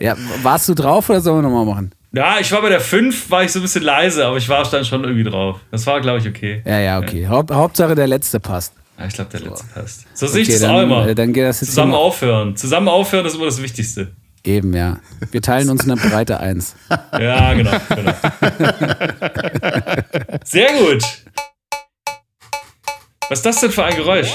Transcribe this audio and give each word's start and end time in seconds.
Ja, 0.06 0.16
warst 0.42 0.68
du 0.68 0.74
drauf 0.74 1.10
oder 1.10 1.20
sollen 1.20 1.38
wir 1.44 1.48
nochmal 1.50 1.66
machen? 1.66 1.92
Ja, 2.12 2.38
ich 2.40 2.50
war 2.52 2.62
bei 2.62 2.70
der 2.70 2.80
5, 2.80 3.30
war 3.30 3.44
ich 3.44 3.52
so 3.52 3.58
ein 3.58 3.62
bisschen 3.62 3.82
leise, 3.84 4.24
aber 4.26 4.36
ich 4.38 4.48
war 4.48 4.64
dann 4.70 4.84
schon 4.84 5.04
irgendwie 5.04 5.24
drauf. 5.24 5.60
Das 5.70 5.86
war, 5.86 6.00
glaube 6.00 6.18
ich, 6.18 6.26
okay. 6.26 6.62
Ja, 6.64 6.80
ja, 6.80 6.98
okay. 6.98 7.28
Haupt, 7.28 7.52
Hauptsache 7.52 7.94
der 7.94 8.06
letzte 8.08 8.40
passt. 8.40 8.72
Ja, 8.98 9.06
ich 9.06 9.14
glaube, 9.14 9.30
der 9.30 9.40
letzte 9.40 9.66
passt. 9.72 10.06
So 10.14 10.26
sehe 10.26 10.42
ich 10.42 10.48
das 10.48 10.60
dann, 10.60 10.74
auch 10.74 10.82
immer. 10.82 11.06
äh, 11.06 11.14
dann 11.14 11.32
geht 11.32 11.44
das 11.44 11.60
jetzt 11.60 11.70
Zusammen 11.70 11.92
immer- 11.92 11.98
aufhören. 12.00 12.56
Zusammen 12.56 12.88
aufhören 12.88 13.26
ist 13.26 13.34
immer 13.36 13.44
das 13.44 13.62
Wichtigste. 13.62 14.12
Eben, 14.42 14.74
ja. 14.74 14.98
Wir 15.30 15.42
teilen 15.42 15.68
uns 15.70 15.84
eine 15.84 15.96
breite 15.96 16.40
Eins. 16.40 16.74
Ja, 17.20 17.52
genau. 17.52 17.72
genau. 17.94 18.12
Sehr 20.44 20.68
gut. 20.72 21.04
Was 23.28 23.38
ist 23.38 23.46
das 23.46 23.60
denn 23.60 23.70
für 23.70 23.84
ein 23.84 23.94
Geräusch? 23.96 24.34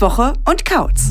Woche 0.00 0.32
und 0.48 0.64
Kautz. 0.64 1.10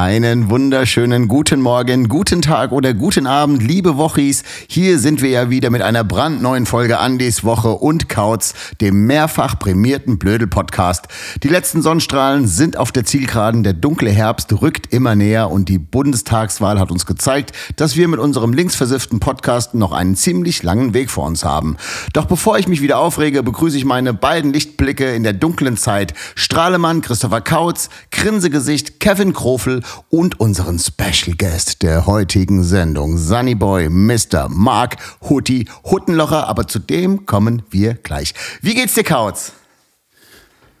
Einen 0.00 0.48
wunderschönen 0.48 1.28
guten 1.28 1.60
Morgen, 1.60 2.08
guten 2.08 2.40
Tag 2.40 2.72
oder 2.72 2.94
guten 2.94 3.26
Abend, 3.26 3.62
liebe 3.62 3.98
Wochis. 3.98 4.44
Hier 4.66 4.98
sind 4.98 5.20
wir 5.20 5.28
ja 5.28 5.50
wieder 5.50 5.68
mit 5.68 5.82
einer 5.82 6.04
brandneuen 6.04 6.64
Folge 6.64 6.98
Andis 6.98 7.44
Woche 7.44 7.68
und 7.68 8.08
Kautz, 8.08 8.54
dem 8.80 9.04
mehrfach 9.04 9.58
prämierten 9.58 10.18
Blödel-Podcast. 10.18 11.08
Die 11.42 11.48
letzten 11.48 11.82
Sonnenstrahlen 11.82 12.46
sind 12.46 12.78
auf 12.78 12.92
der 12.92 13.04
Zielgeraden, 13.04 13.62
der 13.62 13.74
dunkle 13.74 14.08
Herbst 14.08 14.50
rückt 14.62 14.90
immer 14.90 15.14
näher 15.14 15.50
und 15.50 15.68
die 15.68 15.78
Bundestagswahl 15.78 16.80
hat 16.80 16.90
uns 16.90 17.04
gezeigt, 17.04 17.52
dass 17.76 17.94
wir 17.94 18.08
mit 18.08 18.20
unserem 18.20 18.54
linksversifften 18.54 19.20
Podcast 19.20 19.74
noch 19.74 19.92
einen 19.92 20.16
ziemlich 20.16 20.62
langen 20.62 20.94
Weg 20.94 21.10
vor 21.10 21.26
uns 21.26 21.44
haben. 21.44 21.76
Doch 22.14 22.24
bevor 22.24 22.58
ich 22.58 22.68
mich 22.68 22.80
wieder 22.80 22.98
aufrege, 22.98 23.42
begrüße 23.42 23.76
ich 23.76 23.84
meine 23.84 24.14
beiden 24.14 24.54
Lichtblicke 24.54 25.14
in 25.14 25.24
der 25.24 25.34
dunklen 25.34 25.76
Zeit. 25.76 26.14
Strahlemann, 26.36 27.02
Christopher 27.02 27.42
Kautz, 27.42 27.90
Grinsegesicht, 28.10 28.98
Kevin 28.98 29.34
Krofel 29.34 29.82
und 30.08 30.40
unseren 30.40 30.78
Special 30.78 31.36
Guest 31.36 31.82
der 31.82 32.06
heutigen 32.06 32.64
Sendung, 32.64 33.18
Sunnyboy, 33.18 33.88
Mr. 33.88 34.48
Mark 34.48 34.96
Hutti 35.28 35.66
Huttenlocher, 35.84 36.46
aber 36.46 36.66
zu 36.66 36.78
dem 36.78 37.26
kommen 37.26 37.62
wir 37.70 37.94
gleich. 37.94 38.34
Wie 38.62 38.74
geht's 38.74 38.94
dir, 38.94 39.04
Kautz? 39.04 39.52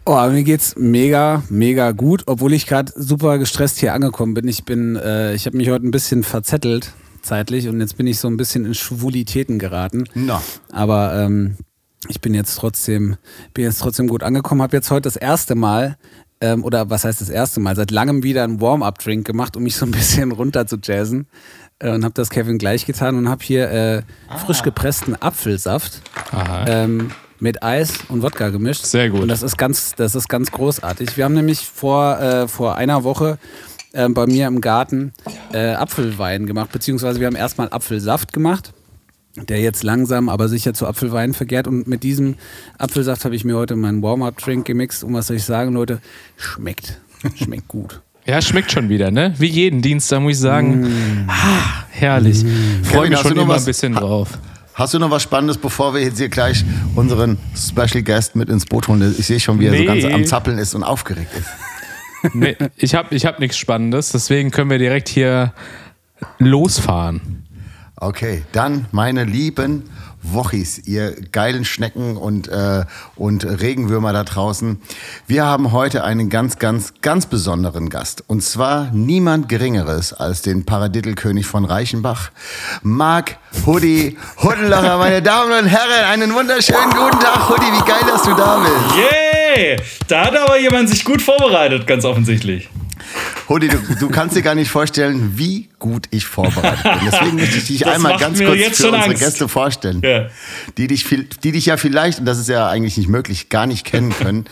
Oh, 0.06 0.26
mir 0.28 0.42
geht's 0.42 0.74
mega, 0.76 1.42
mega 1.48 1.92
gut, 1.92 2.24
obwohl 2.26 2.52
ich 2.52 2.66
gerade 2.66 2.92
super 2.96 3.38
gestresst 3.38 3.78
hier 3.78 3.94
angekommen 3.94 4.34
bin. 4.34 4.48
Ich 4.48 4.64
bin, 4.64 4.96
äh, 4.96 5.34
ich 5.34 5.46
habe 5.46 5.56
mich 5.56 5.68
heute 5.68 5.86
ein 5.86 5.90
bisschen 5.90 6.24
verzettelt 6.24 6.92
zeitlich 7.22 7.68
und 7.68 7.80
jetzt 7.80 7.96
bin 7.96 8.06
ich 8.06 8.18
so 8.18 8.28
ein 8.28 8.36
bisschen 8.36 8.64
in 8.64 8.74
Schwulitäten 8.74 9.58
geraten. 9.58 10.04
Na. 10.14 10.42
Aber 10.72 11.14
ähm, 11.14 11.56
ich 12.08 12.20
bin 12.20 12.34
jetzt 12.34 12.56
trotzdem, 12.56 13.16
bin 13.52 13.64
jetzt 13.64 13.80
trotzdem 13.80 14.08
gut 14.08 14.22
angekommen. 14.22 14.62
Habe 14.62 14.76
jetzt 14.76 14.90
heute 14.90 15.02
das 15.02 15.16
erste 15.16 15.54
Mal 15.54 15.98
ähm, 16.40 16.64
oder 16.64 16.90
was 16.90 17.04
heißt 17.04 17.20
das 17.20 17.28
erste 17.28 17.60
Mal? 17.60 17.76
Seit 17.76 17.90
langem 17.90 18.22
wieder 18.22 18.44
einen 18.44 18.60
Warm-up-Drink 18.60 19.26
gemacht, 19.26 19.56
um 19.56 19.62
mich 19.62 19.76
so 19.76 19.86
ein 19.86 19.90
bisschen 19.90 20.32
runter 20.40 20.66
zu 20.66 20.76
jazzen. 20.82 21.26
Äh, 21.78 21.92
und 21.92 22.04
habe 22.04 22.14
das 22.14 22.30
Kevin 22.30 22.58
gleich 22.58 22.86
getan 22.86 23.16
und 23.16 23.28
habe 23.28 23.44
hier 23.44 23.70
äh, 23.70 24.02
frisch 24.46 24.62
gepressten 24.62 25.20
Apfelsaft 25.20 26.02
ähm, 26.66 27.10
mit 27.40 27.62
Eis 27.62 27.98
und 28.08 28.22
Wodka 28.22 28.50
gemischt. 28.50 28.84
Sehr 28.84 29.10
gut. 29.10 29.22
Und 29.22 29.28
das 29.28 29.42
ist 29.42 29.56
ganz, 29.56 29.94
das 29.94 30.14
ist 30.14 30.28
ganz 30.28 30.50
großartig. 30.50 31.16
Wir 31.16 31.24
haben 31.24 31.34
nämlich 31.34 31.60
vor, 31.60 32.18
äh, 32.18 32.48
vor 32.48 32.76
einer 32.76 33.04
Woche 33.04 33.38
äh, 33.92 34.08
bei 34.08 34.26
mir 34.26 34.46
im 34.46 34.60
Garten 34.60 35.12
äh, 35.52 35.72
Apfelwein 35.72 36.46
gemacht, 36.46 36.70
beziehungsweise 36.72 37.20
wir 37.20 37.26
haben 37.26 37.36
erstmal 37.36 37.68
Apfelsaft 37.70 38.32
gemacht, 38.32 38.72
der 39.36 39.60
jetzt 39.60 39.82
langsam, 39.82 40.28
aber 40.28 40.48
sicher 40.48 40.74
zu 40.74 40.86
Apfelwein 40.86 41.34
vergärt. 41.34 41.66
Und 41.68 41.86
mit 41.86 42.02
diesem 42.02 42.34
Apfelsaft 42.78 43.24
habe 43.24 43.34
ich 43.36 43.44
mir 43.44 43.56
heute 43.56 43.76
meinen 43.76 44.02
Warm-up-Drink 44.02 44.64
gemixt. 44.66 45.04
Und 45.04 45.14
was 45.14 45.28
soll 45.28 45.36
ich 45.36 45.44
sagen, 45.44 45.72
Leute? 45.72 46.00
Schmeckt. 46.36 47.00
Schmeckt 47.36 47.68
gut. 47.68 48.00
Ja, 48.26 48.40
schmeckt 48.42 48.70
schon 48.70 48.90
wieder, 48.90 49.10
ne? 49.10 49.34
Wie 49.38 49.46
jeden 49.46 49.80
Dienstag 49.80 50.20
muss 50.20 50.34
ich 50.34 50.38
sagen. 50.40 51.24
Ah, 51.26 51.84
herrlich. 51.88 52.44
Freue 52.82 53.08
Kevin, 53.08 53.08
mich 53.08 53.14
hast 53.18 53.24
du 53.24 53.28
schon 53.28 53.36
noch 53.38 53.44
immer 53.44 53.54
was- 53.54 53.62
ein 53.62 53.66
bisschen 53.66 53.94
drauf. 53.94 54.38
Hast 54.74 54.92
du 54.94 54.98
noch 54.98 55.10
was 55.10 55.22
Spannendes, 55.22 55.56
bevor 55.56 55.94
wir 55.94 56.02
jetzt 56.02 56.18
hier 56.18 56.28
gleich 56.28 56.62
unseren 56.94 57.38
Special 57.56 58.02
Guest 58.02 58.36
mit 58.36 58.50
ins 58.50 58.66
Boot 58.66 58.88
holen? 58.88 59.14
Ich 59.18 59.26
sehe 59.26 59.40
schon, 59.40 59.58
wie 59.58 59.64
er 59.66 59.72
so 59.72 59.78
Nee. 59.78 59.84
ganz 59.86 60.04
am 60.04 60.24
Zappeln 60.26 60.58
ist 60.58 60.74
und 60.74 60.84
aufgeregt 60.84 61.30
ist. 61.36 61.48
Nee, 62.34 62.56
ich 62.76 62.94
habe 62.94 63.14
ich 63.14 63.24
hab 63.24 63.40
nichts 63.40 63.56
Spannendes, 63.56 64.12
deswegen 64.12 64.50
können 64.50 64.68
wir 64.70 64.78
direkt 64.78 65.08
hier 65.08 65.54
losfahren. 66.38 67.44
Okay, 68.02 68.44
dann 68.52 68.86
meine 68.92 69.24
lieben 69.24 69.90
Wochis, 70.22 70.78
ihr 70.86 71.14
geilen 71.32 71.66
Schnecken 71.66 72.16
und, 72.16 72.48
äh, 72.48 72.84
und 73.14 73.44
Regenwürmer 73.44 74.14
da 74.14 74.24
draußen. 74.24 74.80
Wir 75.26 75.44
haben 75.44 75.72
heute 75.72 76.02
einen 76.02 76.30
ganz, 76.30 76.58
ganz, 76.58 76.94
ganz 77.02 77.26
besonderen 77.26 77.90
Gast. 77.90 78.24
Und 78.26 78.42
zwar 78.42 78.90
niemand 78.92 79.50
Geringeres 79.50 80.14
als 80.14 80.40
den 80.40 80.64
Paradittelkönig 80.64 81.44
von 81.44 81.66
Reichenbach, 81.66 82.30
Marc 82.82 83.36
Hudi 83.66 84.16
Huddelocher. 84.42 84.96
Meine 84.96 85.20
Damen 85.20 85.52
und 85.52 85.66
Herren, 85.66 86.04
einen 86.10 86.32
wunderschönen 86.32 86.90
guten 86.90 87.20
Tag, 87.20 87.50
Hudi. 87.50 87.66
Wie 87.66 87.86
geil, 87.86 88.00
dass 88.10 88.22
du 88.22 88.34
da 88.34 88.60
bist. 88.60 88.96
Yay! 88.96 89.76
Da 90.08 90.24
hat 90.24 90.36
aber 90.36 90.58
jemand 90.58 90.88
sich 90.88 91.04
gut 91.04 91.20
vorbereitet, 91.20 91.86
ganz 91.86 92.06
offensichtlich. 92.06 92.70
Hudi, 93.50 93.68
du, 93.68 93.78
du 93.98 94.08
kannst 94.08 94.36
dir 94.36 94.42
gar 94.42 94.54
nicht 94.54 94.70
vorstellen, 94.70 95.32
wie 95.36 95.68
gut 95.80 96.06
ich 96.10 96.24
vorbereitet 96.24 96.82
bin. 96.84 97.10
Deswegen 97.10 97.36
möchte 97.36 97.58
ich 97.58 97.66
dich 97.66 97.86
einmal 97.86 98.16
ganz 98.16 98.38
kurz 98.38 98.58
für 98.58 98.66
unsere 98.68 99.02
Angst. 99.02 99.18
Gäste 99.22 99.48
vorstellen, 99.48 100.00
Ja. 100.04 100.28
die, 100.78 100.86
dich 100.86 101.04
viel, 101.04 101.28
die 101.42 101.50
dich 101.52 101.66
ja 101.66 101.76
vielleicht, 101.76 102.20
und 102.20 102.26
das 102.26 102.38
ist 102.38 102.48
ja 102.48 102.68
eigentlich 102.68 102.96
nicht 102.96 103.08
möglich, 103.08 103.48
gar 103.48 103.66
nicht 103.66 103.84
kennen 103.84 104.14
können. 104.16 104.44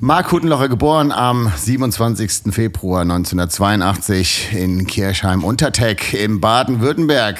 Marc 0.00 0.30
Hutenlocher, 0.32 0.68
geboren 0.68 1.10
am 1.12 1.50
27. 1.56 2.52
Februar 2.52 3.02
1982 3.02 4.48
in 4.52 4.86
Kirchheim-Unterteck 4.86 6.12
im 6.12 6.40
Baden-Württemberg. 6.40 7.38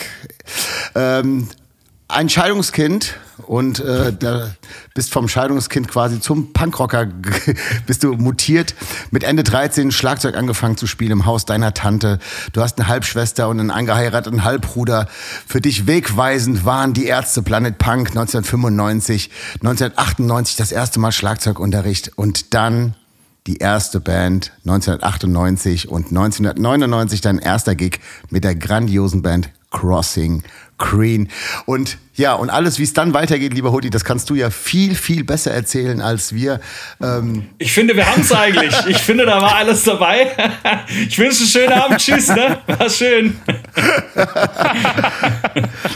Ähm, 0.95 1.49
ein 2.09 2.29
Scheidungskind 2.29 3.17
und 3.47 3.81
äh, 3.81 4.13
da 4.13 4.51
bist 4.95 5.13
vom 5.13 5.29
Scheidungskind 5.29 5.89
quasi 5.89 6.21
zum 6.21 6.53
Punkrocker 6.53 7.07
bist 7.87 8.03
du 8.03 8.15
mutiert. 8.15 8.75
Mit 9.11 9.25
Ende 9.25 9.43
13 9.45 9.91
Schlagzeug 9.91 10.37
angefangen 10.37 10.77
zu 10.77 10.87
spielen 10.87 11.13
im 11.13 11.27
Haus 11.27 11.45
deiner 11.45 11.75
Tante. 11.75 12.19
Du 12.53 12.63
hast 12.63 12.79
eine 12.79 12.89
Halbschwester 12.89 13.49
und 13.49 13.61
einen 13.61 13.71
angeheirateten 13.71 14.45
Halbbruder. 14.45 15.09
Für 15.47 15.61
dich 15.61 15.87
wegweisend 15.87 16.65
waren 16.65 16.93
die 16.95 17.07
Ärzte 17.07 17.43
Planet 17.43 17.79
Punk 17.79 18.09
1995, 18.09 19.31
1998 19.55 20.57
das 20.57 20.73
erste 20.73 20.99
Mal 20.99 21.13
Schlagzeugunterricht 21.13 22.17
und 22.17 22.55
dann 22.55 22.95
die 23.47 23.59
erste 23.59 24.01
Band 24.01 24.53
1998 24.65 25.89
und 25.89 26.07
1999 26.09 27.21
dein 27.21 27.39
erster 27.39 27.75
Gig 27.75 28.01
mit 28.31 28.45
der 28.45 28.55
grandiosen 28.55 29.23
Band 29.23 29.51
Crossing 29.71 30.43
Green. 30.78 31.28
Und 31.64 31.98
ja, 32.16 32.32
und 32.32 32.48
alles, 32.48 32.78
wie 32.78 32.82
es 32.82 32.94
dann 32.94 33.12
weitergeht, 33.12 33.53
lieber 33.53 33.72
Hudi, 33.72 33.91
das 33.91 34.03
kannst 34.03 34.31
du 34.31 34.34
ja 34.34 34.48
viel, 34.48 34.94
viel 34.94 35.22
besser 35.22 35.50
erzählen 35.50 36.00
als 36.00 36.34
wir. 36.34 36.60
Ähm, 37.03 37.48
Ich 37.59 37.72
finde, 37.72 37.94
wir 37.94 38.10
haben 38.10 38.22
es 38.22 38.32
eigentlich. 38.32 38.75
Ich 38.87 38.98
finde, 38.98 39.26
da 39.26 39.41
war 39.41 39.56
alles 39.56 39.84
dabei. 39.84 40.31
Ich 41.09 41.19
wünsche 41.19 41.41
einen 41.41 41.48
schönen 41.48 41.72
Abend. 41.72 42.00
Tschüss, 42.00 42.28
ne? 42.28 42.59
War 42.66 42.88
schön. 42.88 43.37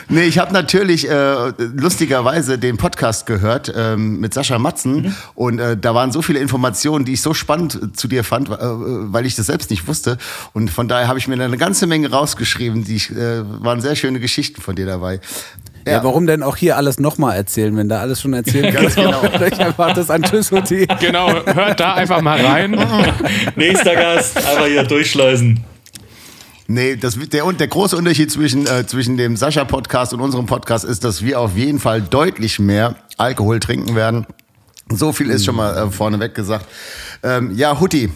nee, 0.08 0.24
ich 0.24 0.38
habe 0.38 0.52
natürlich 0.52 1.08
äh, 1.08 1.52
lustigerweise 1.58 2.58
den 2.58 2.76
Podcast 2.76 3.26
gehört 3.26 3.72
ähm, 3.74 4.20
mit 4.20 4.34
Sascha 4.34 4.58
Matzen 4.58 5.16
und 5.34 5.58
äh, 5.58 5.76
da 5.76 5.94
waren 5.94 6.12
so 6.12 6.22
viele 6.22 6.41
Informationen, 6.41 7.04
die 7.04 7.14
ich 7.14 7.22
so 7.22 7.34
spannend 7.34 7.76
äh, 7.76 7.92
zu 7.92 8.08
dir 8.08 8.24
fand, 8.24 8.50
äh, 8.50 8.56
weil 8.60 9.26
ich 9.26 9.36
das 9.36 9.47
selbst 9.47 9.70
nicht 9.70 9.86
wusste. 9.86 10.18
Und 10.52 10.70
von 10.70 10.88
daher 10.88 11.08
habe 11.08 11.18
ich 11.18 11.28
mir 11.28 11.42
eine 11.42 11.56
ganze 11.56 11.86
Menge 11.86 12.10
rausgeschrieben. 12.10 12.84
Die 12.84 12.97
äh, 12.97 13.42
waren 13.62 13.80
sehr 13.80 13.97
schöne 13.97 14.20
Geschichten 14.20 14.60
von 14.60 14.70
dir 14.72 14.87
dabei. 14.87 15.21
Ja, 15.87 16.05
warum 16.05 16.27
denn 16.27 16.43
auch 16.43 16.57
hier 16.57 16.77
alles 16.77 17.01
nochmal 17.01 17.37
erzählen, 17.37 17.75
wenn 17.77 17.89
da 17.89 18.01
alles 18.01 18.21
schon 18.21 18.34
erzählt 18.34 18.75
Ganz 18.75 18.95
genau. 18.95 19.22
Ich 19.25 19.59
einfach 19.59 19.95
das 19.95 20.11
an 20.11 20.22
Tschüss. 20.22 20.51
Genau, 21.01 21.33
hört 21.47 21.81
da 21.81 21.95
einfach 21.95 22.21
mal 22.21 22.41
rein. 22.41 22.72
Nächster 23.57 23.95
Gast. 23.95 24.37
Einfach 24.37 24.67
hier 24.67 24.84
durchschleusen. 24.84 25.65
Nee, 26.67 26.95
das, 26.97 27.19
der, 27.19 27.47
und 27.47 27.59
der 27.59 27.67
große 27.67 27.97
Unterschied 27.97 28.31
zwischen, 28.31 28.67
äh, 28.67 28.87
zwischen 28.87 29.17
dem 29.17 29.37
Sascha-Podcast 29.37 30.13
und 30.15 30.21
unserem 30.21 30.47
Podcast 30.47 30.84
ist, 30.84 31.03
dass 31.03 31.25
wir 31.25 31.41
auf 31.41 31.57
jeden 31.57 31.81
Fall 31.81 32.01
deutlich 32.01 32.61
mehr 32.61 32.95
Alkohol 33.17 33.59
trinken 33.59 33.97
werden. 33.97 34.27
So 34.89 35.13
viel 35.13 35.31
ist 35.31 35.45
schon 35.45 35.57
mal 35.57 35.77
äh, 35.77 35.91
vorneweg 35.91 36.34
gesagt. 36.34 36.67
Ähm, 37.25 37.53
ja, 37.57 37.81
Hutti, 37.81 38.11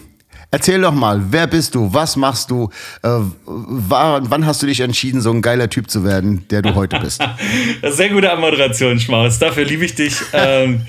erzähl 0.51 0.81
doch 0.81 0.93
mal, 0.93 1.21
wer 1.29 1.47
bist 1.47 1.75
du, 1.75 1.93
was 1.93 2.15
machst 2.15 2.51
du, 2.51 2.69
äh, 3.03 3.09
war, 3.45 4.29
wann 4.29 4.45
hast 4.45 4.61
du 4.61 4.67
dich 4.67 4.79
entschieden, 4.79 5.21
so 5.21 5.31
ein 5.31 5.41
geiler 5.41 5.69
Typ 5.69 5.89
zu 5.89 6.03
werden, 6.03 6.47
der 6.49 6.61
du 6.61 6.75
heute 6.75 6.99
bist? 6.99 7.21
Sehr 7.83 8.09
gute 8.09 8.31
Anmoderation, 8.31 8.99
Schmaus. 8.99 9.39
Dafür 9.39 9.65
liebe 9.65 9.85
ich 9.85 9.95
dich. 9.95 10.15
ähm, 10.33 10.85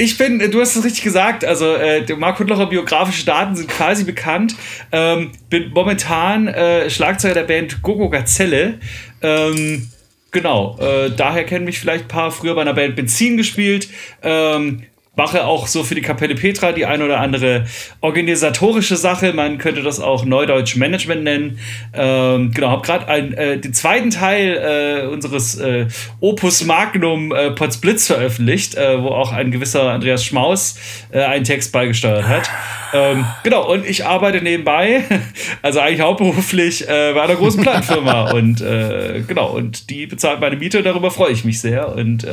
ich 0.00 0.16
bin, 0.16 0.38
du 0.50 0.60
hast 0.60 0.76
es 0.76 0.84
richtig 0.84 1.04
gesagt, 1.04 1.44
also 1.44 1.74
äh, 1.74 2.06
Mark 2.16 2.38
Hudlocher 2.38 2.66
biografische 2.66 3.26
Daten 3.26 3.54
sind 3.54 3.68
quasi 3.68 4.04
bekannt. 4.04 4.54
Ähm, 4.92 5.32
bin 5.50 5.70
momentan 5.74 6.48
äh, 6.48 6.88
Schlagzeuger 6.88 7.34
der 7.34 7.44
Band 7.44 7.82
Gogo 7.82 8.08
Gazelle. 8.08 8.78
Ähm, 9.20 9.88
genau, 10.30 10.78
äh, 10.80 11.10
daher 11.10 11.44
kennen 11.44 11.66
mich 11.66 11.78
vielleicht 11.78 12.04
ein 12.04 12.08
paar 12.08 12.30
früher 12.30 12.54
bei 12.54 12.62
einer 12.62 12.72
Band 12.72 12.96
Benzin 12.96 13.36
gespielt. 13.36 13.88
Ähm, 14.22 14.84
mache 15.16 15.44
auch 15.44 15.66
so 15.66 15.82
für 15.82 15.94
die 15.94 16.02
Kapelle 16.02 16.34
Petra 16.34 16.72
die 16.72 16.86
ein 16.86 17.02
oder 17.02 17.20
andere 17.20 17.66
organisatorische 18.00 18.96
Sache. 18.96 19.32
Man 19.32 19.58
könnte 19.58 19.82
das 19.82 20.00
auch 20.00 20.24
Neudeutsch 20.24 20.76
Management 20.76 21.24
nennen. 21.24 21.58
Ähm, 21.92 22.52
genau, 22.52 22.68
habe 22.68 22.82
gerade 22.82 23.36
äh, 23.36 23.58
den 23.58 23.74
zweiten 23.74 24.10
Teil 24.10 25.04
äh, 25.04 25.06
unseres 25.08 25.58
äh, 25.58 25.88
Opus 26.20 26.64
Magnum 26.64 27.32
äh, 27.32 27.50
Potsblitz 27.50 28.06
veröffentlicht, 28.06 28.76
äh, 28.76 29.02
wo 29.02 29.08
auch 29.08 29.32
ein 29.32 29.50
gewisser 29.50 29.90
Andreas 29.90 30.24
Schmaus 30.24 30.78
äh, 31.10 31.20
einen 31.20 31.44
Text 31.44 31.72
beigesteuert 31.72 32.26
hat. 32.26 32.48
Ähm, 32.92 33.24
genau, 33.44 33.70
und 33.70 33.86
ich 33.86 34.06
arbeite 34.06 34.42
nebenbei, 34.42 35.04
also 35.62 35.80
eigentlich 35.80 36.00
hauptberuflich 36.00 36.88
äh, 36.88 37.12
bei 37.14 37.22
einer 37.22 37.36
großen 37.36 37.62
Plattenfirma. 37.62 38.30
und 38.32 38.58
genau, 38.60 39.50
und 39.50 39.90
die 39.90 40.06
bezahlt 40.06 40.40
meine 40.40 40.56
Miete, 40.56 40.82
darüber 40.82 41.10
freue 41.10 41.32
ich 41.32 41.44
mich 41.44 41.60
sehr. 41.60 41.94
Und 41.94 42.26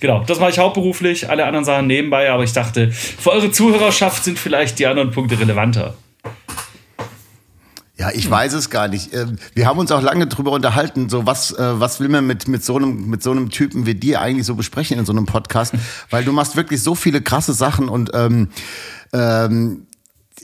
genau, 0.00 0.24
das 0.26 0.40
mache 0.40 0.50
ich 0.50 0.58
hauptberuflich, 0.58 1.28
alle 1.30 1.44
anderen 1.44 1.64
Sachen 1.64 1.86
nebenbei, 1.86 2.23
aber 2.28 2.44
ich 2.44 2.52
dachte, 2.52 2.90
für 2.90 3.30
eure 3.30 3.50
Zuhörerschaft 3.50 4.24
sind 4.24 4.38
vielleicht 4.38 4.78
die 4.78 4.86
anderen 4.86 5.10
Punkte 5.10 5.38
relevanter. 5.38 5.94
Ja, 7.96 8.10
ich 8.12 8.28
weiß 8.28 8.54
es 8.54 8.70
gar 8.70 8.88
nicht. 8.88 9.14
Ähm, 9.14 9.38
Wir 9.54 9.66
haben 9.66 9.78
uns 9.78 9.92
auch 9.92 10.02
lange 10.02 10.26
drüber 10.26 10.50
unterhalten, 10.50 11.08
so 11.08 11.26
was, 11.26 11.52
äh, 11.52 11.80
was 11.80 12.00
will 12.00 12.08
man 12.08 12.26
mit, 12.26 12.48
mit, 12.48 12.64
so 12.64 12.76
einem, 12.76 13.08
mit 13.08 13.22
so 13.22 13.30
einem 13.30 13.50
Typen 13.50 13.86
wie 13.86 13.94
dir 13.94 14.20
eigentlich 14.20 14.46
so 14.46 14.56
besprechen 14.56 14.98
in 14.98 15.06
so 15.06 15.12
einem 15.12 15.26
Podcast? 15.26 15.74
Weil 16.10 16.24
du 16.24 16.32
machst 16.32 16.56
wirklich 16.56 16.82
so 16.82 16.96
viele 16.96 17.22
krasse 17.22 17.52
Sachen 17.52 17.88
und 17.88 18.10
ähm, 18.12 18.48
ähm, 19.12 19.86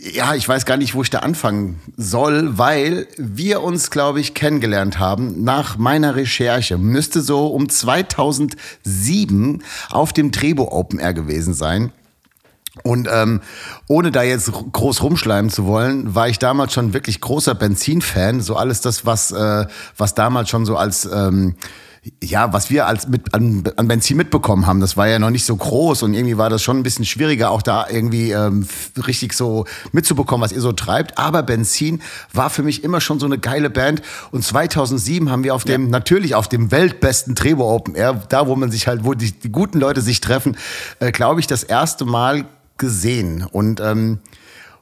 ja, 0.02 0.34
ich 0.34 0.48
weiß 0.48 0.64
gar 0.64 0.78
nicht, 0.78 0.94
wo 0.94 1.02
ich 1.02 1.10
da 1.10 1.18
anfangen 1.18 1.78
soll, 1.96 2.56
weil 2.58 3.06
wir 3.18 3.62
uns, 3.62 3.90
glaube 3.90 4.20
ich, 4.20 4.32
kennengelernt 4.34 4.98
haben 4.98 5.44
nach 5.44 5.76
meiner 5.76 6.16
Recherche. 6.16 6.78
Müsste 6.78 7.20
so 7.20 7.48
um 7.48 7.68
2007 7.68 9.62
auf 9.90 10.12
dem 10.12 10.32
Trebo 10.32 10.72
Open 10.72 10.98
Air 10.98 11.12
gewesen 11.12 11.52
sein. 11.52 11.92
Und 12.82 13.08
ähm, 13.12 13.40
ohne 13.88 14.10
da 14.10 14.22
jetzt 14.22 14.50
groß 14.52 15.02
rumschleimen 15.02 15.50
zu 15.50 15.66
wollen, 15.66 16.14
war 16.14 16.28
ich 16.28 16.38
damals 16.38 16.72
schon 16.72 16.94
wirklich 16.94 17.20
großer 17.20 17.54
Benzin-Fan. 17.54 18.40
So 18.40 18.56
alles 18.56 18.80
das, 18.80 19.04
was, 19.04 19.32
äh, 19.32 19.66
was 19.98 20.14
damals 20.14 20.48
schon 20.48 20.64
so 20.64 20.76
als 20.76 21.04
ähm, 21.04 21.56
ja, 22.22 22.52
was 22.54 22.70
wir 22.70 22.86
als 22.86 23.08
mit 23.08 23.34
an, 23.34 23.62
an 23.76 23.86
Benzin 23.86 24.16
mitbekommen 24.16 24.66
haben, 24.66 24.80
das 24.80 24.96
war 24.96 25.06
ja 25.06 25.18
noch 25.18 25.28
nicht 25.28 25.44
so 25.44 25.54
groß 25.54 26.02
und 26.02 26.14
irgendwie 26.14 26.38
war 26.38 26.48
das 26.48 26.62
schon 26.62 26.78
ein 26.78 26.82
bisschen 26.82 27.04
schwieriger, 27.04 27.50
auch 27.50 27.60
da 27.60 27.86
irgendwie 27.90 28.30
ähm, 28.30 28.66
richtig 29.06 29.34
so 29.34 29.66
mitzubekommen, 29.92 30.42
was 30.42 30.52
ihr 30.52 30.62
so 30.62 30.72
treibt. 30.72 31.18
Aber 31.18 31.42
Benzin 31.42 32.00
war 32.32 32.48
für 32.48 32.62
mich 32.62 32.84
immer 32.84 33.02
schon 33.02 33.20
so 33.20 33.26
eine 33.26 33.38
geile 33.38 33.68
Band. 33.68 34.00
Und 34.30 34.42
2007 34.42 35.30
haben 35.30 35.44
wir 35.44 35.54
auf 35.54 35.64
dem, 35.64 35.90
natürlich 35.90 36.34
auf 36.34 36.48
dem 36.48 36.70
weltbesten 36.70 37.34
Trebo 37.34 37.70
Open 37.74 37.94
Air, 37.94 38.14
da 38.30 38.46
wo 38.46 38.56
man 38.56 38.70
sich 38.70 38.86
halt, 38.86 39.04
wo 39.04 39.12
die, 39.12 39.32
die 39.32 39.52
guten 39.52 39.78
Leute 39.78 40.00
sich 40.00 40.20
treffen, 40.20 40.56
äh, 41.00 41.12
glaube 41.12 41.40
ich, 41.40 41.46
das 41.46 41.64
erste 41.64 42.06
Mal 42.06 42.46
gesehen. 42.78 43.44
Und 43.44 43.80
ähm, 43.80 44.20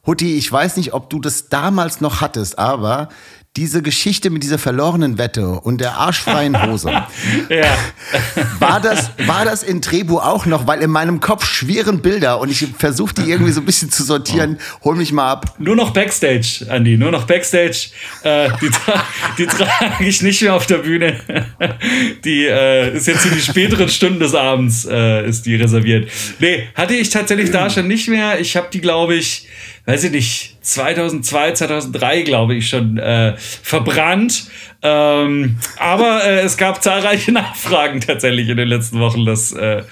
Hutti, 0.07 0.37
ich 0.37 0.51
weiß 0.51 0.77
nicht, 0.77 0.95
ob 0.95 1.11
du 1.11 1.21
das 1.21 1.49
damals 1.49 2.01
noch 2.01 2.21
hattest, 2.21 2.59
aber 2.59 3.09
diese 3.59 3.83
Geschichte 3.83 4.31
mit 4.31 4.45
dieser 4.45 4.57
verlorenen 4.57 5.19
Wette 5.19 5.49
und 5.49 5.81
der 5.81 5.97
arschfreien 5.97 6.63
Hose, 6.65 6.91
Ja. 7.49 7.77
war 8.61 8.81
das, 8.81 9.11
war 9.27 9.45
das 9.45 9.65
in 9.65 9.83
Trebu 9.83 10.19
auch 10.19 10.47
noch? 10.47 10.69
Weil 10.69 10.81
in 10.81 10.91
meinem 10.91 11.19
Kopf 11.19 11.45
schweren 11.45 12.01
Bilder 12.01 12.39
und 12.39 12.51
ich 12.51 12.65
versuche 12.79 13.15
die 13.15 13.29
irgendwie 13.29 13.51
so 13.51 13.61
ein 13.61 13.67
bisschen 13.67 13.91
zu 13.91 14.05
sortieren. 14.05 14.59
Hol 14.85 14.95
mich 14.95 15.11
mal 15.11 15.33
ab. 15.33 15.57
Nur 15.59 15.75
noch 15.75 15.91
Backstage, 15.91 16.67
Andi, 16.69 16.97
nur 16.97 17.11
noch 17.11 17.27
Backstage. 17.27 17.89
Äh, 18.23 18.51
die, 18.63 18.71
tra 18.71 19.05
die 19.37 19.47
trage 19.47 20.05
ich 20.05 20.23
nicht 20.23 20.41
mehr 20.41 20.55
auf 20.55 20.67
der 20.67 20.79
Bühne. 20.79 21.19
Die 22.25 22.45
äh, 22.45 22.97
ist 22.97 23.09
jetzt 23.09 23.23
für 23.23 23.35
die 23.35 23.41
späteren 23.41 23.89
Stunden 23.89 24.21
des 24.21 24.35
Abends 24.35 24.85
äh, 24.85 25.27
ist 25.29 25.47
die 25.47 25.57
reserviert. 25.57 26.11
Nee, 26.39 26.69
hatte 26.75 26.95
ich 26.95 27.11
tatsächlich 27.11 27.51
da 27.51 27.69
schon 27.71 27.89
nicht 27.89 28.09
mehr. 28.09 28.39
Ich 28.39 28.57
habe 28.57 28.69
die, 28.73 28.81
glaube 28.81 29.15
ich, 29.15 29.47
weiß 29.87 30.05
ich 30.05 30.11
nicht, 30.13 30.58
2002, 30.69 31.53
2003, 31.53 32.23
glaube 32.23 32.55
ich, 32.55 32.69
schon 32.69 32.99
äh, 32.99 33.35
verbrannt. 33.37 34.45
Ähm, 34.81 35.57
aber 35.81 36.25
äh, 36.25 36.41
es 36.43 36.57
gab 36.57 36.81
zahlreiche 36.83 37.33
Nachfragen 37.33 38.01
tatsächlich 38.01 38.49
in 38.49 38.57
den 38.57 38.69
letzten 38.69 39.01
Wochen. 39.01 39.25
Das, 39.25 39.51
äh, 39.53 39.83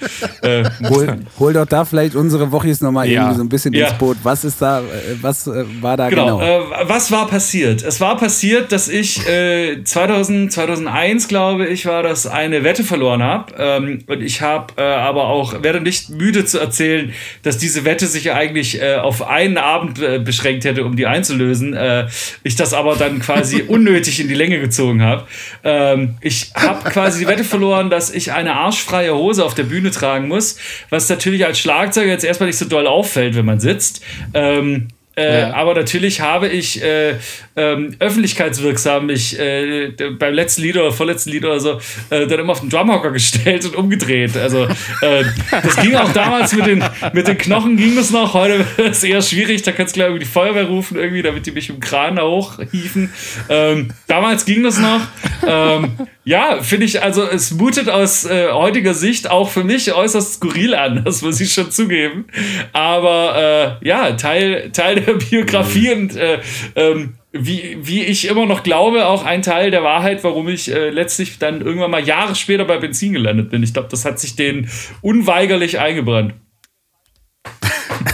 äh, 0.43 0.63
Hol, 0.89 1.17
hol 1.39 1.51
doch 1.53 1.65
da 1.65 1.83
vielleicht 1.83 2.15
unsere 2.15 2.53
Wochis 2.53 2.79
nochmal 2.79 3.05
Ja. 3.09 3.21
irgendwie 3.23 3.35
so 3.35 3.43
ein 3.43 3.49
bisschen 3.49 3.73
Ja. 3.73 3.89
ins 3.89 3.97
Boot. 3.97 4.15
Was 4.23 4.45
ist 4.45 4.61
da, 4.61 4.79
äh, 4.79 4.83
was 5.21 5.45
äh, 5.47 5.65
war 5.81 5.97
da 5.97 6.09
Genau. 6.09 6.37
genau? 6.37 6.63
Was 6.83 7.11
war 7.11 7.27
passiert? 7.27 7.83
Es 7.83 7.99
war 7.99 8.15
passiert, 8.15 8.71
dass 8.71 8.87
ich 8.87 9.27
äh, 9.27 9.83
2000, 9.83 10.53
2001, 10.53 11.27
glaube 11.27 11.65
ich, 11.67 11.85
war 11.85 12.01
das 12.01 12.25
eine 12.25 12.63
Wette 12.63 12.85
verloren 12.85 13.21
habe. 13.23 13.53
Ähm, 13.57 14.03
und 14.07 14.21
ich 14.21 14.41
habe 14.41 14.81
aber 14.81 15.25
auch, 15.27 15.63
werde 15.63 15.81
nicht 15.81 16.09
müde 16.11 16.45
zu 16.45 16.59
erzählen, 16.59 17.11
dass 17.43 17.57
diese 17.57 17.83
Wette 17.83 18.05
sich 18.07 18.31
eigentlich 18.31 18.81
auf 18.83 19.27
einen 19.27 19.57
Abend 19.57 19.99
beschränkt 20.23 20.63
hätte, 20.67 20.83
um 20.83 20.95
die 20.95 21.07
einzulösen. 21.07 21.73
Äh, 21.73 22.07
ich 22.43 22.55
das 22.55 22.73
aber 22.73 22.95
dann 22.95 23.19
quasi 23.19 23.63
unnötig 23.67 24.19
in 24.19 24.27
die 24.27 24.35
Länge 24.35 24.59
gezogen 24.59 25.01
habe. 25.01 25.25
Ähm, 25.63 26.17
ich 26.21 26.51
habe 26.55 26.89
quasi 26.89 27.19
die 27.19 27.27
Wette 27.27 27.43
verloren, 27.43 27.89
dass 27.89 28.11
ich 28.11 28.31
eine 28.31 28.53
arschfreie 28.53 29.15
Hose 29.15 29.43
auf 29.43 29.55
der 29.55 29.63
Bühne 29.63 29.91
tragen 29.91 30.27
muss, 30.27 30.57
was 30.89 31.09
natürlich 31.09 31.45
als 31.45 31.59
Schlagzeuger 31.59 32.11
jetzt 32.11 32.25
erstmal 32.25 32.47
nicht 32.47 32.59
so 32.59 32.65
doll 32.65 32.87
auffällt, 32.87 33.35
wenn 33.35 33.45
man 33.45 33.59
sitzt. 33.59 34.03
Ähm, 34.33 34.89
äh, 35.17 35.41
Ja. 35.41 35.53
Aber 35.53 35.73
natürlich 35.73 36.21
habe 36.21 36.47
ich 36.47 36.81
äh, 36.81 37.15
ähm, 37.57 37.95
öffentlichkeitswirksam 37.99 39.07
mich 39.07 39.37
äh, 39.39 39.91
beim 40.19 40.33
letzten 40.33 40.61
Lied 40.61 40.77
oder 40.77 40.91
vorletzten 40.91 41.31
Lied 41.31 41.43
oder 41.43 41.59
so 41.59 41.79
äh, 42.11 42.27
dann 42.27 42.39
immer 42.39 42.51
auf 42.51 42.59
den 42.59 42.69
Drumhocker 42.69 43.11
gestellt 43.17 43.65
und 43.65 43.75
umgedreht. 43.75 44.37
Also 44.37 44.65
äh, 44.65 45.23
das 45.49 45.75
ging 45.77 45.95
auch 45.95 46.13
damals 46.13 46.53
mit 46.53 46.67
den, 46.67 46.83
mit 47.13 47.27
den 47.27 47.37
Knochen 47.37 47.75
ging 47.75 47.95
das 47.95 48.11
noch. 48.11 48.35
Heute 48.35 48.63
ist 48.77 48.97
es 48.97 49.03
eher 49.03 49.21
schwierig. 49.23 49.63
Da 49.63 49.71
kannst 49.71 49.95
du 49.95 49.99
gleich 49.99 50.09
irgendwie 50.09 50.25
die 50.25 50.31
Feuerwehr 50.31 50.65
rufen, 50.65 50.97
irgendwie, 50.97 51.23
damit 51.23 51.47
die 51.47 51.51
mich 51.51 51.69
im 51.69 51.79
Kran 51.79 52.17
da 52.17 52.23
hochhieven. 52.23 53.11
Ähm, 53.49 53.89
damals 54.05 54.45
ging 54.45 54.63
das 54.63 54.77
noch. 54.77 55.01
Ähm, 55.47 55.93
ja, 56.25 56.61
finde 56.61 56.85
ich, 56.85 57.01
also 57.01 57.23
es 57.23 57.51
mutet 57.51 57.89
aus 57.89 58.27
heutiger 58.29 58.93
Sicht 58.93 59.29
auch 59.29 59.49
für 59.49 59.63
mich 59.63 59.93
äußerst 59.93 60.35
skurril 60.35 60.75
an, 60.75 61.03
das 61.05 61.21
muss 61.21 61.39
ich 61.39 61.53
schon 61.53 61.71
zugeben. 61.71 62.25
Aber 62.73 63.77
ja, 63.81 64.11
Teil, 64.13 64.69
Teil 64.73 64.95
der 64.95 65.06
Biografie 65.29 65.91
und 65.91 66.15
äh, 66.15 66.39
ähm, 66.75 67.15
wie, 67.31 67.77
wie 67.81 68.03
ich 68.03 68.27
immer 68.27 68.45
noch 68.45 68.63
glaube, 68.63 69.07
auch 69.07 69.23
ein 69.23 69.41
Teil 69.41 69.71
der 69.71 69.83
Wahrheit, 69.83 70.23
warum 70.23 70.47
ich 70.47 70.73
äh, 70.73 70.89
letztlich 70.89 71.39
dann 71.39 71.61
irgendwann 71.61 71.91
mal 71.91 72.03
Jahre 72.03 72.35
später 72.35 72.65
bei 72.65 72.77
Benzin 72.77 73.13
gelandet 73.13 73.49
bin. 73.49 73.63
Ich 73.63 73.73
glaube, 73.73 73.89
das 73.89 74.05
hat 74.05 74.19
sich 74.19 74.35
denen 74.35 74.69
unweigerlich 75.01 75.79
eingebrannt. 75.79 76.33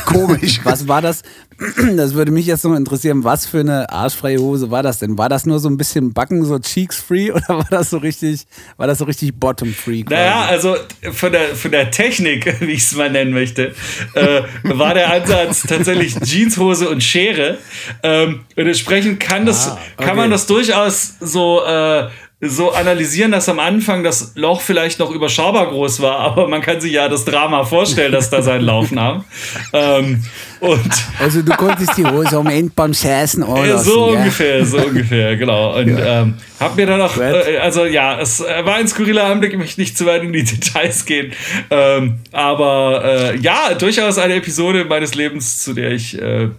Komisch. 0.05 0.59
Was 0.63 0.87
war 0.87 1.01
das? 1.01 1.21
Das 1.95 2.13
würde 2.13 2.31
mich 2.31 2.45
jetzt 2.45 2.63
noch 2.63 2.75
interessieren. 2.75 3.23
Was 3.23 3.45
für 3.45 3.59
eine 3.59 3.89
arschfreie 3.89 4.39
Hose 4.39 4.71
war 4.71 4.83
das 4.83 4.99
denn? 4.99 5.17
War 5.17 5.29
das 5.29 5.45
nur 5.45 5.59
so 5.59 5.69
ein 5.69 5.77
bisschen 5.77 6.13
Backen, 6.13 6.43
so 6.43 6.59
Cheeks 6.59 6.99
free 6.99 7.31
oder 7.31 7.47
war 7.49 7.67
das 7.69 7.89
so 7.89 7.97
richtig, 7.97 8.45
war 8.77 8.87
das 8.87 8.99
so 8.99 9.05
richtig 9.05 9.35
Bottom 9.35 9.73
free? 9.73 10.03
quasi? 10.03 10.15
Naja, 10.15 10.45
also 10.49 10.75
von 11.11 11.31
der, 11.31 11.55
von 11.55 11.71
der 11.71 11.91
Technik, 11.91 12.55
wie 12.59 12.71
ich 12.71 12.83
es 12.83 12.95
mal 12.95 13.09
nennen 13.09 13.33
möchte, 13.33 13.73
äh, 14.13 14.41
war 14.63 14.93
der 14.93 15.13
Ansatz 15.13 15.63
tatsächlich 15.63 16.19
Jeanshose 16.23 16.89
und 16.89 17.03
Schere. 17.03 17.57
Ähm, 18.01 18.41
und 18.55 18.67
entsprechend 18.67 19.19
kann, 19.19 19.45
das, 19.45 19.71
kann 19.97 20.15
man 20.15 20.31
das 20.31 20.47
durchaus 20.47 21.13
so, 21.19 21.63
äh, 21.65 22.09
so 22.49 22.71
analysieren, 22.71 23.31
dass 23.31 23.47
am 23.47 23.59
Anfang 23.59 24.03
das 24.03 24.33
Loch 24.35 24.61
vielleicht 24.61 24.99
noch 24.99 25.11
überschaubar 25.11 25.67
groß 25.67 26.01
war, 26.01 26.19
aber 26.19 26.47
man 26.47 26.61
kann 26.61 26.81
sich 26.81 26.91
ja 26.91 27.07
das 27.07 27.25
Drama 27.25 27.63
vorstellen, 27.63 28.11
dass 28.11 28.29
da 28.29 28.41
seinen 28.41 28.63
Lauf 28.63 28.91
nahm. 28.91 29.23
Ähm, 29.75 30.23
und 30.59 30.91
Also 31.19 31.41
du 31.41 31.51
konntest 31.55 31.97
die 31.97 32.05
Hose 32.05 32.37
am 32.37 32.47
Ende 32.47 32.71
beim 32.75 32.93
Scheißen 32.93 33.43
ja, 33.43 33.53
anlassen. 33.53 33.91
so 33.91 34.07
gell? 34.07 34.17
ungefähr, 34.17 34.65
so 34.65 34.77
ungefähr, 34.77 35.35
genau. 35.35 35.77
Und 35.77 35.97
ähm, 35.99 36.35
hab 36.59 36.75
mir 36.75 36.85
dann 36.85 37.01
auch, 37.01 37.17
äh, 37.17 37.57
also 37.57 37.85
ja, 37.85 38.19
es 38.19 38.39
äh, 38.39 38.65
war 38.65 38.75
ein 38.75 38.87
skurriler 38.87 39.25
Anblick, 39.25 39.53
ich 39.53 39.57
möchte 39.57 39.81
nicht 39.81 39.97
zu 39.97 40.05
weit 40.05 40.23
in 40.23 40.31
die 40.31 40.43
Details 40.43 41.05
gehen. 41.05 41.33
Ähm, 41.69 42.19
aber 42.31 43.03
äh, 43.03 43.37
ja, 43.37 43.73
durchaus 43.73 44.17
eine 44.17 44.35
Episode 44.35 44.85
meines 44.85 45.15
Lebens, 45.15 45.63
zu 45.63 45.73
der 45.73 45.91
ich 45.91 46.21
äh, 46.21 46.49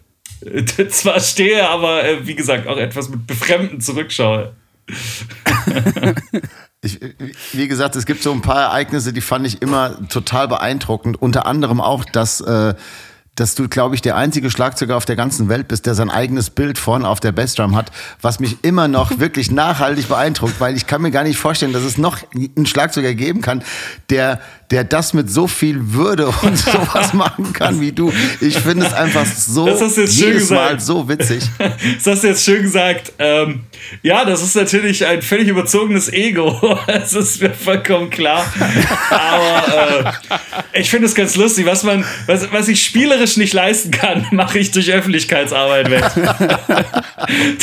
zwar 0.88 1.20
stehe, 1.20 1.68
aber 1.68 2.04
äh, 2.04 2.26
wie 2.26 2.34
gesagt 2.34 2.66
auch 2.66 2.78
etwas 2.78 3.08
mit 3.08 3.26
Befremden 3.26 3.80
zurückschaue. 3.80 4.52
Ich, 6.84 7.00
wie 7.52 7.66
gesagt, 7.66 7.96
es 7.96 8.04
gibt 8.04 8.22
so 8.22 8.30
ein 8.30 8.42
paar 8.42 8.60
Ereignisse, 8.64 9.14
die 9.14 9.22
fand 9.22 9.46
ich 9.46 9.62
immer 9.62 10.06
total 10.10 10.48
beeindruckend. 10.48 11.20
Unter 11.20 11.46
anderem 11.46 11.80
auch, 11.80 12.04
dass, 12.04 12.42
äh, 12.42 12.74
dass 13.34 13.54
du, 13.54 13.70
glaube 13.70 13.94
ich, 13.94 14.02
der 14.02 14.16
einzige 14.16 14.50
Schlagzeuger 14.50 14.94
auf 14.94 15.06
der 15.06 15.16
ganzen 15.16 15.48
Welt 15.48 15.66
bist, 15.66 15.86
der 15.86 15.94
sein 15.94 16.10
eigenes 16.10 16.50
Bild 16.50 16.76
vorne 16.76 17.08
auf 17.08 17.20
der 17.20 17.32
Bassdrum 17.32 17.74
hat, 17.74 17.90
was 18.20 18.38
mich 18.38 18.58
immer 18.62 18.86
noch 18.86 19.18
wirklich 19.18 19.50
nachhaltig 19.50 20.08
beeindruckt, 20.08 20.60
weil 20.60 20.76
ich 20.76 20.86
kann 20.86 21.00
mir 21.00 21.10
gar 21.10 21.24
nicht 21.24 21.38
vorstellen, 21.38 21.72
dass 21.72 21.84
es 21.84 21.96
noch 21.96 22.18
einen 22.34 22.66
Schlagzeuger 22.66 23.14
geben 23.14 23.40
kann, 23.40 23.64
der, 24.10 24.42
der 24.74 24.82
das 24.82 25.12
mit 25.14 25.30
so 25.30 25.46
viel 25.46 25.92
Würde 25.92 26.26
und 26.42 26.58
sowas 26.72 27.12
machen 27.14 27.52
kann 27.52 27.80
wie 27.80 27.92
du. 27.92 28.12
Ich 28.40 28.58
finde 28.58 28.84
es 28.84 28.92
einfach 28.92 29.24
so 29.24 29.66
Das 29.66 29.80
hast 29.80 29.96
du 29.96 30.00
jetzt 30.00 30.18
schön 30.18 30.32
jedes 30.32 30.50
Mal 30.50 30.74
gesagt. 30.74 30.82
so 30.82 31.08
witzig. 31.08 31.44
Das 31.58 32.06
hast 32.06 32.24
du 32.24 32.28
jetzt 32.28 32.44
schön 32.44 32.62
gesagt. 32.62 33.12
Ähm, 33.20 33.60
ja, 34.02 34.24
das 34.24 34.42
ist 34.42 34.56
natürlich 34.56 35.06
ein 35.06 35.22
völlig 35.22 35.46
überzogenes 35.46 36.12
Ego. 36.12 36.60
Das 36.88 37.12
ist 37.12 37.40
mir 37.40 37.50
vollkommen 37.54 38.10
klar. 38.10 38.44
Aber 39.10 40.08
äh, 40.72 40.80
ich 40.80 40.90
finde 40.90 41.06
es 41.06 41.14
ganz 41.14 41.36
lustig. 41.36 41.66
Was, 41.66 41.84
man, 41.84 42.04
was, 42.26 42.50
was 42.50 42.66
ich 42.66 42.82
spielerisch 42.84 43.36
nicht 43.36 43.52
leisten 43.52 43.92
kann, 43.92 44.26
mache 44.32 44.58
ich 44.58 44.72
durch 44.72 44.90
Öffentlichkeitsarbeit 44.90 45.88
weg. 45.88 46.04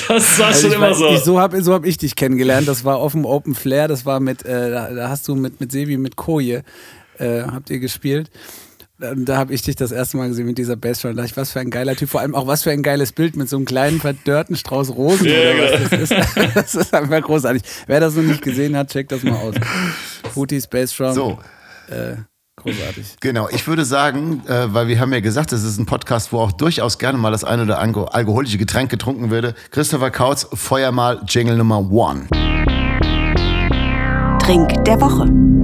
Das 0.07 0.39
war 0.39 0.47
Also 0.47 0.61
schon 0.61 0.69
ich 0.71 0.75
immer 0.77 0.91
weiß 0.91 0.97
so. 0.97 1.17
so 1.17 1.39
habe 1.41 1.61
so 1.61 1.73
hab 1.73 1.85
ich 1.85 1.97
dich 1.97 2.15
kennengelernt. 2.15 2.69
Das 2.69 2.85
war 2.85 2.97
auf 2.97 3.11
dem 3.11 3.25
Open 3.25 3.53
Flair. 3.53 3.89
Das 3.89 4.05
war 4.05 4.21
mit, 4.21 4.45
äh, 4.45 4.71
da, 4.71 4.89
da 4.91 5.09
hast 5.09 5.27
du 5.27 5.35
mit, 5.35 5.59
mit 5.59 5.71
Sebi, 5.73 5.97
mit 5.97 6.15
Koje, 6.15 6.63
äh, 7.21 7.43
habt 7.43 7.69
ihr 7.69 7.79
gespielt. 7.79 8.29
Da, 8.97 9.13
da 9.15 9.37
habe 9.37 9.53
ich 9.53 9.61
dich 9.63 9.75
das 9.75 9.91
erste 9.91 10.17
Mal 10.17 10.29
gesehen 10.29 10.45
mit 10.45 10.57
dieser 10.57 10.75
Bassdrum. 10.75 11.15
Da 11.15 11.21
dachte 11.21 11.31
ich, 11.31 11.37
was 11.37 11.51
für 11.51 11.59
ein 11.59 11.71
geiler 11.71 11.95
Typ. 11.95 12.09
Vor 12.09 12.21
allem 12.21 12.35
auch 12.35 12.47
was 12.47 12.63
für 12.63 12.71
ein 12.71 12.83
geiles 12.83 13.11
Bild 13.11 13.35
mit 13.35 13.49
so 13.49 13.55
einem 13.55 13.65
kleinen 13.65 13.99
verdörrten 13.99 14.55
Strauß 14.55 14.91
Rosen. 14.95 15.27
Ja, 15.27 15.33
oder 15.33 15.81
was 15.81 15.89
das, 15.89 16.11
ist. 16.11 16.15
das 16.55 16.75
ist 16.75 16.93
einfach 16.93 17.21
großartig. 17.21 17.63
Wer 17.87 17.99
das 17.99 18.15
noch 18.15 18.23
nicht 18.23 18.41
gesehen 18.41 18.77
hat, 18.77 18.91
checkt 18.91 19.11
das 19.11 19.23
mal 19.23 19.35
aus. 19.35 19.55
Booty 20.35 20.61
Space 20.61 20.95
Drum. 20.95 21.13
So. 21.13 21.39
Äh, 21.89 22.17
großartig. 22.57 23.15
Genau, 23.21 23.49
ich 23.49 23.67
würde 23.67 23.85
sagen, 23.85 24.43
äh, 24.47 24.71
weil 24.71 24.87
wir 24.87 24.99
haben 24.99 25.11
ja 25.13 25.19
gesagt, 25.19 25.51
es 25.51 25.63
ist 25.63 25.79
ein 25.79 25.87
Podcast, 25.87 26.31
wo 26.31 26.39
auch 26.39 26.51
durchaus 26.51 26.99
gerne 26.99 27.17
mal 27.17 27.31
das 27.31 27.43
ein 27.43 27.59
oder 27.59 27.79
andere 27.79 28.13
alkoholische 28.13 28.59
Getränk 28.59 28.91
getrunken 28.91 29.31
würde. 29.31 29.55
Christopher 29.71 30.11
Kautz, 30.11 30.47
feuer 30.53 30.91
mal 30.91 31.21
Jingle 31.27 31.57
Nummer 31.57 31.79
One. 31.91 32.27
Trink 34.39 34.85
der 34.85 35.01
Woche. 35.01 35.60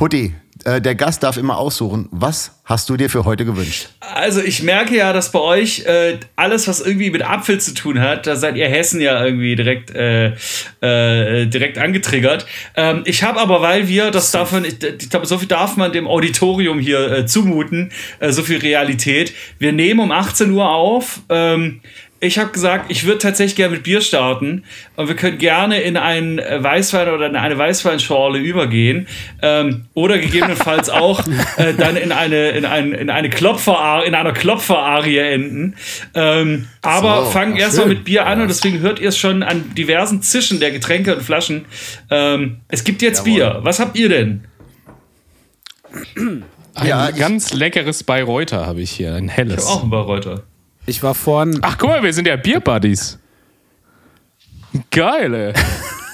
Hutti, 0.00 0.32
äh, 0.64 0.80
der 0.80 0.94
Gast 0.94 1.22
darf 1.22 1.36
immer 1.36 1.58
aussuchen, 1.58 2.08
was 2.10 2.58
hast 2.64 2.88
du 2.88 2.96
dir 2.96 3.10
für 3.10 3.26
heute 3.26 3.44
gewünscht? 3.44 3.90
Also 4.00 4.40
ich 4.40 4.62
merke 4.62 4.96
ja, 4.96 5.12
dass 5.12 5.30
bei 5.30 5.40
euch 5.40 5.80
äh, 5.80 6.18
alles, 6.36 6.68
was 6.68 6.80
irgendwie 6.80 7.10
mit 7.10 7.22
Apfel 7.22 7.60
zu 7.60 7.74
tun 7.74 8.00
hat, 8.00 8.26
da 8.26 8.36
seid 8.36 8.56
ihr 8.56 8.66
Hessen 8.66 9.02
ja 9.02 9.22
irgendwie 9.22 9.56
direkt, 9.56 9.94
äh, 9.94 10.32
äh, 10.80 11.46
direkt 11.46 11.76
angetriggert. 11.76 12.46
Ähm, 12.76 13.02
ich 13.04 13.22
habe 13.22 13.40
aber, 13.40 13.60
weil 13.60 13.88
wir, 13.88 14.10
das 14.10 14.30
darf 14.30 14.52
man, 14.52 14.64
ich, 14.64 14.82
ich 14.82 15.10
glaube, 15.10 15.26
so 15.26 15.36
viel 15.36 15.48
darf 15.48 15.76
man 15.76 15.92
dem 15.92 16.08
Auditorium 16.08 16.78
hier 16.78 17.12
äh, 17.12 17.26
zumuten, 17.26 17.92
äh, 18.20 18.32
so 18.32 18.42
viel 18.42 18.58
Realität. 18.58 19.34
Wir 19.58 19.72
nehmen 19.72 20.00
um 20.00 20.12
18 20.12 20.50
Uhr 20.50 20.70
auf. 20.70 21.20
Ähm, 21.28 21.82
ich 22.22 22.38
habe 22.38 22.50
gesagt, 22.52 22.90
ich 22.90 23.04
würde 23.06 23.18
tatsächlich 23.18 23.56
gerne 23.56 23.74
mit 23.76 23.82
Bier 23.82 24.02
starten 24.02 24.64
und 24.96 25.08
wir 25.08 25.16
können 25.16 25.38
gerne 25.38 25.80
in 25.80 25.96
einen 25.96 26.38
äh, 26.38 26.62
Weißwein 26.62 27.08
oder 27.08 27.26
in 27.26 27.34
eine 27.36 27.56
Weißweinschorle 27.56 28.38
übergehen 28.38 29.06
ähm, 29.40 29.86
oder 29.94 30.18
gegebenenfalls 30.18 30.90
auch 30.90 31.26
äh, 31.56 31.72
dann 31.72 31.96
in 31.96 32.12
eine 32.12 32.50
in 32.50 32.66
ein, 32.66 32.92
in 32.92 33.08
eine 33.08 33.30
Klopfer 33.30 34.02
in 34.06 34.14
einer 34.14 34.32
Klopferarie 34.32 35.16
enden. 35.18 35.76
Ähm, 36.14 36.66
aber 36.82 37.24
So, 37.24 37.30
fangen 37.30 37.56
erstmal 37.56 37.86
mit 37.86 38.04
Bier 38.04 38.26
an 38.26 38.42
und 38.42 38.48
deswegen 38.48 38.80
hört 38.80 38.98
ihr 39.00 39.08
es 39.08 39.16
schon 39.18 39.42
an 39.42 39.74
diversen 39.74 40.20
Zischen 40.22 40.60
der 40.60 40.72
Getränke 40.72 41.16
und 41.16 41.22
Flaschen. 41.22 41.64
Ähm, 42.10 42.58
es 42.68 42.84
gibt 42.84 43.00
jetzt 43.02 43.24
Bier. 43.24 43.60
Was 43.62 43.80
habt 43.80 43.96
ihr 43.98 44.08
denn? 44.10 44.44
Ein 46.16 46.44
Ja, 46.86 47.08
ich- 47.08 47.16
ganz 47.16 47.52
leckeres 47.52 48.04
Bayreuther 48.04 48.66
habe 48.66 48.80
ich 48.82 48.90
hier, 48.90 49.14
ein 49.14 49.28
helles. 49.28 49.66
Auch 49.66 49.82
ein 49.82 49.90
Bayreuther. 49.90 50.42
Ich 50.86 51.02
war 51.02 51.14
vorhin, 51.14 51.58
Ach, 51.62 51.76
guck 51.78 51.88
mal, 51.90 52.02
wir 52.02 52.12
sind 52.12 52.26
ja 52.26 52.36
Bierbuddies. 52.36 53.18
Geil, 54.90 55.34
ey. 55.34 55.52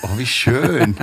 Oh, 0.02 0.18
wie 0.18 0.26
schön. 0.26 0.96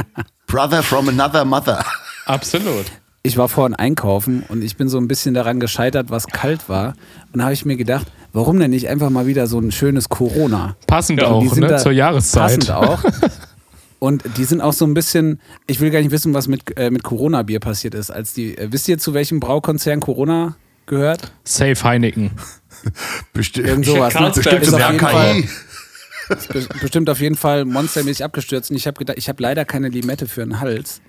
Brother 0.47 0.83
from 0.83 1.09
another 1.09 1.45
mother. 1.45 1.83
Absolut. 2.25 2.85
ich 3.23 3.37
war 3.37 3.47
vorhin 3.49 3.75
einkaufen 3.75 4.43
und 4.49 4.63
ich 4.63 4.75
bin 4.77 4.89
so 4.89 4.97
ein 4.97 5.07
bisschen 5.07 5.33
daran 5.33 5.59
gescheitert, 5.59 6.09
was 6.09 6.27
kalt 6.27 6.67
war. 6.69 6.93
Und 7.31 7.39
da 7.39 7.45
habe 7.45 7.53
ich 7.53 7.65
mir 7.65 7.77
gedacht, 7.77 8.07
warum 8.33 8.59
denn 8.59 8.71
nicht 8.71 8.87
einfach 8.89 9.09
mal 9.09 9.27
wieder 9.27 9.47
so 9.47 9.59
ein 9.59 9.71
schönes 9.71 10.09
Corona? 10.09 10.75
Passend 10.87 11.21
Und 11.21 11.27
die 11.43 11.49
auch, 11.49 11.53
sind 11.53 11.69
ne? 11.69 11.77
Zur 11.77 11.91
Jahreszeit. 11.91 12.41
Passend 12.67 12.71
auch. 12.71 13.03
Und 13.99 14.23
die 14.37 14.43
sind 14.43 14.59
auch 14.59 14.73
so 14.73 14.85
ein 14.85 14.93
bisschen, 14.93 15.39
ich 15.65 15.79
will 15.79 15.89
gar 15.89 15.99
nicht 15.99 16.11
wissen, 16.11 16.33
was 16.33 16.49
mit, 16.49 16.77
äh, 16.77 16.91
mit 16.91 17.03
Corona-Bier 17.03 17.61
passiert 17.61 17.95
ist. 17.95 18.11
Als 18.11 18.33
die, 18.33 18.57
äh, 18.57 18.67
wisst 18.71 18.89
ihr, 18.89 18.97
zu 18.97 19.13
welchem 19.13 19.39
Braukonzern 19.39 20.01
Corona 20.01 20.55
gehört? 20.87 21.31
Safe 21.45 21.81
Heineken. 21.81 22.31
Bestimmt. 23.33 23.67
Irgend 23.67 23.85
sowas. 23.85 24.13
ne? 24.13 24.19
Carlsberg 24.19 24.61
Ist 24.61 24.67
ist 24.69 24.73
auf 24.73 24.91
jeden 24.91 24.99
Fall, 24.99 25.43
be- 26.53 26.67
bestimmt 26.81 27.09
auf 27.09 27.19
jeden 27.19 27.35
Fall 27.35 27.65
monstermäßig 27.65 28.23
abgestürzt. 28.23 28.71
Und 28.71 28.77
ich 28.77 28.87
habe 28.87 28.97
gedacht, 28.97 29.17
ich 29.17 29.29
habe 29.29 29.41
leider 29.41 29.65
keine 29.65 29.89
Limette 29.89 30.27
für 30.27 30.41
den 30.43 30.59
Hals. 30.59 31.01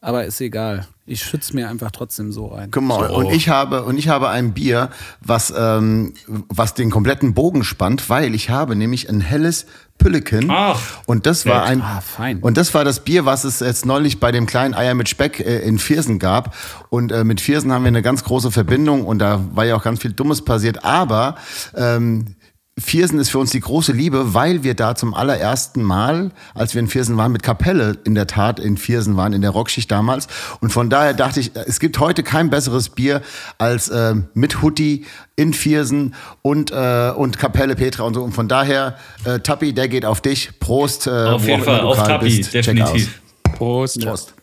Aber 0.00 0.24
ist 0.24 0.40
egal. 0.40 0.86
Ich 1.06 1.22
schütze 1.22 1.54
mir 1.54 1.68
einfach 1.68 1.92
trotzdem 1.92 2.32
so 2.32 2.46
rein. 2.46 2.70
Guck 2.72 2.82
mal, 2.82 3.08
und 3.10 3.30
ich 3.32 3.48
habe 3.48 3.84
und 3.84 3.98
ich 3.98 4.08
habe 4.08 4.30
ein 4.30 4.52
Bier, 4.52 4.90
was 5.20 5.52
ähm, 5.56 6.14
was 6.26 6.74
den 6.74 6.90
kompletten 6.90 7.34
Bogen 7.34 7.62
spannt, 7.62 8.08
weil 8.10 8.34
ich 8.34 8.50
habe 8.50 8.74
nämlich 8.74 9.08
ein 9.08 9.20
helles 9.20 9.66
Pülleken. 10.02 10.50
Ach, 10.50 10.80
und 11.06 11.26
das 11.26 11.46
war 11.46 11.64
ein 11.64 11.80
Ah, 11.82 12.02
und 12.40 12.56
das 12.56 12.74
war 12.74 12.84
das 12.84 13.00
Bier, 13.00 13.24
was 13.24 13.44
es 13.44 13.60
jetzt 13.60 13.86
neulich 13.86 14.20
bei 14.20 14.32
dem 14.32 14.46
kleinen 14.46 14.74
Eier 14.74 14.94
mit 14.94 15.08
Speck 15.08 15.40
äh, 15.40 15.60
in 15.60 15.78
Viersen 15.78 16.18
gab. 16.18 16.54
Und 16.90 17.12
äh, 17.12 17.24
mit 17.24 17.40
Viersen 17.40 17.72
haben 17.72 17.84
wir 17.84 17.88
eine 17.88 18.02
ganz 18.02 18.24
große 18.24 18.50
Verbindung 18.50 19.04
und 19.04 19.18
da 19.18 19.40
war 19.52 19.64
ja 19.64 19.76
auch 19.76 19.82
ganz 19.82 20.00
viel 20.00 20.12
Dummes 20.12 20.44
passiert, 20.44 20.84
aber 20.84 21.36
ähm, 21.76 22.34
Viersen 22.78 23.18
ist 23.18 23.28
für 23.28 23.38
uns 23.38 23.50
die 23.50 23.60
große 23.60 23.92
Liebe, 23.92 24.32
weil 24.32 24.62
wir 24.62 24.74
da 24.74 24.94
zum 24.94 25.12
allerersten 25.12 25.82
Mal, 25.82 26.30
als 26.54 26.72
wir 26.72 26.80
in 26.80 26.88
Viersen 26.88 27.18
waren, 27.18 27.30
mit 27.30 27.42
Kapelle 27.42 27.98
in 28.04 28.14
der 28.14 28.26
Tat 28.26 28.58
in 28.58 28.78
Viersen 28.78 29.14
waren, 29.18 29.34
in 29.34 29.42
der 29.42 29.50
Rockschicht 29.50 29.90
damals. 29.90 30.26
Und 30.60 30.72
von 30.72 30.88
daher 30.88 31.12
dachte 31.12 31.40
ich, 31.40 31.50
es 31.54 31.80
gibt 31.80 31.98
heute 31.98 32.22
kein 32.22 32.48
besseres 32.48 32.88
Bier 32.88 33.20
als 33.58 33.90
äh, 33.90 34.14
mit 34.32 34.62
Hutti 34.62 35.04
in 35.36 35.52
Viersen 35.52 36.14
und, 36.40 36.70
äh, 36.70 37.12
und 37.14 37.38
Kapelle 37.38 37.76
Petra 37.76 38.04
und 38.04 38.14
so. 38.14 38.22
Und 38.22 38.32
von 38.32 38.48
daher, 38.48 38.96
äh, 39.24 39.40
Tappi, 39.40 39.74
der 39.74 39.88
geht 39.88 40.06
auf 40.06 40.22
dich. 40.22 40.58
Prost. 40.58 41.06
Äh, 41.06 41.10
auf 41.10 41.46
jeden 41.46 41.62
Fall, 41.62 41.80
auf 41.80 41.98
Tappi, 41.98 42.38
bist. 42.38 42.54
Definitiv. 42.54 43.20
Prost. 43.42 44.00
Prost. 44.00 44.34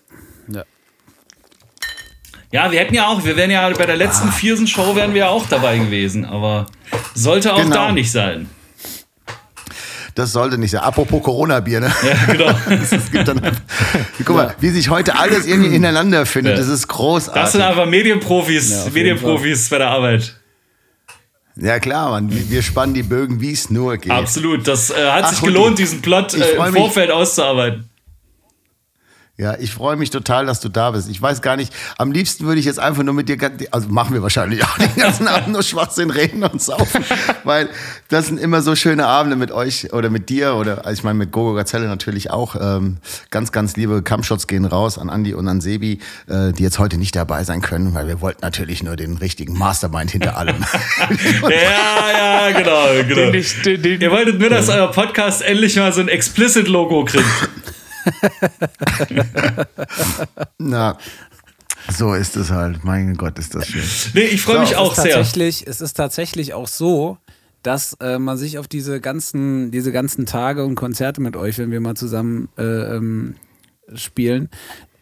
Ja, 2.51 2.71
wir 2.71 2.79
hätten 2.79 2.95
ja 2.95 3.07
auch, 3.07 3.23
wir 3.23 3.37
wären 3.37 3.51
ja 3.51 3.69
bei 3.69 3.85
der 3.85 3.95
letzten 3.95 4.31
Viersen-Show 4.31 4.95
wären 4.95 5.13
wir 5.13 5.19
ja 5.19 5.29
auch 5.29 5.45
dabei 5.47 5.77
gewesen, 5.77 6.25
aber 6.25 6.65
sollte 7.13 7.53
auch 7.53 7.61
Genau. 7.61 7.75
da 7.75 7.91
nicht 7.91 8.11
sein. 8.11 8.49
Das 10.15 10.33
sollte 10.33 10.57
nicht 10.57 10.71
sein. 10.71 10.81
Apropos 10.81 11.23
Corona-Bier, 11.23 11.79
ne? 11.79 11.91
Ja, 12.03 12.33
genau. 12.33 12.55
Es 12.81 13.11
gibt 13.11 13.27
dann 13.27 13.39
einfach, 13.41 13.61
guck 14.25 14.35
mal, 14.35 14.55
wie 14.59 14.69
sich 14.69 14.89
heute 14.89 15.17
alles 15.17 15.45
irgendwie 15.45 15.73
ineinander 15.73 16.25
findet. 16.25 16.53
Ja. 16.53 16.59
Das 16.59 16.67
ist 16.67 16.87
großartig. 16.87 17.41
Das 17.41 17.51
sind 17.53 17.61
einfach 17.61 17.85
Medienprofis, 17.85 18.69
Ja, 18.85 18.91
Medienprofis 18.91 19.69
bei 19.69 19.77
der 19.77 19.89
Arbeit. 19.89 20.35
Ja 21.55 21.79
klar, 21.79 22.11
Mann. 22.11 22.29
Wir 22.49 22.61
spannen 22.63 22.93
die 22.93 23.03
Bögen, 23.03 23.39
wie 23.41 23.51
es 23.51 23.69
nur 23.69 23.97
geht. 23.97 24.11
Absolut. 24.11 24.67
Das 24.67 24.89
äh, 24.89 24.93
hat 25.11 25.25
Ach, 25.25 25.29
sich 25.29 25.41
gelohnt, 25.41 25.77
diesen 25.77 26.01
Plot 26.01 26.33
äh, 26.33 26.51
im 26.55 26.63
mich. 26.63 26.73
Vorfeld 26.81 27.11
auszuarbeiten. 27.11 27.89
Ja, 29.39 29.55
ich 29.57 29.71
freue 29.71 29.95
mich 29.95 30.09
total, 30.09 30.45
dass 30.45 30.59
du 30.59 30.67
da 30.67 30.91
bist. 30.91 31.09
Ich 31.09 31.21
weiß 31.21 31.41
gar 31.41 31.55
nicht, 31.55 31.73
am 31.97 32.11
liebsten 32.11 32.45
würde 32.45 32.59
ich 32.59 32.65
jetzt 32.65 32.77
einfach 32.77 33.03
nur 33.03 33.13
mit 33.13 33.29
dir, 33.29 33.37
also 33.71 33.87
machen 33.87 34.13
wir 34.13 34.21
wahrscheinlich 34.21 34.61
auch 34.65 34.77
den 34.77 34.93
ganzen 34.97 35.27
Abend 35.29 35.53
nur 35.53 35.63
Schwachsinn 35.63 36.09
reden 36.09 36.43
und 36.43 36.61
saufen, 36.61 37.05
weil 37.45 37.69
das 38.09 38.27
sind 38.27 38.37
immer 38.37 38.61
so 38.61 38.75
schöne 38.75 39.05
Abende 39.05 39.37
mit 39.37 39.53
euch 39.53 39.93
oder 39.93 40.09
mit 40.09 40.27
dir 40.27 40.55
oder 40.55 40.85
also 40.85 40.99
ich 40.99 41.03
meine 41.05 41.17
mit 41.17 41.31
Gogo 41.31 41.53
Gazelle 41.53 41.87
natürlich 41.87 42.31
auch. 42.31 42.57
Ähm, 42.59 42.97
ganz, 43.29 43.53
ganz 43.53 43.77
liebe 43.77 44.01
Kampfshots 44.01 44.45
gehen 44.45 44.65
raus 44.65 44.97
an 44.97 45.09
Andi 45.09 45.33
und 45.33 45.47
an 45.47 45.61
Sebi, 45.61 45.99
äh, 46.27 46.51
die 46.51 46.63
jetzt 46.63 46.77
heute 46.77 46.97
nicht 46.97 47.15
dabei 47.15 47.45
sein 47.45 47.61
können, 47.61 47.93
weil 47.93 48.07
wir 48.07 48.19
wollten 48.19 48.41
natürlich 48.41 48.83
nur 48.83 48.97
den 48.97 49.15
richtigen 49.15 49.57
Mastermind 49.57 50.11
hinter 50.11 50.37
allem. 50.37 50.57
Ja, 51.43 52.49
ja, 52.49 52.51
genau, 52.51 52.87
genau. 53.07 53.31
Den 53.31 53.45
den, 53.63 53.81
den, 53.81 54.01
Ihr 54.01 54.11
wolltet 54.11 54.39
nur, 54.39 54.49
dass 54.49 54.67
euer 54.69 54.91
Podcast 54.91 55.41
endlich 55.41 55.75
mal 55.77 55.93
so 55.93 56.01
ein 56.01 56.09
Explicit-Logo 56.09 57.05
kriegt. 57.05 57.25
Na, 60.57 60.97
so 61.91 62.13
ist 62.13 62.35
es 62.35 62.51
halt. 62.51 62.83
Mein 62.83 63.15
Gott, 63.15 63.39
ist 63.39 63.55
das 63.55 63.67
schön. 63.67 63.83
Nee, 64.13 64.27
ich 64.27 64.41
freue 64.41 64.55
So, 64.55 64.61
mich 64.61 64.75
auch 64.75 64.95
sehr. 64.95 65.15
tatsächlich, 65.15 65.65
es 65.67 65.81
ist 65.81 65.93
tatsächlich 65.93 66.53
auch 66.53 66.67
so, 66.67 67.17
dass 67.63 67.93
äh, 68.01 68.19
man 68.19 68.37
sich 68.37 68.57
auf 68.57 68.67
diese 68.67 69.01
ganzen, 69.01 69.71
diese 69.71 69.91
ganzen 69.91 70.25
Tage 70.25 70.65
und 70.65 70.75
Konzerte 70.75 71.21
mit 71.21 71.35
euch, 71.35 71.57
wenn 71.57 71.71
wir 71.71 71.81
mal 71.81 71.95
zusammen 71.95 72.49
äh, 72.57 72.63
ähm, 72.63 73.35
spielen, 73.95 74.49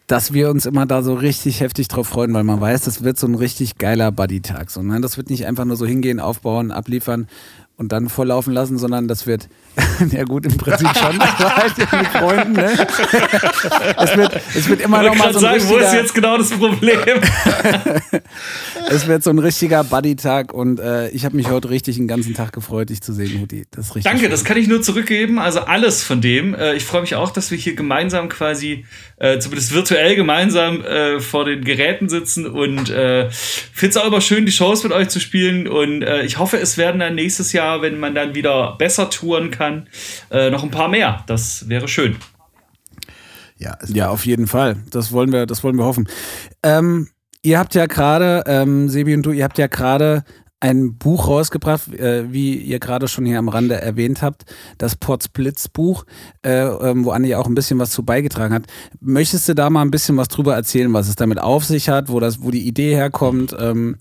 dass 0.08 0.34
wir 0.34 0.50
uns 0.50 0.66
immer 0.66 0.86
da 0.86 1.04
so 1.04 1.14
richtig 1.14 1.60
heftig 1.60 1.90
drauf 1.90 2.08
freuen, 2.08 2.34
weil 2.34 2.46
man 2.46 2.62
weiß, 2.62 2.84
das 2.84 3.04
wird 3.04 3.20
so 3.20 3.28
ein 3.28 3.36
richtig 3.36 3.78
geiler 3.78 4.12
Buddy-Tag. 4.12 4.72
So, 4.72 4.82
ne? 4.82 5.02
Das 5.02 5.18
wird 5.18 5.30
nicht 5.30 5.46
einfach 5.46 5.66
nur 5.66 5.76
so 5.76 5.86
hingehen, 5.86 6.20
aufbauen, 6.22 6.72
abliefern. 6.72 7.28
Und 7.78 7.92
dann 7.92 8.10
volllaufen 8.10 8.54
lassen, 8.54 8.78
sondern 8.80 9.08
das 9.08 9.28
wird, 9.28 9.48
ja 10.12 10.24
gut, 10.24 10.46
im 10.46 10.58
Prinzip 10.58 10.90
schon, 10.98 11.20
halt 11.40 11.78
mit 11.78 12.08
Freunden, 12.08 12.54
ne? 12.54 12.72
es, 13.98 14.18
wird, 14.18 14.42
es 14.56 14.68
wird 14.68 14.82
immer 14.82 15.04
noch 15.04 15.16
mal 15.16 15.32
so 15.32 15.40
ein 15.46 15.60
sagen, 15.60 15.70
wo 15.70 15.76
ist 15.78 15.84
richtiger- 15.84 16.02
jetzt 16.02 16.16
genau 16.16 16.38
das 16.38 16.50
Problem? 16.50 17.00
Es 18.90 19.08
wird 19.08 19.24
so 19.24 19.30
ein 19.30 19.40
richtiger 19.40 19.84
Buddy-Tag 19.84 20.54
und 20.54 20.80
äh, 20.80 21.10
ich 21.10 21.26
habe 21.26 21.36
mich 21.36 21.50
heute 21.50 21.70
richtig 21.70 21.98
den 21.98 22.08
ganzen 22.08 22.34
Tag 22.34 22.54
gefreut, 22.54 22.90
dich 22.90 23.02
zu 23.02 23.14
sehen, 23.14 23.42
Huti. 23.42 23.66
Das 23.72 23.90
richtig. 23.90 24.06
Danke, 24.06 24.22
schön. 24.22 24.32
das 24.32 24.44
kann 24.44 24.58
ich 24.58 24.68
nur 24.68 24.82
zurückgeben. 24.82 25.38
Also 25.40 25.60
alles 25.62 26.04
von 26.04 26.22
dem. 26.22 26.56
Äh, 26.56 26.76
ich 26.76 26.86
freue 26.86 27.02
mich 27.02 27.14
auch, 27.16 27.32
dass 27.32 27.52
wir 27.52 27.58
hier 27.58 27.76
gemeinsam 27.76 28.30
quasi, 28.30 28.86
äh, 29.18 29.40
zumindest 29.40 29.74
virtuell 29.74 30.16
gemeinsam 30.16 30.82
äh, 30.84 31.20
vor 31.20 31.46
den 31.46 31.64
Geräten 31.64 32.10
sitzen 32.10 32.48
und 32.48 32.90
äh, 32.90 33.30
finde 33.30 33.90
es 33.90 33.98
auch 33.98 34.08
immer 34.08 34.22
schön, 34.22 34.46
die 34.46 34.52
Shows 34.52 34.84
mit 34.84 34.94
euch 34.94 35.10
zu 35.10 35.20
spielen. 35.20 35.68
Und 35.68 36.02
äh, 36.02 36.24
ich 36.24 36.38
hoffe, 36.40 36.58
es 36.58 36.78
werden 36.78 37.00
dann 37.00 37.14
nächstes 37.16 37.52
Jahr, 37.54 37.67
wenn 37.82 38.00
man 38.00 38.16
dann 38.16 38.36
wieder 38.36 38.76
besser 38.78 39.10
touren 39.10 39.52
kann, 39.52 39.88
äh, 40.32 40.50
noch 40.50 40.64
ein 40.64 40.72
paar 40.72 40.88
mehr. 40.88 41.24
Das 41.28 41.70
wäre 41.70 41.88
schön. 41.88 42.18
Ja, 43.58 43.78
Ja, 43.88 44.10
auf 44.10 44.26
jeden 44.26 44.48
Fall. 44.48 44.78
Das 44.92 45.12
wollen 45.12 45.32
wir, 45.32 45.46
das 45.46 45.64
wollen 45.64 45.78
wir 45.78 45.86
hoffen. 45.86 46.08
Ähm, 46.64 47.10
ihr 47.42 47.60
habt 47.60 47.76
ja 47.76 47.86
gerade, 47.86 48.44
ähm, 48.46 48.90
Sebi 48.90 49.14
und 49.14 49.24
du, 49.24 49.32
ihr 49.32 49.44
habt 49.44 49.58
ja 49.58 49.68
gerade 49.68 50.24
ein 50.60 50.98
Buch 50.98 51.28
rausgebracht, 51.28 51.94
äh, 51.94 52.32
wie 52.32 52.56
ihr 52.56 52.80
gerade 52.80 53.08
schon 53.08 53.26
hier 53.26 53.38
am 53.38 53.50
Rande 53.50 53.80
erwähnt 53.80 54.22
habt, 54.22 54.46
das 54.78 54.96
Potsblitz 54.96 55.68
Buch, 55.68 56.06
äh, 56.44 56.66
ähm, 56.66 57.06
wo 57.06 57.12
Anni 57.12 57.36
auch 57.36 57.46
ein 57.46 57.54
bisschen 57.54 57.78
was 57.78 57.92
zu 57.92 58.04
beigetragen 58.04 58.54
hat. 58.54 58.64
Möchtest 59.00 59.48
du 59.48 59.54
da 59.54 59.70
mal 59.70 59.84
ein 59.84 59.92
bisschen 59.92 60.18
was 60.18 60.30
drüber 60.30 60.56
erzählen, 60.56 60.92
was 60.94 61.10
es 61.10 61.16
damit 61.16 61.40
auf 61.40 61.64
sich 61.64 61.90
hat, 61.90 62.10
wo 62.10 62.20
das, 62.20 62.42
wo 62.42 62.50
die 62.50 62.68
Idee 62.68 62.96
herkommt? 62.96 63.56
Ähm, 63.60 63.98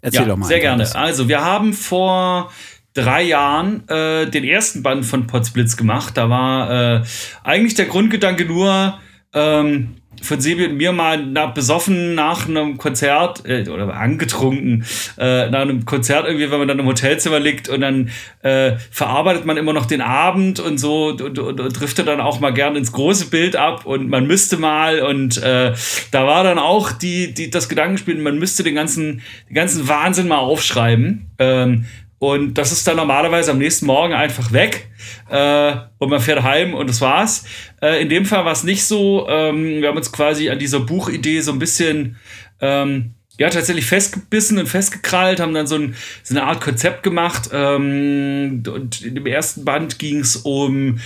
erzähl 0.00 0.22
ja, 0.22 0.28
doch 0.28 0.36
mal. 0.36 0.46
Sehr 0.46 0.60
gerne. 0.60 0.82
was. 0.82 0.96
Also, 0.96 1.28
wir 1.28 1.44
haben 1.44 1.72
vor 1.72 2.50
drei 2.94 3.22
Jahren 3.22 3.88
äh, 3.88 4.26
den 4.26 4.44
ersten 4.44 4.82
Band 4.82 5.06
von 5.06 5.26
Potsblitz 5.26 5.76
gemacht. 5.76 6.16
Da 6.16 6.28
war 6.28 6.70
äh, 6.70 7.02
eigentlich 7.44 7.74
der 7.74 7.86
Grundgedanke 7.86 8.44
nur, 8.44 8.98
ähm, 9.32 9.96
von 10.22 10.40
Sebi 10.40 10.66
und 10.66 10.76
mir 10.76 10.92
mal 10.92 11.24
na, 11.24 11.46
besoffen 11.46 12.14
nach 12.14 12.48
einem 12.48 12.78
Konzert 12.78 13.46
äh, 13.46 13.68
oder 13.68 13.94
angetrunken 13.94 14.84
äh, 15.18 15.48
nach 15.50 15.60
einem 15.60 15.84
Konzert 15.84 16.26
irgendwie, 16.26 16.50
wenn 16.50 16.58
man 16.58 16.68
dann 16.68 16.78
im 16.78 16.86
Hotelzimmer 16.86 17.40
liegt 17.40 17.68
und 17.68 17.80
dann 17.80 18.10
äh, 18.42 18.76
verarbeitet 18.90 19.46
man 19.46 19.56
immer 19.56 19.72
noch 19.72 19.86
den 19.86 20.00
Abend 20.00 20.60
und 20.60 20.78
so 20.78 21.08
und, 21.08 21.38
und, 21.38 21.38
und, 21.38 21.80
driftet 21.80 22.08
dann 22.08 22.20
auch 22.20 22.40
mal 22.40 22.52
gern 22.52 22.76
ins 22.76 22.92
große 22.92 23.30
Bild 23.30 23.56
ab 23.56 23.86
und 23.86 24.08
man 24.08 24.26
müsste 24.26 24.56
mal 24.56 25.00
und 25.00 25.42
äh, 25.42 25.72
da 26.10 26.26
war 26.26 26.44
dann 26.44 26.58
auch 26.58 26.92
die, 26.92 27.32
die 27.32 27.50
das 27.50 27.68
Gedankenspiel, 27.68 28.16
man 28.16 28.38
müsste 28.38 28.62
den 28.62 28.74
ganzen, 28.74 29.22
den 29.48 29.54
ganzen 29.54 29.88
Wahnsinn 29.88 30.28
mal 30.28 30.38
aufschreiben. 30.38 31.30
Ähm, 31.38 31.86
und 32.20 32.58
das 32.58 32.70
ist 32.70 32.86
dann 32.86 32.98
normalerweise 32.98 33.50
am 33.50 33.56
nächsten 33.56 33.86
Morgen 33.86 34.12
einfach 34.12 34.52
weg. 34.52 34.90
Äh, 35.30 35.74
und 35.96 36.10
man 36.10 36.20
fährt 36.20 36.42
heim 36.42 36.74
und 36.74 36.86
das 36.90 37.00
war's. 37.00 37.46
Äh, 37.80 38.02
in 38.02 38.10
dem 38.10 38.26
Fall 38.26 38.44
war 38.44 38.52
es 38.52 38.62
nicht 38.62 38.84
so. 38.84 39.26
Ähm, 39.26 39.80
wir 39.80 39.88
haben 39.88 39.96
uns 39.96 40.12
quasi 40.12 40.50
an 40.50 40.58
dieser 40.58 40.80
Buchidee 40.80 41.40
so 41.40 41.50
ein 41.50 41.58
bisschen 41.58 42.18
ähm, 42.60 43.14
ja, 43.38 43.48
tatsächlich 43.48 43.86
festgebissen 43.86 44.58
und 44.58 44.66
festgekrallt, 44.66 45.40
haben 45.40 45.54
dann 45.54 45.66
so, 45.66 45.76
ein, 45.76 45.94
so 46.22 46.34
eine 46.34 46.44
Art 46.44 46.60
Konzept 46.60 47.02
gemacht. 47.02 47.48
Ähm, 47.54 48.64
und 48.70 49.00
in 49.00 49.14
dem 49.14 49.26
ersten 49.26 49.64
Band 49.64 49.98
ging 49.98 50.20
es 50.20 50.36
um 50.36 50.98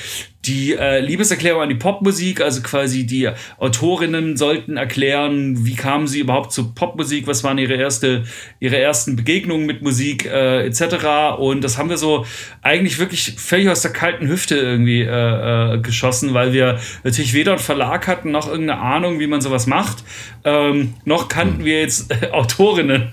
die 0.47 0.75
äh, 0.75 1.01
Liebeserklärung 1.01 1.63
an 1.63 1.69
die 1.69 1.75
Popmusik, 1.75 2.41
also 2.41 2.63
quasi 2.63 3.07
die 3.07 3.31
Autorinnen 3.59 4.37
sollten 4.37 4.77
erklären, 4.77 5.65
wie 5.65 5.75
kamen 5.75 6.07
sie 6.07 6.21
überhaupt 6.21 6.53
zu 6.53 6.75
Popmusik, 6.75 7.27
was 7.27 7.45
waren 7.45 7.59
ihre 7.59 7.75
erste, 7.75 8.25
ihre 8.61 8.79
ersten 8.79 9.17
Begegnungen 9.17 9.67
mit 9.67 9.83
Musik 9.83 10.27
äh, 10.27 10.67
etc. 10.67 11.39
Und 11.39 11.63
das 11.63 11.79
haben 11.79 11.89
wir 11.89 11.97
so 11.97 12.27
eigentlich 12.63 12.99
wirklich 12.99 13.35
völlig 13.37 13.69
aus 13.69 13.83
der 13.83 13.93
kalten 13.93 14.29
Hüfte 14.29 14.57
irgendwie 14.57 15.03
äh, 15.03 15.75
äh, 15.75 15.79
geschossen, 15.79 16.35
weil 16.35 16.53
wir 16.53 16.79
natürlich 17.03 17.35
weder 17.35 17.53
einen 17.53 17.61
Verlag 17.61 18.07
hatten 18.07 18.31
noch 18.31 18.49
irgendeine 18.49 18.81
Ahnung, 18.81 19.21
wie 19.21 19.27
man 19.27 19.41
sowas 19.41 19.67
macht, 19.67 20.05
ähm, 20.45 20.95
noch 21.05 21.29
kannten 21.29 21.65
wir 21.65 21.81
jetzt 21.81 22.13
Autorinnen. 22.33 23.13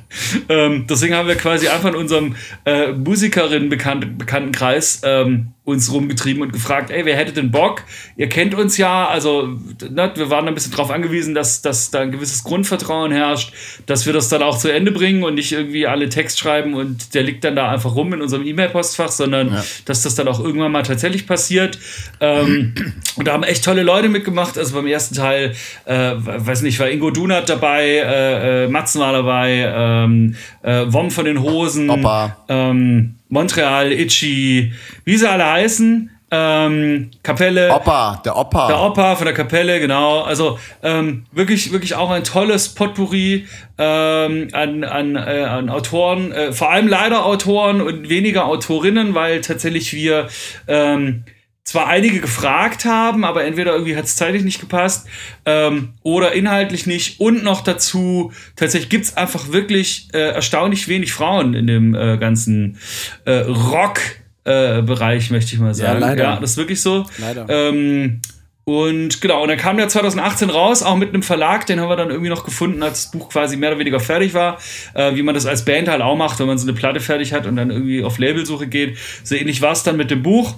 Ähm, 0.50 0.86
deswegen 0.90 1.16
haben 1.16 1.28
wir 1.28 1.36
quasi 1.36 1.68
einfach 1.68 1.90
in 1.90 1.96
unserem 1.96 2.36
äh, 2.66 2.92
Musikerinnen-Bekanntenkreis 2.92 5.02
ähm, 5.06 5.54
uns 5.64 5.92
rumgetrieben 5.92 6.42
und 6.42 6.54
gefragt, 6.54 6.90
ey, 6.90 7.06
wer 7.06 7.16
hätte 7.16 7.34
denn 7.34 7.52
Bock? 7.52 7.84
Ihr 8.18 8.30
kennt 8.30 8.56
uns 8.56 8.78
ja, 8.78 9.08
also 9.08 9.48
ne, 9.90 10.12
wir 10.16 10.32
waren 10.32 10.48
ein 10.48 10.56
bisschen 10.56 10.72
darauf 10.72 10.90
angewiesen, 10.90 11.36
dass, 11.36 11.62
dass 11.62 11.92
da 11.92 12.00
ein 12.00 12.12
gewisses 12.12 12.44
Grundvertrauen 12.44 13.12
herrscht, 13.12 13.54
dass 13.86 14.08
wir 14.08 14.14
das 14.14 14.28
dann 14.28 14.42
auch 14.42 14.58
zu 14.58 14.74
Ende 14.74 14.92
bringen 14.92 15.24
und 15.24 15.36
nicht 15.36 15.52
irgendwie 15.52 15.86
alle 15.86 16.10
Text 16.10 16.40
schreiben 16.40 16.74
und 16.74 17.14
der 17.14 17.22
liegt 17.22 17.44
dann 17.44 17.56
da 17.56 17.70
einfach 17.70 17.96
rum 17.96 18.12
in 18.14 18.22
unserem 18.22 18.44
E-Mail-Postfach, 18.46 19.10
sondern 19.10 19.56
dass 19.86 20.02
das 20.02 20.16
dann 20.16 20.28
auch 20.28 20.40
irgendwann 20.40 20.72
mal 20.72 20.82
tatsächlich 20.82 21.28
passiert. 21.28 21.78
Ähm, 22.20 22.74
und 23.16 23.28
da 23.28 23.34
haben 23.34 23.44
echt 23.44 23.64
tolle 23.64 23.84
Leute 23.84 24.10
mitgemacht. 24.10 24.58
Also 24.58 24.74
beim 24.74 24.88
ersten 24.88 25.14
Teil, 25.14 25.54
äh, 25.86 26.14
weiß 26.16 26.64
nicht, 26.64 26.80
war 26.80 26.90
Ingo 26.90 27.12
Dunat 27.12 27.50
dabei, 27.50 27.86
äh, 27.86 28.66
äh, 28.66 28.68
Matzen 28.68 29.00
war 29.00 29.14
dabei, 29.14 29.72
ähm, 29.76 30.36
äh, 30.64 30.86
Wom 30.88 31.12
von 31.12 31.26
den 31.26 31.40
Hosen, 31.42 31.90
Opa. 31.90 32.38
ähm, 32.50 33.16
Montreal, 33.32 33.92
Itchy, 33.94 34.74
wie 35.06 35.18
sie 35.18 35.28
alle 35.28 35.50
heißen. 35.50 36.12
Ähm, 36.34 37.12
Kapelle. 37.24 37.74
Opa, 37.74 38.22
der 38.24 38.38
Opa. 38.38 38.68
Der 38.68 38.82
Opa 38.82 39.16
von 39.16 39.26
der 39.26 39.34
Kapelle, 39.34 39.80
genau. 39.80 40.22
Also 40.22 40.60
ähm, 40.84 41.26
wirklich, 41.32 41.72
wirklich 41.72 41.96
auch 41.96 42.10
ein 42.10 42.24
tolles 42.24 42.70
Potpourri 42.70 43.48
ähm, 43.78 44.48
an, 44.54 44.84
an, 44.84 45.16
äh, 45.16 45.44
an 45.44 45.70
Autoren, 45.70 46.32
äh, 46.32 46.54
vor 46.54 46.72
allem 46.72 46.88
leider 46.88 47.26
Autoren 47.26 47.82
und 47.82 48.08
weniger 48.08 48.46
Autorinnen, 48.46 49.14
weil 49.14 49.42
tatsächlich 49.42 49.94
wir 49.94 50.28
ähm, 50.68 51.24
zwar 51.64 51.88
einige 51.88 52.20
gefragt 52.20 52.86
haben, 52.86 53.24
aber 53.24 53.44
entweder 53.46 53.74
irgendwie 53.74 53.96
hat 53.96 54.06
es 54.06 54.16
zeitlich 54.16 54.44
nicht 54.44 54.60
gepasst 54.60 55.08
ähm, 55.46 55.94
oder 56.02 56.34
inhaltlich 56.34 56.88
nicht. 56.88 57.20
Und 57.20 57.44
noch 57.44 57.62
dazu, 57.62 58.32
tatsächlich 58.56 58.90
gibt 58.90 59.06
es 59.06 59.18
einfach 59.18 59.52
wirklich 59.52 60.10
äh, 60.14 60.32
erstaunlich 60.32 60.88
wenig 60.88 61.14
Frauen 61.14 61.54
in 61.54 61.68
dem 61.68 61.94
äh, 61.94 62.18
ganzen 62.18 62.78
äh, 63.26 63.40
Rock-Bereich, 63.40 65.30
möchte 65.30 65.54
ich 65.54 65.60
mal 65.60 65.74
sagen. 65.74 66.00
leider. 66.00 66.24
Ja, 66.24 66.40
das 66.40 66.52
ist 66.52 66.58
wirklich 66.58 66.82
so. 66.82 67.06
Leider. 67.20 67.46
Ähm, 67.48 68.22
und 68.64 69.22
genau, 69.22 69.42
und 69.42 69.50
dann 69.50 69.58
kam 69.58 69.78
der 69.78 69.88
2018 69.88 70.50
raus, 70.50 70.84
auch 70.84 70.96
mit 70.96 71.10
einem 71.10 71.24
Verlag, 71.24 71.66
den 71.66 71.80
haben 71.80 71.90
wir 71.90 71.96
dann 71.96 72.10
irgendwie 72.10 72.30
noch 72.30 72.46
gefunden, 72.46 72.84
als 72.84 73.04
das 73.04 73.12
Buch 73.12 73.30
quasi 73.30 73.58
mehr 73.58 73.72
oder 73.72 73.80
weniger 73.80 74.00
fertig 74.00 74.34
war, 74.34 74.60
äh, 74.94 75.16
wie 75.16 75.24
man 75.24 75.34
das 75.34 75.46
als 75.46 75.66
Band 75.66 75.88
halt 75.88 76.02
auch 76.02 76.16
macht, 76.16 76.40
wenn 76.40 76.48
man 76.48 76.58
so 76.58 76.68
eine 76.68 76.74
Platte 76.74 77.00
fertig 77.00 77.34
hat 77.34 77.48
und 77.48 77.56
dann 77.56 77.72
irgendwie 77.72 78.04
auf 78.04 78.20
Labelsuche 78.20 78.68
geht. 78.68 78.98
So 79.24 79.36
ähnlich 79.36 79.62
war 79.62 79.72
es 79.72 79.84
dann 79.84 79.98
mit 79.98 80.12
dem 80.12 80.22
Buch. 80.22 80.56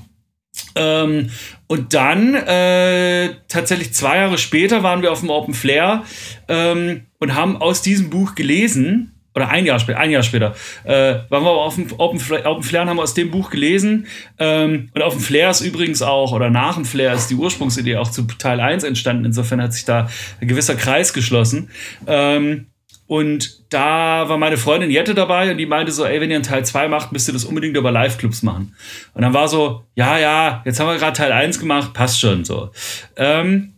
Ähm, 0.75 1.29
und 1.67 1.93
dann, 1.93 2.35
äh, 2.35 3.35
tatsächlich 3.47 3.93
zwei 3.93 4.17
Jahre 4.17 4.37
später, 4.37 4.83
waren 4.83 5.01
wir 5.01 5.11
auf 5.11 5.21
dem 5.21 5.29
Open 5.29 5.53
Flair 5.53 6.03
ähm, 6.47 7.05
und 7.19 7.35
haben 7.35 7.57
aus 7.57 7.81
diesem 7.81 8.09
Buch 8.09 8.35
gelesen, 8.35 9.13
oder 9.35 9.49
ein 9.49 9.65
Jahr 9.65 9.79
später, 9.79 9.99
ein 9.99 10.11
Jahr 10.11 10.23
später, 10.23 10.55
äh, 10.83 11.15
waren 11.29 11.43
wir 11.43 11.49
auf 11.49 11.75
dem 11.75 11.87
Open 11.97 12.19
Flair, 12.19 12.45
Open 12.45 12.63
Flair 12.63 12.83
und 12.83 12.89
haben 12.89 12.99
aus 12.99 13.13
dem 13.13 13.31
Buch 13.31 13.49
gelesen. 13.49 14.07
Ähm, 14.37 14.89
und 14.93 15.01
auf 15.01 15.13
dem 15.13 15.21
Flair 15.21 15.49
ist 15.49 15.61
übrigens 15.61 16.01
auch, 16.01 16.33
oder 16.33 16.49
nach 16.49 16.75
dem 16.75 16.85
Flair 16.85 17.13
ist 17.13 17.27
die 17.27 17.35
Ursprungsidee 17.35 17.97
auch 17.97 18.11
zu 18.11 18.23
Teil 18.23 18.59
1 18.59 18.83
entstanden. 18.83 19.25
Insofern 19.25 19.61
hat 19.61 19.73
sich 19.73 19.85
da 19.85 20.07
ein 20.39 20.47
gewisser 20.47 20.75
Kreis 20.75 21.13
geschlossen. 21.13 21.69
Ähm, 22.05 22.67
und 23.13 23.71
da 23.71 24.27
war 24.27 24.39
meine 24.39 24.57
Freundin 24.57 24.89
Jette 24.89 25.13
dabei 25.13 25.51
und 25.51 25.59
die 25.59 25.67
meinte 25.67 25.91
so, 25.91 26.03
ey, 26.03 26.19
wenn 26.19 26.31
ihr 26.31 26.37
einen 26.37 26.43
Teil 26.43 26.65
2 26.65 26.87
macht, 26.87 27.11
müsst 27.11 27.29
ihr 27.29 27.33
das 27.35 27.45
unbedingt 27.45 27.77
über 27.77 27.91
Live-Clubs 27.91 28.41
machen. 28.41 28.75
Und 29.13 29.21
dann 29.21 29.35
war 29.35 29.47
so, 29.47 29.83
ja, 29.93 30.17
ja, 30.17 30.63
jetzt 30.65 30.79
haben 30.79 30.87
wir 30.87 30.97
gerade 30.97 31.15
Teil 31.15 31.31
1 31.31 31.59
gemacht, 31.59 31.93
passt 31.93 32.19
schon 32.19 32.43
so. 32.43 32.71
Ähm, 33.15 33.73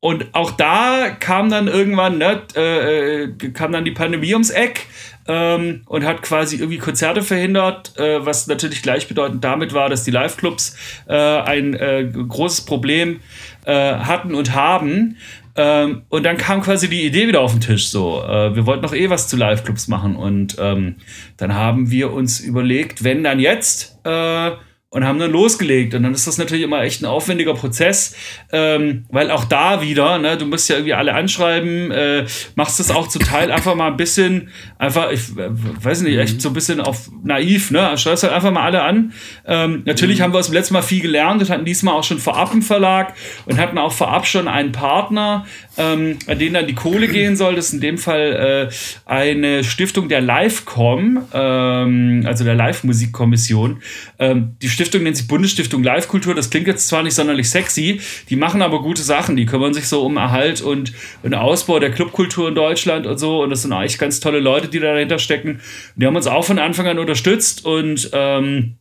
und 0.00 0.34
auch 0.34 0.50
da 0.50 1.08
kam 1.18 1.48
dann 1.48 1.66
irgendwann, 1.66 2.18
ne, 2.18 2.42
äh, 2.56 3.22
äh, 3.22 3.28
kam 3.54 3.72
dann 3.72 3.86
die 3.86 3.92
Pandemie 3.92 4.34
ums 4.34 4.50
Eck 4.50 4.86
ähm, 5.28 5.80
und 5.86 6.04
hat 6.04 6.20
quasi 6.20 6.56
irgendwie 6.56 6.76
Konzerte 6.76 7.22
verhindert, 7.22 7.98
äh, 7.98 8.26
was 8.26 8.46
natürlich 8.48 8.82
gleichbedeutend 8.82 9.42
damit 9.42 9.72
war, 9.72 9.88
dass 9.88 10.04
die 10.04 10.10
Live-Clubs 10.10 10.76
äh, 11.08 11.14
ein 11.14 11.72
äh, 11.72 12.04
großes 12.04 12.66
Problem 12.66 13.20
äh, 13.64 13.72
hatten 13.72 14.34
und 14.34 14.54
haben. 14.54 15.16
Ähm, 15.56 16.02
und 16.08 16.24
dann 16.24 16.36
kam 16.36 16.62
quasi 16.62 16.88
die 16.88 17.04
Idee 17.06 17.28
wieder 17.28 17.40
auf 17.40 17.52
den 17.52 17.60
Tisch. 17.60 17.88
So, 17.88 18.22
äh, 18.22 18.54
wir 18.56 18.66
wollten 18.66 18.82
noch 18.82 18.94
eh 18.94 19.10
was 19.10 19.28
zu 19.28 19.36
Live-Clubs 19.36 19.88
machen 19.88 20.16
und 20.16 20.56
ähm, 20.58 20.96
dann 21.36 21.54
haben 21.54 21.90
wir 21.90 22.12
uns 22.12 22.40
überlegt, 22.40 23.04
wenn 23.04 23.22
dann 23.22 23.38
jetzt. 23.40 23.98
Äh, 24.04 24.52
und 24.94 25.04
haben 25.04 25.18
dann 25.18 25.32
losgelegt. 25.32 25.92
Und 25.94 26.04
dann 26.04 26.14
ist 26.14 26.28
das 26.28 26.38
natürlich 26.38 26.62
immer 26.62 26.82
echt 26.82 27.02
ein 27.02 27.06
aufwendiger 27.06 27.54
Prozess, 27.54 28.14
ähm, 28.52 29.04
weil 29.10 29.32
auch 29.32 29.44
da 29.44 29.82
wieder, 29.82 30.18
ne, 30.18 30.38
du 30.38 30.46
musst 30.46 30.70
ja 30.70 30.76
irgendwie 30.76 30.94
alle 30.94 31.14
anschreiben, 31.14 31.90
äh, 31.90 32.26
machst 32.54 32.78
das 32.78 32.92
auch 32.92 33.08
zum 33.08 33.22
Teil 33.22 33.50
einfach 33.50 33.74
mal 33.74 33.88
ein 33.88 33.96
bisschen, 33.96 34.50
einfach, 34.78 35.10
ich 35.10 35.36
äh, 35.36 35.48
weiß 35.50 36.02
nicht, 36.02 36.16
echt 36.16 36.40
so 36.40 36.50
ein 36.50 36.52
bisschen 36.52 36.80
auf 36.80 37.10
naiv, 37.24 37.72
ne? 37.72 37.98
Schreibst 37.98 38.22
halt 38.22 38.32
einfach 38.32 38.52
mal 38.52 38.62
alle 38.62 38.82
an. 38.82 39.12
Ähm, 39.44 39.82
natürlich 39.84 40.20
haben 40.20 40.32
wir 40.32 40.38
aus 40.38 40.46
dem 40.46 40.54
letzten 40.54 40.74
Mal 40.74 40.82
viel 40.82 41.02
gelernt 41.02 41.42
und 41.42 41.50
hatten 41.50 41.64
diesmal 41.64 41.94
auch 41.94 42.04
schon 42.04 42.20
vorab 42.20 42.52
einen 42.52 42.62
Verlag 42.62 43.14
und 43.46 43.58
hatten 43.58 43.78
auch 43.78 43.92
vorab 43.92 44.28
schon 44.28 44.46
einen 44.46 44.70
Partner, 44.70 45.44
ähm, 45.76 46.20
an 46.28 46.38
den 46.38 46.54
dann 46.54 46.68
die 46.68 46.74
Kohle 46.74 47.08
gehen 47.08 47.34
soll. 47.34 47.56
Das 47.56 47.66
ist 47.66 47.72
in 47.72 47.80
dem 47.80 47.98
Fall 47.98 48.70
äh, 48.70 48.74
eine 49.10 49.64
Stiftung 49.64 50.08
der 50.08 50.20
Livecom, 50.20 51.18
ähm, 51.32 52.22
also 52.26 52.44
der 52.44 52.54
Live-Musikkommission. 52.54 53.82
Ähm, 54.20 54.54
die 54.62 54.68
Stiftung 54.68 54.83
nennt 54.92 55.16
sich 55.16 55.28
Bundesstiftung 55.28 55.82
Live-Kultur. 55.82 56.34
Das 56.34 56.50
klingt 56.50 56.66
jetzt 56.66 56.88
zwar 56.88 57.02
nicht 57.02 57.14
sonderlich 57.14 57.50
sexy, 57.50 58.00
die 58.28 58.36
machen 58.36 58.62
aber 58.62 58.82
gute 58.82 59.02
Sachen. 59.02 59.36
Die 59.36 59.46
kümmern 59.46 59.74
sich 59.74 59.88
so 59.88 60.04
um 60.04 60.16
Erhalt 60.16 60.60
und, 60.60 60.92
und 61.22 61.34
Ausbau 61.34 61.78
der 61.78 61.90
Clubkultur 61.90 62.48
in 62.48 62.54
Deutschland 62.54 63.06
und 63.06 63.18
so. 63.18 63.42
Und 63.42 63.50
das 63.50 63.62
sind 63.62 63.72
eigentlich 63.72 63.98
ganz 63.98 64.20
tolle 64.20 64.40
Leute, 64.40 64.68
die 64.68 64.80
da 64.80 64.92
dahinter 64.92 65.18
stecken. 65.18 65.60
Die 65.96 66.06
haben 66.06 66.16
uns 66.16 66.26
auch 66.26 66.44
von 66.44 66.58
Anfang 66.58 66.86
an 66.86 66.98
unterstützt 66.98 67.64
und 67.64 68.10
ähm, 68.12 68.76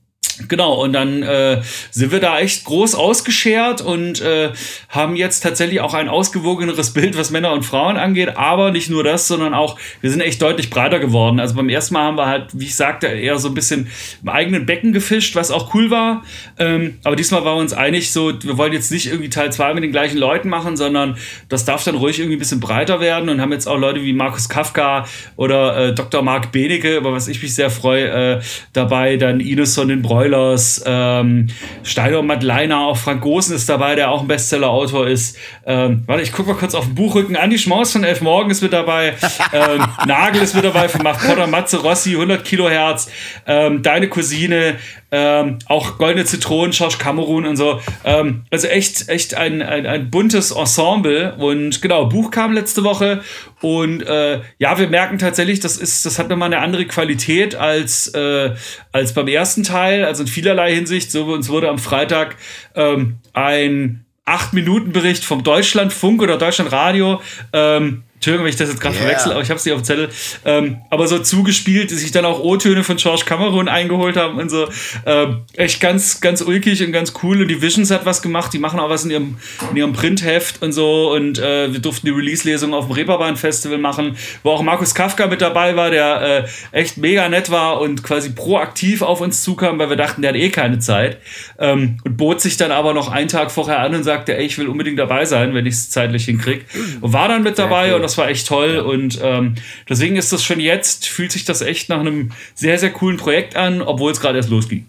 Genau, 0.47 0.81
und 0.81 0.93
dann 0.93 1.21
äh, 1.21 1.61
sind 1.91 2.11
wir 2.11 2.19
da 2.19 2.39
echt 2.39 2.65
groß 2.65 2.95
ausgeschert 2.95 3.81
und 3.81 4.19
äh, 4.21 4.51
haben 4.89 5.15
jetzt 5.15 5.41
tatsächlich 5.41 5.79
auch 5.79 5.93
ein 5.93 6.09
ausgewogeneres 6.09 6.91
Bild, 6.93 7.17
was 7.17 7.29
Männer 7.29 7.53
und 7.53 7.63
Frauen 7.63 7.97
angeht. 7.97 8.35
Aber 8.35 8.71
nicht 8.71 8.89
nur 8.89 9.03
das, 9.03 9.27
sondern 9.27 9.53
auch, 9.53 9.77
wir 10.01 10.09
sind 10.09 10.21
echt 10.21 10.41
deutlich 10.41 10.69
breiter 10.69 10.99
geworden. 10.99 11.39
Also 11.39 11.55
beim 11.55 11.69
ersten 11.69 11.93
Mal 11.93 12.03
haben 12.03 12.17
wir 12.17 12.25
halt, 12.25 12.47
wie 12.53 12.65
ich 12.65 12.75
sagte, 12.75 13.07
eher 13.07 13.37
so 13.37 13.49
ein 13.49 13.53
bisschen 13.53 13.87
im 14.21 14.29
eigenen 14.29 14.65
Becken 14.65 14.91
gefischt, 14.91 15.35
was 15.35 15.51
auch 15.51 15.73
cool 15.75 15.91
war. 15.91 16.23
Ähm, 16.57 16.97
aber 17.03 17.15
diesmal 17.15 17.45
waren 17.45 17.57
wir 17.57 17.61
uns 17.61 17.73
einig, 17.73 18.11
so, 18.11 18.33
wir 18.41 18.57
wollen 18.57 18.73
jetzt 18.73 18.91
nicht 18.91 19.07
irgendwie 19.07 19.29
Teil 19.29 19.51
2 19.51 19.75
mit 19.75 19.83
den 19.83 19.91
gleichen 19.91 20.17
Leuten 20.17 20.49
machen, 20.49 20.77
sondern 20.77 21.17
das 21.49 21.65
darf 21.65 21.83
dann 21.83 21.95
ruhig 21.95 22.17
irgendwie 22.19 22.37
ein 22.37 22.39
bisschen 22.39 22.59
breiter 22.59 22.99
werden 22.99 23.29
und 23.29 23.39
haben 23.39 23.51
jetzt 23.51 23.67
auch 23.67 23.77
Leute 23.77 24.01
wie 24.03 24.13
Markus 24.13 24.49
Kafka 24.49 25.05
oder 25.35 25.89
äh, 25.89 25.93
Dr. 25.93 26.23
Marc 26.23 26.51
Benecke, 26.51 26.97
über 26.97 27.13
was 27.13 27.27
ich 27.27 27.41
mich 27.41 27.53
sehr 27.53 27.69
freue, 27.69 28.37
äh, 28.37 28.41
dabei, 28.73 29.17
dann 29.17 29.39
Ines 29.39 29.75
von 29.75 29.87
den 29.87 30.01
Bräu 30.01 30.22
Broilers, 30.23 30.81
ähm, 30.85 31.47
Steiner 31.83 32.21
Madleiner, 32.21 32.79
auch 32.79 32.97
Frank 32.97 33.21
Gosen 33.21 33.55
ist 33.55 33.67
dabei, 33.67 33.95
der 33.95 34.09
auch 34.09 34.21
ein 34.21 34.27
Bestseller-Autor 34.27 35.07
ist. 35.07 35.37
Ähm, 35.65 36.03
warte, 36.05 36.23
ich 36.23 36.31
gucke 36.31 36.49
mal 36.49 36.57
kurz 36.57 36.75
auf 36.75 36.85
den 36.85 36.95
Buchrücken. 36.95 37.35
Andi 37.35 37.59
Schmaus 37.59 37.91
von 37.91 38.03
Elf 38.03 38.21
Morgen 38.21 38.49
ist 38.49 38.61
mit 38.61 38.73
dabei. 38.73 39.13
Ähm, 39.51 39.85
Nagel 40.07 40.41
ist 40.41 40.55
mit 40.55 40.63
dabei 40.63 40.89
von 40.89 41.03
Macht 41.03 41.27
Potter, 41.27 41.45
Matze 41.47 41.77
Rossi, 41.77 42.13
100 42.13 42.43
Kilohertz. 42.43 43.11
Ähm, 43.45 43.83
Deine 43.83 44.07
Cousine, 44.07 44.77
ähm, 45.15 45.59
auch 45.67 45.99
Goldene 45.99 46.25
Zitronen, 46.25 46.73
Schorsch 46.73 46.97
Kamerun 46.97 47.45
und 47.45 47.55
so. 47.55 47.79
Ähm, 48.03 48.45
also 48.49 48.67
echt, 48.67 49.09
echt 49.09 49.35
ein, 49.35 49.61
ein, 49.61 49.85
ein 49.85 50.09
buntes 50.09 50.49
Ensemble. 50.49 51.35
Und 51.37 51.83
genau, 51.83 52.07
Buch 52.07 52.31
kam 52.31 52.51
letzte 52.51 52.83
Woche 52.83 53.21
und 53.61 54.01
äh, 54.01 54.41
ja, 54.57 54.79
wir 54.79 54.87
merken 54.87 55.19
tatsächlich, 55.19 55.59
das 55.59 55.77
ist, 55.77 56.03
das 56.07 56.17
hat 56.17 56.29
nochmal 56.29 56.47
eine 56.47 56.63
andere 56.63 56.85
Qualität 56.85 57.53
als, 57.53 58.07
äh, 58.15 58.55
als 58.91 59.13
beim 59.13 59.27
ersten 59.27 59.61
Teil, 59.61 60.03
also 60.03 60.23
in 60.23 60.27
vielerlei 60.27 60.73
Hinsicht. 60.73 61.11
So, 61.11 61.25
uns 61.25 61.47
wurde 61.47 61.69
am 61.69 61.77
Freitag 61.77 62.35
ähm, 62.73 63.17
ein 63.33 64.05
8-Minuten-Bericht 64.25 65.23
vom 65.23 65.43
Deutschlandfunk 65.43 66.23
oder 66.23 66.39
Deutschlandradio 66.39 67.21
ähm, 67.51 68.03
Entschuldigung, 68.23 68.45
wenn 68.45 68.51
ich 68.51 68.55
das 68.55 68.69
jetzt 68.69 68.79
gerade 68.79 68.95
yeah. 68.95 69.03
verwechsel, 69.03 69.31
aber 69.33 69.41
ich 69.41 69.49
habe 69.49 69.57
es 69.57 69.65
nicht 69.65 69.73
auf 69.73 69.81
dem 69.81 69.83
Zettel. 69.83 70.09
Ähm, 70.45 70.77
aber 70.89 71.07
so 71.09 71.19
zugespielt, 71.19 71.91
die 71.91 71.95
sich 71.95 72.11
dann 72.11 72.23
auch 72.23 72.39
O-Töne 72.39 72.85
von 72.85 72.95
George 72.95 73.23
Cameron 73.25 73.67
eingeholt 73.67 74.15
haben 74.15 74.39
und 74.39 74.49
so. 74.49 74.69
Ähm, 75.05 75.41
echt 75.57 75.81
ganz, 75.81 76.21
ganz 76.21 76.41
ulkig 76.41 76.81
und 76.85 76.93
ganz 76.93 77.11
cool. 77.21 77.41
Und 77.41 77.49
die 77.49 77.61
Visions 77.61 77.91
hat 77.91 78.05
was 78.05 78.21
gemacht. 78.21 78.53
Die 78.53 78.59
machen 78.59 78.79
auch 78.79 78.89
was 78.89 79.03
in 79.03 79.11
ihrem, 79.11 79.37
in 79.71 79.75
ihrem 79.75 79.91
Printheft 79.91 80.61
und 80.61 80.71
so. 80.71 81.11
Und 81.11 81.37
äh, 81.37 81.73
wir 81.73 81.81
durften 81.81 82.05
die 82.05 82.13
Release-Lesung 82.13 82.73
auf 82.73 82.85
dem 82.85 82.93
Reeperbahn 82.93 83.35
Festival 83.35 83.77
machen, 83.77 84.15
wo 84.41 84.51
auch 84.51 84.61
Markus 84.61 84.95
Kafka 84.95 85.27
mit 85.27 85.41
dabei 85.41 85.75
war, 85.75 85.91
der 85.91 86.45
äh, 86.71 86.79
echt 86.79 86.95
mega 86.95 87.27
nett 87.27 87.51
war 87.51 87.81
und 87.81 88.03
quasi 88.03 88.29
proaktiv 88.29 89.01
auf 89.01 89.19
uns 89.19 89.43
zukam, 89.43 89.79
weil 89.79 89.89
wir 89.89 89.97
dachten, 89.97 90.21
der 90.21 90.29
hat 90.29 90.37
eh 90.37 90.49
keine 90.49 90.79
Zeit. 90.79 91.17
Ähm, 91.59 91.97
und 92.05 92.15
bot 92.15 92.39
sich 92.39 92.55
dann 92.55 92.71
aber 92.71 92.93
noch 92.93 93.11
einen 93.11 93.27
Tag 93.27 93.51
vorher 93.51 93.79
an 93.79 93.93
und 93.93 94.03
sagte, 94.03 94.37
ey, 94.37 94.45
ich 94.45 94.57
will 94.57 94.69
unbedingt 94.69 94.97
dabei 94.97 95.25
sein, 95.25 95.53
wenn 95.53 95.65
ich 95.65 95.73
es 95.73 95.89
zeitlich 95.89 96.23
hinkriege. 96.23 96.63
Und 97.01 97.11
war 97.11 97.27
dann 97.27 97.43
mit 97.43 97.59
dabei 97.59 97.89
cool. 97.89 97.95
und 97.95 98.01
das 98.01 98.12
das 98.13 98.17
war 98.17 98.29
echt 98.29 98.47
toll. 98.47 98.75
Ja. 98.75 98.81
Und 98.81 99.19
ähm, 99.21 99.55
deswegen 99.89 100.15
ist 100.15 100.31
das 100.31 100.43
schon 100.43 100.59
jetzt, 100.59 101.07
fühlt 101.07 101.31
sich 101.31 101.45
das 101.45 101.61
echt 101.61 101.89
nach 101.89 101.99
einem 101.99 102.31
sehr, 102.53 102.77
sehr 102.77 102.91
coolen 102.91 103.17
Projekt 103.17 103.55
an, 103.55 103.81
obwohl 103.81 104.11
es 104.11 104.19
gerade 104.19 104.37
erst 104.37 104.49
losging. 104.49 104.85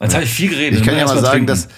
Jetzt 0.00 0.14
habe 0.14 0.24
ich 0.24 0.30
viel 0.30 0.50
geredet. 0.50 0.80
Ich 0.80 0.84
kann 0.84 0.94
ne? 0.94 1.00
ja 1.00 1.06
mal 1.06 1.20
sagen, 1.20 1.46
dass 1.46 1.68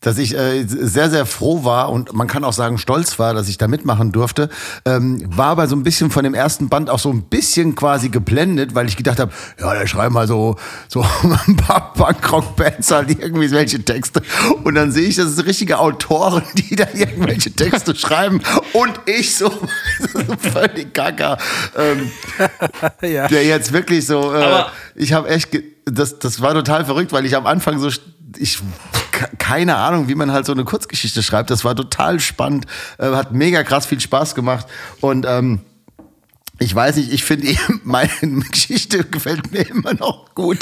dass 0.00 0.16
ich 0.18 0.36
äh, 0.36 0.64
sehr, 0.64 1.10
sehr 1.10 1.26
froh 1.26 1.64
war 1.64 1.90
und 1.90 2.12
man 2.12 2.28
kann 2.28 2.44
auch 2.44 2.52
sagen 2.52 2.78
stolz 2.78 3.18
war, 3.18 3.34
dass 3.34 3.48
ich 3.48 3.58
da 3.58 3.66
mitmachen 3.66 4.12
durfte. 4.12 4.48
Ähm, 4.84 5.24
war 5.36 5.48
aber 5.48 5.66
so 5.66 5.74
ein 5.74 5.82
bisschen 5.82 6.10
von 6.10 6.22
dem 6.22 6.34
ersten 6.34 6.68
Band 6.68 6.88
auch 6.88 7.00
so 7.00 7.10
ein 7.10 7.22
bisschen 7.22 7.74
quasi 7.74 8.08
geblendet, 8.08 8.76
weil 8.76 8.86
ich 8.86 8.96
gedacht 8.96 9.18
habe, 9.18 9.32
ja, 9.58 9.74
da 9.74 9.86
schreiben 9.88 10.14
mal 10.14 10.28
so, 10.28 10.56
so 10.86 11.04
ein 11.46 11.56
paar 11.56 11.92
Punkrock-Bands 11.94 12.90
halt 12.92 13.10
irgendwie 13.10 13.50
welche 13.50 13.84
Texte. 13.84 14.22
Und 14.62 14.76
dann 14.76 14.92
sehe 14.92 15.08
ich, 15.08 15.16
das 15.16 15.34
sind 15.34 15.46
richtige 15.46 15.80
Autoren, 15.80 16.44
die 16.54 16.76
da 16.76 16.86
irgendwelche 16.94 17.50
Texte 17.52 17.96
schreiben. 17.96 18.40
Und 18.74 19.00
ich 19.06 19.34
so, 19.34 19.50
so 20.12 20.20
völlig 20.38 20.94
gaga. 20.94 21.38
Ähm, 21.76 22.10
ja. 23.02 23.26
Der 23.26 23.44
jetzt 23.44 23.72
wirklich 23.72 24.06
so, 24.06 24.32
äh, 24.32 24.64
ich 24.94 25.12
habe 25.12 25.28
echt, 25.28 25.58
das, 25.86 26.20
das 26.20 26.40
war 26.40 26.54
total 26.54 26.84
verrückt, 26.84 27.12
weil 27.12 27.26
ich 27.26 27.34
am 27.34 27.46
Anfang 27.46 27.80
so, 27.80 27.88
ich 28.36 28.60
keine 29.38 29.76
Ahnung, 29.76 30.08
wie 30.08 30.14
man 30.14 30.32
halt 30.32 30.46
so 30.46 30.52
eine 30.52 30.64
Kurzgeschichte 30.64 31.22
schreibt. 31.22 31.50
Das 31.50 31.64
war 31.64 31.74
total 31.74 32.20
spannend, 32.20 32.66
äh, 32.98 33.06
hat 33.06 33.32
mega 33.32 33.62
krass 33.62 33.86
viel 33.86 34.00
Spaß 34.00 34.34
gemacht 34.34 34.66
und 35.00 35.26
ähm, 35.28 35.60
ich 36.60 36.74
weiß 36.74 36.96
nicht, 36.96 37.12
ich 37.12 37.24
finde 37.24 37.48
meine 37.84 38.10
Geschichte 38.50 39.04
gefällt 39.04 39.52
mir 39.52 39.68
immer 39.68 39.94
noch 39.94 40.34
gut. 40.34 40.58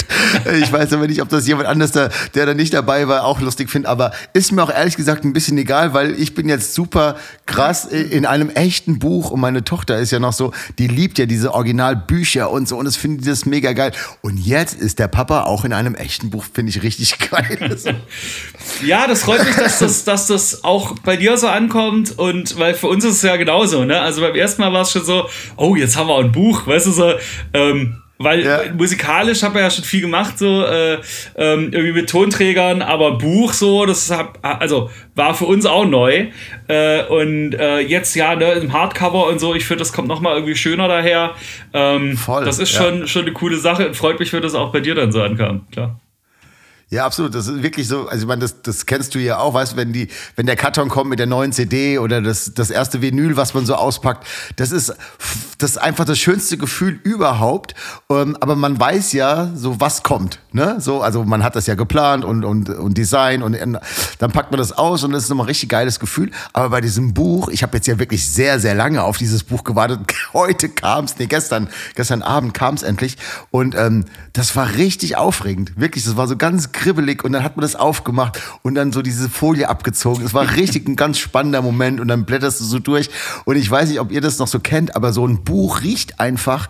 Ich 0.61 0.71
weiß 0.71 0.93
aber 0.93 1.07
nicht, 1.07 1.21
ob 1.21 1.29
das 1.29 1.47
jemand 1.47 1.67
anders, 1.67 1.91
da, 1.91 2.09
der 2.35 2.45
da 2.45 2.53
nicht 2.53 2.73
dabei 2.73 3.07
war, 3.07 3.25
auch 3.25 3.41
lustig 3.41 3.69
findet. 3.69 3.89
Aber 3.89 4.11
ist 4.33 4.51
mir 4.51 4.63
auch 4.63 4.69
ehrlich 4.69 4.95
gesagt 4.95 5.23
ein 5.25 5.33
bisschen 5.33 5.57
egal, 5.57 5.93
weil 5.93 6.19
ich 6.19 6.35
bin 6.35 6.49
jetzt 6.49 6.73
super 6.73 7.15
krass 7.45 7.85
in 7.85 8.25
einem 8.25 8.49
echten 8.49 8.99
Buch 8.99 9.31
und 9.31 9.39
meine 9.39 9.63
Tochter 9.63 9.97
ist 9.97 10.11
ja 10.11 10.19
noch 10.19 10.33
so, 10.33 10.51
die 10.77 10.87
liebt 10.87 11.17
ja 11.17 11.25
diese 11.25 11.53
Originalbücher 11.53 12.49
und 12.51 12.67
so 12.67 12.77
und 12.77 12.85
es 12.85 12.95
findet 12.95 13.27
das 13.27 13.45
mega 13.45 13.73
geil. 13.73 13.91
Und 14.21 14.37
jetzt 14.37 14.79
ist 14.79 14.99
der 14.99 15.07
Papa 15.07 15.43
auch 15.43 15.65
in 15.65 15.73
einem 15.73 15.95
echten 15.95 16.29
Buch, 16.29 16.45
finde 16.51 16.69
ich 16.69 16.83
richtig 16.83 17.17
geil. 17.29 17.77
ja, 18.85 19.07
das 19.07 19.23
freut 19.23 19.45
mich, 19.45 19.55
dass 19.55 19.79
das, 19.79 20.03
dass 20.03 20.27
das 20.27 20.63
auch 20.63 20.97
bei 20.99 21.17
dir 21.17 21.37
so 21.37 21.47
ankommt 21.47 22.17
und 22.17 22.57
weil 22.59 22.73
für 22.75 22.87
uns 22.87 23.03
ist 23.03 23.17
es 23.17 23.21
ja 23.23 23.35
genauso. 23.35 23.83
Ne? 23.83 23.99
Also 23.99 24.21
beim 24.21 24.35
ersten 24.35 24.61
Mal 24.61 24.73
war 24.73 24.81
es 24.81 24.91
schon 24.91 25.03
so, 25.03 25.27
oh, 25.55 25.75
jetzt 25.75 25.86
jetzt 25.87 25.97
haben 25.97 26.07
wir 26.07 26.17
ein 26.17 26.31
Buch, 26.31 26.67
weißt 26.67 26.87
du 26.87 26.91
so, 26.91 27.13
ähm, 27.53 27.95
weil 28.19 28.43
ja. 28.43 28.61
musikalisch 28.75 29.43
habe 29.43 29.59
ich 29.59 29.63
ja 29.63 29.69
schon 29.69 29.83
viel 29.83 30.01
gemacht, 30.01 30.39
so 30.39 30.63
äh, 30.65 30.95
ähm, 31.35 31.71
irgendwie 31.71 31.93
mit 31.93 32.09
Tonträgern, 32.09 32.81
aber 32.81 33.17
Buch 33.17 33.53
so, 33.53 33.85
das 33.85 34.09
hab, 34.09 34.39
also 34.41 34.89
war 35.15 35.35
für 35.35 35.45
uns 35.45 35.65
auch 35.65 35.85
neu. 35.85 36.27
Äh, 36.67 37.03
und 37.03 37.53
äh, 37.53 37.79
jetzt 37.79 38.15
ja, 38.15 38.35
ne, 38.35 38.53
im 38.53 38.73
Hardcover 38.73 39.27
und 39.27 39.39
so, 39.39 39.53
ich 39.53 39.65
finde, 39.65 39.79
das 39.79 39.93
kommt 39.93 40.07
nochmal 40.07 40.33
irgendwie 40.35 40.55
schöner 40.55 40.87
daher. 40.87 41.35
Ähm, 41.73 42.17
Voll. 42.17 42.43
Das 42.43 42.59
ist 42.59 42.73
ja. 42.73 42.83
schon, 42.83 43.07
schon 43.07 43.21
eine 43.23 43.33
coole 43.33 43.57
Sache 43.57 43.87
und 43.87 43.95
freut 43.95 44.19
mich, 44.19 44.33
wenn 44.33 44.41
das 44.41 44.55
auch 44.55 44.71
bei 44.71 44.79
dir 44.79 44.95
dann 44.95 45.11
so 45.11 45.21
ankam, 45.21 45.67
klar. 45.71 45.99
Ja, 46.89 47.05
absolut. 47.05 47.35
Das 47.35 47.47
ist 47.47 47.63
wirklich 47.63 47.85
so, 47.89 48.07
also 48.07 48.23
ich 48.23 48.27
meine, 48.27 48.39
das, 48.39 48.61
das 48.61 48.85
kennst 48.85 49.13
du 49.13 49.19
ja 49.19 49.39
auch, 49.39 49.53
weißt 49.53 49.73
du, 49.73 49.77
wenn 49.77 49.91
die, 49.91 50.07
wenn 50.37 50.45
der 50.45 50.55
Karton 50.55 50.87
kommt 50.87 51.09
mit 51.09 51.19
der 51.19 51.25
neuen 51.25 51.51
CD 51.51 51.99
oder 51.99 52.21
das, 52.21 52.53
das 52.53 52.69
erste 52.69 53.01
Vinyl, 53.01 53.35
was 53.35 53.53
man 53.53 53.65
so 53.65 53.75
auspackt, 53.75 54.25
das 54.55 54.71
ist, 54.71 54.95
das 55.57 55.71
ist 55.71 55.77
einfach 55.79 56.05
das 56.05 56.17
schönste 56.17 56.57
Gefühl 56.57 56.97
überhaupt. 57.03 57.75
Ähm, 58.09 58.37
aber 58.39 58.55
man 58.55 58.79
weiß 58.79 59.11
ja, 59.11 59.51
so 59.53 59.81
was 59.81 60.01
kommt, 60.03 60.39
ne? 60.53 60.77
So, 60.79 61.01
also 61.01 61.25
man 61.25 61.43
hat 61.43 61.57
das 61.57 61.67
ja 61.67 61.75
geplant 61.75 62.23
und, 62.23 62.45
und, 62.45 62.69
und 62.69 62.97
Design 62.97 63.43
und 63.43 63.57
dann 64.19 64.31
packt 64.31 64.51
man 64.51 64.57
das 64.57 64.71
aus 64.71 65.03
und 65.03 65.11
das 65.11 65.23
ist 65.23 65.29
nochmal 65.29 65.45
ein 65.45 65.49
richtig 65.49 65.67
geiles 65.67 65.99
Gefühl. 65.99 66.31
Aber 66.53 66.69
bei 66.69 66.79
diesem 66.79 67.13
Buch, 67.13 67.49
ich 67.49 67.63
habe 67.63 67.75
jetzt 67.75 67.87
ja 67.87 67.99
wirklich 67.99 68.29
sehr, 68.29 68.61
sehr 68.61 68.75
lange 68.75 69.03
auf 69.03 69.17
dieses 69.17 69.43
Buch 69.43 69.65
gewartet. 69.65 69.99
Heute 70.33 70.69
kam's, 70.69 71.15
nee, 71.19 71.25
gestern, 71.25 71.67
gestern 71.95 72.21
Abend 72.21 72.53
kam's 72.53 72.81
endlich 72.81 73.17
und 73.51 73.75
ähm, 73.75 74.05
das 74.31 74.55
war 74.55 74.75
richtig 74.75 75.17
aufregend. 75.17 75.73
Wirklich, 75.75 76.05
das 76.05 76.15
war 76.15 76.27
so 76.27 76.37
ganz 76.37 76.71
kribbelig 76.77 77.23
und 77.23 77.33
dann 77.33 77.43
hat 77.43 77.57
man 77.57 77.63
das 77.63 77.75
aufgemacht 77.75 78.41
und 78.61 78.75
dann 78.75 78.93
so 78.93 79.01
diese 79.01 79.29
Folie 79.29 79.67
abgezogen. 79.67 80.23
Es 80.25 80.33
war 80.33 80.55
richtig 80.55 80.87
ein 80.87 80.95
ganz 80.95 81.17
spannender 81.17 81.61
Moment 81.61 81.99
und 81.99 82.07
dann 82.07 82.25
blätterst 82.25 82.61
du 82.61 82.63
so 82.63 82.79
durch. 82.79 83.09
Und 83.45 83.57
ich 83.57 83.69
weiß 83.69 83.89
nicht, 83.89 83.99
ob 83.99 84.11
ihr 84.11 84.21
das 84.21 84.39
noch 84.39 84.47
so 84.47 84.59
kennt, 84.59 84.95
aber 84.95 85.11
so 85.11 85.27
ein 85.27 85.43
Buch 85.43 85.81
riecht 85.81 86.19
einfach 86.19 86.69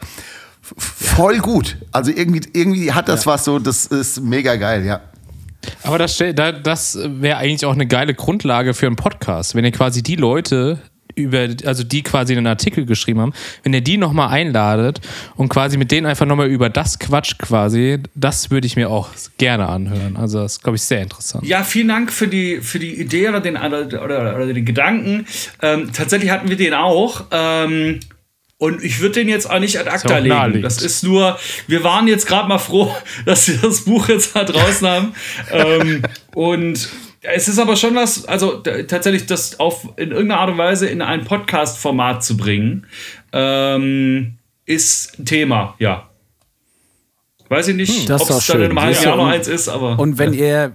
voll 0.78 1.38
gut. 1.40 1.78
Also 1.92 2.12
irgendwie, 2.12 2.42
irgendwie 2.54 2.94
hat 2.94 3.08
das 3.08 3.26
ja. 3.26 3.34
was 3.34 3.46
so, 3.46 3.60
das 3.60 3.86
ist 3.86 4.22
mega 4.22 4.56
geil, 4.56 4.86
ja. 4.86 5.02
Aber 5.84 5.98
das, 5.98 6.18
das 6.18 6.98
wäre 7.04 7.38
eigentlich 7.38 7.66
auch 7.66 7.74
eine 7.74 7.88
geile 7.88 8.14
Grundlage 8.14 8.74
für 8.74 8.88
einen 8.88 8.96
Podcast, 8.96 9.56
wenn 9.56 9.66
ihr 9.66 9.72
quasi 9.72 10.02
die 10.02 10.16
Leute 10.16 10.80
über, 11.18 11.48
also 11.66 11.84
die 11.84 12.04
quasi 12.04 12.36
einen 12.36 12.48
Artikel 12.48 12.86
geschrieben 12.86 13.20
haben, 13.20 13.34
wenn 13.64 13.74
ihr 13.74 13.82
die 13.82 13.98
nochmal 13.98 14.30
einladet 14.30 15.02
und 15.36 15.50
quasi 15.50 15.78
mit 15.78 15.92
denen 15.92 16.06
einfach 16.06 16.26
nochmal 16.26 16.48
über 16.48 16.70
das 16.70 17.00
Quatsch 17.00 17.38
quasi, 17.38 18.00
das 18.16 18.52
würde 18.52 18.68
ich 18.68 18.76
mir 18.76 18.90
auch 18.90 19.10
gerne 19.38 19.68
anhören. 19.68 20.16
Also 20.16 20.40
das 20.40 20.54
ist, 20.54 20.64
glaube 20.64 20.78
ich, 20.78 20.84
sehr 20.84 21.02
interessant. 21.02 21.46
Ja, 21.46 21.64
vielen 21.64 21.88
Dank 21.88 22.12
für 22.14 22.28
die, 22.28 22.62
für 22.62 22.80
die 22.80 23.00
Idee 23.00 23.30
oder 23.30 23.42
den, 23.42 23.58
oder, 23.58 23.86
oder, 24.04 24.36
oder 24.36 24.54
den 24.54 24.66
Gedanken. 24.66 25.26
Ähm, 25.62 25.92
tatsächlich 25.92 26.32
hatten 26.32 26.50
wir 26.50 26.58
den 26.58 26.74
auch. 26.74 27.26
Ähm, 27.32 28.00
und 28.60 28.84
ich 28.84 29.00
würde 29.02 29.16
den 29.16 29.30
jetzt 29.30 29.50
auch 29.50 29.60
nicht 29.60 29.80
ad 29.80 29.90
acta 29.90 30.18
legen. 30.18 30.64
Das 30.64 30.82
ist 30.82 31.04
nur, 31.04 31.38
wir 31.68 31.84
waren 31.84 32.08
jetzt 32.08 32.26
gerade 32.26 32.48
mal 32.48 32.58
froh, 32.58 32.96
dass 33.26 33.48
wir 33.48 33.58
das 33.58 33.82
Buch 33.82 34.10
jetzt 34.10 34.36
da 34.36 34.44
draußen 34.44 34.88
haben. 34.88 35.14
ähm, 35.52 36.02
und 36.34 36.90
es 37.22 37.48
ist 37.48 37.60
aber 37.60 37.76
schon 37.76 37.96
was, 37.96 38.26
also 38.26 38.58
tatsächlich 38.88 39.26
das 39.26 39.60
auf 39.60 39.88
in 39.98 40.12
irgendeiner 40.12 40.42
Art 40.42 40.50
und 40.52 40.58
Weise 40.58 40.88
in 40.88 41.02
ein 41.02 41.24
Podcast-Format 41.26 42.24
zu 42.24 42.38
bringen, 42.38 42.86
ähm, 43.34 44.38
ist 44.66 45.18
ein 45.20 45.26
Thema, 45.26 45.76
ja. 45.80 46.10
Weiß 47.50 47.70
ich 47.70 47.76
nicht, 47.76 48.10
das 48.10 48.22
ob 48.24 48.30
es 48.30 48.48
dann 48.48 48.58
in 48.62 48.66
einem 48.72 48.82
halben 48.82 49.04
Jahr 49.04 49.16
noch 49.16 49.26
und- 49.26 49.32
eins 49.32 49.48
ist, 49.48 49.70
aber. 49.70 49.98
Und 49.98 50.18
wenn 50.18 50.34
ihr, 50.34 50.74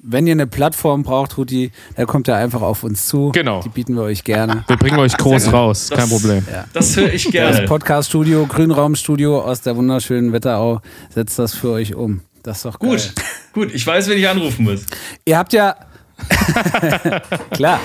wenn 0.00 0.26
ihr 0.26 0.32
eine 0.32 0.46
Plattform 0.46 1.02
braucht, 1.02 1.38
Huti, 1.38 1.72
dann 1.96 2.06
kommt 2.06 2.28
ihr 2.28 2.36
einfach 2.36 2.60
auf 2.60 2.84
uns 2.84 3.06
zu. 3.06 3.30
Genau. 3.32 3.62
Die 3.62 3.70
bieten 3.70 3.94
wir 3.94 4.02
euch 4.02 4.22
gerne. 4.22 4.64
Wir 4.66 4.76
bringen 4.76 4.98
euch 4.98 5.16
groß 5.16 5.50
raus, 5.50 5.88
kein 5.88 6.00
Das- 6.00 6.10
Problem. 6.10 6.44
das 6.74 6.94
höre 6.96 7.10
ich 7.12 7.24
Das 7.24 7.32
gerne. 7.32 7.62
Podcast-Studio, 7.66 8.46
Grünraumstudio 8.46 9.40
aus 9.40 9.62
der 9.62 9.76
wunderschönen 9.76 10.32
Wetterau 10.34 10.82
setzt 11.08 11.38
das 11.38 11.54
für 11.54 11.70
euch 11.70 11.94
um. 11.94 12.20
Das 12.44 12.58
ist 12.58 12.64
doch 12.66 12.78
geil. 12.78 12.90
Gut, 12.90 13.12
gut, 13.52 13.74
ich 13.74 13.84
weiß, 13.84 14.08
wen 14.08 14.18
ich 14.18 14.28
anrufen 14.28 14.64
muss. 14.64 14.86
Ihr 15.24 15.36
habt 15.36 15.52
ja. 15.52 15.74
Klar. 17.50 17.80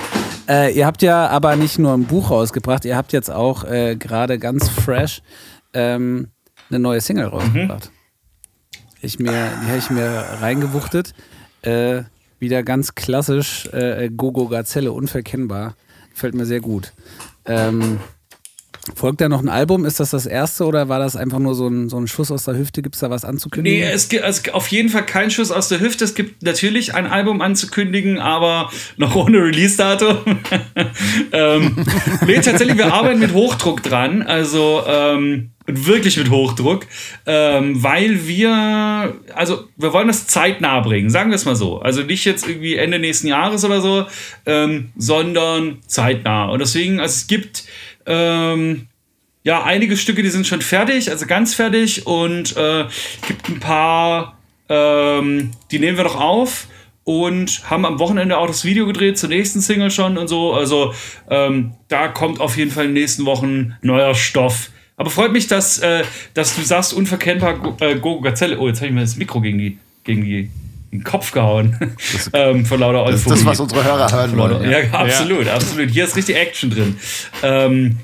Äh, 0.48 0.74
ihr 0.74 0.86
habt 0.86 1.02
ja 1.02 1.28
aber 1.28 1.56
nicht 1.56 1.80
nur 1.80 1.94
ein 1.94 2.06
Buch 2.06 2.30
rausgebracht, 2.30 2.84
ihr 2.86 2.96
habt 2.96 3.14
jetzt 3.14 3.32
auch 3.32 3.64
äh, 3.64 3.96
gerade 3.96 4.38
ganz 4.38 4.68
fresh 4.68 5.22
ähm, 5.74 6.28
eine 6.70 6.80
neue 6.80 7.02
Single 7.02 7.28
rausgebracht. 7.28 7.90
Ich 9.02 9.18
mir, 9.18 9.32
die 9.32 9.68
habe 9.68 9.78
ich 9.78 9.90
mir 9.90 10.26
reingewuchtet. 10.42 11.14
Äh, 11.62 12.04
wieder 12.40 12.64
ganz 12.64 12.96
klassisch 12.96 13.68
äh, 13.68 14.10
Gogo 14.10 14.48
Gazelle, 14.50 14.92
unverkennbar. 14.92 15.76
Fällt 16.14 16.36
mir 16.36 16.46
sehr 16.46 16.60
gut. 16.60 16.94
Ähm, 17.46 18.00
folgt 18.96 19.22
da 19.22 19.30
noch 19.30 19.42
ein 19.42 19.50
Album? 19.50 19.86
Ist 19.86 20.00
das 20.00 20.12
das 20.12 20.26
erste 20.26 20.66
oder 20.66 20.90
war 20.90 21.00
das 21.00 21.16
einfach 21.16 21.40
nur 21.40 21.56
so 21.56 21.68
ein, 21.68 21.90
so 21.90 21.98
ein 21.98 22.08
Schuss 22.08 22.32
aus 22.32 22.46
der 22.46 22.58
Hüfte? 22.58 22.82
Gibt 22.82 22.96
es 22.96 23.02
da 23.02 23.10
was 23.10 23.26
anzukündigen? 23.26 23.80
Nee, 23.80 23.86
es 23.92 24.10
gibt 24.10 24.24
also 24.24 24.52
auf 24.52 24.68
jeden 24.68 24.90
Fall 24.90 25.06
kein 25.06 25.32
Schuss 25.32 25.52
aus 25.52 25.70
der 25.70 25.80
Hüfte. 25.80 26.04
Es 26.04 26.16
gibt 26.16 26.44
natürlich 26.44 26.94
ein 26.96 27.08
Album 27.08 27.42
anzukündigen, 27.42 28.20
aber 28.20 28.70
noch 28.98 29.16
ohne 29.16 29.38
Release-Datum. 29.38 30.18
ähm, 31.32 31.86
nee, 32.26 32.36
tatsächlich, 32.36 32.78
wir 32.78 32.94
arbeiten 32.94 33.20
mit 33.20 33.34
Hochdruck 33.34 33.84
dran. 33.84 34.22
Also 34.22 34.84
ähm, 34.88 35.52
wirklich 35.72 36.18
mit 36.18 36.30
Hochdruck, 36.30 36.86
ähm, 37.26 37.82
weil 37.82 38.28
wir, 38.28 39.16
also 39.34 39.66
wir 39.78 39.94
wollen 39.94 40.08
das 40.08 40.28
zeitnah 40.28 40.80
bringen, 40.82 41.10
sagen 41.10 41.30
wir 41.30 41.36
es 41.36 41.46
mal 41.46 41.56
so. 41.56 41.80
Also 41.80 42.04
nicht 42.04 42.26
jetzt 42.26 42.48
irgendwie 42.48 42.76
Ende 42.76 43.00
nächsten 43.00 43.28
Jahres 43.28 43.64
oder 43.64 43.82
so, 43.82 44.06
ähm, 44.46 44.90
sondern 44.98 45.80
zeitnah. 45.86 46.46
Und 46.46 46.60
deswegen, 46.60 47.00
also 47.00 47.14
es 47.14 47.28
gibt 47.28 47.66
ähm, 48.10 48.88
ja, 49.44 49.64
einige 49.64 49.96
Stücke, 49.96 50.22
die 50.22 50.30
sind 50.30 50.46
schon 50.46 50.62
fertig, 50.62 51.10
also 51.10 51.26
ganz 51.26 51.54
fertig 51.54 52.06
und 52.06 52.58
äh, 52.58 52.86
gibt 53.28 53.48
ein 53.48 53.60
paar, 53.60 54.38
ähm, 54.68 55.52
die 55.72 55.80
nehmen 55.80 55.96
wir 55.96 56.04
noch 56.04 56.20
auf 56.20 56.68
und 57.06 57.70
haben 57.70 57.86
am 57.86 58.00
Wochenende 58.00 58.38
auch 58.38 58.48
das 58.48 58.66
Video 58.66 58.86
gedreht 58.86 59.18
zur 59.18 59.30
nächsten 59.30 59.62
Single 59.62 59.92
schon 59.92 60.18
und 60.18 60.28
so. 60.28 60.54
Also 60.54 60.94
ähm, 61.30 61.74
da 61.88 62.10
kommt 62.10 62.42
auf 62.42 62.58
jeden 62.58 62.72
Fall 62.72 62.86
in 62.86 62.94
den 62.94 63.02
nächsten 63.02 63.26
Wochen 63.26 63.76
neuer 63.82 64.14
Stoff. 64.14 64.72
Aber 64.98 65.10
freut 65.10 65.32
mich, 65.32 65.48
dass, 65.48 65.80
äh, 65.80 66.04
dass 66.34 66.56
du 66.56 66.62
sagst, 66.62 66.94
unverkennbar 66.94 67.78
äh, 67.80 67.96
Gogo 67.96 68.22
Gazelle. 68.22 68.60
Oh, 68.60 68.68
jetzt 68.68 68.80
habe 68.80 68.88
ich 68.88 68.94
mir 68.94 69.02
das 69.02 69.16
Mikro 69.16 69.40
gegen, 69.40 69.58
die, 69.58 69.78
gegen 70.04 70.24
die, 70.24 70.50
den 70.92 71.04
Kopf 71.04 71.32
gehauen. 71.32 71.78
ähm, 72.34 72.66
von 72.66 72.80
lauter 72.80 73.12
Das 73.12 73.22
ist 73.22 73.28
Euphorie. 73.28 73.40
das, 73.40 73.46
was 73.46 73.60
unsere 73.60 73.84
Hörer 73.84 74.12
hören 74.12 74.38
wollen. 74.38 74.70
Ja, 74.70 74.80
absolut, 74.92 75.48
absolut. 75.48 75.90
Hier 75.90 76.06
ist 76.06 76.16
richtig 76.16 76.36
Action 76.36 76.70
drin. 76.70 76.96
Ähm, 77.44 77.98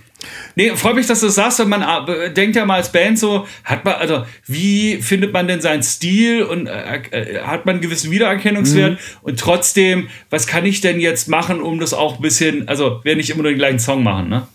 nee, 0.55 0.75
freut 0.75 0.95
mich, 0.95 1.07
dass 1.07 1.19
du 1.19 1.27
das 1.27 1.35
sagst. 1.35 1.59
Und 1.59 1.69
man 1.69 1.81
äh, 1.81 2.31
denkt 2.31 2.55
ja 2.55 2.65
mal 2.65 2.75
als 2.75 2.91
Band 2.91 3.17
so, 3.19 3.47
hat 3.63 3.85
man, 3.85 3.95
also, 3.95 4.25
wie 4.45 5.01
findet 5.01 5.33
man 5.33 5.47
denn 5.47 5.61
seinen 5.61 5.83
Stil 5.83 6.43
und 6.43 6.67
äh, 6.67 6.97
äh, 7.11 7.41
hat 7.41 7.65
man 7.65 7.75
einen 7.75 7.81
gewissen 7.81 8.11
Wiedererkennungswert? 8.11 8.93
Mhm. 8.93 8.97
Und 9.21 9.39
trotzdem, 9.39 10.09
was 10.29 10.47
kann 10.47 10.65
ich 10.65 10.81
denn 10.81 10.99
jetzt 10.99 11.27
machen, 11.27 11.61
um 11.61 11.79
das 11.79 11.93
auch 11.93 12.17
ein 12.17 12.21
bisschen, 12.21 12.67
also, 12.67 13.01
wir 13.03 13.15
nicht 13.15 13.29
immer 13.29 13.43
nur 13.43 13.51
den 13.51 13.57
gleichen 13.57 13.79
Song 13.79 14.03
machen, 14.03 14.29
ne? 14.29 14.47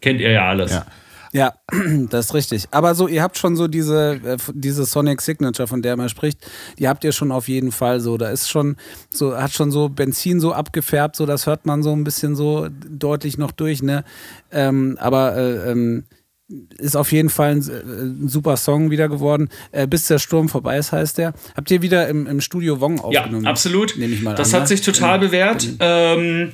Kennt 0.00 0.20
ihr 0.20 0.30
ja 0.30 0.48
alles. 0.48 0.72
Ja. 0.72 0.86
Ja, 1.32 1.54
das 2.10 2.26
ist 2.26 2.34
richtig. 2.34 2.68
Aber 2.70 2.94
so, 2.94 3.08
ihr 3.08 3.22
habt 3.22 3.36
schon 3.38 3.56
so 3.56 3.68
diese, 3.68 4.20
äh, 4.24 4.36
diese 4.54 4.84
Sonic 4.84 5.20
Signature, 5.20 5.68
von 5.68 5.82
der 5.82 5.96
man 5.96 6.08
spricht, 6.08 6.40
die 6.78 6.88
habt 6.88 7.04
ihr 7.04 7.12
schon 7.12 7.32
auf 7.32 7.48
jeden 7.48 7.72
Fall 7.72 8.00
so. 8.00 8.16
Da 8.16 8.30
ist 8.30 8.48
schon, 8.48 8.76
so, 9.10 9.36
hat 9.36 9.52
schon 9.52 9.70
so 9.70 9.88
Benzin 9.88 10.40
so 10.40 10.52
abgefärbt, 10.52 11.16
so, 11.16 11.26
das 11.26 11.46
hört 11.46 11.66
man 11.66 11.82
so 11.82 11.92
ein 11.92 12.04
bisschen 12.04 12.34
so 12.36 12.68
deutlich 12.88 13.38
noch 13.38 13.52
durch, 13.52 13.82
ne? 13.82 14.04
Ähm, 14.50 14.96
aber 15.00 15.36
äh, 15.36 15.70
ähm, 15.70 16.04
ist 16.78 16.96
auf 16.96 17.12
jeden 17.12 17.28
Fall 17.28 17.56
ein, 17.56 17.68
äh, 17.68 17.72
ein 18.22 18.28
super 18.28 18.56
Song 18.56 18.90
wieder 18.90 19.08
geworden. 19.08 19.50
Äh, 19.70 19.86
Bis 19.86 20.06
der 20.06 20.18
Sturm 20.18 20.48
vorbei 20.48 20.78
ist, 20.78 20.92
heißt 20.92 21.18
der. 21.18 21.34
Habt 21.54 21.70
ihr 21.70 21.82
wieder 21.82 22.08
im, 22.08 22.26
im 22.26 22.40
Studio 22.40 22.80
Wong 22.80 22.96
Ja, 23.10 23.20
aufgenommen? 23.20 23.46
absolut. 23.46 23.98
Nehme 23.98 24.14
ich 24.14 24.22
mal 24.22 24.34
das 24.34 24.48
an, 24.54 24.54
hat 24.54 24.62
ne? 24.62 24.68
sich 24.68 24.80
total 24.80 25.18
bewährt. 25.18 25.68
Ähm, 25.78 26.52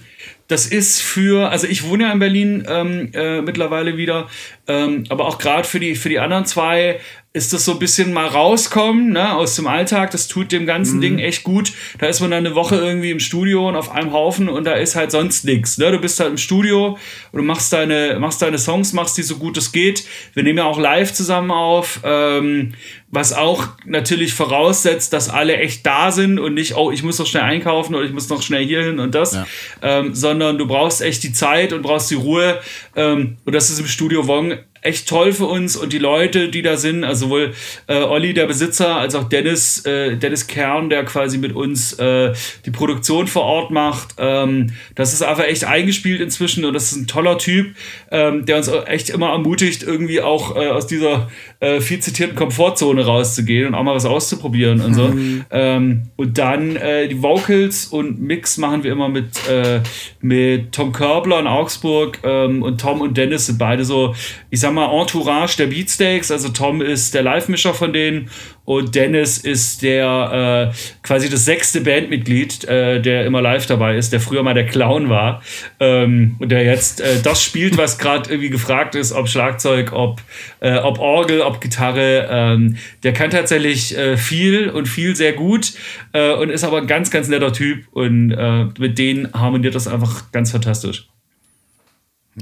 das 0.49 0.67
ist 0.67 1.01
für, 1.01 1.51
also 1.51 1.67
ich 1.67 1.85
wohne 1.85 2.05
ja 2.05 2.13
in 2.13 2.19
Berlin 2.19 2.65
ähm, 2.69 3.11
äh, 3.15 3.41
mittlerweile 3.41 3.97
wieder, 3.97 4.29
ähm, 4.67 5.05
aber 5.09 5.27
auch 5.27 5.39
gerade 5.39 5.67
für 5.67 5.81
die, 5.81 5.95
für 5.95 6.09
die 6.09 6.19
anderen 6.19 6.45
zwei 6.45 7.01
ist 7.35 7.53
das 7.53 7.65
so 7.65 7.73
ein 7.73 7.81
bisschen 7.81 8.13
mal 8.13 8.29
rauskommen 8.29 9.11
ne, 9.11 9.35
aus 9.35 9.57
dem 9.57 9.67
Alltag. 9.67 10.13
Das 10.13 10.29
tut 10.29 10.53
dem 10.53 10.67
ganzen 10.67 11.01
Ding 11.01 11.19
echt 11.19 11.43
gut. 11.43 11.73
Da 11.99 12.07
ist 12.07 12.21
man 12.21 12.31
dann 12.31 12.47
eine 12.47 12.55
Woche 12.55 12.77
irgendwie 12.77 13.11
im 13.11 13.19
Studio 13.19 13.69
und 13.69 13.75
auf 13.75 13.91
einem 13.91 14.13
Haufen 14.13 14.49
und 14.49 14.65
da 14.65 14.75
ist 14.75 14.95
halt 14.95 15.11
sonst 15.11 15.45
nichts. 15.45 15.77
Ne? 15.77 15.91
Du 15.91 15.99
bist 15.99 16.21
halt 16.21 16.31
im 16.31 16.39
Studio 16.39 16.97
und 17.33 17.39
du 17.39 17.43
machst 17.43 17.73
deine, 17.73 18.19
machst 18.21 18.41
deine 18.41 18.59
Songs, 18.59 18.93
machst 18.93 19.19
die 19.19 19.25
so 19.25 19.37
gut 19.37 19.57
es 19.57 19.73
geht. 19.73 20.05
Wir 20.35 20.45
nehmen 20.45 20.59
ja 20.59 20.65
auch 20.65 20.79
live 20.79 21.13
zusammen 21.13 21.51
auf. 21.51 22.01
Ähm, 22.05 22.75
was 23.15 23.33
auch 23.33 23.69
natürlich 23.85 24.35
voraussetzt, 24.35 25.13
dass 25.13 25.29
alle 25.29 25.57
echt 25.57 25.87
da 25.87 26.11
sind 26.11 26.39
und 26.39 26.55
nicht, 26.55 26.77
oh, 26.77 26.91
ich 26.91 27.03
muss 27.03 27.19
noch 27.19 27.27
schnell 27.27 27.43
einkaufen 27.45 27.95
oder 27.95 28.05
ich 28.05 28.13
muss 28.13 28.29
noch 28.29 28.43
schnell 28.43 28.65
hierhin 28.65 28.99
und 28.99 29.15
das, 29.15 29.35
Ja. 29.35 29.47
ähm, 29.83 30.15
sondern 30.15 30.59
du 30.59 30.67
brauchst 30.67 31.01
echt 31.03 31.23
die 31.23 31.33
Zeit 31.33 31.73
und 31.73 31.83
brauchst 31.83 32.11
die 32.11 32.15
Ruhe. 32.17 32.61
Ähm, 32.97 33.37
und 33.45 33.55
das 33.55 33.71
ist 33.71 33.79
im 33.79 33.87
Studio 33.87 34.27
Wong 34.27 34.59
echt 34.85 35.09
toll 35.09 35.33
für 35.33 35.47
uns 35.47 35.77
und 35.77 35.93
die 35.93 35.99
Leute, 35.99 36.51
die 36.51 36.61
da 36.61 36.77
sind, 36.77 37.05
also 37.05 37.27
sowohl 37.27 37.55
äh, 37.87 38.03
Olli, 38.03 38.35
der 38.35 38.47
Besitzer, 38.47 38.97
als 38.97 39.15
auch 39.15 39.25
Dennis, 39.25 39.85
äh, 39.87 40.17
Dennis 40.17 40.47
Kern, 40.47 40.91
der 40.91 41.05
quasi 41.05 41.39
mit 41.39 41.55
uns 41.55 41.95
äh, 41.95 42.35
die 42.67 42.71
Produktion 42.71 43.27
vor 43.27 43.45
Ort 43.45 43.71
macht. 43.71 44.15
Ähm, 44.19 44.73
das 44.95 45.15
ist 45.15 45.23
einfach 45.23 45.45
echt 45.45 45.65
eingespielt 45.65 46.21
inzwischen 46.21 46.67
und 46.67 46.75
das 46.75 46.93
ist 46.93 46.99
ein 46.99 47.07
toller 47.07 47.39
Typ, 47.39 47.75
ähm, 48.11 48.45
der 48.45 48.59
uns 48.59 48.71
echt 48.87 49.09
immer 49.09 49.31
ermutigt, 49.31 49.83
irgendwie 49.83 50.21
auch 50.21 50.55
äh, 50.55 50.69
aus 50.69 50.87
dieser 50.87 51.31
äh, 51.61 51.81
viel 51.81 52.01
zitierten 52.01 52.37
Komfortzone 52.37 53.07
rauszugehen 53.07 53.69
und 53.69 53.75
auch 53.75 53.83
mal 53.83 53.95
was 53.95 54.05
auszuprobieren 54.05 54.83
und 54.83 54.95
so. 54.95 55.15
Ähm, 55.51 56.03
und 56.17 56.37
dann 56.37 56.77
äh, 56.77 57.09
die 57.09 57.23
Vocals 57.23 57.87
und 57.87 58.21
Mix 58.21 58.59
machen 58.59 58.85
wir 58.85 58.93
immer 58.93 59.09
mit, 59.09 59.49
äh, 59.49 59.81
mit 60.21 60.73
Tom 60.73 60.93
Körbler 60.93 61.41
in 61.41 61.47
Augsburg 61.47 62.19
ähm, 62.23 62.63
und 62.63 62.81
Tom 62.81 63.01
und 63.01 63.17
Dennis 63.17 63.47
sind 63.47 63.59
beide 63.59 63.85
so, 63.87 64.15
ich 64.51 64.61
sag 64.61 64.74
mal, 64.75 65.01
Entourage 65.01 65.57
der 65.57 65.67
Beatsteaks. 65.67 66.31
Also 66.31 66.51
Tom 66.51 66.83
ist 66.83 67.15
der 67.15 67.23
Live-Mischer 67.23 67.75
von 67.75 67.93
denen 67.93 68.31
und 68.65 68.95
Dennis 68.95 69.39
ist 69.39 69.83
der 69.83 70.73
äh, 70.73 70.77
quasi 71.03 71.29
das 71.29 71.45
sechste 71.45 71.83
Bandmitglied, 71.83 72.65
äh, 72.65 73.01
der 73.01 73.27
immer 73.27 73.43
live 73.43 73.67
dabei 73.67 73.97
ist, 73.97 74.13
der 74.13 74.21
früher 74.21 74.43
mal 74.43 74.55
der 74.55 74.67
Clown 74.67 75.09
war 75.09 75.43
ähm, 75.81 76.37
und 76.39 76.51
der 76.51 76.65
jetzt 76.65 77.01
äh, 77.01 77.21
das 77.23 77.43
spielt, 77.43 77.77
was 77.77 77.99
gerade 77.99 78.31
irgendwie 78.31 78.51
gefragt 78.51 78.95
ist, 78.95 79.13
ob 79.13 79.29
Schlagzeug, 79.29 79.93
ob, 79.93 80.21
äh, 80.61 80.79
ob 80.79 80.99
Orgel, 80.99 81.43
ob 81.43 81.61
Gitarre. 81.61 82.29
Ähm, 82.31 82.77
der 83.03 83.13
kann 83.13 83.31
tatsächlich 83.31 83.97
äh, 83.97 84.17
viel 84.17 84.71
und 84.71 84.87
viel 84.89 85.15
sehr 85.15 85.35
gut 85.35 85.73
äh, 86.13 86.33
und 86.33 86.51
ist 86.51 86.65
aber 86.65 86.79
ein 86.79 86.87
ganz, 86.87 87.11
ganz 87.11 87.29
netter 87.29 87.53
Typ 87.53 87.87
und 87.93 88.35
mit 88.79 88.99
denen 88.99 89.33
harmoniert 89.33 89.75
das 89.75 89.87
einfach 89.87 90.33
ganz 90.33 90.51
fantastisch. 90.51 91.09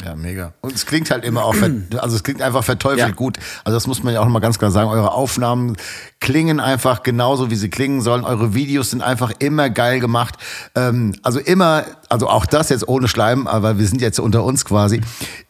Ja, 0.04 0.14
mega. 0.14 0.54
Und 0.62 0.74
es 0.74 0.86
klingt 0.86 1.10
halt 1.10 1.24
immer 1.24 1.44
auch, 1.44 1.54
also 1.98 2.16
es 2.16 2.22
klingt 2.22 2.40
einfach 2.40 2.64
verteufelt 2.64 2.98
Ja. 3.08 3.14
gut. 3.14 3.38
Also 3.64 3.76
das 3.76 3.86
muss 3.86 4.02
man 4.02 4.14
ja 4.14 4.20
auch 4.20 4.24
nochmal 4.24 4.40
ganz 4.40 4.58
klar 4.58 4.70
sagen. 4.70 4.88
Eure 4.88 5.12
Aufnahmen 5.12 5.76
klingen 6.20 6.60
einfach 6.60 7.02
genauso, 7.02 7.50
wie 7.50 7.56
sie 7.56 7.68
klingen 7.68 8.00
sollen. 8.00 8.24
Eure 8.24 8.54
Videos 8.54 8.90
sind 8.90 9.02
einfach 9.02 9.32
immer 9.38 9.68
geil 9.70 10.00
gemacht. 10.00 10.36
Ähm, 10.74 11.14
also 11.22 11.40
immer, 11.40 11.84
also 12.08 12.28
auch 12.28 12.46
das 12.46 12.68
jetzt 12.70 12.88
ohne 12.88 13.08
Schleim, 13.08 13.46
aber 13.46 13.78
wir 13.78 13.86
sind 13.86 14.00
jetzt 14.00 14.18
unter 14.20 14.44
uns 14.44 14.64
quasi. 14.64 15.00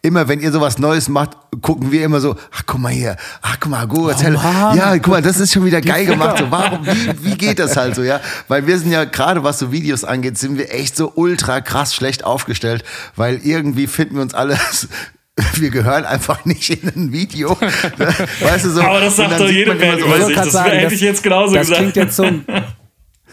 Immer 0.00 0.26
wenn 0.28 0.40
ihr 0.40 0.50
sowas 0.50 0.78
Neues 0.78 1.08
macht, 1.08 1.36
gucken 1.60 1.92
wir 1.92 2.04
immer 2.04 2.20
so, 2.20 2.34
ach 2.50 2.62
guck 2.66 2.80
mal 2.80 2.90
hier, 2.90 3.16
ach 3.42 3.58
guck 3.60 3.70
mal, 3.70 3.86
gut, 3.86 4.10
erzähl. 4.10 4.32
Mann. 4.32 4.76
ja, 4.76 4.96
guck 4.98 5.08
mal, 5.08 5.22
das 5.22 5.38
ist 5.38 5.52
schon 5.52 5.64
wieder 5.64 5.80
geil 5.80 6.06
gemacht. 6.06 6.38
So, 6.38 6.50
warum, 6.50 6.84
wie, 6.86 7.24
wie 7.24 7.34
geht 7.36 7.58
das 7.58 7.76
halt 7.76 7.94
so, 7.94 8.02
ja? 8.02 8.20
Weil 8.48 8.66
wir 8.66 8.78
sind 8.78 8.90
ja 8.90 9.04
gerade, 9.04 9.44
was 9.44 9.58
so 9.58 9.70
Videos 9.70 10.02
angeht, 10.04 10.38
sind 10.38 10.58
wir 10.58 10.72
echt 10.74 10.96
so 10.96 11.12
ultra 11.14 11.60
krass 11.60 11.94
schlecht 11.94 12.24
aufgestellt, 12.24 12.82
weil 13.14 13.36
irgendwie 13.44 13.86
finden 13.86 14.16
wir 14.16 14.22
uns 14.22 14.31
alles. 14.34 14.88
Wir 15.54 15.70
gehören 15.70 16.04
einfach 16.04 16.44
nicht 16.44 16.68
in 16.68 16.88
ein 16.88 17.12
Video. 17.12 17.58
Weißt 17.58 18.66
du 18.66 18.70
so? 18.70 18.82
Aber 18.82 19.00
das 19.00 19.16
sagt 19.16 19.40
doch 19.40 19.46
sieht 19.46 19.56
jede 19.56 19.74
man 19.74 19.80
immer 19.80 19.90
Band 19.92 20.00
so, 20.00 20.06
über 20.06 20.18
Ich 20.18 20.24
sich. 20.26 20.36
Das 20.36 20.52
sagen, 20.52 20.70
hätte 20.72 20.94
ich 20.94 21.00
jetzt 21.00 21.22
genauso 21.22 21.54
das 21.54 21.68
gesagt. 21.68 21.80
klingt 21.80 21.96
jetzt 21.96 22.16
so. 22.16 22.24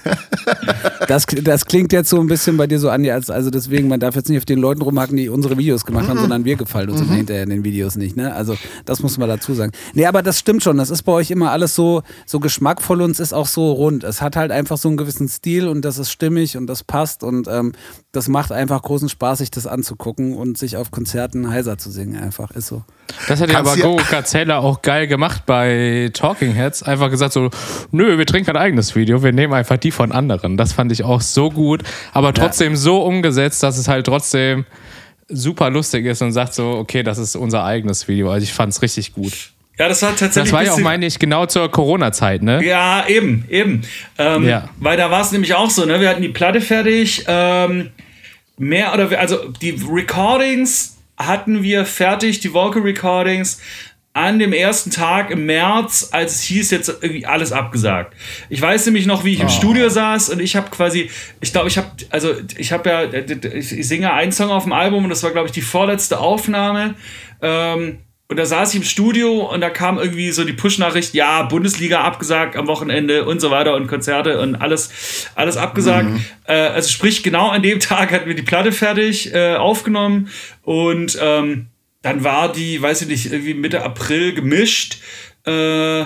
Das, 1.07 1.25
das 1.25 1.65
klingt 1.65 1.91
jetzt 1.91 2.09
so 2.09 2.19
ein 2.19 2.27
bisschen 2.27 2.55
bei 2.57 2.67
dir 2.67 2.77
so 2.77 2.89
an, 2.89 3.03
als, 3.09 3.31
also 3.31 3.49
deswegen, 3.49 3.87
man 3.87 3.99
darf 3.99 4.15
jetzt 4.15 4.29
nicht 4.29 4.37
auf 4.37 4.45
den 4.45 4.59
Leuten 4.59 4.81
rumhacken, 4.81 5.17
die 5.17 5.29
unsere 5.29 5.57
Videos 5.57 5.83
gemacht 5.83 6.07
haben, 6.07 6.19
sondern 6.19 6.45
wir 6.45 6.55
gefallen 6.55 6.89
uns 6.89 7.01
immer 7.01 7.13
hinterher 7.13 7.43
in 7.43 7.49
den 7.49 7.63
Videos 7.63 7.95
nicht. 7.95 8.15
Ne? 8.15 8.31
Also 8.33 8.55
das 8.85 9.01
muss 9.01 9.17
man 9.17 9.27
dazu 9.27 9.55
sagen. 9.55 9.71
Nee, 9.93 10.05
aber 10.05 10.21
das 10.21 10.37
stimmt 10.37 10.61
schon. 10.61 10.77
Das 10.77 10.91
ist 10.91 11.03
bei 11.03 11.11
euch 11.11 11.31
immer 11.31 11.51
alles 11.51 11.73
so, 11.73 12.03
so 12.27 12.39
geschmackvoll 12.39 13.01
und 13.01 13.11
es 13.11 13.19
ist 13.19 13.33
auch 13.33 13.47
so 13.47 13.71
rund. 13.71 14.03
Es 14.03 14.21
hat 14.21 14.35
halt 14.35 14.51
einfach 14.51 14.77
so 14.77 14.87
einen 14.87 14.97
gewissen 14.97 15.27
Stil 15.27 15.67
und 15.67 15.83
das 15.83 15.97
ist 15.97 16.11
stimmig 16.11 16.57
und 16.57 16.67
das 16.67 16.83
passt 16.83 17.23
und 17.23 17.47
ähm, 17.47 17.71
das 18.11 18.27
macht 18.27 18.51
einfach 18.51 18.81
großen 18.81 19.09
Spaß, 19.09 19.39
sich 19.39 19.51
das 19.51 19.65
anzugucken 19.65 20.35
und 20.35 20.57
sich 20.57 20.77
auf 20.77 20.91
Konzerten 20.91 21.49
heiser 21.49 21.77
zu 21.77 21.89
singen. 21.89 22.21
Einfach 22.21 22.51
ist 22.51 22.67
so. 22.67 22.83
Das 23.27 23.41
hat 23.41 23.51
ja 23.51 23.59
aber 23.59 23.75
Gogo 23.77 24.03
Gazella 24.09 24.59
auch 24.59 24.81
geil 24.81 25.07
gemacht 25.07 25.43
bei 25.45 26.11
Talking 26.13 26.53
Heads. 26.53 26.83
Einfach 26.83 27.09
gesagt 27.09 27.33
so, 27.33 27.49
nö, 27.91 28.17
wir 28.17 28.25
trinken 28.25 28.47
kein 28.47 28.57
eigenes 28.57 28.95
Video, 28.95 29.23
wir 29.23 29.31
nehmen 29.31 29.53
einfach 29.53 29.77
die 29.77 29.88
von 29.91 30.11
anderen. 30.11 30.57
Das 30.57 30.73
fand 30.73 30.91
ich 30.91 31.03
auch 31.03 31.21
so 31.21 31.49
gut, 31.49 31.83
aber 32.13 32.33
trotzdem 32.33 32.75
so 32.75 33.01
umgesetzt, 33.01 33.63
dass 33.63 33.77
es 33.77 33.87
halt 33.87 34.05
trotzdem 34.05 34.65
super 35.27 35.69
lustig 35.69 36.05
ist 36.05 36.21
und 36.21 36.31
sagt 36.31 36.53
so, 36.53 36.71
okay, 36.71 37.03
das 37.03 37.17
ist 37.17 37.35
unser 37.35 37.63
eigenes 37.63 38.07
Video. 38.07 38.31
Also 38.31 38.43
ich 38.43 38.53
fand 38.53 38.73
es 38.73 38.81
richtig 38.81 39.13
gut. 39.13 39.51
Ja, 39.77 39.87
das 39.87 40.01
war 40.01 40.09
tatsächlich. 40.09 40.43
Das 40.43 40.51
war 40.51 40.63
ja 40.63 40.73
auch, 40.73 40.79
meine 40.79 41.05
ich, 41.05 41.19
genau 41.19 41.45
zur 41.45 41.71
Corona-Zeit, 41.71 42.43
ne? 42.43 42.63
Ja, 42.65 43.07
eben, 43.07 43.45
eben. 43.49 43.81
Ähm, 44.17 44.45
Ja. 44.45 44.69
Weil 44.77 44.97
da 44.97 45.09
war 45.09 45.21
es 45.21 45.31
nämlich 45.31 45.53
auch 45.53 45.69
so, 45.69 45.85
ne? 45.85 46.01
Wir 46.01 46.09
hatten 46.09 46.21
die 46.21 46.29
Platte 46.29 46.59
fertig. 46.59 47.23
Ähm, 47.27 47.91
mehr 48.57 48.93
oder 48.93 49.17
also 49.17 49.37
die 49.61 49.79
Recordings 49.89 50.97
hatten 51.17 51.63
wir 51.63 51.85
fertig, 51.85 52.39
die 52.41 52.53
Vocal 52.53 52.81
Recordings 52.81 53.61
an 54.19 54.37
dem 54.37 54.53
ersten 54.53 54.91
Tag 54.91 55.31
im 55.31 55.45
März, 55.45 56.09
als 56.11 56.35
es 56.35 56.41
hieß, 56.43 56.71
jetzt 56.71 56.89
irgendwie 56.89 57.25
alles 57.25 57.51
abgesagt. 57.51 58.13
Ich 58.49 58.61
weiß 58.61 58.85
nämlich 58.87 59.05
noch, 59.05 59.23
wie 59.23 59.33
ich 59.33 59.39
im 59.39 59.49
Studio 59.49 59.89
saß 59.89 60.29
und 60.29 60.41
ich 60.41 60.55
habe 60.55 60.69
quasi, 60.69 61.09
ich 61.39 61.51
glaube, 61.51 61.69
ich 61.69 61.77
habe, 61.77 61.87
also 62.09 62.33
ich 62.57 62.71
habe 62.71 62.89
ja, 62.89 63.03
ich, 63.13 63.87
singe 63.87 64.11
einen 64.11 64.31
Song 64.31 64.49
auf 64.51 64.63
dem 64.63 64.73
Album 64.73 65.05
und 65.05 65.09
das 65.09 65.23
war, 65.23 65.31
glaube 65.31 65.47
ich, 65.47 65.53
die 65.53 65.61
vorletzte 65.61 66.19
Aufnahme. 66.19 66.95
Ähm, 67.41 67.99
und 68.27 68.37
da 68.37 68.45
saß 68.45 68.73
ich 68.73 68.81
im 68.81 68.85
Studio 68.85 69.51
und 69.51 69.61
da 69.61 69.71
kam 69.71 69.97
irgendwie 69.97 70.31
so 70.31 70.43
die 70.43 70.53
Push-Nachricht, 70.53 71.15
ja, 71.15 71.41
Bundesliga 71.43 72.01
abgesagt 72.01 72.57
am 72.57 72.67
Wochenende 72.67 73.25
und 73.25 73.41
so 73.41 73.49
weiter 73.49 73.73
und 73.75 73.87
Konzerte 73.87 74.39
und 74.39 74.55
alles, 74.55 75.29
alles 75.33 75.57
abgesagt. 75.57 76.09
Äh, 76.43 76.53
also 76.53 76.89
sprich, 76.89 77.23
genau 77.23 77.49
an 77.49 77.63
dem 77.63 77.79
Tag 77.79 78.11
hatten 78.11 78.27
wir 78.27 78.35
die 78.35 78.43
Platte 78.43 78.71
fertig 78.71 79.33
äh, 79.33 79.55
aufgenommen 79.55 80.29
und 80.61 81.17
ähm, 81.19 81.67
dann 82.01 82.23
war 82.23 82.51
die, 82.51 82.81
weiß 82.81 83.01
ich 83.03 83.07
nicht, 83.07 83.31
irgendwie 83.31 83.53
Mitte 83.53 83.83
April 83.83 84.33
gemischt. 84.33 85.01
Äh, 85.45 86.05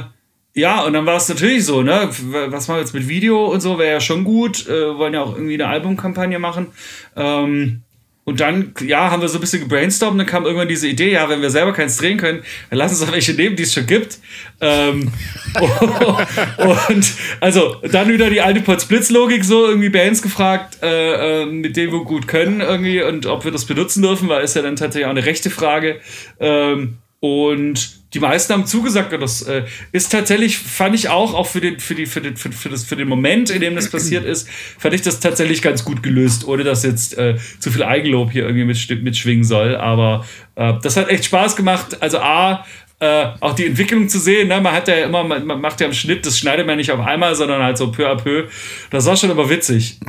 ja, 0.56 0.84
und 0.84 0.94
dann 0.94 1.06
war 1.06 1.18
es 1.18 1.30
natürlich 1.30 1.66
so, 1.66 1.82
ne? 1.82 2.10
Was 2.50 2.68
machen 2.68 2.78
wir 2.78 2.82
jetzt 2.82 2.94
mit 2.94 3.08
Video 3.08 3.46
und 3.46 3.62
so, 3.62 3.80
wäre 3.80 3.94
ja 3.94 4.00
schon 4.00 4.24
gut. 4.24 4.68
Äh, 4.68 4.98
wollen 4.98 5.14
ja 5.14 5.22
auch 5.22 5.36
irgendwie 5.36 5.56
eine 5.56 5.68
Albumkampagne 5.68 6.40
machen. 6.40 6.68
Ähm, 7.16 7.84
und 8.26 8.40
dann, 8.40 8.74
ja, 8.86 9.12
haben 9.12 9.22
wir 9.22 9.28
so 9.28 9.38
ein 9.38 9.42
bisschen 9.42 9.60
gebrainstormt 9.62 10.14
und 10.14 10.18
dann 10.20 10.28
kam 10.28 10.46
irgendwann 10.46 10.70
diese 10.70 10.88
Idee, 10.88 11.12
ja, 11.12 11.28
wenn 11.28 11.42
wir 11.42 11.50
selber 11.50 11.74
keins 11.74 11.98
drehen 11.98 12.18
können, 12.18 12.42
dann 12.70 12.80
lass 12.80 12.92
uns 12.92 13.02
doch 13.02 13.12
welche 13.12 13.34
nehmen, 13.34 13.58
die 13.58 13.64
es 13.64 13.74
schon 13.74 13.86
gibt. 13.86 14.20
Ähm, 14.62 15.12
und 16.88 17.14
also 17.42 17.76
dann 17.92 18.08
wieder 18.08 18.30
die 18.30 18.40
alte 18.40 18.62
Potsblitz-Logik 18.62 19.44
so, 19.44 19.68
irgendwie 19.68 19.90
Bands 19.90 20.22
gefragt, 20.22 20.78
äh, 20.82 21.42
äh, 21.42 21.46
mit 21.46 21.76
denen 21.76 21.92
wir 21.92 22.06
gut 22.06 22.28
können 22.28 22.62
irgendwie 22.62 23.02
und 23.04 23.26
ob 23.26 23.44
wir 23.44 23.52
das 23.52 23.66
benutzen 23.66 24.02
dürfen, 24.02 24.30
weil 24.30 24.44
ist 24.44 24.56
ja 24.56 24.62
dann 24.62 24.78
tatsächlich 24.78 25.06
auch 25.06 25.12
eine 25.12 25.26
rechte 25.26 25.50
Frage. 25.50 26.00
Ähm, 26.40 26.98
und 27.20 28.03
die 28.14 28.20
meisten 28.20 28.54
haben 28.54 28.66
zugesagt 28.66 29.14
und 29.14 29.22
das 29.22 29.42
äh, 29.44 29.64
ist 29.92 30.12
tatsächlich, 30.12 30.58
fand 30.58 30.96
ich 30.96 31.10
auch, 31.10 31.34
auch 31.34 31.48
für 31.48 31.62
den, 31.62 31.80
für 31.80 31.96
die, 31.96 32.06
für 32.06 32.22
den, 32.22 32.38
für, 32.38 32.52
für, 32.52 32.70
das, 32.70 32.84
für 32.84 32.96
den 32.96 33.08
Moment, 33.08 33.50
in 33.50 33.62
dem 33.62 33.76
das 33.76 33.90
passiert 33.90 34.26
ist, 34.26 34.48
fand 34.50 34.94
ich 34.94 35.02
das 35.02 35.20
tatsächlich 35.20 35.62
ganz 35.62 35.84
gut 35.84 36.04
gelöst, 36.04 36.48
ohne 36.48 36.64
dass 36.64 36.84
jetzt 36.84 37.18
äh, 37.18 37.38
zu 37.60 37.72
viel 37.72 37.84
Eigenlob 37.84 38.32
hier 38.32 38.44
irgendwie 38.44 38.66
mit, 38.66 39.04
mitschwingen 39.04 39.44
soll. 39.44 39.76
Aber 39.76 40.26
äh, 40.56 40.74
das 40.82 40.98
hat 40.98 41.10
echt 41.10 41.26
Spaß 41.26 41.56
gemacht. 41.56 42.02
Also 42.02 42.20
A, 42.20 42.66
äh, 43.00 43.28
auch 43.40 43.54
die 43.54 43.66
Entwicklung 43.66 44.08
zu 44.08 44.20
sehen. 44.20 44.48
Ne? 44.48 44.62
Man 44.62 44.74
hat 44.74 44.88
ja 44.88 44.96
immer, 44.96 45.24
man, 45.24 45.46
man 45.46 45.60
macht 45.60 45.82
ja 45.82 45.88
im 45.88 45.94
Schnitt, 45.94 46.26
das 46.26 46.38
schneidet 46.38 46.68
man 46.68 46.78
nicht 46.78 46.92
auf 46.92 47.00
einmal, 47.00 47.36
sondern 47.36 47.62
halt 47.62 47.78
so 47.78 47.92
peu 47.92 48.08
à 48.10 48.16
peu. 48.16 48.48
Das 48.92 49.06
war 49.06 49.18
schon 49.18 49.32
immer 49.32 49.50
witzig. 49.50 50.00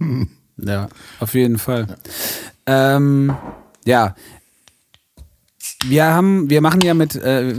Ja, 0.60 0.88
auf 1.20 1.34
jeden 1.34 1.58
Fall. 1.58 1.86
Ähm, 2.66 3.36
ja. 3.84 4.16
Wir 5.86 6.06
haben, 6.06 6.50
wir 6.50 6.60
machen 6.60 6.80
ja 6.80 6.92
mit, 6.92 7.14
äh, 7.14 7.54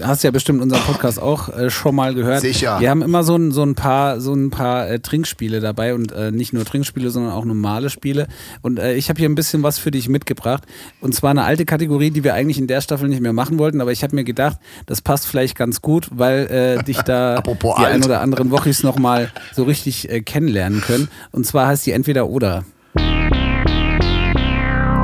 hast 0.00 0.22
ja 0.22 0.30
bestimmt 0.30 0.62
unseren 0.62 0.80
Podcast 0.82 1.20
auch 1.20 1.48
äh, 1.48 1.70
schon 1.70 1.96
mal 1.96 2.14
gehört. 2.14 2.40
Sicher. 2.40 2.78
Wir 2.78 2.88
haben 2.88 3.02
immer 3.02 3.24
so 3.24 3.34
ein, 3.34 3.50
so 3.50 3.64
ein 3.64 3.74
paar, 3.74 4.20
so 4.20 4.32
ein 4.32 4.50
paar 4.50 4.88
äh, 4.88 5.00
Trinkspiele 5.00 5.58
dabei 5.58 5.92
und 5.92 6.12
äh, 6.12 6.30
nicht 6.30 6.52
nur 6.52 6.64
Trinkspiele, 6.64 7.10
sondern 7.10 7.32
auch 7.32 7.44
normale 7.44 7.90
Spiele. 7.90 8.28
Und 8.62 8.78
äh, 8.78 8.94
ich 8.94 9.08
habe 9.08 9.18
hier 9.18 9.28
ein 9.28 9.34
bisschen 9.34 9.64
was 9.64 9.78
für 9.78 9.90
dich 9.90 10.08
mitgebracht. 10.08 10.62
Und 11.00 11.16
zwar 11.16 11.30
eine 11.30 11.42
alte 11.42 11.64
Kategorie, 11.64 12.12
die 12.12 12.22
wir 12.22 12.34
eigentlich 12.34 12.58
in 12.58 12.68
der 12.68 12.80
Staffel 12.80 13.08
nicht 13.08 13.20
mehr 13.20 13.32
machen 13.32 13.58
wollten, 13.58 13.80
aber 13.80 13.90
ich 13.90 14.04
habe 14.04 14.14
mir 14.14 14.24
gedacht, 14.24 14.58
das 14.86 15.02
passt 15.02 15.26
vielleicht 15.26 15.56
ganz 15.56 15.82
gut, 15.82 16.06
weil 16.12 16.46
äh, 16.78 16.84
dich 16.84 16.98
da 16.98 17.34
Apropos 17.38 17.74
die 17.76 17.86
alt. 17.86 17.94
ein 17.94 18.04
oder 18.04 18.20
anderen 18.20 18.52
Wochis 18.52 18.84
nochmal 18.84 19.32
so 19.52 19.64
richtig 19.64 20.08
äh, 20.08 20.20
kennenlernen 20.20 20.80
können. 20.80 21.08
Und 21.32 21.44
zwar 21.44 21.66
heißt 21.66 21.84
die 21.86 21.90
entweder 21.90 22.28
oder. 22.28 22.64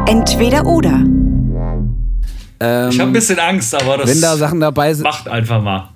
Entweder 0.07 0.67
oder. 0.67 1.05
Ähm, 2.61 2.91
Ich 2.91 3.01
habe 3.01 3.11
ein 3.11 3.13
bisschen 3.15 3.39
Angst, 3.39 3.75
aber 3.75 3.99
das 3.99 4.11
wenn 4.11 4.21
da 4.21 4.37
Sachen 4.37 4.61
dabei 4.61 4.93
sind, 4.95 5.05
macht 5.05 5.27
einfach 5.29 5.63
mal. 5.63 5.89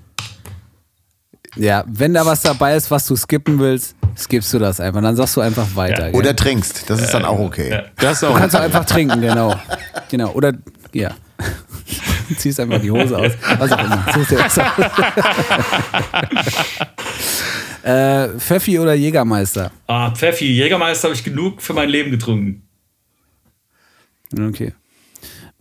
ja, 1.57 1.85
wenn 1.87 2.15
da 2.15 2.25
was 2.25 2.41
dabei 2.43 2.75
ist, 2.77 2.91
was 2.91 3.07
du 3.07 3.15
skippen 3.17 3.59
willst, 3.59 3.95
skippst 4.17 4.53
du 4.55 4.59
das 4.59 4.81
einfach. 4.81 5.03
Dann 5.03 5.15
sagst 5.17 5.37
du 5.37 5.41
einfach 5.41 5.67
weiter. 5.75 6.11
gell? 6.11 6.15
Oder 6.19 6.35
trinkst. 6.35 6.89
Das 6.89 7.01
ist 7.03 7.13
dann 7.13 7.25
auch 7.25 7.39
okay. 7.39 7.71
ja. 7.71 7.83
Das 7.97 8.21
du 8.21 8.29
auch. 8.29 8.37
kannst 8.39 8.57
auch 8.57 8.61
einfach 8.61 8.85
trinken, 8.85 9.21
genau. 9.21 9.55
Genau. 10.11 10.31
Oder 10.33 10.53
ja. 10.93 11.11
Ziehst 12.39 12.59
einfach 12.61 12.81
die 12.81 12.91
Hose 12.91 13.19
aus. 13.19 13.33
Was 13.59 13.73
auch 13.73 13.85
immer. 13.85 14.07
Suchst 14.15 14.31
dir 14.31 14.39
was 14.39 14.59
aus. 14.59 14.67
äh, 17.83 18.29
Pfeffi 18.39 18.79
oder 18.79 18.95
Jägermeister? 18.95 19.71
Ah, 19.87 20.11
Pfeffi, 20.11 20.47
Jägermeister 20.47 21.09
habe 21.09 21.15
ich 21.15 21.23
genug 21.25 21.61
für 21.61 21.75
mein 21.75 21.89
Leben 21.91 22.11
getrunken. 22.11 22.63
Okay. 24.39 24.73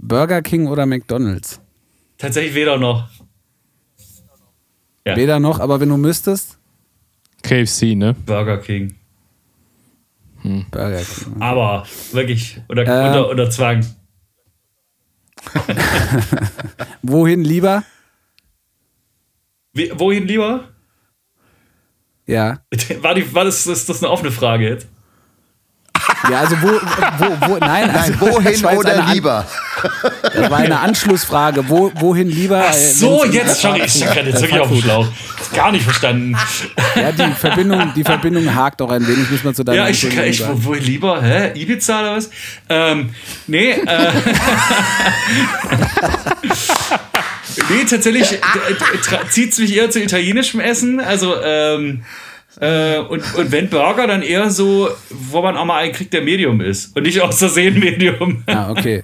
Burger 0.08 0.42
King 0.42 0.68
oder 0.68 0.86
McDonalds? 0.86 1.62
Tatsächlich 2.18 2.54
weder 2.56 2.78
noch. 2.78 3.08
Ja. 5.06 5.16
Weder 5.16 5.40
noch, 5.40 5.60
aber 5.60 5.80
wenn 5.80 5.90
du 5.90 5.98
müsstest, 5.98 6.58
KFC, 7.42 7.96
ne? 7.96 8.14
Burger 8.26 8.58
King. 8.58 8.96
Burger 10.72 11.02
King. 11.04 11.42
Aber 11.42 11.86
wirklich, 12.12 12.62
unter, 12.68 12.84
Ähm. 12.86 13.08
unter, 13.08 13.30
unter 13.30 13.50
Zwang. 13.50 13.86
Wohin 17.02 17.44
lieber? 17.44 17.84
Wie, 19.74 19.92
wohin 19.96 20.28
lieber? 20.28 20.70
Ja. 22.26 22.60
War, 23.02 23.16
die, 23.16 23.34
war 23.34 23.44
das, 23.44 23.68
ist 23.68 23.90
das 23.90 24.02
eine 24.04 24.12
offene 24.12 24.32
Frage 24.32 24.70
jetzt? 24.70 24.88
Ja, 26.30 26.40
also 26.40 26.56
wo, 26.62 26.68
wo, 26.68 27.48
wo 27.50 27.58
nein, 27.58 27.90
also, 27.90 28.12
Nein, 28.14 28.22
wohin 28.22 28.66
oder 28.78 29.04
An- 29.06 29.14
lieber? 29.14 29.46
Das 30.22 30.50
war 30.50 30.58
eine 30.60 30.80
Anschlussfrage. 30.80 31.70
Wo, 31.70 31.92
wohin 31.96 32.30
lieber? 32.30 32.64
Ach 32.68 32.74
äh, 32.74 32.78
so, 32.78 33.26
jetzt, 33.26 33.62
sorry, 33.62 33.82
ich 33.86 34.00
gerade 34.00 34.30
jetzt 34.30 34.42
wirklich 34.42 34.60
auf 34.60 34.70
dem 34.70 34.82
Schlauch. 34.82 35.08
Gar 35.54 35.72
nicht 35.72 35.84
verstanden. 35.84 36.36
Ja, 36.96 37.12
die 37.12 37.32
Verbindung, 37.34 37.94
die 37.96 38.04
Verbindung 38.04 38.54
hakt 38.56 38.82
auch 38.82 38.90
ein 38.92 39.08
wenig, 39.08 39.30
muss 39.30 39.44
man 39.44 39.54
zu 39.54 39.64
deiner 39.64 39.84
Ja, 39.84 39.90
ich, 39.90 40.04
ich 40.04 40.48
wo, 40.48 40.66
wohin 40.66 40.84
lieber? 40.84 41.22
Hä? 41.22 41.52
Ibiza 41.60 42.00
oder 42.00 42.16
was? 42.16 42.30
Ähm, 42.70 43.10
nee, 43.48 43.72
äh, 43.72 44.12
nee, 47.70 47.84
tatsächlich 47.90 48.34
äh, 48.34 48.40
zieht 49.30 49.52
es 49.54 49.60
mich 49.60 49.76
eher 49.76 49.90
zu 49.90 50.02
italienischem 50.02 50.60
Essen. 50.60 51.00
Also, 51.00 51.36
ähm, 51.44 52.04
äh, 52.60 53.00
und, 53.00 53.24
und 53.36 53.52
wenn 53.52 53.70
Burger, 53.70 54.08
dann 54.08 54.22
eher 54.22 54.50
so, 54.50 54.90
wo 55.10 55.42
man 55.42 55.58
auch 55.58 55.66
mal 55.66 55.80
einen 55.80 55.94
kriegt, 55.94 56.14
der 56.14 56.22
Medium 56.22 56.62
ist. 56.62 56.96
Und 56.96 57.04
nicht 57.04 57.20
aus 57.22 57.40
Versehen 57.40 57.80
Medium. 57.80 58.44
Ah, 58.48 58.70
okay. 58.72 59.04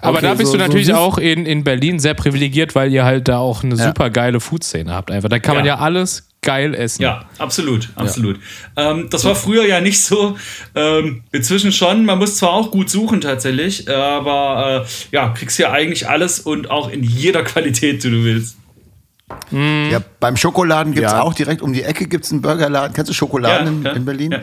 Aber 0.00 0.18
Okay, 0.18 0.26
da 0.26 0.34
bist 0.34 0.52
so- 0.52 0.58
du 0.58 0.62
natürlich 0.62 0.86
so 0.88 0.94
auch 0.94 1.18
in, 1.18 1.46
in 1.46 1.64
Berlin 1.64 1.98
sehr 1.98 2.14
privilegiert, 2.14 2.74
weil 2.74 2.92
ihr 2.92 3.04
halt 3.04 3.28
da 3.28 3.38
auch 3.38 3.62
eine 3.64 3.76
super 3.76 4.10
geile 4.10 4.40
Food-Szene 4.40 4.92
habt. 4.92 5.10
Einfach. 5.10 5.28
Da 5.28 5.38
kann 5.38 5.56
man 5.56 5.64
Ja. 5.64 5.76
ja 5.76 5.80
alles 5.80 6.28
geil 6.42 6.74
essen. 6.74 7.02
Ja, 7.02 7.24
absolut, 7.38 7.88
absolut. 7.94 8.38
Ähm, 8.76 9.08
das 9.10 9.24
war 9.24 9.34
früher 9.34 9.66
ja 9.66 9.80
nicht 9.80 9.98
so. 10.00 10.36
Ähm, 10.74 11.22
inzwischen 11.32 11.72
schon. 11.72 12.04
Man 12.04 12.18
muss 12.18 12.36
zwar 12.36 12.50
auch 12.50 12.70
gut 12.70 12.90
suchen 12.90 13.22
tatsächlich, 13.22 13.90
aber 13.90 14.84
äh, 14.84 15.14
ja, 15.16 15.28
kriegst 15.30 15.58
ja 15.58 15.72
eigentlich 15.72 16.06
alles 16.08 16.40
und 16.40 16.70
auch 16.70 16.90
in 16.90 17.02
jeder 17.02 17.42
Qualität, 17.44 18.04
die 18.04 18.10
du 18.10 18.24
willst. 18.24 18.56
Ja, 19.50 20.00
beim 20.20 20.36
Schokoladen 20.36 20.92
gibt 20.92 21.06
es 21.06 21.12
Ja. 21.12 21.22
auch 21.22 21.32
direkt 21.32 21.62
um 21.62 21.72
die 21.72 21.82
Ecke 21.82 22.06
gibt's 22.06 22.30
einen 22.30 22.42
Burgerladen. 22.42 22.92
Kennst 22.94 23.08
du 23.10 23.14
Schokoladen 23.14 23.66
Ja, 23.66 23.72
in, 23.72 23.82
ja, 23.84 23.92
in 23.92 24.04
Berlin? 24.04 24.34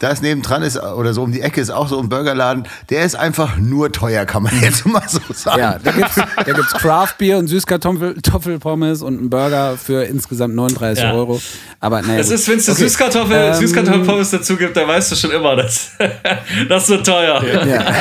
Ja. 0.00 0.08
Da 0.08 0.10
ist 0.10 0.22
nebendran 0.22 0.62
ist, 0.62 0.78
oder 0.78 1.14
so 1.14 1.22
um 1.22 1.32
die 1.32 1.40
Ecke 1.40 1.60
ist 1.60 1.70
auch 1.70 1.88
so 1.88 1.98
ein 1.98 2.08
Burgerladen. 2.10 2.68
Der 2.90 3.04
ist 3.04 3.14
einfach 3.16 3.56
nur 3.56 3.90
teuer, 3.92 4.26
kann 4.26 4.42
man 4.42 4.52
jetzt 4.60 4.84
mal 4.86 5.02
so 5.08 5.20
sagen. 5.32 5.58
Ja, 5.58 5.78
da 5.82 5.90
gibt's, 5.90 6.14
da 6.16 6.42
gibt's 6.52 6.72
Craft 6.74 7.14
Beer 7.18 7.38
und 7.38 7.46
Süßkartoffelpommes 7.48 9.00
und 9.02 9.18
einen 9.18 9.30
Burger 9.30 9.76
für 9.78 10.04
insgesamt 10.04 10.54
39 10.54 11.02
Ja. 11.02 11.12
Euro. 11.14 11.40
Aber 11.80 12.02
naja. 12.02 12.20
Es 12.20 12.30
ist, 12.30 12.46
wenn 12.48 12.58
es 12.58 12.68
Okay. 12.68 12.80
Süßkartoffel, 12.82 13.36
Ähm, 13.36 13.54
Süßkartoffelpommes 13.54 14.30
dazu 14.30 14.56
gibt, 14.56 14.76
dann 14.76 14.86
weißt 14.88 15.12
du 15.12 15.16
schon 15.16 15.30
immer, 15.30 15.56
dass 15.56 15.92
das 16.68 16.88
wird 16.90 17.06
teuer. 17.06 17.42
Ja, 17.66 17.94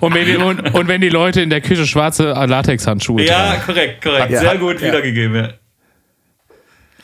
Und, 0.00 0.14
wenn 0.14 0.26
die, 0.26 0.36
und, 0.36 0.74
und 0.74 0.88
wenn 0.88 1.00
die 1.00 1.08
Leute 1.08 1.40
in 1.40 1.50
der 1.50 1.60
Küche 1.60 1.86
schwarze 1.86 2.24
Latexhandschuhe 2.32 3.24
tragen. 3.26 3.62
korrekt, 3.64 4.02
korrekt. 4.02 4.30
Ja. 4.30 4.40
Sehr 4.40 4.58
gut 4.58 4.80
Ja. 4.80 4.88
wiedergegeben, 4.88 5.36
ja. 5.36 5.48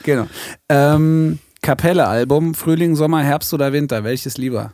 Genau. 0.02 0.26
Ähm, 0.68 1.38
Kapelle-Album, 1.66 2.54
Frühling, 2.54 2.94
Sommer, 2.94 3.24
Herbst 3.24 3.52
oder 3.52 3.72
Winter, 3.72 4.04
welches 4.04 4.38
lieber? 4.38 4.72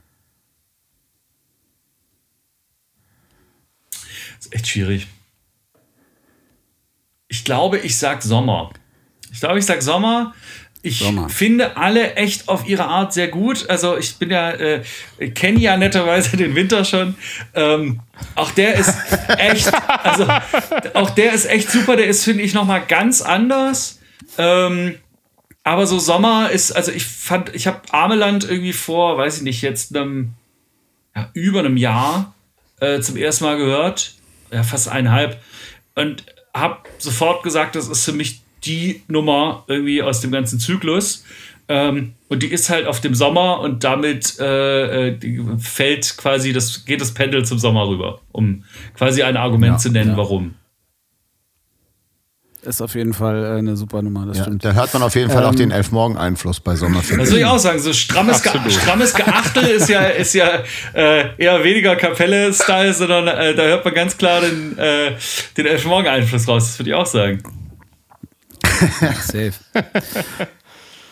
ist 4.39 4.55
echt 4.55 4.69
schwierig. 4.69 5.07
Ich 7.29 7.47
glaube, 7.47 7.79
ich 7.79 7.97
sag 7.97 8.23
Sommer. 8.23 8.75
Ich 9.33 9.41
glaube, 9.41 9.59
ich 9.59 9.65
sag 9.65 9.81
Sommer. 9.81 10.35
Ich 10.83 10.99
Sommer. 10.99 11.31
finde 11.31 11.79
alle 11.79 12.13
echt 12.17 12.51
auf 12.51 12.69
ihre 12.69 12.85
Art 12.85 13.15
sehr 13.15 13.29
gut. 13.29 13.71
Also 13.71 13.97
ich 13.97 14.17
bin 14.19 14.31
ja, 14.31 14.51
äh, 14.51 14.83
kenne 15.35 15.61
ja 15.61 15.79
netterweise 15.79 16.37
den 16.37 16.55
Winter 16.55 16.85
schon. 16.85 17.15
Ähm, 17.55 18.01
auch 18.35 18.51
der 18.51 18.75
ist 18.75 18.95
echt, 19.39 19.73
also 20.05 20.27
auch 20.93 21.09
der 21.09 21.33
ist 21.33 21.47
echt 21.47 21.71
super. 21.71 21.97
Der 21.97 22.09
ist, 22.09 22.23
finde 22.23 22.43
ich, 22.43 22.53
nochmal 22.53 22.85
ganz 22.87 23.23
anders. 23.23 23.99
Ähm, 24.37 24.97
aber 25.65 25.87
so 25.87 25.99
Sommer 25.99 26.51
ist, 26.51 26.73
also 26.73 26.91
ich 26.91 27.05
fand, 27.05 27.55
ich 27.55 27.67
habe 27.67 27.81
Ameland 27.91 28.45
irgendwie 28.45 28.73
vor, 28.73 29.17
weiß 29.17 29.39
ich 29.39 29.43
nicht, 29.43 29.63
jetzt 29.63 29.97
einem, 29.97 30.35
ja, 31.15 31.31
über 31.35 31.61
einem 31.61 31.77
Jahr 31.77 32.35
äh, 32.81 33.01
zum 33.01 33.17
ersten 33.17 33.45
Mal 33.45 33.57
gehört, 33.57 34.15
ja, 34.51 34.63
fast 34.63 34.89
eineinhalb, 34.89 35.41
und 35.95 36.25
habe 36.55 36.79
sofort 36.99 37.43
gesagt, 37.43 37.77
das 37.77 37.89
ist 37.89 38.05
für 38.05 38.13
mich 38.13 38.43
die 38.65 39.03
Nummer 39.09 39.65
irgendwie 39.67 40.03
aus 40.03 40.21
dem 40.21 40.31
ganzen 40.31 40.59
Zyklus. 40.59 41.25
Ähm, 41.69 42.15
und 42.29 42.43
die 42.43 42.49
ist 42.49 42.71
halt 42.71 42.87
auf 42.87 43.01
dem 43.01 43.15
Sommer 43.15 43.61
und 43.61 43.85
damit 43.85 44.39
äh, 44.41 45.11
äh, 45.11 45.19
fällt 45.59 46.17
quasi, 46.17 46.53
das 46.53 46.85
geht 46.85 47.01
das 47.01 47.15
Pendel 47.15 47.45
zum 47.45 47.59
Sommer 47.59 47.89
rüber, 47.89 48.21
um 48.33 48.65
quasi 48.95 49.23
ein 49.23 49.37
Argument 49.37 49.75
Ja, 49.75 49.79
zu 49.79 49.91
nennen, 49.91 50.11
ja. 50.11 50.17
warum. 50.17 50.55
Ist 52.63 52.81
auf 52.81 52.95
jeden 52.95 53.13
Fall 53.13 53.45
äh, 53.45 53.59
eine 53.59 53.77
super 53.77 54.03
Nummer, 54.03 54.25
das 54.27 54.39
Ja, 54.39 54.45
stimmt. 54.45 54.65
da 54.65 54.73
hört 54.73 54.93
man 54.95 55.03
auf 55.03 55.17
jeden 55.17 55.31
Fall 55.31 55.45
auch 55.45 55.55
den 55.55 55.73
Elfmorgen-Einfluss 55.73 56.61
bei 56.61 56.77
Sommer. 56.77 57.03
finde 57.03 57.23
Das 57.25 57.31
würde 57.31 57.41
ich 57.41 57.47
auch 57.47 57.59
sagen, 57.59 57.81
so 57.81 57.93
strammes, 57.93 58.41
Ge 58.41 58.53
strammes 58.71 59.15
Geachtel 59.15 59.65
ist 59.65 59.89
ja, 59.89 60.03
ist 60.05 60.33
ja 60.35 60.63
äh, 60.95 61.35
eher 61.43 61.65
weniger 61.65 61.97
Kapelle-Style, 61.97 62.95
sondern 62.95 63.27
äh, 63.27 63.55
da 63.57 63.63
hört 63.65 63.85
man 63.85 63.95
ganz 63.95 64.17
klar 64.17 64.41
den, 64.43 64.79
äh, 64.79 65.17
den 65.57 65.67
Elfmorgen-Einfluss 65.67 66.47
raus. 66.47 66.69
Das 66.69 66.79
würde 66.79 66.91
ich 66.91 66.95
auch 66.95 67.07
sagen. 67.07 67.43
Safe. 69.23 69.53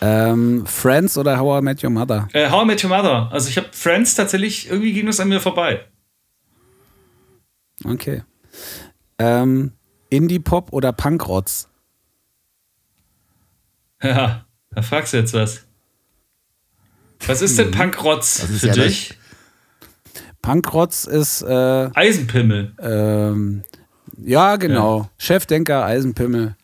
ähm, 0.01 0.65
Friends 0.67 1.19
oder 1.19 1.39
How 1.41 1.61
I 1.61 1.65
Met 1.65 1.83
Your 1.83 1.91
Mother? 1.91 2.29
Äh, 2.33 2.49
How 2.49 2.63
I 2.63 2.67
Met 2.67 2.85
Your 2.85 2.91
Mother. 2.91 3.29
Also 3.33 3.49
ich 3.49 3.57
habe 3.57 3.69
Friends 3.73 4.15
tatsächlich, 4.15 4.71
irgendwie 4.71 4.93
ging 4.93 5.07
das 5.07 5.19
an 5.19 5.29
mir 5.29 5.41
vorbei. 5.41 5.81
Okay. 7.85 8.23
Ähm, 9.19 9.73
Indie-Pop 10.11 10.73
oder 10.73 10.93
Punkrotz? 10.93 11.69
Ja, 14.03 14.47
da 14.71 14.81
fragst 14.81 15.13
du 15.13 15.19
jetzt 15.19 15.35
was. 15.35 15.67
Was 17.27 17.43
ist 17.43 17.59
denn 17.59 17.71
Punkrotz 17.71 18.43
ist 18.45 18.61
für 18.61 18.69
ja 18.69 18.73
dich? 18.73 19.15
Punkrotz 20.41 21.05
ist, 21.05 21.43
äh, 21.43 21.91
Eisenpimmel. 21.93 22.73
ähm, 22.81 23.63
ja, 24.17 24.57
genau. 24.57 25.11
Chefdenker, 25.19 25.85
Eisenpimmel. 25.85 26.57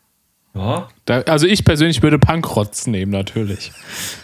Ja, 0.55 0.87
Da, 1.05 1.21
also 1.21 1.45
ich 1.45 1.63
persönlich 1.63 2.01
würde 2.01 2.17
Punkrotz 2.17 2.87
nehmen, 2.87 3.11
natürlich. 3.11 3.71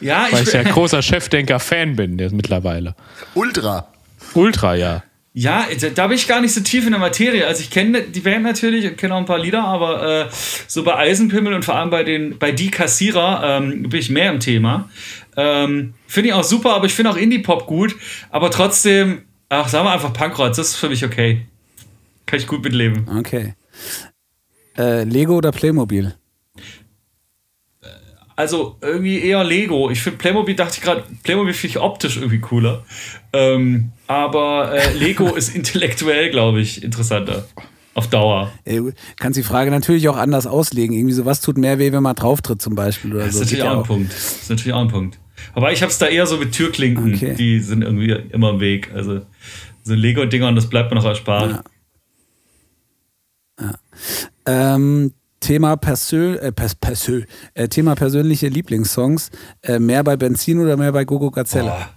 ja 0.02 0.26
Weil 0.32 0.42
ich, 0.42 0.48
ich 0.48 0.54
ja 0.56 0.64
großer 0.72 1.04
Chefdenker-Fan 1.04 1.96
bin 1.96 2.18
jetzt 2.18 2.34
mittlerweile. 2.34 2.96
Ultra. 3.36 3.88
Ultra, 4.34 4.74
ja. 4.74 5.04
Ja, 5.36 5.66
da, 5.96 6.08
bin 6.08 6.16
ich 6.16 6.28
gar 6.28 6.42
nicht 6.42 6.54
so 6.54 6.62
tief 6.62 6.86
in 6.86 6.92
der 6.92 7.00
Materie. 7.00 7.48
Also 7.48 7.62
ich 7.62 7.72
kenne 7.72 8.04
die 8.04 8.20
Band 8.20 8.44
natürlich 8.44 8.86
und 8.86 8.98
kenne 8.98 9.16
auch 9.16 9.20
ein 9.20 9.26
paar 9.26 9.40
Lieder, 9.40 9.64
aber 9.64 10.28
äh, 10.28 10.30
so 10.68 10.84
bei 10.84 10.96
Eisenpimmel 10.96 11.54
und 11.56 11.66
vor 11.66 11.76
allem 11.76 11.90
bei 11.90 12.04
den 12.04 12.38
bei 12.38 12.52
die 12.52 12.70
Kassierer 12.70 13.42
ähm, 13.44 13.90
bin 13.90 14.00
ich 14.00 14.12
mehr 14.12 14.32
im 14.32 14.40
Thema. 14.40 14.90
Ähm, 15.36 15.96
finde 16.06 16.30
ich 16.30 16.34
auch 16.36 16.44
super, 16.44 16.76
aber 16.76 16.86
ich 16.86 16.94
finde 16.94 17.10
auch 17.10 17.18
Indie-Pop 17.18 17.66
gut. 17.66 17.96
Aber 18.30 18.52
trotzdem, 18.52 19.24
ach, 19.50 19.68
sagen 19.70 19.88
wir 19.88 19.92
einfach 19.92 20.14
Punkrock, 20.14 20.50
das 20.50 20.60
ist 20.60 20.76
für 20.76 20.90
mich 20.90 21.04
okay. 21.04 21.48
Kann 22.28 22.40
ich 22.40 22.46
gut 22.46 22.64
mitleben. 22.64 23.08
Okay. 23.18 23.56
Äh, 24.78 25.04
Lego 25.04 25.36
oder 25.36 25.52
Playmobil? 25.52 26.14
Also 28.36 28.78
irgendwie 28.82 29.20
eher 29.20 29.44
Lego. 29.44 29.90
Ich 29.92 30.02
finde 30.02 30.18
Playmobil, 30.18 30.56
dachte 30.56 30.76
ich 30.78 30.82
gerade, 30.82 31.04
Playmobil 31.24 31.54
finde 31.54 31.78
ich 31.78 31.80
optisch 31.80 32.18
irgendwie 32.18 32.40
cooler. 32.40 32.84
Ähm, 33.32 33.92
aber 34.08 34.74
äh, 34.74 34.94
Lego 34.94 35.30
ist 35.36 35.56
intellektuell, 35.56 36.30
glaube 36.32 36.60
ich, 36.62 36.84
interessanter. 36.84 37.46
Auf 37.96 38.08
Dauer. 38.08 38.52
Ey, 38.66 38.78
du 38.78 38.92
kannst 39.18 39.38
die 39.38 39.44
Frage 39.44 39.70
natürlich 39.70 40.10
auch 40.10 40.18
anders 40.18 40.48
auslegen. 40.48 40.96
Irgendwie 40.96 41.14
so, 41.14 41.26
was 41.26 41.42
tut 41.42 41.60
mehr 41.60 41.78
weh, 41.78 41.92
wenn 41.92 42.02
man 42.02 42.16
drauftritt 42.16 42.60
zum 42.60 42.74
Beispiel 42.74 43.14
oder 43.14 43.26
Das 43.26 43.30
ist 43.30 43.36
so. 43.36 43.40
natürlich 43.42 43.60
Geht 43.64 43.72
ja 43.72 43.74
auch 43.76 43.82
ein 43.82 43.88
Punkt. 43.88 44.12
Das 44.12 44.42
ist 44.42 44.50
natürlich 44.50 44.74
auch 44.74 44.82
ein 44.82 44.88
Punkt. 44.88 45.20
Aber 45.54 45.72
ich 45.72 45.82
habe 45.84 45.92
es 45.92 45.98
da 46.00 46.08
eher 46.08 46.26
so 46.26 46.38
mit 46.38 46.54
Türklinken, 46.54 47.14
Okay. 47.14 47.36
die 47.36 47.60
sind 47.60 47.84
irgendwie 47.84 48.10
immer 48.32 48.50
im 48.52 48.60
Weg. 48.60 48.90
Also 48.96 49.22
so 49.84 49.94
Lego-Dinger 49.94 50.48
und 50.48 50.56
das 50.56 50.68
bleibt 50.70 50.90
mir 50.90 50.96
noch 50.96 51.06
erspart. 51.06 51.64
Ja. 53.62 53.76
Ähm, 54.48 55.14
Thema, 55.44 55.76
Persö 55.76 56.36
äh, 56.36 56.52
Pers 56.52 56.76
Persö 56.76 57.24
äh, 57.54 57.68
Thema 57.68 57.96
persönliche 57.96 58.48
Lieblingssongs. 58.48 59.30
Äh, 59.62 59.80
mehr 59.80 60.04
bei 60.04 60.16
Benzin 60.16 60.60
oder 60.60 60.78
mehr 60.78 60.92
bei 60.94 61.04
Gogo 61.04 61.30
Gazelle? 61.32 61.66
Boah, 61.70 61.90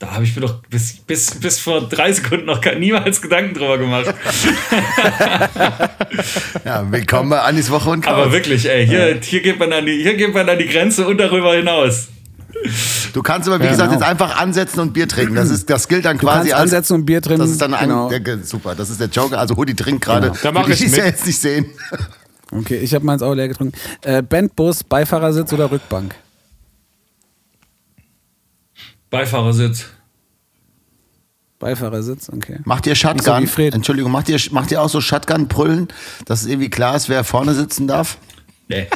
da 0.00 0.10
habe 0.12 0.24
ich 0.24 0.34
mir 0.34 0.42
doch 0.42 0.60
bis, 0.68 0.94
bis, 1.06 1.30
bis 1.36 1.58
vor 1.58 1.88
drei 1.88 2.12
Sekunden 2.12 2.46
noch 2.46 2.60
niemals 2.78 3.22
Gedanken 3.22 3.54
drüber 3.54 3.78
gemacht. 3.78 4.12
Ja, 6.64 6.90
willkommen 6.90 7.30
bei 7.30 7.40
Anis 7.40 7.70
Woche 7.70 7.90
und 7.90 8.06
Aber 8.06 8.22
Chaos. 8.22 8.32
wirklich, 8.32 8.68
ey, 8.68 8.86
hier, 8.86 9.18
hier, 9.20 9.40
geht 9.42 9.58
man 9.58 9.72
an 9.72 9.86
die, 9.86 10.02
hier 10.02 10.16
geht 10.16 10.34
man 10.34 10.48
an 10.48 10.58
die 10.58 10.66
Grenze 10.66 11.06
und 11.06 11.18
darüber 11.18 11.54
hinaus. 11.54 12.08
Du 13.12 13.22
kannst 13.22 13.48
aber, 13.48 13.62
wie 13.62 13.68
gesagt, 13.68 13.90
genau. 13.90 14.00
jetzt 14.00 14.08
einfach 14.08 14.36
ansetzen 14.40 14.80
und 14.80 14.92
Bier 14.92 15.06
trinken. 15.06 15.34
Das, 15.34 15.50
ist, 15.50 15.68
das 15.70 15.86
gilt 15.88 16.04
dann 16.04 16.18
Du 16.18 16.26
quasi 16.26 16.52
als. 16.52 16.62
ansetzen 16.62 16.94
und 16.94 17.06
Bier 17.06 17.22
trinken. 17.22 17.40
Das 17.40 17.50
ist 17.50 17.60
dann 17.60 17.74
ein. 17.74 17.88
genau. 17.88 18.08
Der, 18.08 18.38
super, 18.44 18.74
das 18.74 18.90
ist 18.90 19.00
der 19.00 19.08
Joker. 19.08 19.38
Also, 19.38 19.56
Hoodie 19.56 19.74
trinkt 19.74 20.04
gerade. 20.04 20.28
Genau. 20.28 20.40
Da 20.42 20.52
mach 20.52 20.66
Will 20.66 20.74
ich 20.74 20.82
es 20.84 20.96
ja 20.96 21.04
mit. 21.04 21.12
jetzt 21.14 21.26
nicht 21.26 21.38
sehen. 21.38 21.66
Okay, 22.50 22.78
ich 22.78 22.94
habe 22.94 23.04
meins 23.04 23.22
auch 23.22 23.34
leer 23.34 23.48
getrunken. 23.48 23.76
Äh, 24.02 24.22
Bandbus, 24.22 24.84
Beifahrersitz 24.84 25.52
oder 25.52 25.70
Rückbank? 25.70 26.14
Beifahrersitz. 29.10 29.86
Beifahrersitz, 31.58 32.28
okay. 32.28 32.60
Macht 32.64 32.86
ihr 32.86 32.94
so 32.94 33.00
Shotgun? 33.00 33.46
Fred. 33.46 33.74
Entschuldigung, 33.74 34.12
macht 34.12 34.28
ihr, 34.28 34.38
macht 34.52 34.70
ihr 34.70 34.80
auch 34.80 34.88
so 34.88 35.00
Shotgun-Brüllen, 35.00 35.88
dass 36.24 36.42
es 36.42 36.46
irgendwie 36.46 36.70
klar 36.70 36.94
ist, 36.94 37.08
wer 37.08 37.24
vorne 37.24 37.54
sitzen 37.54 37.88
darf? 37.88 38.18
Nee. 38.68 38.86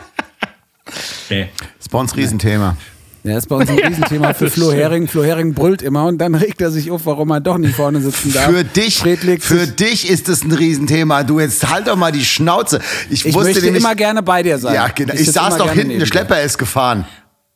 Nee. 1.29 1.49
Das 1.59 1.69
ist 1.81 1.91
bei 1.91 1.99
uns 1.99 2.13
ein 2.13 2.19
Riesenthema. 2.19 2.77
Ja, 3.25 3.39
ist 3.39 3.49
bei 3.49 3.57
uns 3.57 3.71
ein 3.71 3.79
Riesenthema 3.87 4.35
für 4.35 4.51
Flo 4.51 4.73
Hering. 4.73 5.07
Flo 5.07 5.23
Hering 5.23 5.55
brüllt 5.55 5.81
immer 5.83 6.07
und 6.07 6.19
dann 6.19 6.35
regt 6.37 6.61
er 6.61 6.71
sich 6.71 6.91
auf, 6.91 7.07
warum 7.07 7.31
er 7.31 7.41
doch 7.41 7.59
nicht 7.59 7.75
vorne 7.75 8.01
sitzen 8.01 8.33
darf. 8.33 8.47
Für 8.47 8.65
dich, 8.65 8.99
für 8.99 9.67
dich 9.67 10.11
ist 10.11 10.29
es 10.29 10.43
ein 10.43 10.53
Riesenthema. 10.53 11.23
Du 11.23 11.39
jetzt 11.39 11.69
halt 11.71 11.87
doch 11.87 11.97
mal 11.97 12.11
die 12.11 12.25
Schnauze. 12.25 12.81
Ich, 13.11 13.25
ich 13.25 13.35
wusste 13.35 13.51
möchte 13.51 13.65
nämlich, 13.65 13.83
immer 13.83 13.95
gerne 13.95 14.23
bei 14.23 14.43
dir 14.43 14.59
sein. 14.59 14.75
ja, 14.75 14.89
genau. 14.89 15.13
Ich, 15.15 15.21
sitze 15.21 15.33
saß 15.33 15.57
doch 15.59 15.71
hinten, 15.73 16.01
der. 16.01 16.07
Schlepper 16.07 16.43
ist 16.43 16.59
gefahren. 16.59 17.07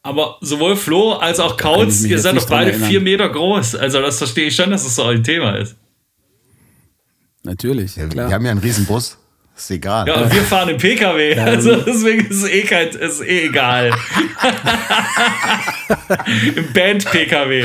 Aber 0.03 0.37
sowohl 0.41 0.77
Flo 0.77 1.15
als 1.15 1.41
auch 1.41 1.57
ich 1.57 1.59
Kautz, 1.59 2.03
ihr 2.05 2.21
seid 2.21 2.37
doch 2.37 2.49
beide 2.49 2.73
vier 2.73 3.01
Meter 3.01 3.29
groß. 3.29 3.75
Also 3.75 4.01
das 4.01 4.19
verstehe 4.19 4.47
ich 4.47 4.55
schon, 4.55 4.71
dass 4.71 4.87
es 4.87 4.95
so 4.95 5.03
ein 5.03 5.25
Thema 5.25 5.57
ist. 5.57 5.75
Natürlich, 7.43 7.97
Ja, 7.97 8.07
klar. 8.07 8.29
Wir 8.29 8.35
haben 8.35 8.45
ja 8.45 8.53
einen 8.53 8.61
Riesenbus. 8.61 9.19
Ist 9.57 9.71
egal. 9.71 10.07
Ja, 10.07 10.15
und 10.17 10.35
wir 10.35 10.43
fahren 10.43 10.69
im 10.69 10.77
PKW. 10.77 11.39
Also 11.41 11.77
deswegen 11.77 12.27
ist 12.27 12.43
es 12.43 12.49
eh, 12.51 12.61
kein, 12.63 12.89
ist 12.89 13.23
eh 13.23 13.47
egal. 13.47 13.91
Im 16.57 16.73
Band-PKW. 16.73 17.65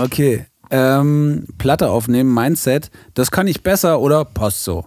Okay. 0.00 0.46
Ähm, 0.70 1.46
Platte 1.58 1.90
aufnehmen, 1.90 2.32
Mindset, 2.32 2.90
das 3.14 3.30
kann 3.32 3.48
ich 3.48 3.62
besser 3.62 3.98
oder 4.00 4.24
passt 4.24 4.64
so? 4.64 4.86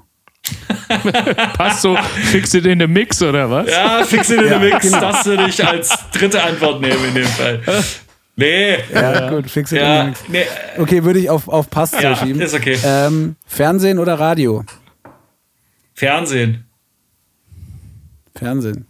Passt 1.58 1.82
so, 1.82 1.98
fix 2.32 2.54
it 2.54 2.66
in 2.66 2.78
the 2.80 2.88
mix 2.88 3.22
oder 3.22 3.50
was? 3.50 3.70
Ja, 3.70 4.04
fix 4.04 4.30
it 4.30 4.42
in 4.42 4.50
the 4.50 4.60
mix. 4.60 4.82
genau. 4.86 5.00
Das 5.00 5.26
würde 5.26 5.48
ich 5.48 5.66
als 5.66 5.90
dritte 6.12 6.44
Antwort 6.44 6.82
nehmen 6.82 7.04
in 7.10 7.16
dem 7.16 7.26
Fall. 7.28 7.62
Nee. 8.36 8.78
Ja, 8.92 9.30
gut, 9.30 9.48
fix 9.50 9.72
it 9.72 9.78
in 9.78 9.84
the 9.86 9.92
Ja, 9.92 10.04
mix. 10.06 10.20
nee. 10.28 10.44
Okay, 10.80 11.04
würde 11.04 11.20
ich 11.20 11.30
auf, 11.30 11.48
auf 11.48 11.70
passt 11.70 11.94
so 11.94 12.00
Ja, 12.02 12.16
schieben. 12.16 12.42
ist 12.42 12.56
okay. 12.56 12.78
Ähm, 12.84 13.36
Fernsehen 13.46 14.00
oder 14.00 14.20
Radio? 14.20 14.66
Fernsehen. 16.04 16.66
Fernsehen. 18.36 18.86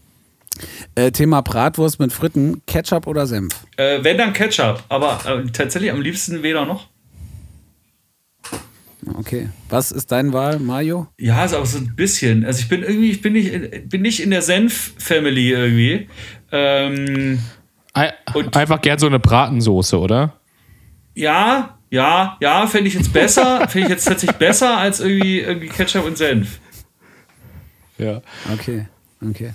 Äh, 0.96 1.12
Thema 1.12 1.42
Bratwurst 1.42 2.00
mit 2.00 2.14
Fritten, 2.14 2.62
Ketchup 2.68 3.08
oder 3.08 3.26
Senf? 3.28 3.54
Äh, 3.78 4.04
wenn 4.04 4.18
dann 4.18 4.34
Ketchup, 4.34 4.84
aber 4.90 5.20
äh, 5.26 5.50
tatsächlich 5.52 5.92
am 5.92 6.02
liebsten 6.02 6.44
weder 6.44 6.66
noch. 6.66 6.88
Okay. 9.18 9.50
Was 9.70 9.92
ist 9.92 10.12
deine 10.12 10.32
Wahl, 10.32 10.60
Mario? 10.60 11.08
Ja, 11.20 11.44
ist 11.44 11.54
aber 11.54 11.66
so 11.66 11.78
ein 11.78 11.94
bisschen. 11.96 12.46
Also 12.46 12.62
ich 12.62 12.70
bin 12.70 12.84
irgendwie, 12.84 13.12
ich 13.12 13.22
bin 13.22 13.34
nicht, 13.34 13.52
in- 13.52 13.90
bin 13.90 14.02
nicht 14.02 14.22
in 14.22 14.30
der 14.32 14.42
Senf-Family 14.42 15.50
irgendwie. 15.52 16.08
Ähm, 16.52 17.40
Ei- 17.94 18.14
Und- 18.34 18.56
Einfach 18.56 18.82
gern 18.82 18.98
so 19.00 19.08
eine 19.08 19.20
Bratensoße, 19.20 20.00
oder? 20.00 20.40
ja, 21.16 21.78
ja, 21.92 22.38
ja, 22.42 22.66
fände 22.66 22.88
ich 22.88 22.96
jetzt 22.96 23.14
besser, 23.14 23.68
fände 23.68 23.86
ich 23.88 23.94
jetzt 23.94 24.06
tatsächlich 24.06 24.38
besser 24.40 24.78
als 24.78 25.00
irgendwie, 25.00 25.42
irgendwie 25.42 25.68
Ketchup 25.68 26.06
und 26.06 26.18
Senf. 26.18 26.60
Ja. 27.98 28.22
Okay, 28.54 28.88
okay. 29.22 29.54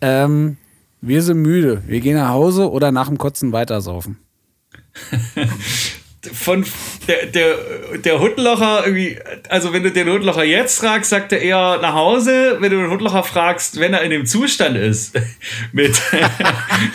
Ähm, 0.00 0.56
wir 1.00 1.22
sind 1.22 1.38
müde. 1.40 1.82
Wir 1.86 2.00
gehen 2.00 2.16
nach 2.16 2.30
Hause 2.30 2.70
oder 2.70 2.92
nach 2.92 3.08
dem 3.08 3.18
Kotzen 3.18 3.52
weitersaufen? 3.52 4.18
Von 6.34 6.66
der, 7.08 7.26
der, 7.26 7.54
der 8.04 8.20
Hundlocher 8.20 8.82
irgendwie, 8.84 9.18
also 9.48 9.72
wenn 9.72 9.82
du 9.82 9.90
den 9.90 10.06
Hundlocher 10.06 10.44
jetzt 10.44 10.78
fragst, 10.78 11.08
sagt 11.08 11.32
er 11.32 11.40
eher 11.40 11.78
nach 11.80 11.94
Hause. 11.94 12.58
Wenn 12.60 12.70
du 12.70 12.76
den 12.76 12.90
Hundlocher 12.90 13.22
fragst, 13.22 13.80
wenn 13.80 13.94
er 13.94 14.02
in 14.02 14.10
dem 14.10 14.26
Zustand 14.26 14.76
ist, 14.76 15.18
mit, 15.72 15.98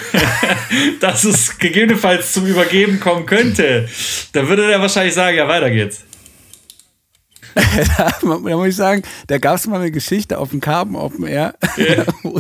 dass 1.00 1.24
es 1.24 1.58
gegebenenfalls 1.58 2.34
zum 2.34 2.46
Übergeben 2.46 3.00
kommen 3.00 3.26
könnte, 3.26 3.90
dann 4.34 4.48
würde 4.48 4.68
der 4.68 4.80
wahrscheinlich 4.80 5.16
sagen, 5.16 5.38
ja, 5.38 5.48
weiter 5.48 5.72
geht's. 5.72 6.04
da 7.98 8.12
muss 8.22 8.68
ich 8.68 8.76
sagen, 8.76 9.02
da 9.28 9.38
gab 9.38 9.56
es 9.56 9.68
mal 9.68 9.80
eine 9.80 9.92
Geschichte 9.92 10.38
auf 10.38 10.50
dem 10.50 10.60
Carbon 10.60 10.96
Open 10.96 11.26
Air, 11.26 11.56
wo, 12.22 12.40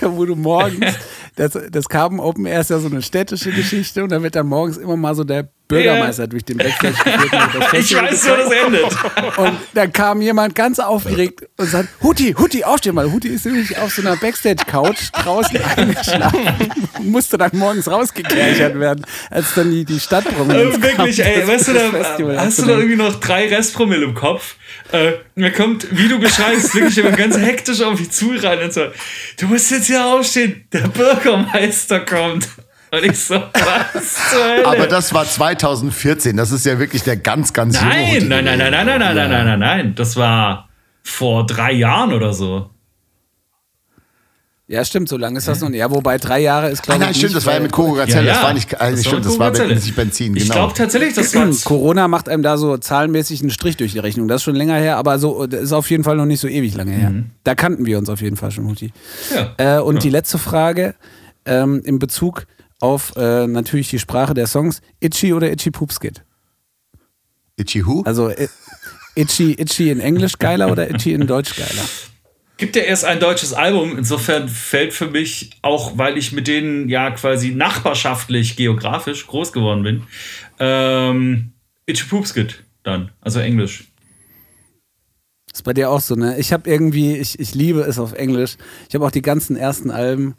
wo 0.02 0.26
du 0.26 0.36
morgens, 0.36 0.94
das, 1.36 1.58
das 1.70 1.88
Carbon 1.88 2.20
Open 2.20 2.44
Air 2.44 2.60
ist 2.60 2.70
ja 2.70 2.78
so 2.78 2.88
eine 2.88 3.02
städtische 3.02 3.50
Geschichte 3.50 4.04
und 4.04 4.12
da 4.12 4.22
wird 4.22 4.36
dann 4.36 4.46
morgens 4.46 4.76
immer 4.76 4.96
mal 4.96 5.14
so 5.14 5.24
der 5.24 5.48
Bürgermeister 5.72 6.26
durch 6.26 6.44
den 6.44 6.58
Backstage 6.58 6.92
geführt. 6.92 7.32
Ich 7.72 7.96
weiß, 7.96 8.28
wo 8.28 8.36
das 8.36 8.52
endet. 8.52 9.38
Und 9.38 9.58
dann 9.74 9.92
kam 9.92 10.20
jemand 10.20 10.54
ganz 10.54 10.78
aufgeregt 10.78 11.42
und 11.56 11.66
sagt, 11.66 11.88
Huti, 12.02 12.34
Huti, 12.38 12.64
aufstehen 12.64 12.94
mal. 12.94 13.10
Huti 13.10 13.28
ist 13.28 13.46
nämlich 13.46 13.76
auf 13.78 13.92
so 13.92 14.02
einer 14.02 14.16
Backstage-Couch 14.16 15.10
draußen 15.12 15.58
eingeschlafen 15.76 16.72
und 16.98 17.08
musste 17.10 17.38
dann 17.38 17.50
morgens 17.54 17.90
rausgekerchert 17.90 18.78
werden, 18.78 19.04
als 19.30 19.54
dann 19.54 19.70
die, 19.70 19.84
die 19.84 20.00
Stadtprominenz 20.00 20.74
Also 20.74 20.82
wirklich, 20.82 21.16
kam, 21.16 21.26
ey, 21.26 21.48
weißt 21.48 21.68
du, 21.68 21.72
da 21.72 21.90
Festival 21.90 22.38
hast 22.38 22.58
du 22.58 22.66
da 22.66 22.72
irgendwie 22.72 22.96
noch 22.96 23.18
drei 23.20 23.48
Restpromille 23.48 24.04
im 24.04 24.14
Kopf. 24.14 24.56
Äh, 24.92 25.12
mir 25.34 25.52
kommt, 25.52 25.86
wie 25.90 26.08
du 26.08 26.18
beschreibst, 26.18 26.74
wirklich 26.74 26.98
immer 26.98 27.12
ganz 27.12 27.38
hektisch 27.38 27.80
auf 27.82 27.98
mich 27.98 28.10
zu 28.10 28.32
rein 28.42 28.60
und 28.62 28.72
so, 28.72 28.86
du 29.38 29.46
musst 29.46 29.70
jetzt 29.70 29.86
hier 29.86 30.04
aufstehen, 30.04 30.66
der 30.72 30.88
Bürgermeister 30.88 32.00
kommt. 32.00 32.48
Und 32.94 33.04
ich 33.04 33.18
so, 33.18 33.34
was 33.36 34.30
zur 34.30 34.44
Hölle? 34.44 34.66
Aber 34.66 34.86
das 34.86 35.14
war 35.14 35.24
2014. 35.24 36.36
Das 36.36 36.50
ist 36.52 36.66
ja 36.66 36.78
wirklich 36.78 37.02
der 37.02 37.16
ganz, 37.16 37.52
ganz 37.52 37.80
junge 37.80 37.88
nein, 37.94 38.20
Hut. 38.20 38.28
nein, 38.28 38.44
nein, 38.44 38.58
nein, 38.58 38.70
nein, 38.72 38.86
nein, 38.86 38.98
nein, 38.98 39.14
nein, 39.14 39.30
nein, 39.30 39.46
nein, 39.46 39.58
nein, 39.58 39.94
das 39.94 40.16
war 40.16 40.68
vor 41.02 41.46
drei 41.46 41.72
Jahren 41.72 42.12
oder 42.12 42.32
so. 42.34 42.68
Ja, 44.68 44.84
stimmt, 44.84 45.08
so 45.08 45.16
lange 45.18 45.36
ist 45.38 45.48
das 45.48 45.60
noch 45.60 45.68
nicht. 45.68 45.80
Ja, 45.80 45.90
wobei 45.90 46.16
drei 46.18 46.40
Jahre 46.40 46.70
ist, 46.70 46.80
Ah, 46.80 46.82
glaube 46.84 47.00
ich. 47.00 47.04
nein, 47.06 47.14
stimmt, 47.14 47.30
nicht, 47.30 47.36
das 47.36 47.46
war 47.46 47.54
ja 47.54 47.60
mit 47.60 47.72
Koro 47.72 47.92
Gazelle. 47.94 48.26
Ja, 48.26 48.32
Das 48.34 48.36
ja. 48.42 48.46
war 48.46 48.54
nicht, 48.54 48.80
also 48.80 48.96
Das 48.96 49.04
war 49.04 49.10
stimmt, 49.10 49.24
mit 49.24 49.56
das 49.56 49.58
war 49.58 49.66
nicht 49.74 49.96
Benzin, 49.96 50.36
Ich 50.36 50.42
genau. 50.44 50.54
glaube 50.54 50.74
tatsächlich, 50.74 51.14
das 51.14 51.34
war. 51.34 51.46
Corona 51.64 52.08
macht 52.08 52.28
einem 52.28 52.42
da 52.42 52.56
so 52.56 52.78
zahlenmäßig 52.78 53.40
einen 53.40 53.50
Strich 53.50 53.76
durch 53.76 53.92
die 53.92 53.98
Rechnung. 53.98 54.28
Das 54.28 54.36
ist 54.36 54.44
schon 54.44 54.54
länger 54.54 54.76
her, 54.76 54.96
aber 54.96 55.18
so 55.18 55.46
das 55.46 55.60
ist 55.62 55.72
auf 55.72 55.90
jeden 55.90 56.04
Fall 56.04 56.16
noch 56.16 56.24
nicht 56.26 56.40
so 56.40 56.48
ewig 56.48 56.74
lange 56.74 56.92
her. 56.92 57.12
Da 57.44 57.54
kannten 57.54 57.84
wir 57.84 57.98
uns 57.98 58.08
auf 58.08 58.22
jeden 58.22 58.36
Fall 58.36 58.50
schon, 58.50 58.66
Huti. 58.66 58.92
Ja. 59.58 59.78
Äh, 59.78 59.80
und 59.80 60.04
die 60.04 60.10
letzte 60.10 60.38
Frage 60.38 60.94
ähm, 61.44 61.82
in 61.84 61.98
Bezug 61.98 62.46
auf 62.82 63.14
äh, 63.16 63.46
natürlich 63.46 63.88
die 63.88 63.98
Sprache 63.98 64.34
der 64.34 64.46
Songs: 64.46 64.80
Itchy 65.00 65.32
oder 65.32 65.50
Itchy 65.50 65.70
Poopskit? 65.70 66.24
Itchy 67.56 67.86
Who? 67.86 68.02
Also 68.02 68.30
Itchy, 69.14 69.52
Itchy 69.52 69.90
in 69.90 70.00
Englisch 70.00 70.38
geiler 70.38 70.70
oder 70.70 70.90
Itchy 70.90 71.12
in 71.12 71.26
Deutsch 71.26 71.56
geiler? 71.56 71.84
Gibt 72.56 72.76
ja 72.76 72.82
erst 72.82 73.04
ein 73.04 73.20
deutsches 73.20 73.52
Album, 73.52 73.98
insofern 73.98 74.48
fällt 74.48 74.92
für 74.92 75.08
mich, 75.08 75.50
auch 75.62 75.98
weil 75.98 76.16
ich 76.16 76.32
mit 76.32 76.46
denen 76.46 76.88
ja 76.88 77.10
quasi 77.10 77.50
nachbarschaftlich, 77.50 78.56
geografisch 78.56 79.26
groß 79.26 79.52
geworden 79.52 79.82
bin, 79.82 80.02
ähm, 80.58 81.52
Itchy 81.86 82.06
Poopskit 82.06 82.64
dann, 82.82 83.10
also 83.20 83.40
Englisch. 83.40 83.84
Ist 85.52 85.64
bei 85.64 85.74
dir 85.74 85.90
auch 85.90 86.00
so, 86.00 86.14
ne? 86.14 86.38
Ich 86.38 86.52
habe 86.52 86.70
irgendwie, 86.70 87.16
ich, 87.16 87.38
ich 87.38 87.54
liebe 87.54 87.80
es 87.80 87.98
auf 87.98 88.14
Englisch. 88.14 88.56
Ich 88.88 88.94
habe 88.94 89.04
auch 89.04 89.10
die 89.10 89.20
ganzen 89.20 89.56
ersten 89.56 89.90
Alben, 89.90 90.34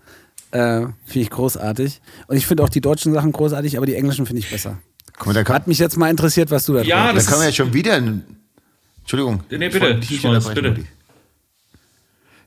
äh, 0.53 0.87
finde 1.05 1.19
ich 1.19 1.29
großartig. 1.29 2.01
Und 2.27 2.37
ich 2.37 2.45
finde 2.45 2.63
auch 2.63 2.69
die 2.69 2.81
deutschen 2.81 3.13
Sachen 3.13 3.31
großartig, 3.31 3.77
aber 3.77 3.85
die 3.85 3.95
englischen 3.95 4.25
finde 4.25 4.39
ich 4.39 4.49
besser. 4.49 4.77
Guck 5.17 5.27
mal, 5.27 5.33
da 5.33 5.43
kann, 5.43 5.55
Hat 5.55 5.67
mich 5.67 5.79
jetzt 5.79 5.97
mal 5.97 6.09
interessiert, 6.09 6.51
was 6.51 6.65
du 6.65 6.73
da 6.73 6.81
Ja, 6.81 7.11
das 7.11 7.25
da 7.25 7.31
können 7.31 7.41
wir 7.41 7.47
ja 7.47 7.53
schon 7.53 7.73
wieder. 7.73 7.95
Entschuldigung. 7.95 9.43
Nee, 9.49 9.69
bitte, 9.69 10.01
Schmolz, 10.03 10.47
bitte. 10.49 10.75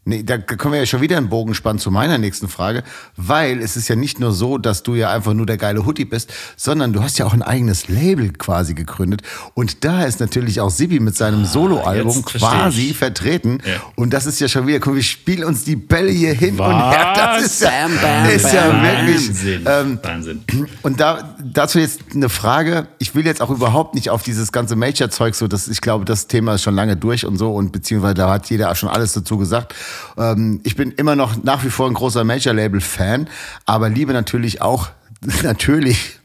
Nee, 0.08 0.22
da 0.22 0.38
können 0.38 0.72
wir 0.72 0.78
ja 0.80 0.86
schon 0.86 1.00
wieder 1.00 1.16
einen 1.16 1.28
Bogen 1.28 1.52
spannen 1.52 1.80
zu 1.80 1.90
meiner 1.90 2.16
nächsten 2.16 2.46
Frage, 2.48 2.84
weil 3.16 3.60
es 3.60 3.76
ist 3.76 3.88
ja 3.88 3.96
nicht 3.96 4.20
nur 4.20 4.30
so, 4.30 4.56
dass 4.56 4.84
du 4.84 4.94
ja 4.94 5.10
einfach 5.12 5.34
nur 5.34 5.46
der 5.46 5.56
geile 5.56 5.84
Hutti 5.84 6.04
bist, 6.04 6.32
sondern 6.56 6.92
du 6.92 7.02
hast 7.02 7.18
ja 7.18 7.26
auch 7.26 7.32
ein 7.34 7.42
eigenes 7.42 7.88
Label 7.88 8.30
quasi 8.32 8.74
gegründet 8.74 9.22
und 9.54 9.84
da 9.84 10.04
ist 10.04 10.20
natürlich 10.20 10.60
auch 10.60 10.70
Sibi 10.70 11.00
mit 11.00 11.16
seinem 11.16 11.44
Soloalbum 11.44 12.22
Ah, 12.24 12.30
verstehe 12.30 12.40
quasi 12.50 12.90
ich. 12.90 12.96
vertreten 12.96 13.58
Ja. 13.66 13.82
und 13.96 14.10
das 14.12 14.26
ist 14.26 14.38
ja 14.40 14.46
schon 14.48 14.68
wieder, 14.68 14.78
guck, 14.78 14.94
wir 14.94 15.02
spielen 15.02 15.42
uns 15.42 15.64
die 15.64 15.74
Bälle 15.76 16.10
hier 16.12 16.34
hin 16.34 16.58
und 16.60 16.66
her, 16.90 17.12
das 17.16 17.44
ist 17.46 17.62
ja, 17.62 17.70
Bam, 17.70 17.98
bam, 18.00 18.30
ist 18.30 18.52
ja 18.52 18.68
bam. 18.68 18.82
wirklich, 18.82 19.28
Wahnsinn. 19.28 19.64
ähm, 19.66 19.98
Wahnsinn. 20.02 20.40
und 20.82 21.00
da, 21.00 21.36
dazu 21.42 21.80
jetzt 21.80 22.00
eine 22.14 22.28
Frage. 22.28 22.86
Ich 22.98 23.14
will 23.16 23.26
jetzt 23.26 23.40
auch 23.40 23.50
überhaupt 23.50 23.94
nicht 23.96 24.10
auf 24.10 24.22
dieses 24.22 24.52
ganze 24.52 24.76
Major-Zeug 24.76 25.34
so, 25.34 25.48
das, 25.48 25.66
ich 25.66 25.80
glaube, 25.80 26.04
das 26.04 26.28
Thema 26.28 26.54
ist 26.54 26.62
schon 26.62 26.76
lange 26.76 26.96
durch 26.96 27.26
und 27.26 27.36
so 27.38 27.52
und 27.54 27.72
beziehungsweise 27.72 28.14
da 28.14 28.30
hat 28.30 28.48
jeder 28.50 28.72
schon 28.76 28.88
alles 28.88 29.12
dazu 29.12 29.36
gesagt. 29.36 29.74
Ähm, 30.16 30.60
ich 30.64 30.76
bin 30.76 30.92
immer 30.92 31.16
noch 31.16 31.42
nach 31.42 31.64
wie 31.64 31.70
vor 31.70 31.86
ein 31.88 31.94
großer 31.94 32.24
Major-Label-Fan, 32.24 33.28
aber 33.64 33.88
liebe 33.88 34.12
natürlich 34.12 34.62
auch, 34.62 34.90
natürlich, 35.42 36.18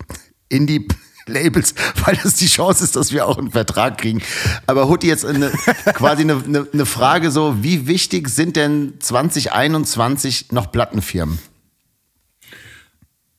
Indie- 0.49 0.88
Labels, 1.28 1.76
weil 2.03 2.17
das 2.22 2.36
die 2.36 2.47
Chance 2.47 2.84
ist, 2.84 2.95
dass 2.95 3.11
wir 3.11 3.28
auch 3.28 3.38
einen 3.38 3.51
Vertrag 3.51 3.99
kriegen. 3.99 4.22
Aber 4.65 4.88
Hutti, 4.88 5.07
jetzt 5.07 5.24
eine, 5.26 5.49
quasi 5.93 6.24
eine, 6.24 6.43
eine, 6.43 6.67
eine 6.74 6.86
Frage 6.86 7.32
so, 7.32 7.63
wie 7.63 7.88
wichtig 7.88 8.28
sind 8.28 8.55
denn 8.55 8.95
2021 8.99 10.51
noch 10.51 10.72
Plattenfirmen? 10.72 11.39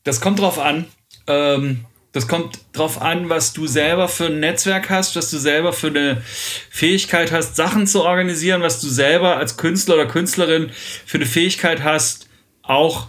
Das 0.03 0.21
kommt 0.21 0.39
drauf 0.39 0.59
an. 0.59 0.85
Ähm, 1.27 1.85
das 2.13 2.27
kommt 2.27 2.59
drauf 2.73 3.01
an, 3.01 3.27
was 3.29 3.53
du 3.53 3.65
selber 3.65 4.07
für 4.07 4.27
ein 4.27 4.39
Netzwerk 4.39 4.89
hast, 4.91 5.15
was 5.15 5.31
du 5.31 5.37
selber 5.37 5.73
für 5.73 5.87
eine 5.87 6.21
Fähigkeit 6.69 7.31
hast, 7.31 7.55
Sachen 7.55 7.87
zu 7.87 8.03
organisieren, 8.03 8.61
was 8.61 8.79
du 8.79 8.87
selber 8.87 9.37
als 9.37 9.57
Künstler 9.57 9.95
oder 9.95 10.05
Künstlerin 10.05 10.69
für 11.05 11.17
eine 11.17 11.25
Fähigkeit 11.25 11.83
hast, 11.83 12.29
auch 12.61 13.07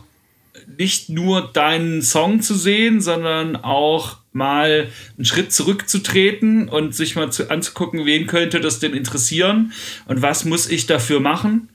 nicht 0.79 1.11
nur 1.11 1.53
deinen 1.53 2.01
Song 2.01 2.41
zu 2.41 2.55
sehen, 2.55 3.03
sondern 3.03 3.57
auch 3.57 4.17
mal 4.33 4.89
einen 5.17 5.25
Schritt 5.27 5.53
zurückzutreten 5.53 6.71
und 6.71 6.95
sich 6.95 7.15
mal 7.15 7.31
zu, 7.31 7.51
anzugucken, 7.51 8.07
wen 8.07 8.27
könnte 8.27 8.59
das 8.61 8.81
denn 8.81 8.95
interessieren 8.95 9.73
und 10.07 10.23
was 10.23 10.47
muss 10.47 10.67
ich 10.69 10.87
dafür 10.87 11.21
machen. 11.21 11.69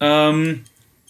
Ähm, 0.00 0.64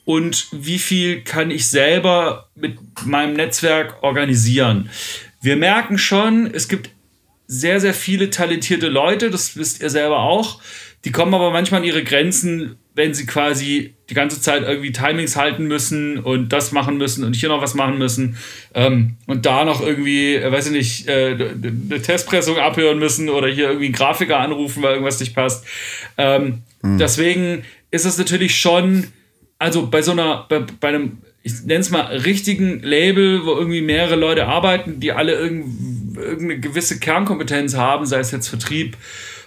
und 0.04 0.48
wie 0.50 0.80
viel 0.80 1.22
kann 1.22 1.52
ich 1.52 1.68
selber 1.68 2.48
mit 2.56 2.76
meinem 3.04 3.34
Netzwerk 3.34 4.02
organisieren. 4.02 4.90
Wir 5.40 5.56
merken 5.56 5.98
schon, 5.98 6.50
es 6.52 6.68
gibt 6.68 6.90
sehr, 7.46 7.80
sehr 7.80 7.94
viele 7.94 8.30
talentierte 8.30 8.88
Leute, 8.88 9.30
das 9.30 9.56
wisst 9.56 9.82
ihr 9.82 9.90
selber 9.90 10.20
auch. 10.20 10.60
Die 11.04 11.12
kommen 11.12 11.32
aber 11.34 11.50
manchmal 11.50 11.80
an 11.80 11.86
ihre 11.86 12.04
Grenzen, 12.04 12.76
wenn 12.94 13.14
sie 13.14 13.24
quasi 13.24 13.94
die 14.10 14.14
ganze 14.14 14.40
Zeit 14.40 14.62
irgendwie 14.62 14.92
Timings 14.92 15.34
halten 15.36 15.66
müssen 15.66 16.18
und 16.18 16.52
das 16.52 16.72
machen 16.72 16.98
müssen 16.98 17.24
und 17.24 17.34
hier 17.34 17.48
noch 17.48 17.62
was 17.62 17.74
machen 17.74 17.96
müssen 17.96 18.36
ähm, 18.74 19.16
und 19.26 19.46
da 19.46 19.64
noch 19.64 19.80
irgendwie, 19.80 20.34
äh, 20.34 20.52
weiß 20.52 20.66
ich 20.66 20.72
nicht, 20.72 21.08
äh, 21.08 21.32
eine 21.32 22.02
Testpressung 22.02 22.58
abhören 22.58 22.98
müssen 22.98 23.30
oder 23.30 23.48
hier 23.48 23.68
irgendwie 23.68 23.86
einen 23.86 23.94
Grafiker 23.94 24.38
anrufen, 24.38 24.82
weil 24.82 24.92
irgendwas 24.92 25.20
nicht 25.20 25.34
passt. 25.34 25.64
Ähm, 26.18 26.62
Deswegen 26.82 27.64
ist 27.90 28.06
es 28.06 28.16
natürlich 28.16 28.58
schon, 28.58 29.08
also 29.58 29.86
bei 29.86 30.02
so 30.02 30.12
einer, 30.12 30.46
bei, 30.48 30.60
bei 30.80 30.88
einem, 30.88 31.18
ich 31.42 31.62
nenne 31.64 31.80
es 31.80 31.90
mal 31.90 32.04
richtigen 32.18 32.82
Label, 32.82 33.44
wo 33.46 33.52
irgendwie 33.52 33.80
mehrere 33.80 34.16
Leute 34.16 34.46
arbeiten, 34.46 35.00
die 35.00 35.12
alle 35.12 35.32
irgendeine 35.34 36.58
gewisse 36.60 36.98
Kernkompetenz 37.00 37.74
haben, 37.74 38.04
sei 38.06 38.18
es 38.18 38.30
jetzt 38.30 38.48
Vertrieb, 38.48 38.96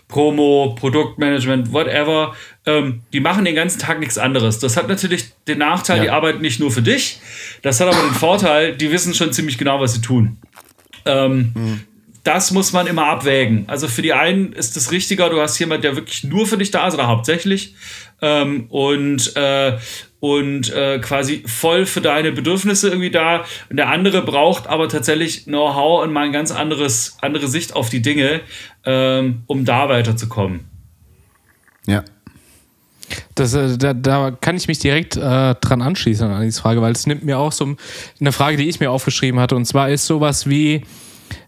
Promo, 0.07 0.75
Produktmanagement, 0.79 1.71
whatever, 1.71 2.35
ähm, 2.65 3.01
die 3.13 3.19
machen 3.19 3.45
den 3.45 3.55
ganzen 3.55 3.79
Tag 3.79 3.99
nichts 3.99 4.17
anderes. 4.17 4.59
Das 4.59 4.75
hat 4.77 4.87
natürlich 4.87 5.25
den 5.47 5.59
Nachteil, 5.59 5.97
Ja. 5.97 6.03
die 6.03 6.09
arbeiten 6.09 6.41
nicht 6.41 6.59
nur 6.59 6.71
für 6.71 6.81
dich. 6.81 7.19
Das 7.61 7.79
hat 7.79 7.87
aber 7.87 8.01
den 8.07 8.13
Vorteil, 8.13 8.75
die 8.75 8.91
wissen 8.91 9.13
schon 9.13 9.31
ziemlich 9.33 9.57
genau, 9.57 9.79
was 9.79 9.93
sie 9.93 10.01
tun. 10.01 10.37
Ähm, 11.05 11.81
Das 12.25 12.51
muss 12.51 12.71
man 12.71 12.87
immer 12.87 13.07
abwägen. 13.07 13.65
Also 13.67 13.89
für 13.89 14.01
die 14.01 14.13
einen 14.13 14.53
ist 14.53 14.77
es 14.77 14.91
richtiger, 14.91 15.29
du 15.29 15.41
hast 15.41 15.59
jemand, 15.59 15.83
der 15.83 15.97
wirklich 15.97 16.23
nur 16.23 16.47
für 16.47 16.57
dich 16.57 16.71
da 16.71 16.87
ist 16.87 16.93
oder 16.93 17.07
hauptsächlich 17.07 17.75
ähm, 18.21 18.67
und, 18.69 19.35
äh, 19.35 19.73
und 20.23 20.71
äh, 20.71 20.99
quasi 20.99 21.43
voll 21.45 21.85
für 21.85 21.99
deine 21.99 22.31
Bedürfnisse 22.31 22.87
irgendwie 22.87 23.11
da. 23.11 23.43
Und 23.69 23.75
der 23.75 23.89
andere 23.89 24.21
braucht 24.21 24.67
aber 24.67 24.87
tatsächlich 24.87 25.43
Know-how 25.43 26.01
und 26.01 26.13
mal 26.13 26.23
ein 26.23 26.31
ganz 26.31 26.49
anderes, 26.51 27.17
andere 27.19 27.49
Sicht 27.49 27.75
auf 27.75 27.89
die 27.89 28.01
Dinge, 28.01 28.39
ähm, 28.85 29.43
um 29.47 29.65
da 29.65 29.89
weiterzukommen. 29.89 30.61
Ja. 31.87 32.05
Das, 33.35 33.53
äh, 33.53 33.77
da, 33.77 33.93
da 33.93 34.31
kann 34.31 34.55
ich 34.55 34.69
mich 34.69 34.79
direkt 34.79 35.17
äh, 35.17 35.55
dran 35.55 35.81
anschließen 35.81 36.25
an 36.25 36.41
diese 36.41 36.61
Frage, 36.61 36.81
weil 36.81 36.93
es 36.93 37.05
nimmt 37.05 37.25
mir 37.25 37.37
auch 37.37 37.51
so 37.51 37.75
eine 38.21 38.31
Frage, 38.31 38.55
die 38.55 38.69
ich 38.69 38.79
mir 38.79 38.91
aufgeschrieben 38.91 39.41
hatte. 39.41 39.57
Und 39.57 39.65
zwar 39.65 39.89
ist 39.89 40.05
sowas 40.05 40.47
wie, 40.47 40.85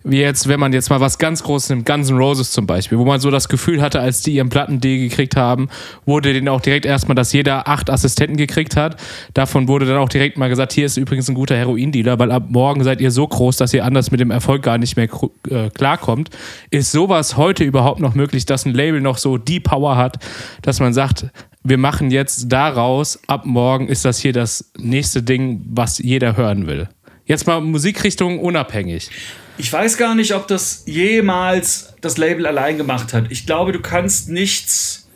wie 0.04 0.20
jetzt, 0.20 0.48
wenn 0.48 0.60
man 0.60 0.72
jetzt 0.74 0.90
mal 0.90 1.00
was 1.00 1.18
ganz 1.18 1.44
Großes 1.44 1.70
nimmt, 1.70 1.86
Guns 1.86 2.10
N' 2.10 2.18
Roses 2.18 2.52
zum 2.52 2.68
Beispiel, 2.68 2.98
wo 2.98 3.06
man 3.06 3.20
so 3.20 3.32
das 3.32 3.50
Gefühl 3.50 3.82
hatte, 3.82 4.00
als 4.00 4.22
die 4.22 4.36
ihren 4.36 4.50
Plattendeal 4.50 5.00
gekriegt 5.00 5.36
haben, 5.36 5.70
wurde 6.06 6.34
denen 6.34 6.48
auch 6.48 6.62
direkt 6.62 6.86
erstmal, 6.86 7.16
dass 7.16 7.34
jeder 7.34 7.68
acht 7.68 7.90
Assistenten 7.90 8.38
gekriegt 8.38 8.76
hat. 8.76 8.98
Davon 9.34 9.68
wurde 9.68 9.86
dann 9.86 9.98
auch 9.98 10.10
direkt 10.10 10.38
mal 10.38 10.50
gesagt, 10.50 10.74
hier 10.74 10.86
ist 10.86 10.98
übrigens 10.98 11.28
ein 11.28 11.36
guter 11.36 11.56
Heroindealer, 11.56 12.20
weil 12.20 12.32
ab 12.32 12.46
morgen 12.50 12.84
seid 12.84 13.02
ihr 13.02 13.12
so 13.12 13.28
groß, 13.28 13.58
dass 13.58 13.74
ihr 13.74 13.84
anders 13.84 14.12
mit 14.12 14.20
dem 14.20 14.32
Erfolg 14.32 14.62
gar 14.64 14.78
nicht 14.78 14.96
mehr 14.96 15.10
äh, 15.50 15.70
klarkommt. 15.70 16.30
Ist 16.70 16.92
sowas 16.92 17.38
heute 17.38 17.64
überhaupt 17.64 18.00
noch 18.00 18.16
möglich, 18.16 18.46
dass 18.46 18.66
ein 18.66 18.74
Label 18.74 19.02
noch 19.02 19.18
so 19.18 19.38
die 19.38 19.60
Power 19.60 19.98
hat, 19.98 20.24
dass 20.62 20.80
man 20.80 20.94
sagt, 20.94 21.28
wir 21.64 21.80
machen 21.80 22.12
jetzt 22.12 22.52
daraus, 22.52 23.20
ab 23.26 23.48
morgen 23.48 23.88
ist 23.88 24.06
das 24.06 24.20
hier 24.20 24.34
das 24.34 24.72
nächste 24.78 25.24
Ding, 25.24 25.64
was 25.68 25.98
jeder 25.98 26.38
hören 26.38 26.68
will. 26.68 26.88
Jetzt 27.26 27.48
mal 27.48 27.60
Musikrichtung 27.60 28.40
unabhängig. 28.40 29.10
Ich 29.58 29.72
weiß 29.72 29.98
gar 29.98 30.16
nicht, 30.16 30.34
ob 30.36 30.48
das 30.48 30.84
jemals 30.86 31.94
das 32.02 32.18
Label 32.18 32.46
allein 32.46 32.78
gemacht 32.78 33.14
hat. 33.14 33.32
Ich 33.32 33.46
glaube, 33.46 33.72
du 33.72 33.80
kannst 33.80 34.30
nichts 34.30 35.10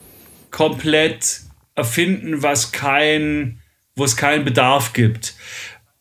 komplett 0.50 1.42
erfinden, 1.76 2.42
was 2.42 2.72
kein, 2.72 3.60
wo 3.96 4.06
es 4.06 4.16
keinen 4.16 4.46
Bedarf 4.46 4.94
gibt. 4.94 5.36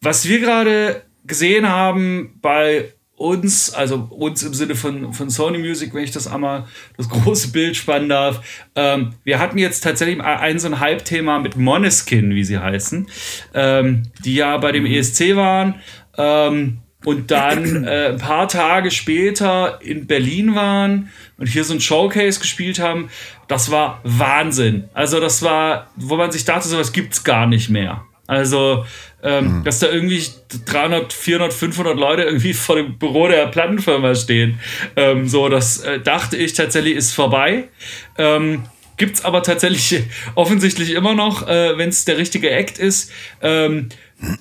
Was 0.00 0.28
wir 0.28 0.38
gerade 0.38 1.02
gesehen 1.24 1.68
haben 1.68 2.38
bei 2.40 2.92
uns, 3.16 3.74
also 3.74 4.06
uns 4.10 4.44
im 4.44 4.54
Sinne 4.54 4.76
von, 4.76 5.12
von 5.12 5.28
Sony 5.28 5.58
Music, 5.58 5.92
wenn 5.92 6.04
ich 6.04 6.12
das 6.12 6.28
einmal 6.28 6.66
das 6.96 7.08
große 7.08 7.48
Bild 7.48 7.76
spannen 7.76 8.08
darf, 8.08 8.40
ähm, 8.76 9.14
wir 9.24 9.40
hatten 9.40 9.58
jetzt 9.58 9.80
tatsächlich 9.80 10.20
ein 10.22 10.60
so 10.60 10.68
ein 10.68 10.78
Hype-Thema 10.78 11.40
mit 11.40 11.56
Moneskin, 11.56 12.30
wie 12.30 12.44
sie 12.44 12.58
heißen, 12.58 13.08
ähm, 13.54 14.04
die 14.24 14.36
ja 14.36 14.56
bei 14.58 14.70
dem 14.70 14.86
ESC 14.86 15.34
waren. 15.34 15.74
Ähm, 16.16 16.78
und 17.04 17.30
dann 17.30 17.84
äh, 17.84 18.08
ein 18.08 18.18
paar 18.18 18.48
Tage 18.48 18.90
später 18.90 19.80
in 19.82 20.06
Berlin 20.06 20.54
waren 20.54 21.10
und 21.38 21.46
hier 21.46 21.64
so 21.64 21.74
ein 21.74 21.80
Showcase 21.80 22.40
gespielt 22.40 22.80
haben, 22.80 23.08
das 23.46 23.70
war 23.70 24.00
Wahnsinn. 24.02 24.88
Also 24.94 25.20
das 25.20 25.42
war, 25.42 25.90
wo 25.96 26.16
man 26.16 26.32
sich 26.32 26.44
dachte, 26.44 26.68
sowas 26.68 26.92
gibt's 26.92 27.22
gar 27.22 27.46
nicht 27.46 27.70
mehr. 27.70 28.04
Also, 28.26 28.84
ähm, 29.22 29.62
dass 29.64 29.78
da 29.78 29.88
irgendwie 29.88 30.22
300, 30.66 31.14
400, 31.14 31.52
500 31.52 31.96
Leute 31.96 32.22
irgendwie 32.24 32.52
vor 32.52 32.76
dem 32.76 32.98
Büro 32.98 33.26
der 33.26 33.46
Plattenfirma 33.46 34.14
stehen. 34.14 34.60
Ähm, 34.96 35.26
so, 35.26 35.48
das 35.48 35.78
äh, 35.78 35.98
dachte 35.98 36.36
ich 36.36 36.52
tatsächlich 36.52 36.94
ist 36.94 37.14
vorbei. 37.14 37.68
Ähm, 38.18 38.64
gibt's 38.98 39.24
aber 39.24 39.42
tatsächlich 39.42 40.04
offensichtlich 40.34 40.90
immer 40.90 41.14
noch, 41.14 41.48
äh, 41.48 41.78
wenn 41.78 41.88
es 41.88 42.04
der 42.04 42.18
richtige 42.18 42.50
Act 42.50 42.78
ist. 42.78 43.10
Ähm, 43.40 43.88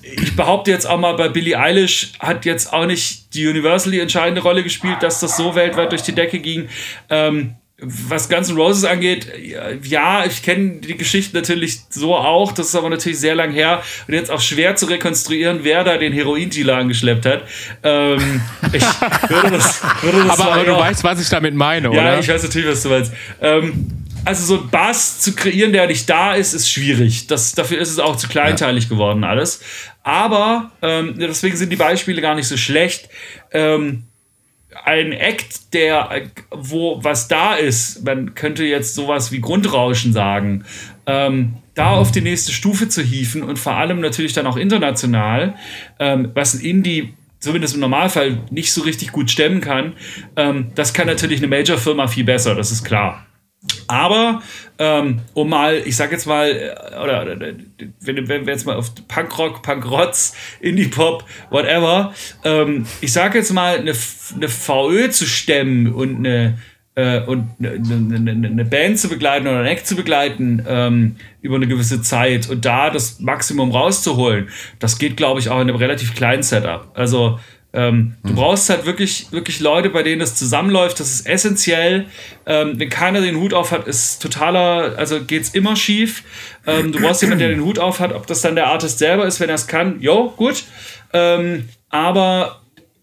ich 0.02 0.34
behaupte 0.34 0.70
jetzt 0.70 0.86
auch 0.86 0.98
mal, 0.98 1.14
bei 1.14 1.28
Billie 1.28 1.58
Eilish 1.58 2.12
hat 2.18 2.44
jetzt 2.44 2.72
auch 2.72 2.86
nicht 2.86 3.34
die 3.34 3.46
Universal 3.46 3.92
die 3.92 4.00
entscheidende 4.00 4.42
Rolle 4.42 4.62
gespielt, 4.62 4.96
dass 5.02 5.20
das 5.20 5.36
so 5.36 5.54
weltweit 5.54 5.92
durch 5.92 6.02
die 6.02 6.14
Decke 6.14 6.40
ging. 6.40 6.68
Ähm, 7.10 7.54
was 7.80 8.28
Guns 8.28 8.48
N' 8.48 8.56
Roses 8.56 8.84
angeht, 8.84 9.28
ja, 9.84 10.24
ich 10.24 10.42
kenne 10.42 10.80
die 10.80 10.96
Geschichte 10.96 11.36
natürlich 11.36 11.78
so 11.90 12.16
auch, 12.16 12.50
das 12.50 12.68
ist 12.68 12.74
aber 12.74 12.90
natürlich 12.90 13.20
sehr 13.20 13.36
lang 13.36 13.52
her 13.52 13.84
und 14.08 14.14
jetzt 14.14 14.32
auch 14.32 14.40
schwer 14.40 14.74
zu 14.74 14.86
rekonstruieren, 14.86 15.60
wer 15.62 15.84
da 15.84 15.96
den 15.96 16.12
Heroin-Dealer 16.12 16.76
angeschleppt 16.76 17.24
hat. 17.24 17.44
Ähm, 17.84 18.40
ich 18.72 18.82
würde 19.28 19.50
das, 19.52 19.80
würde 20.02 20.24
das 20.26 20.40
Aber, 20.40 20.54
aber 20.54 20.64
du 20.64 20.76
weißt, 20.76 21.04
was 21.04 21.20
ich 21.20 21.28
damit 21.28 21.54
meine, 21.54 21.94
ja, 21.94 22.02
oder? 22.02 22.18
ich 22.18 22.28
weiß 22.28 22.42
natürlich, 22.42 22.68
was 22.68 22.82
du 22.82 22.88
meinst. 22.88 23.12
Ähm, 23.40 23.86
also 24.28 24.44
so 24.44 24.60
einen 24.60 24.68
Bass 24.68 25.20
zu 25.20 25.34
kreieren, 25.34 25.72
der 25.72 25.86
nicht 25.86 26.08
da 26.08 26.34
ist, 26.34 26.52
ist 26.52 26.70
schwierig. 26.70 27.28
Das, 27.28 27.54
dafür 27.54 27.78
ist 27.78 27.90
es 27.90 27.98
auch 27.98 28.14
zu 28.14 28.28
kleinteilig 28.28 28.90
geworden 28.90 29.24
alles. 29.24 29.60
Aber 30.02 30.70
ähm, 30.82 31.14
deswegen 31.18 31.56
sind 31.56 31.70
die 31.70 31.76
Beispiele 31.76 32.20
gar 32.20 32.34
nicht 32.34 32.46
so 32.46 32.58
schlecht. 32.58 33.08
Ähm, 33.52 34.04
ein 34.84 35.12
Act, 35.12 35.72
der, 35.72 36.30
wo 36.50 37.02
was 37.02 37.26
da 37.28 37.54
ist, 37.54 38.04
man 38.04 38.34
könnte 38.34 38.64
jetzt 38.64 38.94
sowas 38.94 39.32
wie 39.32 39.40
Grundrauschen 39.40 40.12
sagen, 40.12 40.64
ähm, 41.06 41.54
da 41.74 41.92
auf 41.92 42.12
die 42.12 42.20
nächste 42.20 42.52
Stufe 42.52 42.90
zu 42.90 43.02
hieven 43.02 43.42
und 43.42 43.58
vor 43.58 43.76
allem 43.76 44.00
natürlich 44.00 44.34
dann 44.34 44.46
auch 44.46 44.58
international, 44.58 45.54
ähm, 45.98 46.32
was 46.34 46.52
ein 46.52 46.60
Indie 46.60 47.14
zumindest 47.40 47.74
im 47.74 47.80
Normalfall 47.80 48.40
nicht 48.50 48.72
so 48.72 48.82
richtig 48.82 49.10
gut 49.12 49.30
stemmen 49.30 49.62
kann, 49.62 49.94
ähm, 50.36 50.66
das 50.74 50.92
kann 50.92 51.06
natürlich 51.06 51.38
eine 51.38 51.48
Major-Firma 51.48 52.08
viel 52.08 52.24
besser, 52.24 52.54
das 52.54 52.70
ist 52.70 52.84
klar. 52.84 53.24
Aber 53.88 54.42
ähm, 54.78 55.20
um 55.34 55.48
mal, 55.48 55.82
ich 55.84 55.96
sag 55.96 56.12
jetzt 56.12 56.26
mal, 56.26 56.48
äh, 56.50 56.96
oder, 57.02 57.22
oder 57.22 57.36
wenn, 58.00 58.28
wenn 58.28 58.46
wir 58.46 58.52
jetzt 58.52 58.66
mal 58.66 58.76
auf 58.76 58.92
Punkrock, 59.08 59.62
Punkrotz, 59.62 60.34
Indie-Pop, 60.60 61.24
whatever, 61.50 62.14
ähm, 62.44 62.86
ich 63.00 63.12
sag 63.12 63.34
jetzt 63.34 63.52
mal, 63.52 63.78
eine, 63.78 63.92
eine 64.34 64.48
VÖ 64.48 65.10
zu 65.10 65.26
stemmen 65.26 65.92
und 65.92 66.18
eine 66.18 66.58
äh, 66.94 67.20
und 67.20 67.48
eine, 67.58 67.70
eine, 67.72 68.30
eine- 68.30 68.48
eine 68.48 68.64
Band 68.64 68.98
zu 68.98 69.08
begleiten 69.08 69.46
oder 69.46 69.58
einen 69.58 69.66
Act 69.68 69.86
zu 69.86 69.94
begleiten 69.96 70.64
ähm, 70.66 71.16
über 71.42 71.56
eine 71.56 71.66
gewisse 71.68 72.02
Zeit 72.02 72.48
und 72.50 72.64
da 72.64 72.90
das 72.90 73.20
Maximum 73.20 73.70
rauszuholen, 73.70 74.48
das 74.80 74.98
geht, 74.98 75.16
glaube 75.16 75.38
ich, 75.40 75.48
auch 75.48 75.56
in 75.60 75.68
einem 75.68 75.76
relativ 75.76 76.14
kleinen 76.14 76.42
Setup. 76.42 76.90
Also 76.94 77.38
ähm, 77.78 78.16
du 78.24 78.34
brauchst 78.34 78.68
halt 78.70 78.86
wirklich, 78.86 79.30
wirklich 79.30 79.60
Leute, 79.60 79.88
bei 79.88 80.02
denen 80.02 80.18
das 80.18 80.34
zusammenläuft. 80.34 80.98
Das 80.98 81.12
ist 81.12 81.28
essentiell. 81.28 82.06
Ähm, 82.44 82.76
wenn 82.80 82.88
keiner 82.88 83.20
den 83.20 83.36
Hut 83.36 83.54
auf 83.54 83.70
hat, 83.70 83.86
ist 83.86 84.20
totaler, 84.20 84.98
also 84.98 85.22
geht's 85.22 85.50
immer 85.50 85.76
schief. 85.76 86.24
Ähm, 86.66 86.90
du 86.90 87.00
brauchst 87.00 87.22
jemanden, 87.22 87.38
der 87.38 87.50
den 87.50 87.62
Hut 87.62 87.78
auf 87.78 88.00
hat. 88.00 88.12
Ob 88.12 88.26
das 88.26 88.40
dann 88.40 88.56
der 88.56 88.66
Artist 88.66 88.98
selber 88.98 89.26
ist, 89.26 89.38
wenn 89.38 89.48
er 89.48 89.54
es 89.54 89.68
kann, 89.68 90.00
jo, 90.00 90.34
gut. 90.36 90.64
Ähm, 91.12 91.68
aber 91.88 92.62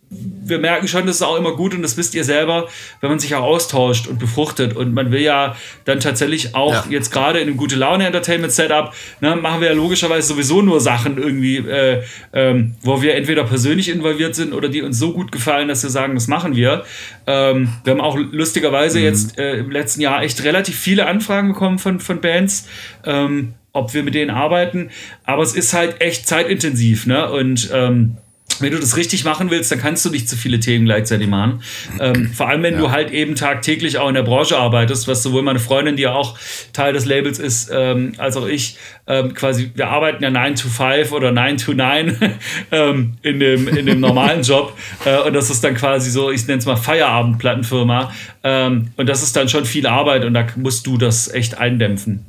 wir 0.09 0.59
merken 0.59 0.87
schon, 0.87 1.05
das 1.07 1.17
ist 1.17 1.21
auch 1.23 1.35
immer 1.35 1.55
gut 1.55 1.73
und 1.73 1.81
das 1.81 1.97
wisst 1.97 2.13
ihr 2.13 2.23
selber, 2.23 2.67
wenn 3.01 3.09
man 3.09 3.19
sich 3.19 3.33
auch 3.35 3.43
austauscht 3.43 4.07
und 4.07 4.19
befruchtet 4.19 4.75
und 4.75 4.93
man 4.93 5.11
will 5.11 5.21
ja 5.21 5.55
dann 5.85 5.99
tatsächlich 5.99 6.53
auch 6.55 6.73
Ja. 6.73 6.85
jetzt 6.89 7.11
gerade 7.11 7.39
in 7.39 7.47
einem 7.47 7.57
gute 7.57 7.75
Laune 7.75 8.05
Entertainment 8.05 8.53
Setup, 8.53 8.93
ne, 9.19 9.35
machen 9.35 9.61
wir 9.61 9.69
ja 9.69 9.73
logischerweise 9.73 10.27
sowieso 10.27 10.61
nur 10.61 10.79
Sachen 10.79 11.17
irgendwie, 11.17 11.57
äh, 11.57 12.03
ähm, 12.33 12.75
wo 12.81 13.01
wir 13.01 13.15
entweder 13.15 13.43
persönlich 13.45 13.89
involviert 13.89 14.35
sind 14.35 14.53
oder 14.53 14.69
die 14.69 14.83
uns 14.83 14.99
so 14.99 15.11
gut 15.11 15.31
gefallen, 15.31 15.67
dass 15.67 15.81
wir 15.83 15.89
sagen, 15.89 16.13
das 16.13 16.27
machen 16.27 16.55
wir. 16.55 16.83
Ähm, 17.25 17.69
wir 17.83 17.91
haben 17.91 18.01
auch 18.01 18.15
lustigerweise 18.17 18.99
jetzt 18.99 19.37
äh, 19.39 19.55
im 19.57 19.71
letzten 19.71 20.01
Jahr 20.01 20.21
echt 20.21 20.43
relativ 20.43 20.77
viele 20.77 21.07
Anfragen 21.07 21.49
bekommen 21.49 21.79
von, 21.79 21.99
von 21.99 22.21
Bands. 22.21 22.67
Ähm, 23.05 23.55
ob 23.73 23.93
wir 23.93 24.03
mit 24.03 24.15
denen 24.15 24.31
arbeiten, 24.31 24.89
aber 25.25 25.43
es 25.43 25.53
ist 25.53 25.73
halt 25.73 25.99
echt 25.99 26.29
zeitintensiv, 26.29 27.07
ne? 27.07 27.29
Und 27.29 27.69
ähm, 27.73 28.15
wenn 28.61 28.71
du 28.71 28.79
das 28.79 28.97
richtig 28.97 29.23
machen 29.23 29.49
willst, 29.51 29.71
dann 29.71 29.79
kannst 29.79 30.05
du 30.05 30.09
nicht 30.09 30.29
zu 30.29 30.35
viele 30.35 30.59
Themen 30.59 30.85
gleichzeitig 30.85 31.27
machen. 31.27 31.61
Ähm, 31.99 32.31
vor 32.33 32.49
allem, 32.49 32.63
wenn 32.63 32.77
du 32.77 32.91
halt 32.91 33.11
eben 33.11 33.35
tagtäglich 33.35 33.97
auch 33.97 34.07
in 34.07 34.15
der 34.15 34.23
Branche 34.23 34.57
arbeitest, 34.57 35.07
was 35.07 35.23
sowohl 35.23 35.41
meine 35.41 35.59
Freundin, 35.59 35.95
die 35.95 36.03
ja 36.03 36.13
auch 36.13 36.37
Teil 36.73 36.93
des 36.93 37.05
Labels 37.05 37.39
ist, 37.39 37.69
ähm, 37.73 38.13
als 38.17 38.37
auch 38.37 38.47
ich, 38.47 38.77
ähm, 39.07 39.33
quasi, 39.33 39.71
wir 39.75 39.87
arbeiten 39.89 40.23
ja 40.23 40.29
9 40.29 40.55
to 40.55 40.67
5 40.67 41.11
oder 41.11 41.31
9 41.31 41.57
to 41.57 41.73
9 41.73 42.17
ähm, 42.71 43.13
in, 43.21 43.39
dem, 43.39 43.67
in 43.67 43.85
dem 43.85 43.99
normalen 43.99 44.41
Job. 44.43 44.77
Äh, 45.05 45.19
und 45.19 45.33
das 45.33 45.49
ist 45.49 45.63
dann 45.63 45.75
quasi 45.75 46.09
so, 46.09 46.31
ich 46.31 46.45
nenne 46.47 46.59
es 46.59 46.65
mal 46.65 46.75
Feierabendplattenfirma. 46.75 48.11
Ähm, 48.43 48.91
und 48.97 49.07
das 49.07 49.23
ist 49.23 49.35
dann 49.35 49.49
schon 49.49 49.65
viel 49.65 49.87
Arbeit 49.87 50.25
und 50.25 50.33
da 50.33 50.45
musst 50.55 50.87
du 50.87 50.97
das 50.97 51.31
echt 51.31 51.57
eindämpfen. 51.57 52.25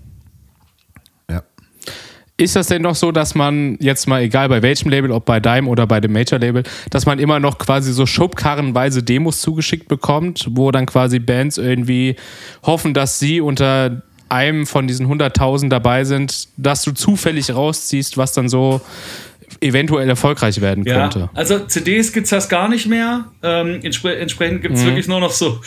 Ist 2.38 2.54
das 2.54 2.66
denn 2.66 2.82
noch 2.82 2.94
so, 2.94 3.12
dass 3.12 3.34
man 3.34 3.78
jetzt 3.80 4.06
mal, 4.06 4.20
egal 4.20 4.50
bei 4.50 4.60
welchem 4.60 4.90
Label, 4.90 5.10
ob 5.10 5.24
bei 5.24 5.40
deinem 5.40 5.68
oder 5.68 5.86
bei 5.86 6.00
dem 6.00 6.12
Major-Label, 6.12 6.64
dass 6.90 7.06
man 7.06 7.18
immer 7.18 7.40
noch 7.40 7.56
quasi 7.56 7.94
so 7.94 8.04
schubkarrenweise 8.04 9.02
Demos 9.02 9.40
zugeschickt 9.40 9.88
bekommt, 9.88 10.46
wo 10.50 10.70
dann 10.70 10.84
quasi 10.84 11.18
Bands 11.18 11.56
irgendwie 11.56 12.16
hoffen, 12.62 12.92
dass 12.92 13.18
sie 13.18 13.40
unter 13.40 14.02
einem 14.28 14.66
von 14.66 14.86
diesen 14.86 15.06
100.000 15.06 15.70
dabei 15.70 16.04
sind, 16.04 16.48
dass 16.58 16.82
du 16.82 16.92
zufällig 16.92 17.54
rausziehst, 17.54 18.18
was 18.18 18.32
dann 18.32 18.50
so 18.50 18.82
eventuell 19.60 20.08
erfolgreich 20.08 20.60
werden 20.60 20.84
Ja, 20.84 21.02
könnte. 21.08 21.30
also 21.34 21.58
CDs 21.60 22.12
gibt 22.12 22.24
es 22.24 22.30
das 22.30 22.48
gar 22.48 22.68
nicht 22.68 22.86
mehr. 22.86 23.26
Ähm, 23.42 23.80
entspre 23.82 24.16
entsprechend 24.16 24.62
gibt 24.62 24.74
es 24.74 24.84
wirklich 24.84 25.08
nur 25.08 25.20
noch 25.20 25.30
so 25.30 25.60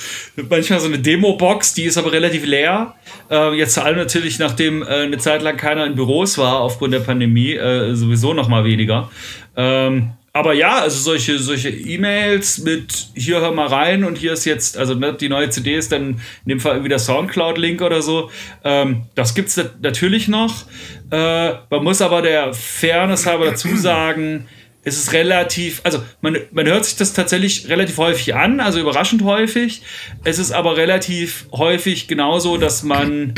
manchmal 0.50 0.80
so 0.80 0.88
eine 0.88 1.00
Demo-Box, 1.00 1.74
die 1.74 1.84
ist 1.84 1.98
aber 1.98 2.12
relativ 2.12 2.46
leer. 2.46 2.96
Äh, 3.30 3.56
jetzt 3.56 3.76
vor 3.76 3.86
allem 3.86 3.98
natürlich, 3.98 4.40
nachdem 4.40 4.84
äh, 4.84 4.86
eine 4.86 5.18
Zeit 5.18 5.42
lang 5.42 5.58
keiner 5.58 5.86
in 5.86 5.96
Büros 5.96 6.38
war 6.38 6.60
aufgrund 6.62 6.94
der 6.94 7.00
Pandemie, 7.00 7.54
äh, 7.54 7.94
sowieso 7.96 8.34
noch 8.34 8.48
mal 8.48 8.64
weniger. 8.64 9.10
Ähm, 9.56 10.12
aber 10.32 10.54
ja, 10.54 10.80
also 10.80 11.00
solche, 11.00 11.40
solche 11.40 11.70
E-Mails 11.70 12.60
mit 12.60 13.10
hier 13.16 13.42
hör 13.42 13.52
mal 13.52 13.68
rein 13.68 14.04
und 14.04 14.18
hier 14.18 14.34
ist 14.34 14.46
jetzt, 14.46 14.78
also 14.78 14.94
ne, 14.94 15.14
die 15.14 15.30
neue 15.30 15.50
CD 15.50 15.76
ist 15.76 15.92
dann 15.92 16.22
in 16.46 16.50
dem 16.50 16.60
Fall 16.60 16.74
irgendwie 16.74 16.90
der 16.90 17.00
Soundcloud-Link 17.00 17.82
oder 17.82 18.02
so. 18.02 18.30
Ähm, 18.64 19.04
das 19.16 19.34
gibt 19.34 19.50
es 19.50 19.60
natürlich 19.82 20.28
noch. 20.28 20.66
Äh, 21.12 21.54
man 21.70 21.84
muss 21.84 22.02
aber 22.02 22.22
der 22.22 22.54
Fairness 22.54 23.26
halber 23.26 23.46
dazu 23.46 23.76
sagen, 23.76 24.48
es 24.84 24.98
ist 24.98 25.14
relativ, 25.14 25.82
also 25.84 26.04
man, 26.22 26.38
man 26.52 26.68
hört 26.68 26.86
sich 26.86 26.96
das 26.96 27.14
tatsächlich 27.14 27.68
relativ 27.68 27.98
häufig 27.98 28.36
an, 28.36 28.60
also 28.60 28.80
überraschend 28.80 29.24
häufig. 29.24 29.82
Es 30.24 30.40
ist 30.40 30.52
aber 30.52 30.78
relativ 30.78 31.48
häufig 31.52 32.08
genauso, 32.08 32.58
dass 32.58 32.84
man 32.84 33.34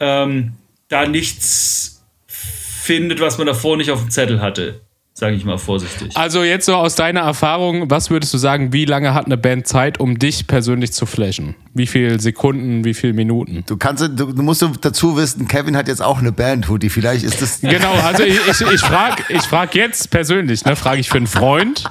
ähm, 0.00 0.54
da 0.88 1.06
nichts 1.06 2.02
findet, 2.26 3.20
was 3.20 3.38
man 3.38 3.46
davor 3.46 3.76
nicht 3.76 3.90
auf 3.90 4.00
dem 4.00 4.10
Zettel 4.10 4.40
hatte. 4.40 4.80
Sage 5.12 5.36
ich 5.36 5.44
mal 5.44 5.58
vorsichtig. 5.58 6.16
Also 6.16 6.44
jetzt 6.44 6.66
so 6.66 6.74
aus 6.74 6.94
deiner 6.94 7.20
Erfahrung, 7.20 7.90
was 7.90 8.10
würdest 8.10 8.32
du 8.32 8.38
sagen, 8.38 8.72
wie 8.72 8.84
lange 8.84 9.12
hat 9.12 9.26
eine 9.26 9.36
Band 9.36 9.66
Zeit, 9.66 10.00
um 10.00 10.18
dich 10.18 10.46
persönlich 10.46 10.92
zu 10.92 11.04
flashen? 11.04 11.56
Wie 11.72 11.86
viele 11.86 12.18
Sekunden, 12.18 12.84
wie 12.84 12.94
viele 12.94 13.12
Minuten? 13.12 13.62
Du 13.66 13.76
kannst, 13.76 14.02
du, 14.02 14.08
du 14.08 14.42
musst 14.42 14.64
dazu 14.80 15.16
wissen, 15.16 15.46
Kevin 15.46 15.76
hat 15.76 15.86
jetzt 15.86 16.02
auch 16.02 16.18
eine 16.18 16.32
Band, 16.32 16.68
Hoodie. 16.68 16.88
Vielleicht 16.88 17.22
ist 17.22 17.40
das. 17.40 17.60
Genau, 17.60 17.92
also 18.04 18.24
ich, 18.24 18.34
ich, 18.48 18.60
ich 18.72 18.80
frage 18.80 19.22
ich 19.28 19.42
frag 19.42 19.76
jetzt 19.76 20.10
persönlich, 20.10 20.64
ne, 20.64 20.74
frage 20.74 20.98
ich 21.00 21.08
für 21.08 21.18
einen 21.18 21.28
Freund, 21.28 21.84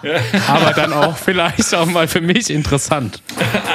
aber 0.49 0.73
dann 0.73 0.91
auch 0.91 1.15
vielleicht 1.17 1.73
auch 1.73 1.85
mal 1.85 2.09
für 2.09 2.19
mich 2.19 2.49
interessant. 2.49 3.21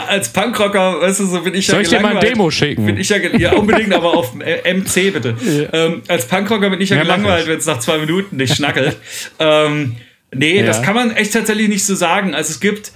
Als 0.07 0.31
Punkrocker, 0.31 1.01
weißt 1.01 1.21
du, 1.21 1.27
so 1.27 1.41
bin 1.41 1.55
ich 1.55 1.67
Soll 1.67 1.77
ja 1.77 1.81
ich 1.83 1.89
dir 1.89 2.01
mal 2.01 2.15
ein. 2.17 2.21
Demo 2.21 2.51
schicken? 2.51 2.85
Bin 2.85 2.99
ich 2.99 3.09
ja, 3.09 3.17
ja 3.17 3.53
unbedingt, 3.55 3.95
aber 3.95 4.13
auf 4.15 4.35
äh, 4.41 4.75
MC 4.75 5.11
bitte. 5.13 5.35
Ähm, 5.73 6.03
als 6.07 6.29
Punkrocker 6.29 6.69
bin 6.69 6.83
ich 6.83 6.91
ja, 6.91 6.97
Ja, 6.97 7.03
gelangweilt, 7.05 7.47
wenn 7.47 7.57
es 7.59 7.65
nach 7.65 7.79
zwei 7.79 7.97
Minuten 7.97 8.37
nicht 8.37 8.55
schnackelt. 8.55 8.99
ähm, 9.39 9.97
nee, 10.35 10.61
Ja. 10.61 10.67
das 10.67 10.83
kann 10.83 10.95
man 10.95 11.13
echt 11.13 11.33
tatsächlich 11.33 11.69
nicht 11.69 11.87
so 11.87 11.95
sagen. 11.95 12.35
Also 12.35 12.51
es 12.51 12.61
gibt, 12.61 12.93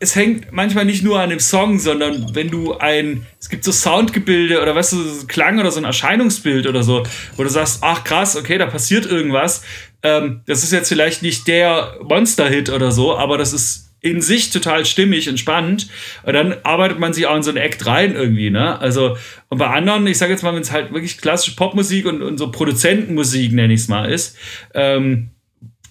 es 0.00 0.16
hängt 0.16 0.52
manchmal 0.52 0.84
nicht 0.84 1.02
nur 1.02 1.20
an 1.20 1.30
dem 1.30 1.40
Song, 1.40 1.78
sondern 1.78 2.34
wenn 2.34 2.50
du 2.50 2.74
ein, 2.74 3.26
es 3.40 3.48
gibt 3.48 3.64
so 3.64 3.72
Soundgebilde 3.72 4.60
oder 4.60 4.74
weißt 4.74 4.92
du, 4.92 5.02
so 5.02 5.26
Klang 5.26 5.58
oder 5.58 5.70
so 5.70 5.78
ein 5.78 5.84
Erscheinungsbild 5.84 6.66
oder 6.66 6.82
so, 6.82 7.02
wo 7.36 7.42
du 7.42 7.48
sagst, 7.48 7.78
ach 7.82 8.04
krass, 8.04 8.36
okay, 8.36 8.58
da 8.58 8.66
passiert 8.66 9.06
irgendwas. 9.06 9.62
Ähm, 10.02 10.42
das 10.46 10.62
ist 10.62 10.72
jetzt 10.72 10.88
vielleicht 10.88 11.22
nicht 11.22 11.46
der 11.46 11.98
Monster-Hit 12.02 12.70
oder 12.70 12.92
so, 12.92 13.16
aber 13.16 13.38
das 13.38 13.52
ist 13.52 13.86
in 14.00 14.20
sich 14.20 14.50
total 14.50 14.84
stimmig 14.84 15.28
und 15.28 15.38
spannend. 15.38 15.88
Und 16.22 16.34
dann 16.34 16.54
arbeitet 16.62 16.98
man 16.98 17.12
sich 17.12 17.26
auch 17.26 17.36
in 17.36 17.42
so 17.42 17.50
einen 17.50 17.58
Act 17.58 17.86
rein 17.86 18.14
irgendwie, 18.14 18.50
ne? 18.50 18.78
Also, 18.78 19.16
und 19.48 19.58
bei 19.58 19.66
anderen, 19.66 20.06
ich 20.06 20.18
sage 20.18 20.32
jetzt 20.32 20.42
mal, 20.42 20.54
wenn 20.54 20.62
es 20.62 20.70
halt 20.70 20.92
wirklich 20.92 21.18
klassische 21.18 21.56
Popmusik 21.56 22.06
und, 22.06 22.22
und 22.22 22.38
so 22.38 22.52
Produzentenmusik, 22.52 23.52
nenne 23.52 23.72
ich 23.72 23.80
es 23.80 23.88
mal, 23.88 24.10
ist, 24.10 24.36
ähm, 24.74 25.30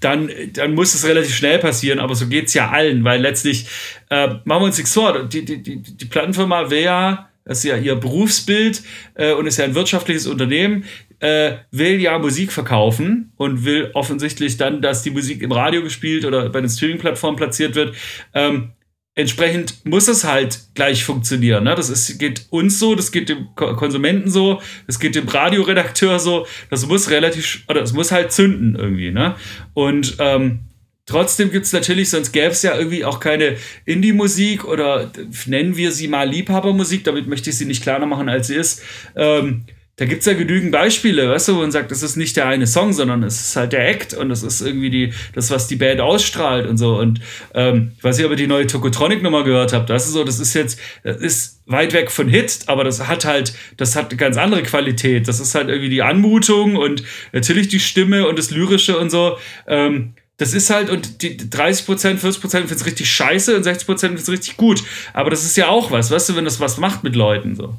dann, 0.05 0.29
dann 0.53 0.75
muss 0.75 0.93
es 0.93 1.05
relativ 1.05 1.35
schnell 1.35 1.57
passieren, 1.57 1.99
aber 1.99 2.13
so 2.13 2.27
geht 2.27 2.45
es 2.45 2.53
ja 2.53 2.69
allen, 2.69 3.03
weil 3.03 3.21
letztlich, 3.21 3.65
äh, 4.11 4.27
machen 4.45 4.61
wir 4.61 4.65
uns 4.65 4.77
nichts 4.77 4.93
vor, 4.93 5.23
die, 5.23 5.43
die, 5.43 5.63
die, 5.63 5.81
die 5.81 6.05
Plattenfirma 6.05 6.69
will 6.69 6.83
ja, 6.83 7.29
das 7.43 7.59
ist 7.59 7.63
ja 7.63 7.75
ihr 7.75 7.95
Berufsbild 7.95 8.83
äh, 9.15 9.33
und 9.33 9.47
ist 9.47 9.57
ja 9.57 9.65
ein 9.65 9.73
wirtschaftliches 9.73 10.27
Unternehmen, 10.27 10.85
äh, 11.19 11.53
will 11.71 11.99
ja 11.99 12.19
Musik 12.19 12.51
verkaufen 12.51 13.31
und 13.37 13.65
will 13.65 13.89
offensichtlich 13.95 14.57
dann, 14.57 14.81
dass 14.81 15.01
die 15.01 15.11
Musik 15.11 15.41
im 15.41 15.51
Radio 15.51 15.81
gespielt 15.81 16.23
oder 16.23 16.49
bei 16.49 16.61
den 16.61 16.69
Streaming-Plattformen 16.69 17.35
platziert 17.35 17.73
wird. 17.73 17.95
Ähm, 18.33 18.73
entsprechend 19.15 19.85
muss 19.85 20.07
es 20.07 20.25
halt 20.25 20.59
gleich 20.75 21.03
funktionieren. 21.03 21.63
Ne? 21.63 21.73
Das 21.75 21.89
ist, 21.89 22.19
geht 22.19 22.45
uns 22.49 22.79
so, 22.79 22.95
das 22.95 23.11
geht 23.11 23.29
dem 23.29 23.47
Ko- 23.55 23.75
Konsumenten 23.75 24.29
so, 24.29 24.61
das 24.87 24.99
geht 24.99 25.15
dem 25.15 25.27
Radioredakteur 25.27 26.19
so. 26.19 26.45
Das 26.69 26.85
muss 26.85 27.09
relativ, 27.09 27.63
oder 27.69 27.81
es 27.81 27.93
muss 27.93 28.11
halt 28.11 28.31
zünden 28.31 28.75
irgendwie. 28.75 29.11
Ne? 29.11 29.35
Und 29.73 30.17
ähm, 30.19 30.59
trotzdem 31.05 31.49
gibt 31.49 31.65
es 31.65 31.71
natürlich, 31.71 32.09
sonst 32.09 32.33
gäbe 32.33 32.47
es 32.47 32.61
ja 32.61 32.77
irgendwie 32.77 33.05
auch 33.05 33.19
keine 33.21 33.55
Indie-Musik 33.85 34.65
oder 34.65 35.11
nennen 35.45 35.77
wir 35.77 35.91
sie 35.91 36.09
mal 36.09 36.27
Liebhabermusik, 36.27 37.05
damit 37.05 37.27
möchte 37.27 37.49
ich 37.49 37.57
sie 37.57 37.65
nicht 37.65 37.83
kleiner 37.83 38.05
machen, 38.05 38.27
als 38.27 38.47
sie 38.47 38.55
ist. 38.55 38.81
Ähm, 39.15 39.63
da 39.97 40.03
gibt 40.05 40.21
es 40.21 40.25
ja 40.25 40.33
genügend 40.33 40.73
Beispiele, 40.73 41.29
weißt 41.29 41.47
du, 41.47 41.55
wo 41.55 41.59
man 41.61 41.71
sagt, 41.71 41.89
das 41.89 42.03
ist 42.03 42.17
nicht 42.17 42.35
der 42.35 42.47
eine 42.47 42.67
Song, 42.67 42.91
sondern 42.91 43.23
es 43.23 43.39
ist 43.39 43.55
halt 43.55 43.71
der 43.71 43.87
Act 43.87 44.13
und 44.13 44.27
das 44.27 44.43
ist 44.43 44.59
irgendwie 44.59 44.89
die, 44.89 45.13
das, 45.33 45.51
was 45.51 45.67
die 45.67 45.77
Band 45.77 46.01
ausstrahlt 46.01 46.67
und 46.67 46.77
so. 46.77 46.97
Und 46.99 47.21
ähm, 47.53 47.93
ich 47.97 48.03
weiß 48.03 48.17
nicht, 48.17 48.25
ob 48.25 48.31
ihr 48.31 48.37
die 48.37 48.47
neue 48.47 48.67
Tokotronic-Nummer 48.67 49.45
gehört 49.45 49.71
habt. 49.71 49.89
Das 49.89 50.05
ist 50.05 50.11
so, 50.11 50.25
das 50.25 50.39
ist 50.39 50.53
jetzt, 50.53 50.79
das 51.03 51.17
ist 51.17 51.61
weit 51.65 51.93
weg 51.93 52.11
von 52.11 52.27
Hit, 52.27 52.59
aber 52.67 52.83
das 52.83 53.07
hat 53.07 53.23
halt, 53.23 53.53
das 53.77 53.95
hat 53.95 54.09
eine 54.09 54.17
ganz 54.17 54.35
andere 54.35 54.63
Qualität. 54.63 55.29
Das 55.29 55.39
ist 55.39 55.55
halt 55.55 55.69
irgendwie 55.69 55.89
die 55.89 56.01
Anmutung 56.01 56.75
und 56.75 57.03
natürlich 57.31 57.69
die 57.69 57.79
Stimme 57.79 58.27
und 58.27 58.37
das 58.37 58.51
Lyrische 58.51 58.99
und 58.99 59.09
so. 59.09 59.37
Ähm, 59.65 60.13
das 60.35 60.53
ist 60.53 60.69
halt, 60.69 60.89
und 60.89 61.21
die 61.21 61.37
30%, 61.37 62.19
40% 62.19 62.49
finden 62.49 62.73
es 62.73 62.85
richtig 62.85 63.09
scheiße 63.09 63.55
und 63.55 63.65
60% 63.65 63.97
finden 63.97 64.17
es 64.17 64.27
richtig 64.27 64.57
gut. 64.57 64.83
Aber 65.13 65.29
das 65.29 65.45
ist 65.45 65.55
ja 65.55 65.69
auch 65.69 65.91
was, 65.91 66.11
weißt 66.11 66.27
du, 66.27 66.35
wenn 66.35 66.43
das 66.43 66.59
was 66.59 66.77
macht 66.77 67.05
mit 67.05 67.15
Leuten 67.15 67.55
so. 67.55 67.77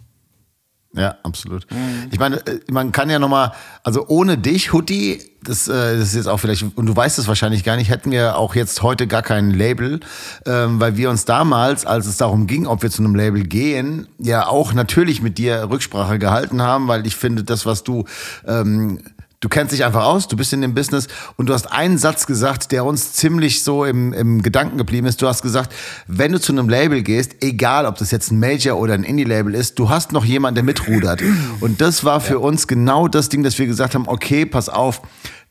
Ja, 0.96 1.16
absolut. 1.22 1.66
Ich 2.10 2.18
meine, 2.18 2.36
äh, 2.46 2.60
man 2.70 2.90
kann 2.90 3.10
ja 3.10 3.18
nochmal, 3.18 3.52
also 3.82 4.06
ohne 4.08 4.38
dich, 4.38 4.72
Hutti, 4.72 5.20
das, 5.42 5.68
äh, 5.68 5.98
das 5.98 6.08
ist 6.08 6.14
jetzt 6.14 6.26
auch 6.28 6.38
vielleicht, 6.38 6.64
und 6.74 6.86
du 6.86 6.96
weißt 6.96 7.18
es 7.18 7.28
wahrscheinlich 7.28 7.64
gar 7.64 7.76
nicht, 7.76 7.90
hätten 7.90 8.10
wir 8.10 8.36
auch 8.36 8.54
jetzt 8.54 8.82
heute 8.82 9.06
gar 9.06 9.22
kein 9.22 9.50
Label, 9.50 10.00
ähm, 10.46 10.80
weil 10.80 10.96
wir 10.96 11.10
uns 11.10 11.26
damals, 11.26 11.84
als 11.84 12.06
es 12.06 12.16
darum 12.16 12.46
ging, 12.46 12.66
ob 12.66 12.82
wir 12.82 12.90
zu 12.90 13.02
einem 13.02 13.14
Label 13.14 13.44
gehen, 13.44 14.08
ja 14.18 14.46
auch 14.46 14.72
natürlich 14.72 15.20
mit 15.20 15.36
dir 15.36 15.68
Rücksprache 15.70 16.18
gehalten 16.18 16.62
haben, 16.62 16.88
weil 16.88 17.06
ich 17.06 17.14
finde, 17.14 17.44
das, 17.44 17.66
was 17.66 17.84
du 17.84 18.04
ähm, 18.46 19.00
Du 19.46 19.50
kennst 19.50 19.72
dich 19.72 19.84
einfach 19.84 20.04
aus, 20.04 20.26
du 20.26 20.36
bist 20.36 20.52
in 20.52 20.60
dem 20.60 20.74
Business 20.74 21.06
und 21.36 21.48
du 21.48 21.54
hast 21.54 21.70
einen 21.70 21.98
Satz 21.98 22.26
gesagt, 22.26 22.72
der 22.72 22.84
uns 22.84 23.12
ziemlich 23.12 23.62
so 23.62 23.84
im, 23.84 24.12
im 24.12 24.42
Gedanken 24.42 24.76
geblieben 24.76 25.06
ist. 25.06 25.22
Du 25.22 25.28
hast 25.28 25.40
gesagt, 25.40 25.72
wenn 26.08 26.32
du 26.32 26.40
zu 26.40 26.50
einem 26.50 26.68
Label 26.68 27.00
gehst, 27.04 27.44
egal 27.44 27.86
ob 27.86 27.94
das 27.94 28.10
jetzt 28.10 28.32
ein 28.32 28.40
Major 28.40 28.76
oder 28.76 28.94
ein 28.94 29.04
Indie-Label 29.04 29.54
ist, 29.54 29.78
du 29.78 29.88
hast 29.88 30.10
noch 30.10 30.24
jemanden, 30.24 30.56
der 30.56 30.64
mitrudert. 30.64 31.22
Und 31.60 31.80
das 31.80 32.02
war 32.02 32.20
für 32.20 32.40
uns 32.40 32.66
genau 32.66 33.06
das 33.06 33.28
Ding, 33.28 33.44
dass 33.44 33.56
wir 33.56 33.68
gesagt 33.68 33.94
haben, 33.94 34.08
okay, 34.08 34.46
pass 34.46 34.68
auf, 34.68 35.00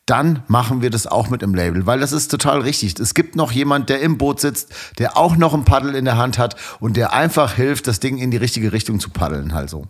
dann 0.06 0.44
machen 0.50 0.82
wir 0.82 0.90
das 0.90 1.08
auch 1.08 1.30
mit 1.30 1.42
im 1.42 1.56
Label, 1.56 1.86
weil 1.86 2.02
das 2.02 2.12
ist 2.12 2.30
total 2.30 2.60
richtig. 2.60 3.00
Es 3.00 3.14
gibt 3.14 3.38
noch 3.38 3.54
jemand, 3.54 3.88
der 3.88 4.02
im 4.02 4.18
Boot 4.18 4.42
sitzt, 4.42 4.74
der 5.00 5.16
auch 5.16 5.38
noch 5.38 5.54
ein 5.54 5.64
Paddel 5.64 5.96
in 5.96 6.04
der 6.04 6.18
Hand 6.18 6.38
hat 6.38 6.58
und 6.82 6.98
der 6.98 7.14
einfach 7.14 7.54
hilft, 7.54 7.88
das 7.88 8.02
Ding 8.02 8.18
in 8.18 8.30
die 8.30 8.36
richtige 8.36 8.74
Richtung 8.74 9.00
zu 9.00 9.10
paddeln, 9.10 9.54
halt 9.54 9.70
so. 9.70 9.86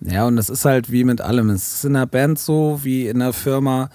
Ja, 0.00 0.26
und 0.26 0.36
das 0.36 0.48
ist 0.48 0.64
halt 0.64 0.92
wie 0.92 1.04
mit 1.04 1.20
allem. 1.20 1.50
Es 1.50 1.74
ist 1.74 1.84
in 1.84 1.96
einer 1.96 2.06
Band 2.06 2.38
so, 2.38 2.80
wie 2.84 3.08
in 3.08 3.20
einer 3.20 3.32
Firma. 3.32 3.90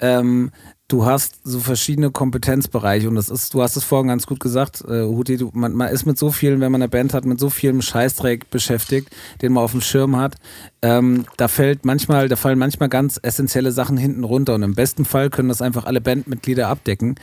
Ähm, 0.00 0.52
du 0.88 1.04
hast 1.04 1.40
so 1.44 1.60
verschiedene 1.60 2.10
Kompetenzbereiche 2.10 3.08
und 3.08 3.14
das 3.14 3.28
ist, 3.28 3.52
du 3.52 3.62
hast 3.62 3.76
es 3.76 3.84
vorhin 3.84 4.08
ganz 4.08 4.26
gut 4.26 4.40
gesagt, 4.40 4.82
äh, 4.88 5.02
Huti, 5.02 5.36
du, 5.36 5.50
man, 5.52 5.74
man 5.74 5.88
ist 5.88 6.06
mit 6.06 6.18
so 6.18 6.30
vielen, 6.30 6.60
wenn 6.60 6.72
man 6.72 6.80
eine 6.80 6.88
Band 6.88 7.12
hat, 7.12 7.26
mit 7.26 7.38
so 7.38 7.50
vielem 7.50 7.82
Scheißdreck 7.82 8.48
beschäftigt, 8.50 9.14
den 9.42 9.52
man 9.52 9.64
auf 9.64 9.72
dem 9.72 9.82
Schirm 9.82 10.16
hat. 10.16 10.36
Ähm, 10.80 11.26
da 11.36 11.48
fällt 11.48 11.84
manchmal, 11.84 12.28
da 12.28 12.36
fallen 12.36 12.58
manchmal 12.58 12.88
ganz 12.88 13.20
essentielle 13.22 13.70
Sachen 13.70 13.98
hinten 13.98 14.24
runter 14.24 14.54
und 14.54 14.62
im 14.62 14.74
besten 14.74 15.04
Fall 15.04 15.28
können 15.28 15.50
das 15.50 15.60
einfach 15.60 15.84
alle 15.84 16.00
Bandmitglieder 16.00 16.68
abdecken. 16.68 17.16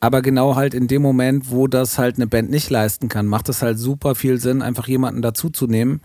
Aber 0.00 0.22
genau 0.22 0.54
halt 0.54 0.74
in 0.74 0.86
dem 0.86 1.02
Moment, 1.02 1.50
wo 1.50 1.66
das 1.66 1.98
halt 1.98 2.16
eine 2.16 2.28
Band 2.28 2.50
nicht 2.50 2.70
leisten 2.70 3.08
kann, 3.08 3.26
macht 3.26 3.48
es 3.48 3.62
halt 3.62 3.78
super 3.78 4.14
viel 4.14 4.38
Sinn, 4.38 4.62
einfach 4.62 4.86
jemanden 4.86 5.22
dazuzunehmen, 5.22 6.00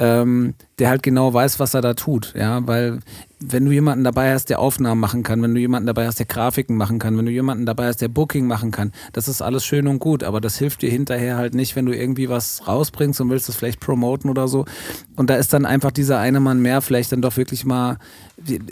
ähm, 0.00 0.54
der 0.80 0.88
halt 0.88 1.04
genau 1.04 1.32
weiß, 1.32 1.60
was 1.60 1.74
er 1.74 1.80
da 1.80 1.94
tut. 1.94 2.34
Ja, 2.36 2.66
weil 2.66 2.98
wenn 3.38 3.66
du 3.66 3.70
jemanden 3.70 4.02
dabei 4.02 4.32
hast, 4.32 4.48
der 4.48 4.60
Aufnahmen 4.60 4.98
machen 4.98 5.22
kann, 5.22 5.42
wenn 5.42 5.54
du 5.54 5.60
jemanden 5.60 5.86
dabei 5.86 6.06
hast, 6.06 6.18
der 6.18 6.26
Grafiken 6.26 6.76
machen 6.76 6.98
kann, 6.98 7.18
wenn 7.18 7.26
du 7.26 7.32
jemanden 7.32 7.66
dabei 7.66 7.86
hast, 7.88 8.00
der 8.00 8.08
Booking 8.08 8.46
machen 8.46 8.70
kann, 8.70 8.92
das 9.12 9.28
ist 9.28 9.42
alles 9.42 9.64
schön 9.64 9.88
und 9.88 9.98
gut, 9.98 10.24
aber 10.24 10.40
das 10.40 10.56
hilft 10.56 10.80
dir 10.80 10.90
hinterher 10.90 11.36
halt 11.36 11.54
nicht, 11.54 11.76
wenn 11.76 11.84
du 11.84 11.92
irgendwie 11.92 12.30
was 12.30 12.66
rausbringst 12.66 13.20
und 13.20 13.28
willst 13.28 13.50
es 13.50 13.56
vielleicht 13.56 13.80
promoten 13.80 14.30
oder 14.30 14.48
so. 14.48 14.64
Und 15.16 15.28
da 15.28 15.36
ist 15.36 15.52
dann 15.52 15.66
einfach 15.66 15.90
dieser 15.90 16.18
eine 16.18 16.40
Mann 16.40 16.62
mehr 16.62 16.80
vielleicht 16.80 17.12
dann 17.12 17.20
doch 17.20 17.36
wirklich 17.36 17.66
mal, 17.66 17.98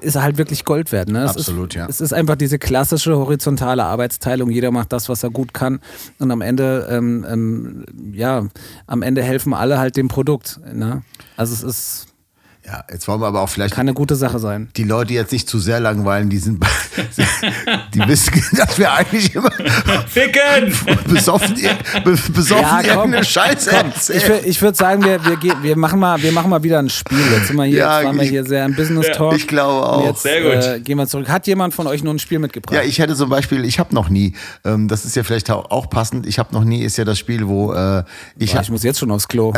ist 0.01 0.17
halt 0.17 0.39
wirklich 0.39 0.65
Gold 0.65 0.93
wert. 0.93 1.09
Ne? 1.09 1.25
Es 1.25 1.37
Absolut, 1.37 1.75
ist, 1.75 1.77
ja. 1.77 1.87
Es 1.87 2.01
ist 2.01 2.15
einfach 2.15 2.37
diese 2.37 2.59
klassische 2.59 3.17
horizontale 3.17 3.85
Arbeitsteilung. 3.85 4.49
Jeder 4.51 4.71
macht 4.71 4.93
das, 4.93 5.11
was 5.11 5.23
er 5.23 5.31
gut 5.31 5.53
kann. 5.53 5.81
Und 6.19 6.31
am 6.31 6.41
Ende, 6.41 6.89
ähm, 6.91 7.27
ähm, 7.29 7.85
ja, 8.13 8.47
am 8.87 9.03
Ende 9.03 9.23
helfen 9.23 9.53
alle 9.53 9.79
halt 9.79 9.97
dem 9.97 10.09
Produkt. 10.09 10.61
Ne? 10.73 11.03
Also 11.37 11.53
es 11.53 11.63
ist. 11.63 12.07
Ja, 12.67 12.83
jetzt 12.91 13.07
wollen 13.09 13.21
wir 13.21 13.27
aber 13.27 13.43
auch 13.43 13.49
vielleicht 13.51 13.75
Kann 13.75 13.83
eine 13.87 13.93
gute 13.93 14.17
Sache 14.17 14.39
sein. 14.39 14.71
die 14.77 14.85
Leute 14.85 15.13
jetzt 15.13 15.33
nicht 15.33 15.47
zu 15.49 15.59
sehr 15.59 15.81
langweilen. 15.81 16.31
Die 16.31 16.39
sind, 16.39 16.65
die 17.95 18.01
wissen, 18.09 18.33
dass 18.57 18.79
wir 18.79 18.91
eigentlich 18.91 19.35
immer 19.35 19.51
Ficken! 20.07 20.73
besoffen, 21.13 21.55
be- 22.05 22.17
besoffen 22.33 22.63
Ja, 22.63 22.79
komm. 22.81 22.89
irgendeine 23.13 23.25
Scheiße 23.25 23.71
Ich, 23.71 23.77
erzählen. 23.77 24.23
wür- 24.41 24.45
ich 24.47 24.63
würde 24.63 24.79
sagen, 24.79 25.05
wir, 25.05 25.23
wir, 25.27 25.37
gehen- 25.37 25.63
wir, 25.63 25.77
machen 25.77 25.99
mal, 26.01 26.23
wir 26.23 26.33
machen 26.33 26.49
mal 26.49 26.63
wieder 26.63 26.79
ein 26.79 26.89
Spiel. 26.89 27.19
Jetzt, 27.37 27.49
sind 27.49 27.57
wir 27.57 27.65
hier, 27.65 27.79
Ja, 27.81 27.99
jetzt 27.99 28.07
waren 28.07 28.17
wir 28.17 28.23
ich- 28.25 28.31
hier 28.31 28.45
sehr 28.47 28.65
im 28.65 28.75
Business 28.75 29.09
Talk. 29.15 29.37
ich 29.37 29.47
glaube 29.47 29.87
auch. 29.87 30.05
Jetzt 30.07 30.23
Sehr 30.23 30.41
gut. 30.43 30.65
Äh, 30.65 30.81
gehen 30.81 30.97
wir 30.97 31.07
zurück. 31.07 31.29
Hat 31.29 31.47
jemand 31.47 31.75
von 31.75 31.87
euch 31.87 32.03
noch 32.03 32.13
ein 32.13 32.19
Spiel 32.19 32.39
mitgebracht? 32.39 32.75
Ja, 32.75 32.83
ich 32.83 32.99
hätte 32.99 33.15
zum 33.15 33.29
Beispiel, 33.29 33.65
ich 33.67 33.79
habe 33.79 33.95
noch 33.95 34.09
nie, 34.09 34.35
ähm, 34.65 34.89
das 34.89 35.05
ist 35.05 35.17
ja 35.17 35.23
vielleicht 35.23 35.51
auch 35.51 35.91
passend, 35.91 36.27
ich 36.27 36.39
habe 36.39 36.55
noch 36.55 36.65
nie, 36.65 36.83
ist 36.83 36.97
ja 36.97 37.05
das 37.05 37.19
Spiel, 37.19 37.47
wo 37.47 37.75
äh, 37.75 38.05
ich, 38.39 38.53
Boah, 38.55 38.63
ich 38.63 38.71
muss 38.71 38.83
jetzt 38.83 38.99
schon 39.01 39.11
aufs 39.11 39.29
Klo. 39.29 39.53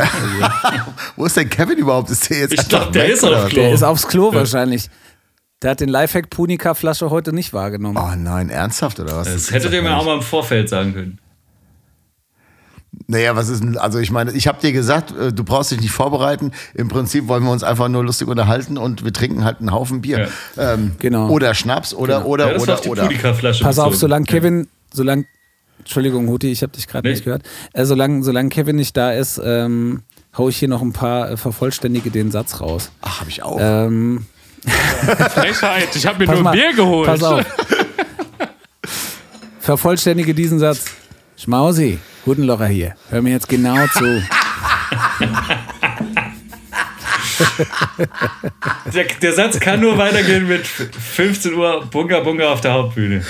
wo 1.15 1.25
ist 1.25 1.37
denn 1.37 1.49
Kevin 1.49 1.77
überhaupt? 1.77 2.09
Ist 2.09 2.29
der 2.29 2.39
jetzt 2.39 2.53
Ich 2.53 2.67
der 2.97 3.07
weg, 3.07 3.13
ist 3.13 3.23
auf? 3.23 3.49
Klo. 3.49 3.61
Der 3.61 3.73
ist 3.73 3.83
aufs 3.83 4.07
Klo 4.07 4.33
wahrscheinlich. 4.33 4.89
Der 5.63 5.71
hat 5.71 5.79
den 5.79 5.89
Lifehack 5.89 6.29
Punika 6.29 6.73
Flasche 6.75 7.09
heute 7.09 7.33
nicht 7.33 7.51
wahrgenommen. 7.53 7.97
Oh 7.97 8.15
nein, 8.15 8.49
ernsthaft 8.49 8.99
oder 8.99 9.17
was? 9.17 9.31
Das 9.33 9.51
hättet 9.51 9.73
ihr 9.73 9.81
mir 9.81 9.97
auch 9.97 10.05
mal 10.05 10.15
im 10.17 10.21
Vorfeld 10.21 10.69
sagen 10.69 10.93
können. 10.93 11.19
Naja, 13.09 13.35
was 13.35 13.47
ist 13.49 13.61
denn, 13.63 13.77
also 13.77 13.99
ich 13.99 14.11
meine, 14.11 14.31
ich 14.33 14.47
habe 14.47 14.59
dir 14.59 14.71
gesagt, 14.71 15.13
äh, 15.17 15.31
du 15.31 15.43
brauchst 15.43 15.71
dich 15.71 15.79
nicht 15.81 15.91
vorbereiten. 15.91 16.51
Im 16.73 16.87
Prinzip 16.89 17.27
wollen 17.27 17.43
wir 17.43 17.51
uns 17.51 17.63
einfach 17.63 17.87
nur 17.89 18.03
lustig 18.03 18.27
unterhalten 18.27 18.77
und 18.77 19.03
wir 19.05 19.13
trinken 19.13 19.45
halt 19.45 19.59
einen 19.59 19.71
Haufen 19.71 20.01
Bier. 20.01 20.29
Ähm, 20.57 20.93
Genau. 20.99 21.29
Oder 21.29 21.53
Schnaps 21.53 21.93
oder, 21.93 22.25
oder, 22.25 22.47
Ja, 22.47 22.53
das 22.53 22.69
auf 22.69 22.87
oder, 22.87 23.07
die 23.07 23.15
oder. 23.17 23.31
Pass 23.31 23.79
auf, 23.79 23.85
bezogen. 23.87 23.93
solange 23.95 24.25
Kevin, 24.25 24.67
solange, 24.93 25.25
Entschuldigung, 25.79 26.27
Huti, 26.27 26.51
ich 26.51 26.63
habe 26.63 26.73
dich 26.73 26.87
gerade 26.87 27.07
Nee. 27.07 27.13
nicht 27.13 27.23
gehört. 27.23 27.43
Äh, 27.73 27.85
solange, 27.85 28.23
solange 28.23 28.49
Kevin 28.49 28.75
nicht 28.75 28.97
da 28.97 29.11
ist, 29.11 29.39
ähm, 29.43 30.01
hau 30.37 30.49
ich 30.49 30.57
hier 30.57 30.67
noch 30.67 30.81
ein 30.81 30.93
paar, 30.93 31.31
äh, 31.31 31.37
vervollständige 31.37 32.11
den 32.11 32.31
Satz 32.31 32.61
raus. 32.61 32.91
Ach, 33.01 33.21
habe 33.21 33.29
ich 33.29 33.43
auch. 33.43 33.57
Ähm, 33.59 34.25
Frechheit, 35.33 35.95
ich 35.95 36.05
habe 36.05 36.19
mir 36.19 36.25
pass 36.25 36.35
nur 36.35 36.43
mal, 36.43 36.51
Bier 36.51 36.73
geholt. 36.73 37.07
Pass 37.07 37.23
auf. 37.23 37.45
Vervollständige 39.59 40.33
diesen 40.33 40.59
Satz. 40.59 40.85
Schmausi, 41.35 41.99
Hutenlocher 42.25 42.67
hier. 42.67 42.95
Hör 43.09 43.21
mir 43.21 43.31
jetzt 43.31 43.49
genau 43.49 43.85
zu. 43.87 44.23
Der, 48.93 49.03
der 49.21 49.33
Satz 49.33 49.59
kann 49.59 49.79
nur 49.79 49.97
weitergehen 49.97 50.47
mit 50.47 50.65
15 50.65 51.53
Uhr 51.53 51.85
Bunga 51.85 52.21
Bunga 52.21 52.51
auf 52.51 52.61
der 52.61 52.73
Hauptbühne. 52.73 53.23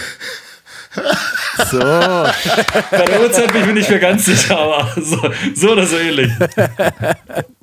So. 1.72 1.80
Bei 1.80 3.06
der 3.08 3.22
Uhrzeit 3.22 3.52
bin 3.52 3.62
ich 3.62 3.68
mir 3.68 3.74
nicht 3.74 3.90
mehr 3.90 4.00
ganz 4.00 4.26
sicher, 4.26 4.58
aber 4.60 4.92
so, 4.96 5.20
so 5.56 5.72
oder 5.72 5.88
so 5.88 5.98
ähnlich. 5.98 6.32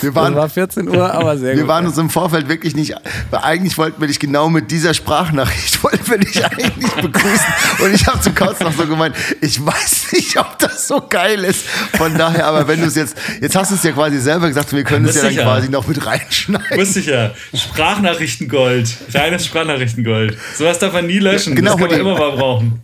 wir 0.00 0.10
Das 0.12 0.14
waren, 0.14 0.34
war 0.34 0.48
14 0.48 0.88
Uhr, 0.88 1.12
aber 1.12 1.36
sehr 1.36 1.54
wir 1.54 1.62
gut. 1.62 1.68
waren 1.68 1.86
uns 1.86 1.98
im 1.98 2.08
Vorfeld 2.10 2.48
wirklich 2.48 2.74
nicht, 2.74 2.94
weil 3.30 3.40
eigentlich 3.40 3.76
wollten 3.76 4.00
wir 4.00 4.08
dich 4.08 4.18
genau 4.18 4.48
mit 4.48 4.70
dieser 4.70 4.94
Sprachnachricht, 4.94 5.82
wollten 5.84 6.08
wir 6.10 6.18
dich 6.18 6.44
eigentlich 6.44 6.90
begrüßen. 6.92 7.46
Und 7.80 7.94
ich 7.94 8.06
habe 8.06 8.20
zu 8.20 8.32
Kautz 8.32 8.60
noch 8.60 8.72
so 8.72 8.86
gemeint, 8.86 9.14
ich 9.40 9.64
weiß 9.64 10.12
nicht, 10.12 10.38
ob 10.38 10.58
das 10.58 10.88
so 10.88 11.00
geil 11.08 11.44
ist. 11.44 11.66
Von 11.96 12.16
daher, 12.16 12.46
aber 12.46 12.66
wenn 12.68 12.80
du 12.80 12.86
es 12.86 12.94
jetzt, 12.94 13.16
jetzt 13.40 13.56
hast 13.56 13.70
du 13.70 13.74
es 13.74 13.82
ja 13.82 13.92
quasi 13.92 14.18
selber 14.20 14.48
gesagt, 14.48 14.72
wir 14.72 14.84
können 14.84 15.06
es 15.06 15.14
Das 15.14 15.22
ja 15.24 15.30
dann 15.30 15.38
quasi 15.44 15.68
noch 15.68 15.86
mit 15.86 16.04
reinschneiden. 16.06 16.78
Wusste 16.78 17.00
ich 17.00 17.06
ja. 17.06 17.32
Sprachnachrichtengold. 17.52 18.88
Reines 19.12 19.46
Sprachnachrichtengold. 19.46 20.36
Sowas 20.56 20.78
darf 20.78 20.92
man 20.92 21.06
nie 21.06 21.18
löschen. 21.18 21.54
Genau, 21.54 21.72
das 21.72 21.80
kann 21.80 21.90
man 21.90 22.00
immer 22.00 22.18
mal 22.18 22.32
brauchen. 22.32 22.80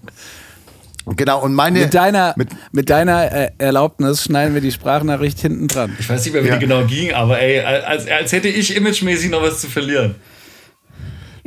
Genau, 1.17 1.41
und 1.43 1.55
meine. 1.55 1.81
Mit 1.81 1.95
deiner, 1.95 2.35
mit, 2.37 2.49
mit 2.73 2.89
deiner 2.91 3.33
äh, 3.33 3.51
Erlaubnis 3.59 4.25
schneiden 4.25 4.55
wir 4.55 4.61
die 4.61 4.71
Sprachnachricht 4.73 5.39
hinten 5.41 5.69
dran. 5.69 5.97
Ich 5.99 6.09
weiß 6.09 6.25
nicht 6.25 6.33
mehr, 6.35 6.45
wie 6.45 6.49
Ja. 6.49 6.55
die 6.57 6.61
genau 6.67 6.85
ging, 6.85 7.13
aber 7.13 7.41
ey, 7.41 7.61
als, 7.61 8.07
als 8.09 8.33
hätte 8.33 8.49
ich 8.49 8.77
imagemäßig 8.77 9.31
noch 9.31 9.43
was 9.43 9.61
zu 9.61 9.69
verlieren. 9.69 10.15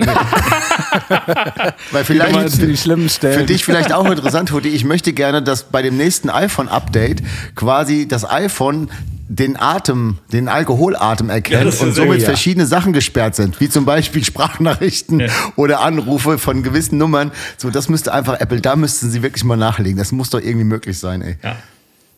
weil 1.91 2.03
vielleicht. 2.03 2.31
Immer 2.33 2.49
für 2.49 2.67
die 2.67 2.77
schlimmen 2.77 3.09
Stellen. 3.09 3.39
Für 3.39 3.45
dich 3.45 3.63
vielleicht 3.63 3.93
auch 3.93 4.09
interessant, 4.09 4.51
Hudi. 4.51 4.69
Ich 4.69 4.85
möchte 4.85 5.13
gerne, 5.13 5.41
dass 5.43 5.63
bei 5.63 5.81
dem 5.83 5.97
nächsten 5.97 6.29
iPhone-Update 6.29 7.21
quasi 7.55 8.07
das 8.07 8.27
iPhone 8.29 8.89
den 9.27 9.57
Atem, 9.59 10.17
den 10.31 10.47
Alkoholatem 10.47 11.27
Ja, 11.29 11.35
erkennt 11.35 11.79
wär 11.79 11.87
und 11.87 11.93
somit 11.93 12.19
ja. 12.19 12.25
verschiedene 12.25 12.65
Sachen 12.65 12.93
gesperrt 12.93 13.35
sind, 13.35 13.59
wie 13.59 13.69
zum 13.69 13.85
Beispiel 13.85 14.23
Sprachnachrichten 14.25 15.21
Ja. 15.21 15.27
oder 15.55 15.81
Anrufe 15.81 16.37
von 16.37 16.63
gewissen 16.63 16.97
Nummern. 16.97 17.31
So, 17.57 17.69
das 17.69 17.89
müsste 17.89 18.13
einfach 18.13 18.39
Apple, 18.39 18.61
da 18.61 18.75
müssten 18.75 19.09
sie 19.09 19.23
wirklich 19.23 19.43
mal 19.43 19.57
nachlegen. 19.57 19.97
Das 19.97 20.11
muss 20.11 20.29
doch 20.29 20.39
irgendwie 20.41 20.65
möglich 20.65 20.99
sein, 20.99 21.21
ey. 21.21 21.37
Ja. 21.43 21.55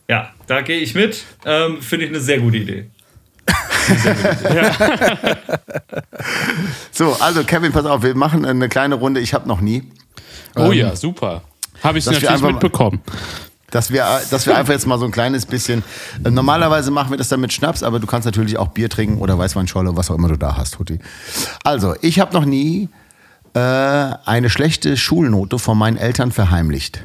Ja, 0.08 0.30
da 0.46 0.62
gehe 0.62 0.78
ich 0.80 0.94
mit. 0.94 1.24
Ähm, 1.46 1.82
Finde 1.82 2.06
ich 2.06 2.12
eine 2.12 2.20
sehr 2.22 2.40
gute 2.40 2.58
Idee. 2.58 2.86
So, 6.92 7.14
also 7.20 7.44
Kevin, 7.44 7.72
pass 7.72 7.86
auf, 7.86 8.04
wir 8.04 8.16
machen 8.16 8.46
eine 8.46 8.70
kleine 8.70 8.96
Runde. 8.96 9.20
Ich 9.20 9.34
habe 9.34 9.48
noch 9.48 9.62
nie. 9.62 9.84
Oh 10.56 10.72
ja, 10.72 10.96
super. 10.96 11.44
Habe 11.84 11.98
ich 11.98 12.06
natürlich 12.06 12.42
mitbekommen. 12.42 13.02
Dass 13.76 13.92
wir, 13.92 14.06
dass 14.32 14.46
wir 14.48 14.56
einfach 14.56 14.72
jetzt 14.72 14.88
mal 14.88 14.98
so 14.98 15.04
ein 15.04 15.12
kleines 15.12 15.46
bisschen. 15.46 15.84
äh, 16.24 16.32
Normalerweise 16.32 16.92
machen 16.92 17.10
wir 17.10 17.18
das 17.18 17.28
dann 17.28 17.42
mit 17.42 17.52
Schnaps, 17.52 17.84
aber 17.84 18.00
du 18.00 18.08
kannst 18.08 18.26
natürlich 18.26 18.58
auch 18.58 18.70
Bier 18.70 18.90
trinken 18.90 19.18
oder 19.20 19.38
Weißweinscholle, 19.38 19.98
was 19.98 20.10
auch 20.10 20.16
immer 20.16 20.30
du 20.30 20.38
da 20.38 20.56
hast, 20.56 20.80
Hutti. 20.80 21.00
Also, 21.66 21.94
ich 22.02 22.22
habe 22.22 22.34
noch 22.34 22.46
nie 22.46 22.88
äh, 23.54 23.60
eine 23.60 24.50
schlechte 24.50 24.96
Schulnote 24.96 25.60
von 25.60 25.78
meinen 25.78 25.98
Eltern 25.98 26.32
verheimlicht. 26.32 27.04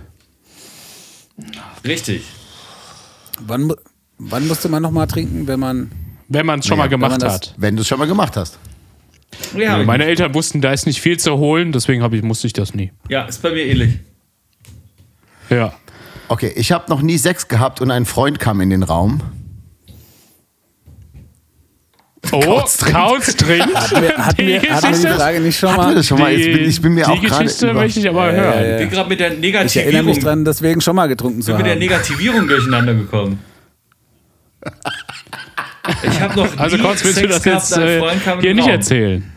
Richtig. 1.84 2.22
Wann, 3.40 3.72
wann 4.18 4.46
musste 4.46 4.68
man 4.68 4.82
nochmal 4.82 5.06
trinken, 5.08 5.46
wenn 5.48 5.58
man. 5.58 5.90
Wenn 6.28 6.46
man 6.46 6.60
es 6.60 6.66
schon 6.66 6.76
Ja, 6.78 6.84
mal 6.84 6.88
gemacht 6.88 7.20
das- 7.22 7.32
hat. 7.32 7.54
Wenn 7.56 7.74
du 7.74 7.82
es 7.82 7.88
schon 7.88 7.98
mal 7.98 8.06
gemacht 8.06 8.36
hast. 8.36 8.58
Ja, 9.56 9.78
Ja, 9.78 9.84
meine 9.84 10.04
Eltern 10.04 10.34
wussten, 10.34 10.60
da 10.60 10.72
ist 10.72 10.86
nicht 10.86 11.00
viel 11.00 11.18
zu 11.18 11.36
holen, 11.36 11.72
deswegen 11.72 12.04
ich, 12.14 12.22
musste 12.22 12.46
ich 12.46 12.52
das 12.52 12.74
nie. 12.74 12.92
ja, 13.08 13.24
ist 13.24 13.42
bei 13.42 13.50
mir 13.50 13.64
ähnlich. 13.64 13.98
Ja. 15.48 15.72
Okay, 16.30 16.52
ich 16.54 16.70
habe 16.70 16.84
noch 16.88 17.02
nie 17.02 17.18
Sex 17.18 17.48
gehabt 17.48 17.80
und 17.80 17.90
ein 17.90 18.04
Freund 18.06 18.38
kam 18.38 18.60
in 18.60 18.70
den 18.70 18.84
Raum. 18.84 19.20
Oh, 22.30 22.38
Kauz 22.44 22.76
trinkt. 22.76 22.96
Kauz 22.96 23.34
trinkt. 23.34 23.74
Hatten 23.74 24.00
wir, 24.02 24.16
hatten 24.16 24.38
wir 24.38 24.60
die 24.60 25.18
Frage 25.18 25.40
nicht 25.40 25.58
schon 25.58 25.74
mal? 25.74 25.92
das 25.92 26.06
schon 26.06 26.20
mal? 26.20 26.32
Jetzt 26.32 26.56
bin, 26.56 26.68
ich 26.68 26.80
bin 26.80 26.92
mir 26.94 27.04
die 27.04 27.10
auch 27.10 27.20
gerade. 27.20 27.44
Geschichte 27.46 27.70
über- 27.72 27.80
möchte 27.80 27.98
ich 27.98 28.08
aber 28.08 28.30
hören. 28.30 28.74
Ich 28.74 28.78
bin 28.78 28.90
gerade 28.90 29.08
mit 29.08 29.18
der 29.18 29.32
Ich 29.32 29.36
erinnere 29.76 30.04
mich 30.04 30.16
Negativierung, 30.16 30.20
dran, 30.22 30.44
deswegen 30.44 30.80
schon 30.80 30.94
mal 30.94 31.08
getrunken 31.08 31.42
zu 31.42 31.48
bin 31.50 31.56
mit 31.56 31.66
der 31.66 31.72
haben. 31.72 31.80
Negativierung 31.80 32.46
durcheinander 32.46 32.94
gekommen. 32.94 33.40
Ich 36.04 36.20
habe 36.20 36.36
noch 36.36 36.52
nie 36.54 36.58
Also 36.60 36.78
Kauz, 36.78 37.02
willst 37.02 37.16
du 37.22 37.22
Sex 37.22 37.34
das 37.34 37.42
gehabt, 37.42 37.70
jetzt 37.70 37.76
äh, 37.78 37.98
Freund 37.98 38.24
kam 38.24 38.38
in 38.38 38.42
hier 38.44 38.54
nicht 38.54 38.64
Raum. 38.66 38.70
erzählen? 38.70 39.32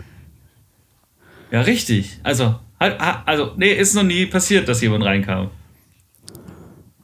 Ja, 1.49 1.61
richtig. 1.61 2.19
Also, 2.21 2.45
ha- 2.79 2.97
ha- 2.99 3.23
also, 3.25 3.53
nee, 3.57 3.71
ist 3.73 3.95
noch 3.95 4.03
nie 4.03 4.27
passiert, 4.27 4.67
dass 4.67 4.79
jemand 4.81 5.03
reinkam. 5.05 5.49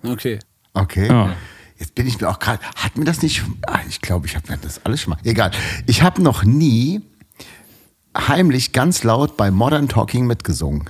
Okay. 0.03 0.39
Okay. 0.73 1.07
Ja. 1.07 1.35
Jetzt 1.77 1.95
bin 1.95 2.07
ich 2.07 2.19
mir 2.19 2.27
auch 2.29 2.39
gerade. 2.39 2.61
Hat 2.75 2.97
mir 2.97 3.05
das 3.05 3.21
nicht. 3.21 3.43
Ah, 3.65 3.79
ich 3.87 4.01
glaube, 4.01 4.27
ich 4.27 4.35
habe 4.35 4.51
mir 4.51 4.57
das 4.57 4.85
alles 4.85 5.01
schon 5.01 5.11
mal. 5.11 5.19
Egal. 5.23 5.51
Ich 5.87 6.01
habe 6.03 6.21
noch 6.21 6.43
nie 6.43 7.01
heimlich 8.17 8.73
ganz 8.73 9.03
laut 9.03 9.37
bei 9.37 9.49
Modern 9.51 9.87
Talking 9.87 10.27
mitgesungen. 10.27 10.89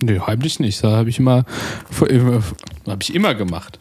Nee, 0.00 0.20
heimlich 0.20 0.60
nicht. 0.60 0.82
Da 0.84 0.92
habe 0.98 1.10
ich 1.10 1.18
immer, 1.18 1.44
habe 2.86 3.02
ich 3.02 3.14
immer 3.14 3.34
gemacht. 3.34 3.80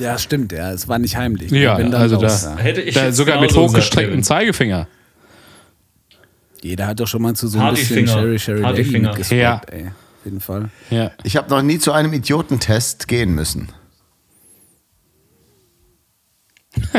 Ja, 0.00 0.18
stimmt, 0.18 0.52
ja. 0.52 0.72
Es 0.72 0.88
war 0.88 0.98
nicht 0.98 1.16
heimlich. 1.16 1.50
Ja, 1.50 1.76
also 1.76 2.16
raus, 2.16 2.42
da- 2.42 2.50
ja. 2.50 2.56
Hätte 2.58 2.82
ich 2.82 2.94
Da, 2.94 3.06
jetzt 3.06 3.16
sogar 3.16 3.40
mit 3.40 3.54
hochgestrecktem. 3.54 4.22
Zeigefinger. 4.22 4.88
Jeder 6.60 6.88
hat 6.88 7.00
doch 7.00 7.06
schon 7.06 7.22
mal 7.22 7.34
zu 7.34 7.46
so 7.48 7.58
ein 7.58 7.64
Hardy 7.64 7.76
bisschen 7.80 8.06
Finger. 8.06 8.12
Sherry 8.12 8.38
Sherry 8.38 8.84
mitgeswappt, 9.00 9.32
Ja. 9.32 9.60
ey. 9.70 9.90
Jeden 10.26 10.40
Fall. 10.40 10.68
Ja. 10.90 11.12
Ich 11.22 11.36
habe 11.36 11.48
noch 11.48 11.62
nie 11.62 11.78
zu 11.78 11.92
einem 11.92 12.12
Idiotentest 12.12 13.06
gehen 13.08 13.34
müssen. 13.34 13.68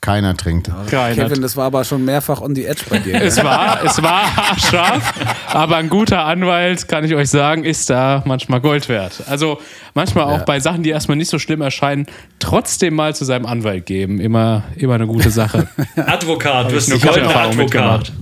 Keiner 0.00 0.36
trinkt. 0.36 0.70
Keiner. 0.90 1.14
Kevin, 1.14 1.42
das 1.42 1.56
war 1.56 1.64
aber 1.66 1.84
schon 1.84 2.04
mehrfach 2.04 2.40
on 2.40 2.54
the 2.54 2.64
edge 2.66 2.82
bei 2.88 2.98
dir. 2.98 3.14
Es 3.22 3.42
war, 3.42 3.82
es 3.84 4.02
war 4.02 4.34
haarscharf, 4.36 5.12
aber 5.48 5.76
ein 5.76 5.88
guter 5.88 6.24
Anwalt, 6.24 6.86
kann 6.88 7.04
ich 7.04 7.14
euch 7.14 7.28
sagen, 7.30 7.64
ist 7.64 7.90
da 7.90 8.22
manchmal 8.26 8.60
Gold 8.60 8.88
wert. 8.88 9.22
Also 9.26 9.58
manchmal 9.94 10.24
auch 10.26 10.38
Ja. 10.38 10.44
bei 10.44 10.60
Sachen, 10.60 10.82
die 10.82 10.90
erstmal 10.90 11.16
nicht 11.16 11.28
so 11.30 11.38
schlimm 11.38 11.60
erscheinen, 11.60 12.06
trotzdem 12.38 12.94
mal 12.94 13.14
zu 13.14 13.24
seinem 13.24 13.46
Anwalt 13.46 13.86
geben. 13.86 14.20
Immer, 14.20 14.64
immer 14.76 14.94
eine 14.94 15.06
gute 15.06 15.30
Sache. 15.30 15.68
Advokat, 15.96 16.68
du 16.70 16.74
bist 16.74 16.90
eine 16.92 17.00
ein 17.00 17.06
gute 17.08 17.20
Erfahrung 17.20 17.52
Advokat. 17.58 17.58
mitgemacht. 17.58 18.12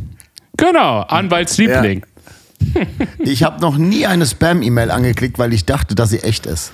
genau, 0.57 1.01
Anwaltsliebling. 1.03 2.05
Ich 3.21 3.43
habe 3.43 3.61
noch 3.61 3.77
nie 3.79 4.07
eine 4.07 4.27
Spam-E-Mail 4.27 4.91
angeklickt, 4.91 5.39
weil 5.39 5.53
ich 5.53 5.65
dachte, 5.65 5.95
dass 5.95 6.11
sie 6.11 6.21
echt 6.21 6.47
ist. 6.47 6.73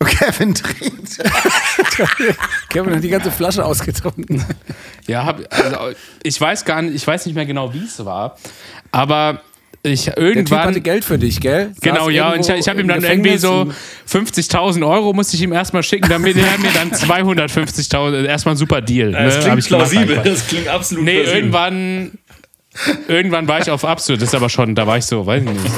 Kevin 0.04 0.54
trinkt. 0.54 1.18
Kevin 2.70 2.94
hat 2.96 3.04
die 3.04 3.08
ganze 3.10 3.30
Flasche 3.30 3.64
ausgetrunken. 3.64 4.42
Ja, 5.06 5.24
hab, 5.24 5.40
also, 5.52 5.96
ich 6.22 6.40
weiß 6.40 6.64
gar 6.64 6.80
nicht, 6.82 6.94
ich 6.94 7.06
weiß 7.06 7.26
nicht 7.26 7.34
mehr 7.34 7.44
genau, 7.46 7.72
wie 7.74 7.84
es 7.84 8.02
war, 8.04 8.36
aber 8.92 9.42
ich 9.82 10.04
Der 10.04 10.14
Typ 10.14 10.22
irgendwann. 10.24 10.68
hatte 10.68 10.80
Geld 10.82 11.04
für 11.04 11.18
dich, 11.18 11.40
gell? 11.40 11.68
Saß 11.72 11.80
Genau, 11.80 12.10
ja, 12.10 12.32
und 12.32 12.40
ich, 12.40 12.48
ich 12.50 12.68
habe 12.68 12.80
ihm 12.82 12.88
dann 12.88 13.02
irgendwie 13.02 13.38
so 13.38 13.62
und- 13.62 13.74
50.000 14.08 14.86
Euro 14.86 15.12
musste 15.14 15.36
ich 15.36 15.42
ihm 15.42 15.52
erstmal 15.52 15.82
schicken, 15.82 16.08
damit 16.08 16.36
er 16.36 16.58
mir 16.58 16.70
dann 16.74 16.90
250.000, 16.92 18.24
erstmal 18.26 18.54
ein 18.54 18.58
super 18.58 18.80
Deal. 18.82 19.12
Das 19.12 19.36
ne? 19.36 19.44
Hab 19.44 19.52
klingt 19.52 19.66
plausibel. 19.68 20.20
Das 20.22 20.46
klingt 20.48 20.68
absolut 20.68 21.04
Nee, 21.04 21.16
plausibel. 21.20 21.38
irgendwann, 21.40 22.10
irgendwann 23.08 23.48
war 23.48 23.60
ich 23.60 23.70
auf 23.70 23.84
absolut, 23.84 24.20
das 24.22 24.28
ist 24.30 24.34
aber 24.34 24.48
schon, 24.48 24.74
da 24.74 24.86
war 24.86 24.98
ich 24.98 25.04
so, 25.06 25.26
weiß 25.26 25.42
ich 25.42 25.48
nicht, 25.48 25.72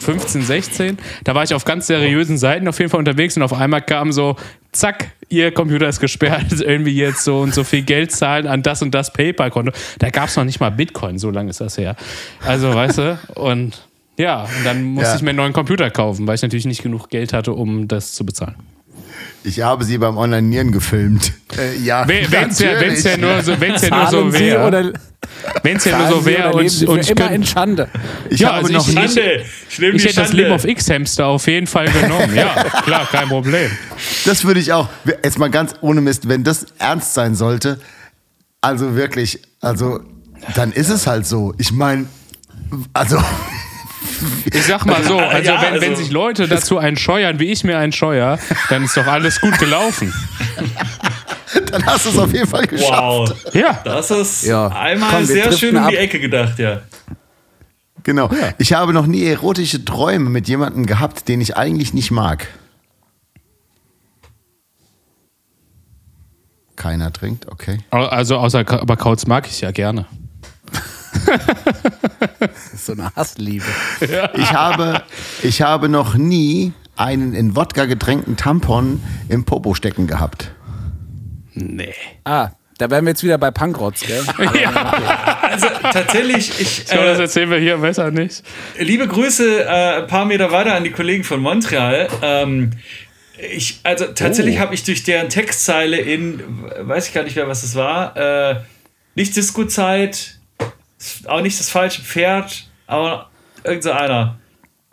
15, 0.00 0.42
16. 0.42 0.98
Da 1.24 1.34
war 1.34 1.44
ich 1.44 1.54
auf 1.54 1.64
ganz 1.64 1.86
seriösen 1.86 2.36
Seiten 2.36 2.68
auf 2.68 2.78
jeden 2.78 2.90
Fall 2.90 2.98
unterwegs 2.98 3.36
und 3.36 3.42
auf 3.42 3.52
einmal 3.54 3.80
kam 3.82 4.12
so, 4.12 4.36
zack, 4.72 5.12
ihr 5.30 5.50
Computer 5.52 5.88
ist 5.88 6.00
gesperrt, 6.00 6.52
irgendwie 6.60 6.94
jetzt 6.94 7.24
so 7.24 7.40
und 7.40 7.54
so 7.54 7.64
viel 7.64 7.82
Geld 7.82 8.12
zahlen 8.12 8.46
an 8.46 8.62
das 8.62 8.82
und 8.82 8.92
das 8.94 9.12
PayPal-Konto. 9.12 9.72
Da 9.98 10.10
gab 10.10 10.28
es 10.28 10.36
noch 10.36 10.44
nicht 10.44 10.60
mal 10.60 10.70
Bitcoin, 10.70 11.18
so 11.18 11.30
lange 11.30 11.50
ist 11.50 11.60
das 11.60 11.78
her. 11.78 11.96
Also, 12.44 12.74
weißt 12.74 12.98
du, 12.98 13.18
und 13.36 13.86
ja, 14.18 14.42
und 14.42 14.64
dann 14.64 14.82
musste 14.84 15.10
Ja. 15.10 15.16
ich 15.16 15.22
mir 15.22 15.30
einen 15.30 15.38
neuen 15.38 15.52
Computer 15.54 15.90
kaufen, 15.90 16.26
weil 16.26 16.34
ich 16.36 16.42
natürlich 16.42 16.66
nicht 16.66 16.82
genug 16.82 17.08
Geld 17.08 17.32
hatte, 17.32 17.52
um 17.52 17.88
das 17.88 18.12
zu 18.12 18.24
bezahlen. 18.26 18.54
Ich 19.46 19.60
habe 19.60 19.84
sie 19.84 19.98
beim 19.98 20.16
Onanieren 20.16 20.72
gefilmt. 20.72 21.32
Äh, 21.58 21.76
ja, 21.76 22.08
Wenn 22.08 22.24
es 22.48 22.58
ja, 22.58 22.80
wenn's 22.80 23.02
ja 23.04 23.16
nur 23.18 23.42
so, 23.42 23.60
wenn's 23.60 23.82
ja 23.86 23.94
nur 23.94 24.06
so 24.10 24.32
wäre, 24.32 24.66
oder 24.66 24.92
wenn 25.62 25.76
es 25.76 25.84
ja 25.84 25.98
nur 25.98 26.08
so 26.08 26.24
wäre 26.26 26.48
oder 26.48 26.58
und, 26.64 26.88
und 26.88 26.98
ich 27.00 27.10
immer 27.10 27.20
könnte, 27.20 27.34
in 27.34 27.44
Schande. 27.44 27.88
Ich 28.30 28.40
Ja, 28.40 28.48
habe 28.54 28.58
also 28.58 28.72
noch 28.72 28.88
ich- 28.88 28.94
Schande. 28.94 29.44
Ich 29.68 29.78
Ich 29.78 30.04
hätte 30.06 30.14
das. 30.16 30.32
Leben 30.32 30.50
auf 30.52 30.64
X-Hamster 30.64 31.26
auf 31.26 31.46
jeden 31.46 31.66
Fall 31.66 31.90
genommen. 31.90 32.34
Ja, 32.34 32.54
klar, 32.84 33.06
kein 33.12 33.28
Problem. 33.28 33.70
das 34.24 34.44
würde 34.46 34.60
ich 34.60 34.72
auch, 34.72 34.88
jetzt 35.22 35.38
mal 35.38 35.50
ganz 35.50 35.74
ohne 35.82 36.00
Mist, 36.00 36.26
wenn 36.28 36.42
das 36.42 36.66
ernst 36.78 37.12
sein 37.12 37.34
sollte, 37.34 37.78
also 38.62 38.96
wirklich, 38.96 39.40
also 39.60 40.00
dann 40.54 40.72
ist 40.72 40.88
es 40.88 41.06
halt 41.06 41.26
so. 41.26 41.52
Ich 41.58 41.70
meine, 41.70 42.06
also 42.94 43.18
Ich 44.52 44.62
sag 44.64 44.84
mal 44.86 45.02
so, 45.04 45.18
also, 45.18 45.50
Ja, 45.52 45.62
wenn, 45.62 45.80
wenn 45.80 45.90
also- 45.90 46.02
sich 46.02 46.10
Leute 46.12 46.48
dazu 46.48 46.78
einen 46.78 46.96
scheuern, 46.96 47.38
wie 47.38 47.50
ich 47.52 47.64
mir 47.64 47.78
einen 47.78 47.92
scheuer, 47.92 48.38
dann 48.68 48.84
ist 48.84 48.96
doch 48.96 49.06
alles 49.06 49.40
gut 49.40 49.58
gelaufen. 49.58 50.12
dann 51.70 51.86
hast 51.86 52.06
du 52.06 52.10
es 52.10 52.18
auf 52.18 52.32
jeden 52.32 52.46
Fall 52.48 52.66
geschafft. 52.66 52.90
Wow. 52.92 53.34
Ja. 53.54 53.80
Das 53.84 54.10
ist 54.10 54.44
Ja. 54.44 54.68
einmal 54.68 55.10
Komm, 55.10 55.24
sehr 55.24 55.52
schön 55.52 55.76
um 55.76 55.88
die. 55.88 55.96
Ecke 55.96 56.18
gedacht, 56.20 56.58
ja. 56.58 56.82
Genau. 58.02 58.30
Ich 58.58 58.72
habe 58.74 58.92
noch 58.92 59.06
nie 59.06 59.24
erotische 59.24 59.82
Träume 59.84 60.28
mit 60.28 60.46
jemandem 60.48 60.84
gehabt, 60.86 61.26
den 61.28 61.40
ich 61.40 61.56
eigentlich 61.56 61.94
nicht 61.94 62.10
mag. 62.10 62.46
Keiner 66.76 67.12
trinkt, 67.12 67.48
okay. 67.48 67.78
Also 67.90 68.36
außer 68.36 68.58
aber 68.68 68.96
Kauz 68.96 69.26
mag 69.26 69.46
ich 69.46 69.60
ja 69.62 69.70
gerne. 69.70 70.06
So 72.84 72.92
eine 72.92 73.14
Hassliebe. 73.16 73.64
Ich 74.34 74.52
habe, 74.52 75.02
ich 75.42 75.62
habe 75.62 75.88
noch 75.88 76.14
nie 76.14 76.72
einen 76.96 77.32
in 77.34 77.56
Wodka 77.56 77.86
getränkten 77.86 78.36
Tampon 78.36 79.02
im 79.28 79.44
Popo 79.44 79.74
stecken 79.74 80.06
gehabt. 80.06 80.52
Nee. 81.54 81.94
Ah, 82.24 82.50
da 82.78 82.90
wären 82.90 83.04
wir 83.04 83.10
jetzt 83.12 83.22
wieder 83.24 83.38
bei 83.38 83.50
Punkrotz, 83.50 84.00
gell? 84.00 84.22
Also 85.42 85.66
tatsächlich, 85.92 86.60
ich 86.60 86.92
Aber 86.92 87.04
das 87.04 87.18
äh, 87.18 87.22
erzählen 87.22 87.50
wir 87.50 87.58
hier 87.58 87.76
besser 87.78 88.10
nicht. 88.10 88.42
liebe 88.78 89.06
Grüße 89.06 89.64
äh, 89.64 90.02
ein 90.02 90.06
paar 90.08 90.24
Meter 90.24 90.50
weiter 90.50 90.74
an 90.74 90.82
die 90.84 90.90
Kollegen 90.90 91.22
von 91.22 91.40
Montreal. 91.40 92.08
Ähm, 92.22 92.72
ich, 93.38 93.78
also 93.84 94.06
tatsächlich 94.06 94.56
Oh. 94.56 94.60
habe 94.60 94.74
ich 94.74 94.82
durch 94.84 95.04
deren 95.04 95.28
Textzeile 95.28 95.96
in, 95.98 96.40
weiß 96.80 97.08
ich 97.08 97.14
gar 97.14 97.22
nicht 97.22 97.36
mehr, 97.36 97.46
was 97.48 97.62
es 97.62 97.76
war, 97.76 98.16
äh, 98.16 98.56
nicht 99.14 99.36
Disco-Zeit, 99.36 100.38
auch 101.26 101.40
nicht 101.40 101.60
das 101.60 101.70
falsche 101.70 102.02
Pferd, 102.02 102.68
aber 102.86 103.30
irgend 103.62 103.82
so 103.82 103.92
einer. 103.92 104.38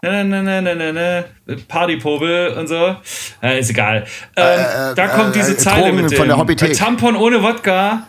Ne, 0.03 0.25
ne, 0.25 0.41
ne, 0.41 0.61
ne, 0.63 0.75
ne, 0.75 0.93
ne, 0.93 1.25
Partypobel 1.67 2.55
und 2.57 2.67
so. 2.67 2.95
Äh, 3.43 3.59
ist 3.59 3.69
egal. 3.69 4.05
Ähm, 4.35 4.59
äh, 4.59 4.95
da 4.95 5.07
kommt 5.09 5.35
äh, 5.35 5.39
diese 5.39 5.53
äh, 5.53 5.57
Zeile 5.57 5.89
Drogen 5.89 6.01
mit 6.01 6.15
von 6.15 6.27
der 6.27 6.35
dem 6.35 6.41
Hobbythek. 6.41 6.73
Tampon 6.75 7.15
ohne 7.15 7.43
Wodka 7.43 8.07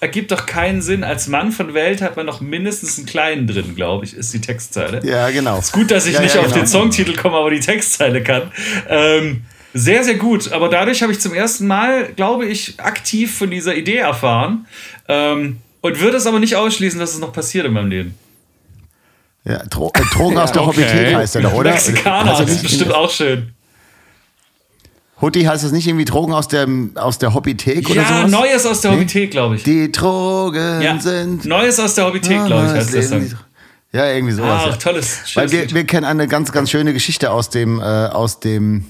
ergibt 0.00 0.32
doch 0.32 0.46
keinen 0.46 0.82
Sinn. 0.82 1.04
Als 1.04 1.28
Mann 1.28 1.52
von 1.52 1.72
Welt 1.74 2.02
hat 2.02 2.16
man 2.16 2.26
noch 2.26 2.40
mindestens 2.40 2.98
einen 2.98 3.06
kleinen 3.06 3.46
drin, 3.46 3.76
glaube 3.76 4.04
ich, 4.04 4.14
ist 4.14 4.34
die 4.34 4.40
Textzeile. 4.40 5.00
Ja, 5.04 5.30
genau. 5.30 5.58
Ist 5.58 5.72
gut, 5.72 5.92
dass 5.92 6.06
ich 6.06 6.14
Ja, 6.14 6.20
nicht 6.20 6.34
ja, 6.34 6.40
auf 6.40 6.48
genau. 6.48 6.58
den 6.58 6.66
Songtitel 6.66 7.14
komme, 7.14 7.36
aber 7.36 7.50
die 7.50 7.60
Textzeile 7.60 8.22
kann. 8.22 8.50
Ähm, 8.88 9.44
sehr, 9.72 10.02
sehr 10.02 10.16
gut. 10.16 10.50
Aber 10.50 10.68
dadurch 10.68 11.02
habe 11.02 11.12
ich 11.12 11.20
zum 11.20 11.32
ersten 11.32 11.66
Mal, 11.68 12.12
glaube 12.14 12.46
ich, 12.46 12.80
aktiv 12.80 13.36
von 13.38 13.50
dieser 13.50 13.76
Idee 13.76 13.98
erfahren. 13.98 14.66
Ähm, 15.06 15.58
und 15.80 16.00
würde 16.00 16.16
es 16.16 16.26
aber 16.26 16.40
nicht 16.40 16.56
ausschließen, 16.56 16.98
dass 16.98 17.14
es 17.14 17.20
noch 17.20 17.32
passiert 17.32 17.66
in 17.66 17.72
meinem 17.72 17.88
Leben. 17.90 18.14
Ja, 19.44 19.58
Dro 19.70 19.90
äh, 19.94 20.02
Drogen 20.14 20.38
aus 20.38 20.52
der 20.52 20.62
okay. 20.66 20.82
Hobbythek 20.82 21.14
heißt 21.14 21.34
der 21.36 21.42
doch, 21.42 21.52
oder? 21.54 21.70
Mexikaner, 21.70 22.30
Also 22.30 22.42
das 22.44 22.52
ist 22.52 22.62
bestimmt 22.62 22.94
auch 22.94 23.10
schön. 23.10 23.52
Hutti 25.20 25.42
heißt 25.42 25.64
das 25.64 25.72
nicht 25.72 25.86
irgendwie 25.86 26.06
Drogen 26.06 26.32
aus 26.32 26.48
der, 26.48 26.66
aus 26.94 27.18
der 27.18 27.34
Hobbythek 27.34 27.90
oder 27.90 28.00
Ja, 28.02 28.08
sowas? 28.08 28.30
Neues 28.30 28.66
aus 28.66 28.80
der 28.80 28.92
Hobbythek, 28.92 29.30
glaube 29.30 29.56
ich. 29.56 29.62
Die 29.64 29.92
Drogen 29.92 30.80
Ja, 30.80 30.98
sind. 30.98 31.44
Neues 31.44 31.78
aus 31.78 31.94
der 31.94 32.06
Hobbythek, 32.06 32.46
glaube 32.46 32.66
ich, 32.66 32.72
heißt 32.72 32.94
das 32.94 33.10
dann. 33.10 33.38
Ja, 33.92 34.06
irgendwie 34.06 34.32
sowas. 34.34 34.62
Ach, 34.64 34.70
ja. 34.70 34.76
tolles. 34.76 35.18
Weil 35.34 35.50
wir, 35.52 35.70
wir 35.72 35.84
kennen 35.84 36.04
eine 36.06 36.26
ganz, 36.28 36.52
ganz 36.52 36.70
schöne 36.70 36.92
Geschichte 36.92 37.30
aus 37.32 37.50
dem, 37.50 37.80
äh, 37.80 37.82
aus 37.82 38.40
dem. 38.40 38.86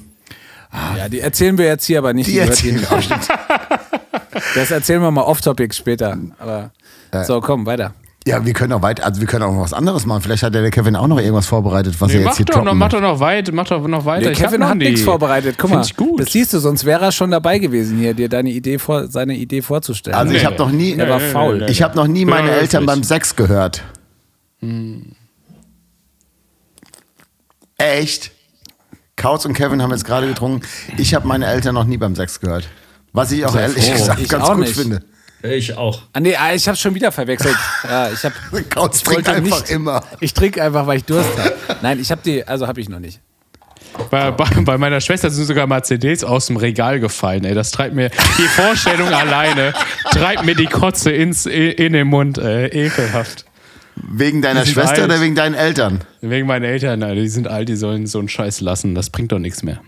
Ja, 0.96 1.09
die 1.09 1.18
erzählen 1.20 1.59
wir 1.59 1.64
jetzt 1.66 1.86
hier 1.86 1.98
aber 1.98 2.12
nicht. 2.12 2.28
Die 2.28 2.32
Die 2.34 2.38
erzählen 2.38 2.76
nicht 2.76 2.92
auf. 2.92 3.09
Das 4.55 4.70
erzählen 4.70 5.03
wir 5.03 5.11
mal 5.11 5.22
off-topic 5.22 5.74
später. 5.74 6.16
Aber 6.38 6.70
so, 7.24 7.40
komm, 7.40 7.66
weiter. 7.66 7.94
Ja, 8.26 8.44
wir 8.44 8.52
können 8.52 8.72
auch 8.74 8.82
weiter, 8.82 9.06
also 9.06 9.18
wir 9.22 9.26
können 9.26 9.44
auch 9.44 9.52
noch 9.54 9.62
was 9.62 9.72
anderes 9.72 10.04
machen. 10.04 10.20
Vielleicht 10.20 10.42
hat 10.42 10.54
der, 10.54 10.60
der 10.60 10.70
Kevin 10.70 10.94
auch 10.94 11.06
noch 11.06 11.18
irgendwas 11.18 11.46
vorbereitet, 11.46 11.94
was 12.00 12.10
er 12.10 12.16
Nee, 12.18 12.20
jetzt 12.24 12.30
mach 12.32 12.36
hier 12.36 12.44
doch 12.46 12.64
noch, 12.64 12.74
mach 12.74 12.88
doch 12.90 13.00
noch 13.00 13.18
weit, 13.18 13.50
mach 13.52 13.66
doch 13.66 13.88
noch 13.88 14.04
weiter. 14.04 14.24
Der 14.24 14.32
Ich 14.32 14.40
hab 14.42 14.48
Kevin 14.48 14.60
noch 14.60 14.68
hat 14.68 14.76
nichts 14.76 15.00
vorbereitet. 15.00 15.56
Guck 15.58 15.70
mal, 15.70 15.82
ich 15.82 15.96
gut. 15.96 16.20
das 16.20 16.30
siehst 16.30 16.52
du, 16.52 16.58
sonst 16.58 16.84
wäre 16.84 17.02
er 17.06 17.12
schon 17.12 17.30
dabei 17.30 17.58
gewesen, 17.58 17.96
hier 17.98 18.12
dir 18.12 18.28
deine 18.28 18.50
Idee 18.50 18.78
vor, 18.78 19.06
seine 19.08 19.34
Idee 19.36 19.62
vorzustellen. 19.62 20.18
Also 20.18 20.34
ich 20.34 20.40
Nee. 20.42 20.46
habe 20.46 20.56
noch 20.58 20.70
nie, 20.70 20.92
Er 20.98 21.08
war 21.08 21.18
faul. 21.18 21.64
ich 21.70 21.80
habe 21.82 21.96
noch 21.96 22.06
nie 22.06 22.26
meine 22.26 22.48
Ja, 22.48 22.54
Eltern 22.56 22.84
beim 22.84 23.02
Sex 23.02 23.34
gehört. 23.36 23.82
Echt? 27.78 28.32
Kautz 29.16 29.44
und 29.44 29.54
Kevin 29.54 29.82
haben 29.82 29.90
jetzt 29.92 30.04
gerade 30.04 30.26
getrunken. 30.26 30.66
Ich 30.98 31.14
habe 31.14 31.26
meine 31.26 31.46
Eltern 31.46 31.74
noch 31.74 31.84
nie 31.84 31.96
beim 31.96 32.14
Sex 32.14 32.40
gehört. 32.40 32.68
Was 33.12 33.32
ich 33.32 33.44
auch 33.44 33.56
ehrlich 33.56 33.90
gesagt 33.92 34.20
Ich 34.20 34.28
ganz 34.28 34.44
auch 34.44 34.50
gut 34.54 34.60
nicht. 34.60 34.76
finde. 34.76 35.02
Ich 35.43 35.76
auch. 35.76 36.03
Ah, 36.12 36.20
nee, 36.20 36.36
ah, 36.36 36.53
ich 36.55 36.66
habe 36.68 36.76
schon 36.76 36.95
wieder 36.95 37.11
verwechselt. 37.12 37.57
Ja, 37.84 38.11
ich 38.11 38.22
habe. 38.24 38.34
Kautz 38.68 38.99
ich 38.99 39.03
trinkt 39.05 39.28
einfach 39.28 39.61
nicht- 39.62 39.70
immer. 39.70 40.03
Ich 40.20 40.34
trinke 40.34 40.62
einfach, 40.62 40.86
weil 40.86 40.99
ich 40.99 41.05
Durst 41.05 41.30
habe. 41.38 41.55
Nein, 41.82 41.99
ich 42.01 42.11
habe 42.11 42.20
die, 42.24 42.47
also 42.47 42.66
habe 42.66 42.80
ich 42.80 42.88
noch 42.88 42.99
nicht. 43.01 43.20
Bei, 44.11 44.30
bei, 44.30 44.45
bei 44.62 44.78
meiner 44.78 45.01
Schwester 45.01 45.30
sind 45.30 45.47
sogar 45.47 45.66
mal 45.66 45.82
CDs 45.82 46.22
aus 46.24 46.47
dem 46.47 46.57
Regal 46.57 47.01
gefallen. 47.01 47.45
Ey, 47.45 47.55
das 47.55 47.70
treibt 47.72 47.95
mir 47.95 48.11
die 48.11 48.43
Vorstellung 48.49 49.09
alleine, 49.12 49.72
treibt 50.12 50.45
mir 50.45 50.55
die 50.55 50.66
Kotze 50.66 51.11
ins, 51.11 51.47
in 51.47 51.93
den 51.93 52.07
Mund. 52.07 52.38
Ey, 52.38 52.66
ekelhaft. 52.66 53.45
Wegen 53.97 54.41
deiner 54.43 54.64
Schwester 54.64 55.03
alt. 55.03 55.05
oder 55.05 55.20
wegen 55.20 55.34
deinen 55.34 55.55
Eltern? 55.55 56.01
Wegen 56.20 56.47
meinen 56.47 56.64
Eltern, 56.64 57.03
Alter, 57.03 57.20
die 57.20 57.28
sind 57.28 57.49
alt, 57.49 57.68
die 57.68 57.76
sollen 57.76 58.07
so 58.07 58.18
einen 58.18 58.28
Scheiß 58.28 58.61
lassen. 58.61 58.95
Das 58.95 59.11
bringt 59.11 59.32
doch 59.32 59.38
nichts 59.38 59.62
mehr. 59.62 59.80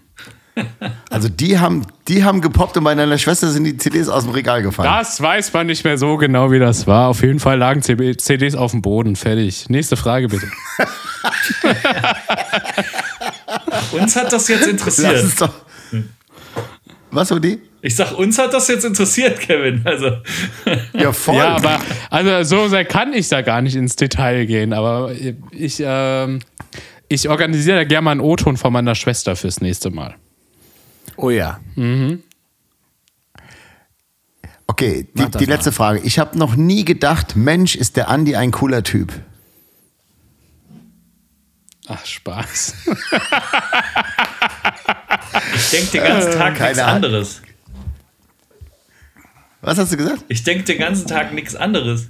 Also 1.09 1.29
die 1.29 1.59
haben, 1.59 1.87
die 2.09 2.25
haben 2.25 2.41
gepoppt 2.41 2.77
und 2.77 2.85
bei 2.85 2.95
deiner 2.95 3.17
Schwester 3.17 3.51
sind 3.51 3.65
die 3.65 3.77
CDs 3.77 4.09
aus 4.09 4.25
dem 4.25 4.33
Regal 4.33 4.63
gefallen. 4.63 4.91
Das 4.93 5.21
weiß 5.21 5.53
man 5.53 5.67
nicht 5.67 5.85
mehr 5.85 5.97
so 5.97 6.17
genau, 6.17 6.51
wie 6.51 6.59
das 6.59 6.87
war. 6.87 7.09
Auf 7.09 7.23
jeden 7.23 7.41
Fall 7.41 7.59
lagen 7.59 7.81
CDs 7.83 8.55
auf 8.55 8.73
dem 8.73 8.83
Boden. 8.83 9.17
Fertig. 9.17 9.69
Nächste 9.71 9.97
Frage 9.97 10.29
bitte. 10.29 10.47
Uns 13.93 14.17
hat 14.17 14.33
das 14.33 14.49
jetzt 14.49 14.67
interessiert. 14.67 15.15
es 15.15 15.37
doch. 15.37 15.53
Was, 17.11 17.31
Udi? 17.31 17.61
Ich 17.83 17.95
sag, 17.97 18.17
uns 18.17 18.39
hat 18.39 18.55
das 18.55 18.69
jetzt 18.69 18.85
interessiert, 18.85 19.39
Kevin. 19.41 19.83
Also, 19.85 20.13
Ja, 20.95 21.13
voll. 21.13 21.37
Ja, 21.37 21.57
aber 21.57 21.81
also 22.09 22.43
so 22.43 22.69
sehr 22.69 22.85
kann 22.87 23.13
ich 23.13 23.29
da 23.29 23.43
gar 23.43 23.61
nicht 23.61 23.75
ins 23.75 23.97
Detail 23.97 24.47
gehen. 24.47 24.73
Aber 24.73 25.13
ich, 25.51 25.83
ähm, 25.85 26.39
ich 27.09 27.29
organisiere 27.29 27.79
da 27.79 27.85
gerne 27.85 28.05
mal 28.05 28.11
einen 28.13 28.21
O-Ton 28.21 28.57
von 28.57 28.73
meiner 28.73 28.95
Schwester 28.95 29.37
fürs 29.37 29.61
nächste 29.61 29.91
Mal. 29.91 30.15
Oh 31.23 31.31
ja. 31.31 31.61
Okay, 34.67 35.09
die, 35.15 35.31
die 35.39 35.45
letzte 35.45 35.71
Frage. 35.71 36.01
Ich 36.01 36.19
habe 36.19 36.37
noch 36.37 36.57
nie 36.57 36.85
gedacht, 36.85 37.37
Mensch, 37.37 37.77
ist 37.77 37.97
der 37.97 38.09
Andi 38.09 38.35
ein 38.35 38.51
cooler 38.51 38.83
Typ. 38.83 39.13
Ach, 41.87 42.05
Spaß. 42.05 42.75
ich 45.55 45.71
denke 45.71 45.91
den 45.93 46.03
ganzen 46.03 46.33
Tag 46.33 46.57
keine 46.57 46.71
nichts 46.71 46.83
anderes. 46.83 47.43
Was 49.61 49.79
hast 49.79 49.93
du 49.93 49.97
gesagt? 49.97 50.25
Ich 50.27 50.43
denke 50.43 50.65
den 50.65 50.79
ganzen 50.79 51.07
Tag 51.07 51.33
nichts 51.33 51.55
anderes. 51.55 52.09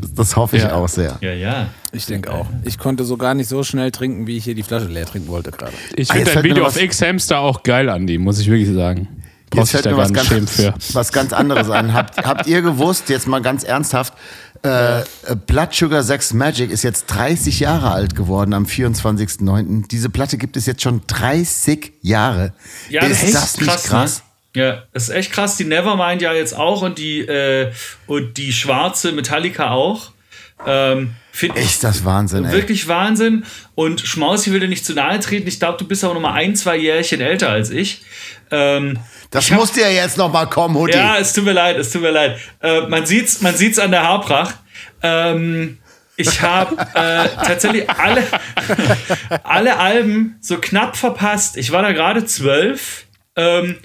Das, 0.00 0.14
das 0.14 0.36
hoffe 0.36 0.56
ich 0.56 0.62
Ja. 0.64 0.74
auch 0.74 0.88
sehr. 0.88 1.18
Ja, 1.20 1.32
ja. 1.32 1.66
Ich 1.92 2.06
denke 2.06 2.32
auch. 2.32 2.46
Ich 2.64 2.78
konnte 2.78 3.04
so 3.04 3.16
gar 3.16 3.34
nicht 3.34 3.48
so 3.48 3.62
schnell 3.62 3.90
trinken, 3.90 4.26
wie 4.26 4.36
ich 4.36 4.44
hier 4.44 4.54
die 4.54 4.62
Flasche 4.62 4.86
leer 4.86 5.06
trinken 5.06 5.28
wollte 5.28 5.50
gerade. 5.50 5.72
Ich 5.96 6.10
Ah, 6.10 6.14
finde 6.14 6.26
jetzt 6.30 6.36
dein 6.36 6.44
Video 6.44 6.66
auf 6.66 6.80
X-Hamster 6.80 7.38
auch 7.40 7.62
geil, 7.62 7.88
Andi, 7.88 8.18
muss 8.18 8.38
ich 8.40 8.48
wirklich 8.50 8.74
sagen. 8.74 9.08
Jetzt 9.10 9.50
Brauchst 9.50 9.72
dich 9.74 9.80
fällt 9.82 9.96
mir 9.96 10.02
was 10.02 10.12
ganz, 10.12 10.62
was 10.94 11.12
ganz 11.12 11.32
anderes 11.32 11.70
ein. 11.70 11.92
Habt, 11.94 12.18
habt 12.24 12.46
ihr 12.48 12.60
gewusst, 12.62 13.08
jetzt 13.08 13.28
mal 13.28 13.40
ganz 13.42 13.62
ernsthaft, 13.64 14.12
Äh, 14.64 15.00
äh, 15.00 15.04
Blood 15.46 15.74
Sugar 15.74 16.02
Sex 16.02 16.32
Magic 16.32 16.70
ist 16.70 16.82
jetzt 16.84 17.04
30 17.08 17.60
Jahre 17.60 17.90
alt 17.92 18.16
geworden 18.16 18.54
am 18.54 18.64
24.09. 18.64 19.88
Diese 19.88 20.08
Platte 20.08 20.38
gibt 20.38 20.56
es 20.56 20.64
jetzt 20.64 20.80
schon 20.82 21.02
30 21.06 21.92
Jahre. 22.00 22.54
Ja, 22.88 23.02
ist 23.02 23.22
das 23.22 23.28
ist 23.28 23.34
das 23.34 23.56
nicht 23.58 23.68
krass, 23.68 23.82
krass? 23.84 24.22
Ja, 24.54 24.84
das 24.92 25.04
ist 25.04 25.08
echt 25.14 25.32
krass. 25.32 25.56
Die 25.56 25.64
Nevermind 25.64 26.22
ja 26.22 26.32
jetzt 26.32 26.56
auch 26.56 26.82
und 26.82 26.98
die, 26.98 27.20
äh, 27.20 27.72
und 28.06 28.36
die 28.36 28.52
schwarze 28.52 29.12
Metallica 29.12 29.70
auch. 29.70 30.12
Ähm, 30.66 31.14
Finde 31.32 31.58
ich 31.58 31.66
Ist 31.66 31.82
das 31.84 32.04
Wahnsinn, 32.04 32.44
ey. 32.44 32.52
wirklich 32.52 32.86
Wahnsinn. 32.86 33.44
Und 33.74 34.00
Schmaus, 34.00 34.46
ich 34.46 34.52
will 34.52 34.60
dir 34.60 34.68
nicht 34.68 34.86
zu 34.86 34.94
nahe 34.94 35.18
treten. 35.18 35.48
Ich 35.48 35.58
glaube, 35.58 35.78
du 35.78 35.84
bist 35.86 36.04
aber 36.04 36.14
noch 36.14 36.20
mal 36.20 36.34
ein, 36.34 36.54
zwei 36.54 36.76
Jährchen 36.76 37.20
älter 37.20 37.48
als 37.50 37.70
ich. 37.70 38.02
Ähm, 38.52 38.98
Das 39.32 39.46
ich 39.46 39.52
hab- 39.52 39.58
musste 39.58 39.80
ja 39.80 39.88
jetzt 39.88 40.16
noch 40.16 40.32
mal 40.32 40.46
kommen, 40.46 40.76
Hoodie. 40.76 40.92
ja, 40.94 41.16
es 41.18 41.32
tut 41.32 41.44
mir 41.44 41.52
leid, 41.52 41.76
es 41.76 41.90
tut 41.90 42.02
mir 42.02 42.12
leid. 42.12 42.38
Äh, 42.62 42.82
man 42.82 43.04
sieht's, 43.04 43.40
man 43.40 43.56
sieht's 43.56 43.80
an 43.80 43.90
der 43.90 44.04
Haarpracht. 44.04 44.54
Ähm, 45.02 45.78
ich 46.16 46.40
habe 46.40 46.76
äh, 46.94 47.28
tatsächlich 47.44 47.90
alle, 47.90 48.22
alle 49.42 49.76
Alben 49.78 50.36
so 50.40 50.58
knapp 50.58 50.96
verpasst. 50.96 51.56
Ich 51.56 51.72
war 51.72 51.82
da 51.82 51.90
gerade 51.92 52.24
zwölf 52.26 53.06
ähm, 53.36 53.76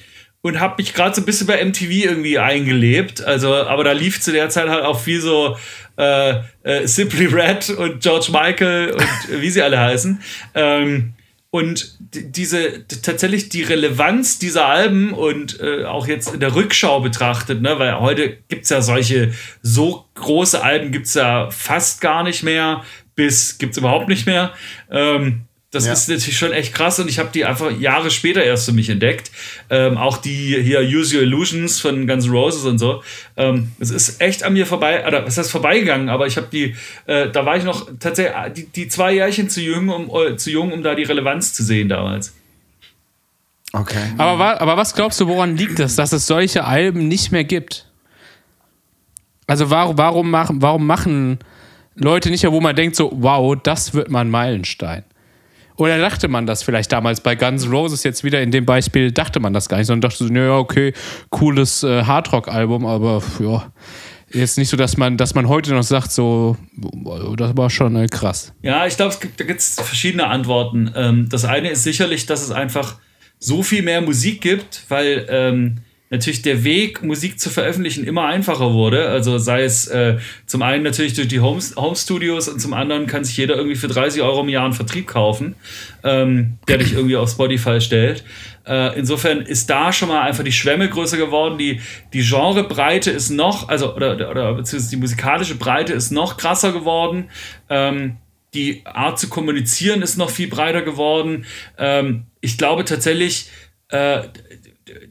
und 0.41 0.59
habe 0.59 0.75
mich 0.77 0.93
gerade 0.93 1.15
so 1.15 1.21
ein 1.21 1.25
bisschen 1.25 1.47
bei 1.47 1.63
MTV 1.63 1.89
irgendwie 1.89 2.39
eingelebt. 2.39 3.23
Also, 3.23 3.53
aber 3.53 3.83
da 3.83 3.91
lief 3.91 4.21
zu 4.21 4.31
der 4.31 4.49
Zeit 4.49 4.69
halt 4.69 4.85
auch 4.85 4.99
viel 4.99 5.19
so 5.21 5.57
äh, 5.97 6.35
äh, 6.63 6.87
Simply 6.87 7.25
Red 7.25 7.69
und 7.71 8.01
George 8.01 8.27
Michael 8.31 8.91
und 8.91 9.07
wie 9.41 9.49
sie 9.49 9.61
alle 9.61 9.79
heißen. 9.79 10.21
Ähm, 10.55 11.13
und 11.51 11.97
diese 12.13 12.87
tatsächlich 12.87 13.49
die 13.49 13.63
Relevanz 13.63 14.37
dieser 14.37 14.67
Alben 14.67 15.13
und 15.13 15.59
äh, 15.59 15.83
auch 15.85 16.07
jetzt 16.07 16.33
in 16.33 16.39
der 16.39 16.53
Rückschau 16.53 16.99
betrachtet, 16.99 17.61
ne, 17.61 17.79
weil 17.79 17.99
heute 17.99 18.37
gibt's 18.49 18.69
ja 18.69 18.81
solche 18.81 19.33
so 19.63 20.05
große 20.13 20.61
Alben 20.61 20.91
gibt's 20.91 21.15
ja 21.15 21.49
fast 21.49 22.01
gar 22.01 22.23
nicht 22.23 22.43
mehr, 22.43 22.83
bis 23.15 23.57
gibt's 23.57 23.79
überhaupt 23.79 24.09
nicht 24.09 24.27
mehr. 24.27 24.53
Ähm, 24.91 25.41
das 25.72 25.86
Ja. 25.86 25.93
ist 25.93 26.09
natürlich 26.09 26.38
schon 26.38 26.51
echt 26.51 26.74
krass 26.74 26.99
und 26.99 27.07
ich 27.09 27.20
habe 27.20 27.30
die 27.32 27.45
einfach 27.45 27.72
Jahre 27.80 28.09
später 28.09 28.43
erst 28.43 28.65
für 28.65 28.72
mich 28.72 28.89
entdeckt. 28.89 29.30
Ähm, 29.70 29.97
auch 29.97 30.17
die 30.17 30.59
hier 30.61 30.82
Use 30.82 31.15
Your 31.15 31.24
Illusions 31.24 31.80
von 31.80 32.07
Guns 32.07 32.26
N' 32.26 32.32
Roses 32.32 32.65
und 32.65 32.80
so. 32.80 33.03
Ähm, 33.38 33.72
es 33.80 33.91
ist 33.91 34.20
echt 34.20 34.43
an 34.43 34.53
mir 34.53 34.65
vorbei, 34.65 35.05
oder 35.07 35.26
was 35.28 35.38
heißt 35.38 35.51
vorbeigegangen, 35.51 36.09
aber 36.09 36.26
ich 36.26 36.38
habe 36.38 36.47
die, 36.51 36.76
äh, 37.05 37.30
da 37.30 37.45
war 37.45 37.55
ich 37.55 37.63
noch 37.63 37.88
tatsächlich 37.99 38.36
äh, 38.36 38.49
die, 38.51 38.65
die 38.65 38.88
zwei 38.88 39.13
Jährchen 39.13 39.47
zu 39.49 39.61
jung, 39.61 39.89
um, 39.89 40.09
äh, 40.09 40.38
zu 40.38 40.49
jung, 40.49 40.72
um 40.72 40.82
da 40.82 40.95
die 40.95 41.03
Relevanz 41.03 41.53
zu 41.53 41.63
sehen 41.63 41.88
damals. 41.88 42.34
Okay. 43.72 44.01
Aber, 44.17 44.39
wa 44.39 44.53
aber 44.57 44.78
was 44.78 44.95
glaubst 44.95 45.20
du, 45.20 45.28
woran 45.28 45.55
liegt 45.55 45.80
es, 45.80 45.95
dass 45.95 46.11
es 46.11 46.26
solche 46.26 46.65
Alben 46.65 47.07
nicht 47.07 47.32
mehr 47.32 47.43
gibt? 47.43 47.86
Also 49.45 49.70
warum, 49.70 49.97
warum, 49.99 50.32
machen, 50.32 50.61
warum 50.63 50.88
machen 50.88 51.39
Leute 51.95 52.32
nicht, 52.32 52.43
wo 52.49 52.61
man 52.61 52.76
denkt 52.76 52.95
so, 52.95 53.11
wow, 53.13 53.55
das 53.61 53.93
wird 53.93 54.09
mal 54.09 54.22
ein 54.22 54.32
Meilenstein? 54.32 55.03
Oder 55.80 55.97
dachte 55.97 56.27
man 56.27 56.45
das 56.45 56.61
vielleicht 56.61 56.91
damals 56.91 57.21
bei 57.21 57.36
Guns 57.36 57.63
N' 57.63 57.71
Roses 57.71 58.03
jetzt 58.03 58.25
wieder 58.25 58.41
in 58.41 58.51
dem 58.51 58.65
Beispiel, 58.65 59.13
dachte 59.13 59.39
man 59.39 59.53
das 59.53 59.69
gar 59.69 59.77
nicht, 59.77 59.88
sondern 59.88 60.09
dachte 60.09 60.25
so, 60.25 60.32
naja, 60.32 60.57
okay, 60.57 60.93
cooles 61.30 61.84
äh, 61.84 62.03
Hardrock-Album, 62.03 62.86
aber 62.86 63.23
ja, 63.39 63.71
jetzt 64.30 64.57
nicht 64.57 64.67
so, 64.67 64.75
dass 64.75 64.97
man, 64.97 65.15
dass 65.15 65.36
man 65.36 65.47
heute 65.47 65.73
noch 65.73 65.84
sagt, 65.84 66.11
so, 66.11 66.57
das 67.38 67.55
war 67.55 67.69
schon 67.69 67.95
äh, 67.95 68.07
krass. 68.07 68.53
Ja, 68.61 68.86
ich 68.88 68.97
glaube, 68.97 69.13
es 69.13 69.21
gibt, 69.21 69.39
da 69.39 69.45
gibt 69.45 69.61
es 69.61 69.75
verschiedene 69.75 70.27
Antworten. 70.27 70.91
Ähm, 70.97 71.30
das 71.30 71.45
eine 71.45 71.69
ist 71.69 71.84
sicherlich, 71.84 72.25
dass 72.25 72.43
es 72.43 72.51
einfach 72.51 72.97
so 73.39 73.63
viel 73.63 73.82
mehr 73.82 74.01
Musik 74.01 74.41
gibt, 74.41 74.84
weil 74.89 75.25
ähm, 75.30 75.77
natürlich 76.10 76.41
der 76.41 76.64
Weg, 76.64 77.03
Musik 77.03 77.39
zu 77.39 77.49
veröffentlichen, 77.49 78.03
immer 78.03 78.26
einfacher 78.26 78.74
wurde. 78.74 79.10
Also 79.10 79.38
sei 79.38 79.64
es 79.64 79.88
äh, 79.88 80.18
zum 80.45 80.62
einen 80.62 80.84
natürlich 80.84 81.14
durch 81.14 81.28
die 81.28 81.39
Home, 81.39 81.62
Home 81.76 81.95
Studios 81.95 82.47
und 82.47 82.60
zum 82.60 82.74
anderen 82.74 83.05
kann 83.05 83.24
sich 83.24 83.38
jeder 83.38 83.55
irgendwie 83.55 83.76
für 83.76 83.88
30 83.88 84.22
Euro 84.22 84.41
im 84.41 84.49
Jahr 84.49 84.66
einen 84.66 84.74
Vertrieb 84.74 85.07
kaufen, 85.07 85.55
ähm, 86.03 86.57
der 86.68 86.80
dich 86.80 86.93
irgendwie 86.93 87.16
auf 87.16 87.30
Spotify 87.30 87.80
stellt. 87.80 88.24
Äh, 88.66 88.97
insofern 88.97 89.41
ist 89.41 89.70
da 89.70 89.93
schon 89.93 90.10
mal 90.10 90.22
einfach 90.22 90.43
die 90.43 90.51
Schwemme 90.51 90.89
größer 90.89 91.18
geworden. 91.18 91.57
Die, 91.57 91.82
die 92.14 92.22
Genrebreite 92.22 93.12
ist 93.12 93.30
noch, 93.30 93.70
also 93.70 93.95
oder, 93.95 94.14
oder 94.30 94.53
beziehungsweise 94.53 94.95
die 94.95 95.01
musikalische 95.01 95.55
Breite 95.55 95.93
ist 95.93 96.12
noch 96.12 96.38
krasser 96.38 96.72
geworden. 96.72 97.30
Ähm, 97.70 98.18
die 98.53 98.82
Art 98.86 99.20
zu 99.20 99.30
kommunizieren 99.30 100.01
ist 100.01 100.18
noch 100.18 100.32
viel 100.32 100.47
breiter 100.47 100.82
geworden. 100.82 101.45
Ähm, 101.78 102.26
ich 102.41 102.57
glaube 102.57 102.84
tatsächlich, 102.84 103.49
äh, 103.89 104.22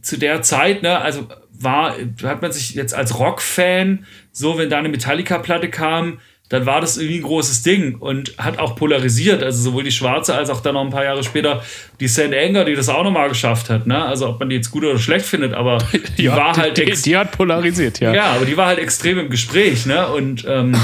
zu 0.02 0.18
der 0.18 0.42
Zeit, 0.42 0.82
ne, 0.82 0.98
also 1.00 1.28
war, 1.60 1.94
hat 2.22 2.42
man 2.42 2.52
sich 2.52 2.74
jetzt 2.74 2.94
als 2.94 3.18
Rock-Fan, 3.18 4.06
so 4.32 4.58
wenn 4.58 4.70
da 4.70 4.78
eine 4.78 4.88
Metallica-Platte 4.88 5.68
kam, 5.68 6.20
dann 6.48 6.64
war 6.64 6.80
das 6.80 6.96
irgendwie 6.96 7.18
ein 7.18 7.22
großes 7.24 7.62
Ding 7.62 7.96
und 7.96 8.32
hat 8.38 8.58
auch 8.58 8.74
polarisiert. 8.74 9.42
Also 9.42 9.62
sowohl 9.62 9.84
die 9.84 9.92
Schwarze 9.92 10.34
als 10.34 10.48
auch 10.48 10.60
dann 10.60 10.74
noch 10.74 10.84
ein 10.84 10.90
paar 10.90 11.04
Jahre 11.04 11.22
später 11.22 11.62
die 12.00 12.08
St. 12.08 12.32
Anger, 12.32 12.64
die 12.64 12.74
das 12.74 12.88
auch 12.88 13.04
nochmal 13.04 13.28
geschafft 13.28 13.68
hat. 13.68 13.86
Ne? 13.86 14.02
Also 14.02 14.28
ob 14.28 14.40
man 14.40 14.48
die 14.48 14.56
jetzt 14.56 14.70
gut 14.70 14.84
oder 14.84 14.98
schlecht 14.98 15.26
findet, 15.26 15.52
aber 15.52 15.78
die 16.18 16.24
Ja, 16.24 16.36
war 16.36 16.56
halt 16.56 16.78
die, 16.78 16.86
die 16.86 17.16
hat 17.16 17.32
polarisiert, 17.32 18.00
ja. 18.00 18.14
ja, 18.14 18.24
aber 18.32 18.46
die 18.46 18.56
war 18.56 18.66
halt 18.66 18.78
extrem 18.78 19.18
im 19.18 19.28
Gespräch, 19.28 19.84
ne? 19.84 20.08
Und 20.08 20.46
ähm, 20.48 20.74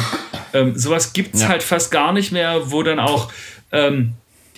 ähm, 0.52 0.76
sowas 0.76 1.14
gibt's 1.14 1.48
halt 1.48 1.62
fast 1.62 1.90
gar 1.90 2.12
nicht 2.12 2.30
mehr, 2.30 2.70
wo 2.70 2.82
dann 2.82 2.98
auch, 2.98 3.32
ähm, 3.72 4.12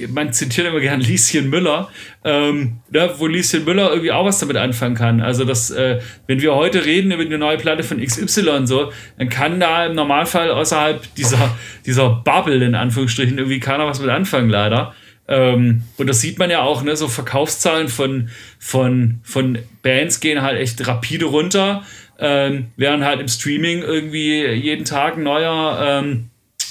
man 0.09 0.33
zitiert 0.33 0.67
immer 0.67 0.81
gern 0.81 1.01
Lieschen 1.03 1.51
Müller, 1.51 1.89
ähm, 2.25 2.81
ne, 2.91 3.11
wo 3.17 3.27
Lieschen 3.27 3.65
Müller 3.65 3.91
irgendwie 3.91 4.13
auch 4.13 4.25
was 4.25 4.39
damit 4.39 4.57
anfangen 4.57 4.95
kann. 4.95 5.21
Also, 5.21 5.45
dass, 5.45 5.71
äh, 5.71 6.01
wenn 6.27 6.41
wir 6.41 6.55
heute 6.55 6.85
reden 6.85 7.13
über 7.13 7.25
die 7.25 7.37
neue 7.37 7.59
Platte 7.59 7.83
von 7.83 8.01
XY 8.01 8.67
so, 8.67 8.93
dann 9.19 9.29
kann 9.29 9.61
da 9.61 9.87
im 9.87 9.95
Normalfall 9.95 10.51
außerhalb 10.51 11.15
dieser, 11.15 11.57
dieser 11.85 12.11
Bubble, 12.11 12.65
in 12.65 12.75
Anführungsstrichen, 12.75 13.39
irgendwie 13.39 13.61
keiner 13.61 13.87
was 13.87 14.01
mit 14.01 14.11
anfangen, 14.11 14.51
leider. 14.51 14.95
Ähm, 15.29 15.83
und 15.97 16.07
das 16.07 16.21
sieht 16.21 16.39
man 16.39 16.51
ja 16.51 16.63
auch, 16.63 16.83
ne, 16.83 16.97
so 16.97 17.09
Verkaufszahlen 17.09 17.89
von, 17.89 18.29
von, 18.59 19.21
von 19.23 19.59
Bands 19.83 20.21
gehen 20.21 20.43
halt 20.43 20.61
echt 20.61 20.87
rapide 20.87 21.27
runter, 21.27 21.83
ähm, 22.19 22.69
während 22.77 23.05
halt 23.05 23.21
im 23.21 23.29
Streaming 23.29 23.83
irgendwie 23.83 24.47
jeden 24.47 24.85
Tag 24.85 25.19
neuer, 25.19 26.03
ähm, 26.03 26.31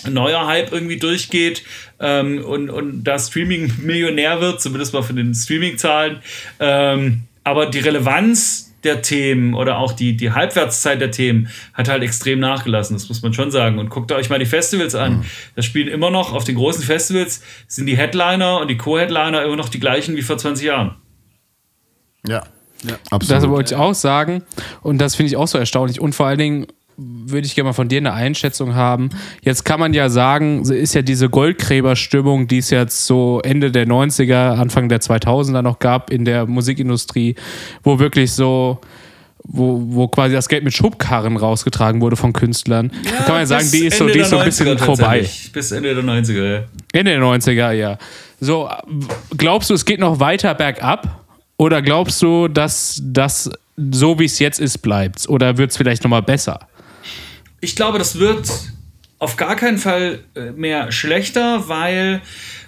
neuer 0.09 0.47
Hype 0.47 0.71
irgendwie 0.71 0.97
durchgeht 0.97 1.63
ähm, 1.99 2.43
und, 2.43 2.69
und 2.69 3.03
da 3.03 3.17
Streaming 3.19 3.71
Millionär 3.81 4.41
wird, 4.41 4.61
zumindest 4.61 4.93
mal 4.93 5.03
von 5.03 5.15
den 5.15 5.33
Streaming-Zahlen. 5.33 6.19
Ähm, 6.59 7.23
aber 7.43 7.67
die 7.67 7.79
Relevanz 7.79 8.73
der 8.85 9.01
Themen 9.01 9.55
oder 9.55 9.79
auch 9.79 9.91
die, 9.91 10.15
die 10.15 10.31
Halbwertszeit 10.31 11.01
der 11.01 11.11
Themen 11.11 11.49
hat 11.73 11.89
halt 11.89 12.03
extrem 12.03 12.39
nachgelassen, 12.39 12.95
das 12.95 13.09
muss 13.09 13.21
man 13.21 13.33
schon 13.33 13.51
sagen. 13.51 13.79
Und 13.79 13.89
guckt 13.89 14.11
euch 14.11 14.29
mal 14.29 14.39
die 14.39 14.45
Festivals 14.45 14.95
an. 14.95 15.25
Da 15.55 15.61
spielen 15.61 15.87
immer 15.87 16.11
noch 16.11 16.33
auf 16.33 16.43
den 16.43 16.55
großen 16.55 16.83
Festivals 16.83 17.43
sind 17.67 17.87
die 17.87 17.97
Headliner 17.97 18.59
und 18.59 18.69
die 18.69 18.77
Co-Headliner 18.77 19.43
immer 19.43 19.55
noch 19.55 19.69
die 19.69 19.79
gleichen 19.79 20.15
wie 20.15 20.21
vor 20.21 20.37
20 20.37 20.65
Jahren. 20.65 20.95
Ja. 22.27 22.43
ja. 22.83 22.97
Das 23.09 23.11
Absolut. 23.11 23.49
wollte 23.49 23.73
ich 23.73 23.79
auch 23.79 23.95
sagen. 23.95 24.43
Und 24.81 24.99
das 24.99 25.15
finde 25.15 25.27
ich 25.29 25.35
auch 25.35 25.47
so 25.47 25.57
erstaunlich. 25.57 25.99
Und 25.99 26.13
vor 26.13 26.27
allen 26.27 26.39
Dingen 26.39 26.67
würde 26.97 27.45
ich 27.45 27.55
gerne 27.55 27.69
mal 27.69 27.73
von 27.73 27.89
dir 27.89 27.97
eine 27.97 28.13
Einschätzung 28.13 28.75
haben. 28.75 29.09
Jetzt 29.41 29.65
kann 29.65 29.79
man 29.79 29.93
ja 29.93 30.09
sagen, 30.09 30.63
ist 30.63 30.95
ja 30.95 31.01
diese 31.01 31.29
Goldgräberstimmung, 31.29 32.47
die 32.47 32.59
es 32.59 32.69
jetzt 32.69 33.05
so 33.05 33.41
Ende 33.43 33.71
der 33.71 33.85
90er, 33.85 34.55
Anfang 34.55 34.87
der 34.89 35.01
2000er 35.01 35.61
noch 35.61 35.79
gab 35.79 36.09
in 36.09 36.25
der 36.25 36.45
Musikindustrie, 36.45 37.35
wo 37.83 37.99
wirklich 37.99 38.31
so, 38.31 38.79
wo, 39.43 39.81
wo 39.87 40.07
quasi 40.07 40.33
das 40.33 40.47
Geld 40.47 40.63
mit 40.63 40.73
Schubkarren 40.73 41.37
rausgetragen 41.37 42.01
wurde 42.01 42.15
von 42.15 42.33
Künstlern. 42.33 42.91
da 43.03 43.23
kann 43.23 43.27
man 43.27 43.39
ja 43.39 43.45
sagen, 43.45 43.69
die 43.71 43.85
ist 43.87 43.97
so, 43.97 44.07
die 44.07 44.19
ist 44.19 44.29
so 44.29 44.37
ein 44.37 44.45
bisschen 44.45 44.67
90er 44.67 44.77
vorbei. 44.77 45.29
Bis 45.51 45.71
Ende 45.71 45.93
der 45.93 46.03
90er, 46.03 46.53
ja. 46.53 46.63
Ende 46.93 47.11
der 47.11 47.21
90er, 47.21 47.71
ja. 47.71 47.97
So, 48.39 48.69
glaubst 49.37 49.69
du, 49.69 49.73
es 49.73 49.85
geht 49.85 49.99
noch 49.99 50.19
weiter 50.19 50.53
bergab? 50.55 51.23
Oder 51.57 51.81
glaubst 51.81 52.21
du, 52.21 52.47
dass 52.47 53.01
das 53.03 53.49
so 53.77 54.19
wie 54.19 54.25
es 54.25 54.39
jetzt 54.39 54.59
ist, 54.59 54.79
bleibt? 54.79 55.27
Oder 55.29 55.57
wird 55.57 55.71
es 55.71 55.77
vielleicht 55.77 56.03
nochmal 56.03 56.21
besser? 56.21 56.67
Ich 57.65 57.75
glaube, 57.75 57.97
das 57.97 58.19
wird 58.19 58.47
auf 59.17 59.37
gar 59.37 59.55
keinen 59.55 59.79
Fall 59.79 60.19
äh, 60.35 60.51
mehr 60.51 60.91
schlechter, 60.91 61.67
weil 61.67 62.21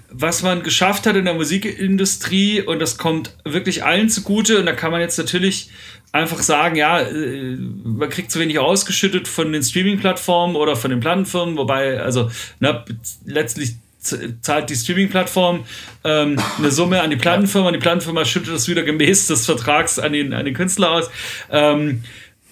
was 0.10 0.42
man 0.42 0.64
geschafft 0.64 1.06
hat 1.06 1.16
in 1.16 1.26
der 1.26 1.36
Musikindustrie 1.36 2.62
und 2.64 2.80
das 2.80 2.98
kommt 2.98 3.36
wirklich 3.46 3.84
allen 3.84 4.10
zugute 4.10 4.60
und 4.60 4.66
da 4.66 4.74
kann 4.74 4.90
man 4.90 5.00
jetzt 5.00 5.20
natürlich 5.20 5.70
einfach 6.14 6.42
sagen, 6.42 6.76
ja, 6.78 7.00
äh, 7.02 7.58
man 7.84 8.10
kriegt 8.10 8.32
zu 8.32 8.40
wenig 8.40 8.58
ausgeschüttet 8.58 9.28
von 9.28 9.54
den 9.54 9.62
Streaming-Plattformen 9.62 10.56
oder 10.56 10.76
von 10.76 10.90
den 10.90 11.00
Plattenfirmen, 11.00 11.58
wobei, 11.58 12.00
also 12.02 12.32
na, 12.60 12.84
letztlich 13.26 13.76
z- 14.00 14.38
zahlt 14.42 14.72
die 14.72 14.76
Streaming-Plattform 14.76 15.64
ähm, 16.06 16.42
eine 16.58 16.72
Summe 16.72 17.02
an 17.02 17.12
die 17.12 17.18
Plattenfirma 17.18 17.68
und 17.68 17.74
die 17.74 17.80
Plattenfirma 17.80 18.26
schüttet 18.26 18.52
das 18.52 18.68
wieder 18.68 18.82
gemäß 18.82 19.28
des 19.28 19.46
Vertrags 19.46 20.00
an 20.00 20.14
den, 20.14 20.34
an 20.34 20.46
den 20.46 20.56
Künstler 20.56 20.90
aus. 20.90 21.12
Ähm, 21.52 22.04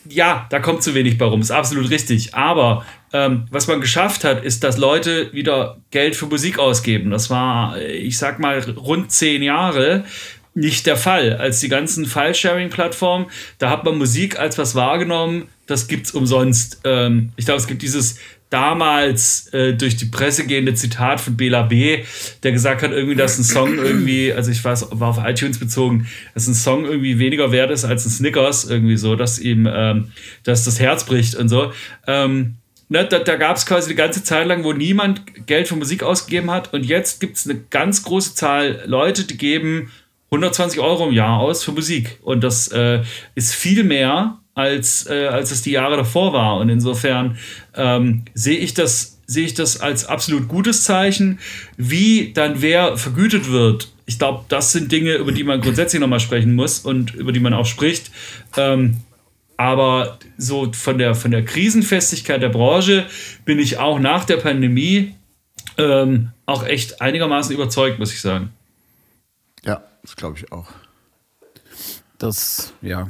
ja, 0.08 0.48
da 0.50 0.60
kommt 0.60 0.84
zu 0.84 0.94
wenig 0.94 1.18
bei 1.18 1.26
rum, 1.26 1.42
ist 1.42 1.52
absolut 1.52 1.90
richtig. 1.90 2.36
Aber 2.36 2.86
ähm, 3.14 3.46
was 3.52 3.68
man 3.68 3.82
geschafft 3.82 4.24
hat, 4.24 4.44
ist, 4.44 4.64
dass 4.64 4.78
Leute 4.78 5.32
wieder 5.34 5.78
Geld 5.92 6.16
für 6.16 6.26
Musik 6.26 6.60
ausgeben. 6.60 7.12
Das 7.12 7.30
war, 7.30 7.78
äh, 7.78 7.94
ich 7.94 8.18
sag 8.18 8.40
mal, 8.40 8.60
rund 8.60 9.12
zehn 9.12 9.42
Jahre 9.42 10.04
nicht 10.54 10.86
der 10.86 10.98
Fall. 10.98 11.34
Als 11.34 11.60
die 11.60 11.70
ganzen 11.70 12.06
File-Sharing-Plattformen, 12.06 13.28
da 13.58 13.70
hat 13.70 13.84
man 13.84 13.98
Musik 13.98 14.40
als 14.40 14.58
was 14.58 14.74
wahrgenommen, 14.74 15.50
das 15.68 15.88
gibt's 15.88 16.12
umsonst. 16.12 16.82
Ähm, 16.86 17.32
ich 17.36 17.46
glaube, 17.46 17.60
es 17.60 17.68
gibt 17.68 17.82
dieses 17.82 18.20
damals 18.50 19.48
äh, 19.54 19.74
durch 19.74 19.98
die 19.98 20.06
Presse 20.06 20.46
gehende 20.46 20.74
Zitat 20.76 21.20
von 21.20 21.36
Bela 21.36 21.64
B., 21.64 22.04
der 22.44 22.52
gesagt 22.52 22.84
hat, 22.84 22.92
irgendwie, 22.92 23.16
dass 23.16 23.38
ein 23.38 23.44
Song 23.44 23.78
irgendwie, 23.78 24.32
also 24.32 24.52
ich 24.52 24.64
weiß, 24.64 24.88
war 24.92 25.10
auf 25.10 25.20
iTunes 25.26 25.60
bezogen, 25.60 26.08
dass 26.34 26.48
ein 26.48 26.54
Song 26.54 26.86
irgendwie 26.86 27.20
weniger 27.20 27.52
wert 27.52 27.72
ist 27.72 27.86
als 27.86 28.06
ein 28.06 28.12
Snickers, 28.12 28.66
irgendwie 28.66 28.98
so, 28.98 29.16
dass 29.16 29.40
ihm, 29.40 29.68
ähm, 29.72 30.12
dass 30.44 30.64
das 30.64 30.80
Herz 30.80 31.06
bricht 31.06 31.36
und 31.36 31.50
so. 31.50 31.72
Ähm, 32.08 32.56
ne, 32.90 33.06
da 33.06 33.20
da 33.20 33.36
gab 33.36 33.58
es 33.58 33.66
quasi 33.66 33.90
die 33.90 33.96
ganze 33.96 34.24
Zeit 34.24 34.48
lang, 34.48 34.64
wo 34.64 34.74
niemand 34.74 35.48
Geld 35.48 35.68
für 35.68 35.76
Musik 35.76 36.04
ausgegeben 36.04 36.52
hat 36.52 36.74
und 36.74 36.86
jetzt 36.86 37.20
gibt 37.20 37.38
es 37.38 37.50
eine 37.50 37.60
ganz 37.70 38.04
große 38.04 38.36
Zahl 38.36 38.84
Leute, 38.86 39.26
die 39.26 39.38
geben 39.38 39.92
120 40.32 40.80
Euro 40.80 41.08
im 41.08 41.14
Jahr 41.14 41.40
aus 41.40 41.64
für 41.64 41.72
Musik 41.72 42.20
und 42.22 42.44
das 42.44 42.68
äh, 42.70 43.02
ist 43.36 43.56
viel 43.56 43.84
mehr 43.84 44.40
als, 44.56 45.08
äh, 45.08 45.28
als 45.28 45.52
es 45.52 45.62
die 45.62 45.72
Jahre 45.72 45.98
davor 45.98 46.34
war. 46.34 46.58
Und 46.58 46.70
insofern 46.70 47.38
ähm, 47.76 48.24
sehe 48.34 48.58
ich 48.58 48.74
das 48.74 49.12
sehe 49.28 49.46
ich 49.46 49.56
das 49.56 49.82
als 49.82 50.06
absolut 50.06 50.48
gutes 50.48 50.84
Zeichen. 50.84 51.40
Wie 51.78 52.32
dann 52.34 52.62
wer 52.62 52.98
vergütet 52.98 53.50
wird, 53.50 53.92
ich 54.06 54.20
glaube, 54.20 54.46
das 54.50 54.72
sind 54.72 54.92
Dinge, 54.92 55.16
über 55.16 55.32
die 55.32 55.44
man 55.44 55.62
grundsätzlich 55.62 56.00
nochmal 56.00 56.20
sprechen 56.20 56.54
muss 56.54 56.80
und 56.80 57.16
über 57.16 57.32
die 57.32 57.40
man 57.40 57.54
auch 57.54 57.66
spricht. 57.66 58.12
Ähm, 58.56 58.98
aber 59.58 60.20
so 60.38 60.72
von 60.74 60.98
der, 60.98 61.16
von 61.16 61.32
der 61.32 61.44
Krisenfestigkeit 61.44 62.42
der 62.42 62.50
Branche 62.50 63.08
bin 63.46 63.58
ich 63.58 63.78
auch 63.80 64.00
nach 64.00 64.26
der 64.26 64.38
Pandemie 64.38 65.16
ähm, 65.78 66.32
auch 66.46 66.66
echt 66.66 67.02
einigermaßen 67.02 67.54
überzeugt, 67.56 67.98
muss 67.98 68.14
ich 68.14 68.22
sagen. 68.22 68.52
Ja, 69.64 69.82
das 70.04 70.16
glaube 70.16 70.38
ich 70.38 70.52
auch. 70.52 70.68
Das, 72.20 72.74
ja. 72.82 73.10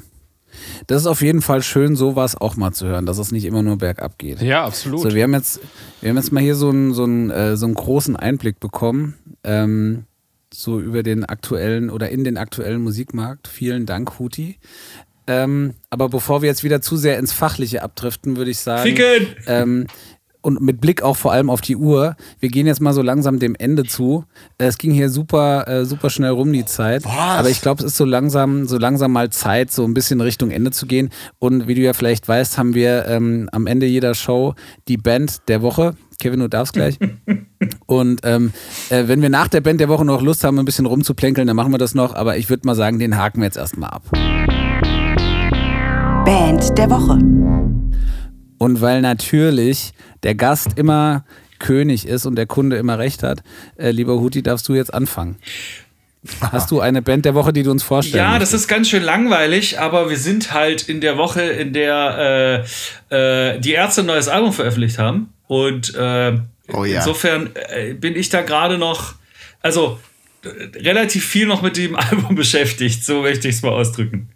Das 0.88 1.02
ist 1.02 1.08
auf 1.08 1.22
jeden 1.22 1.42
Fall 1.42 1.62
schön, 1.62 1.96
sowas 1.96 2.40
auch 2.40 2.56
mal 2.56 2.72
zu 2.72 2.88
hören, 2.88 3.06
dass 3.06 3.18
es 3.18 3.32
nicht 3.32 3.46
immer 3.46 3.64
nur 3.64 3.78
bergab 3.78 4.18
geht. 4.18 4.42
Ja, 4.42 4.66
absolut. 4.66 5.02
So, 5.02 5.14
wir 5.14 5.24
haben 5.24 5.34
jetzt, 5.34 5.60
wir 6.02 6.10
haben 6.10 6.18
jetzt 6.18 6.32
mal 6.32 6.42
hier 6.42 6.56
so 6.56 6.70
einen, 6.70 6.94
so 6.94 7.04
einen, 7.04 7.30
äh, 7.30 7.58
so 7.58 7.66
einen 7.66 7.76
großen 7.76 8.16
Einblick 8.16 8.60
bekommen, 8.60 9.16
ähm, 9.44 10.06
so 10.54 10.80
über 10.80 11.04
den 11.04 11.26
aktuellen 11.26 11.90
oder 11.90 12.10
in 12.10 12.24
den 12.24 12.38
aktuellen 12.38 12.82
Musikmarkt. 12.82 13.48
Vielen 13.48 13.86
Dank, 13.86 14.20
Huti. 14.20 14.58
Ähm, 15.28 15.74
aber 15.90 16.10
bevor 16.10 16.42
wir 16.42 16.50
jetzt 16.50 16.64
wieder 16.64 16.82
zu 16.82 16.98
sehr 16.98 17.18
ins 17.18 17.34
Fachliche 17.34 17.82
abdriften, 17.82 18.38
würde 18.38 18.52
ich 18.52 18.60
sagen. 18.60 18.84
Ficken! 18.84 19.28
Ähm, 19.48 19.88
und 20.46 20.62
mit 20.62 20.80
Blick 20.80 21.02
auch 21.02 21.18
vor 21.18 21.32
allem 21.32 21.50
auf 21.50 21.62
die 21.62 21.76
Uhr, 21.76 22.16
wir 22.40 22.50
gehen 22.50 22.68
jetzt 22.68 22.80
mal 22.80 22.94
so 22.94 23.02
langsam 23.02 23.40
dem 23.40 23.56
Ende 23.56 23.84
zu. 23.84 24.26
Äh, 24.60 24.68
Es 24.68 24.78
ging 24.78 24.92
hier 24.92 25.10
super, 25.10 25.68
äh, 25.68 25.86
super 25.86 26.12
schnell 26.12 26.30
rum 26.30 26.54
die 26.54 26.66
Zeit. 26.66 27.04
Aber 27.40 27.50
ich 27.50 27.62
glaube, 27.62 27.82
es 27.82 27.88
ist 27.88 27.98
so 27.98 28.06
langsam, 28.06 28.68
so 28.68 28.78
langsam 28.78 29.12
mal 29.12 29.32
Zeit, 29.32 29.72
so 29.72 29.84
ein 29.86 29.96
bisschen 29.96 30.22
Richtung 30.22 30.52
Ende 30.52 30.70
zu 30.70 30.86
gehen. 30.86 31.10
Und 31.40 31.68
wie 31.68 31.74
du 31.74 31.82
ja 31.82 31.94
vielleicht 31.94 32.28
weißt, 32.28 32.60
haben 32.60 32.76
wir 32.76 33.08
ähm, 33.08 33.50
am 33.52 33.66
Ende 33.66 33.88
jeder 33.88 34.14
Show 34.14 34.54
die 34.88 34.98
Band 34.98 35.48
der 35.48 35.64
Woche. 35.64 35.96
Kevin, 36.20 36.42
du 36.42 36.48
darfst 36.48 36.74
gleich. 36.74 37.00
Und 37.88 38.22
ähm, 38.24 38.54
äh, 38.92 39.08
wenn 39.08 39.24
wir 39.24 39.30
nach 39.30 39.48
der 39.48 39.62
Band 39.62 39.82
der 39.82 39.90
Woche 39.90 40.06
noch 40.06 40.22
Lust 40.22 40.44
haben, 40.44 40.60
ein 40.60 40.66
bisschen 40.66 40.86
rumzuplänkeln, 40.86 41.48
dann 41.48 41.56
machen 41.56 41.74
wir 41.74 41.80
das 41.80 41.96
noch. 41.96 42.14
Aber 42.14 42.38
ich 42.38 42.52
würde 42.52 42.68
mal 42.68 42.76
sagen, 42.76 43.00
den 43.00 43.18
haken 43.18 43.40
wir 43.42 43.46
jetzt 43.46 43.58
erstmal 43.58 43.90
ab. 43.90 44.04
Band 46.24 46.78
der 46.78 46.90
Woche. 46.92 47.65
Und 48.58 48.82
weil 48.82 49.02
natürlich 49.02 49.92
der 50.24 50.36
Gast 50.36 50.78
immer 50.78 51.26
König 51.60 52.08
ist 52.08 52.26
und 52.26 52.36
der 52.36 52.46
Kunde 52.46 52.78
immer 52.78 53.00
recht 53.00 53.24
hat, 53.24 53.44
äh, 53.78 53.92
lieber 53.92 54.20
Huti, 54.20 54.44
darfst 54.44 54.68
du 54.68 54.74
jetzt 54.74 54.94
anfangen. 54.94 55.38
Hast 56.42 56.72
du 56.72 56.80
eine 56.80 57.02
Band 57.04 57.26
der 57.26 57.36
Woche, 57.36 57.54
die 57.54 57.62
du 57.62 57.70
uns 57.70 57.84
vorstellen 57.84 58.24
Ja, 58.24 58.40
das 58.40 58.52
ist 58.52 58.68
ganz 58.68 58.90
schön 58.90 59.04
langweilig, 59.04 59.80
aber 59.80 60.10
wir 60.10 60.18
sind 60.18 60.54
halt 60.54 60.90
in 60.90 61.00
der 61.00 61.18
Woche, 61.18 61.42
in 61.42 61.72
der 61.72 62.64
äh, 63.12 63.54
äh, 63.54 63.60
die 63.60 63.74
Ärzte 63.74 64.02
ein 64.02 64.08
neues 64.08 64.28
Album 64.28 64.52
veröffentlicht 64.52 64.98
haben. 64.98 65.30
Und 65.48 65.94
äh, 65.96 66.38
Oh 66.74 66.84
ja. 66.84 66.98
insofern 67.00 67.52
äh, 67.70 67.94
bin 67.94 68.16
ich 68.16 68.30
da 68.30 68.42
gerade 68.42 68.78
noch, 68.80 69.14
also 69.62 70.00
äh, 70.44 70.78
relativ 70.80 71.26
viel 71.26 71.46
noch 71.46 71.62
mit 71.62 71.78
dem 71.78 71.96
Album 71.96 72.36
beschäftigt, 72.36 73.06
so 73.06 73.22
möchte 73.22 73.48
ich 73.48 73.56
es 73.56 73.62
mal 73.62 73.72
ausdrücken. 73.74 74.30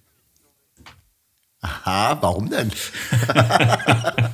Aha, 1.62 2.18
warum 2.22 2.50
denn? 2.50 2.72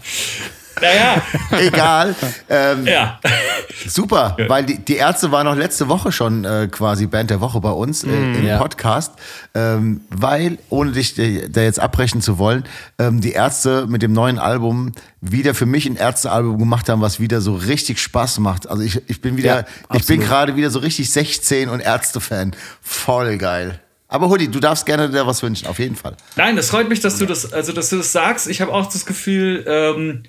Naja, 0.81 1.21
Egal. 1.57 2.15
ähm, 2.49 2.85
ja. 2.85 3.17
Super, 3.87 4.35
weil 4.49 4.65
die, 4.65 4.77
die 4.77 4.97
Ärzte 4.97 5.31
waren 5.31 5.45
noch 5.45 5.55
letzte 5.55 5.87
Woche 5.87 6.11
schon 6.11 6.43
äh, 6.43 6.67
quasi 6.69 7.07
Band 7.07 7.29
der 7.29 7.39
Woche 7.39 7.61
bei 7.61 7.69
uns 7.69 8.03
äh, 8.03 8.09
im 8.09 8.45
Ja. 8.45 8.57
Podcast, 8.57 9.13
ähm, 9.53 10.01
weil, 10.09 10.57
ohne 10.69 10.91
dich 10.91 11.17
äh, 11.17 11.47
da 11.47 11.61
jetzt 11.61 11.79
abbrechen 11.79 12.21
zu 12.21 12.37
wollen, 12.39 12.65
ähm, 12.99 13.21
die 13.21 13.31
Ärzte 13.31 13.87
mit 13.87 14.01
dem 14.01 14.11
neuen 14.11 14.37
Album 14.37 14.91
wieder 15.21 15.55
für 15.55 15.65
mich 15.65 15.85
ein 15.85 15.95
Ärztealbum 15.95 16.57
gemacht 16.57 16.89
haben, 16.89 17.01
was 17.01 17.21
wieder 17.21 17.39
so 17.39 17.55
richtig 17.55 18.01
Spaß 18.01 18.39
macht. 18.39 18.67
Also 18.69 18.83
ich, 18.83 19.01
ich 19.09 19.21
bin 19.21 19.37
wieder, 19.37 19.61
Ja, 19.61 19.65
ich 19.93 20.05
bin 20.05 20.19
gerade 20.19 20.57
wieder 20.57 20.69
so 20.71 20.79
richtig 20.79 21.09
16 21.09 21.69
und 21.69 21.79
Ärzte-Fan. 21.79 22.53
Voll 22.81 23.37
geil. 23.37 23.79
Aber 24.15 24.29
Hudi, 24.29 24.47
du 24.47 24.61
darfst 24.61 24.85
gerne 24.85 25.09
dir 25.09 25.27
was 25.27 25.43
wünschen, 25.43 25.67
auf 25.67 25.77
jeden 25.77 25.97
Fall. 25.97 26.15
Nein, 26.37 26.55
das 26.55 26.69
freut 26.69 26.87
mich, 26.87 27.01
dass 27.01 27.17
du 27.17 27.25
das, 27.25 27.51
also 27.51 27.73
dass 27.73 27.89
du 27.89 27.97
das 27.97 28.13
sagst. 28.13 28.47
Ich 28.47 28.61
habe 28.61 28.73
auch 28.73 28.85
das 28.89 29.05
Gefühl, 29.05 29.65
ähm, 29.67 30.23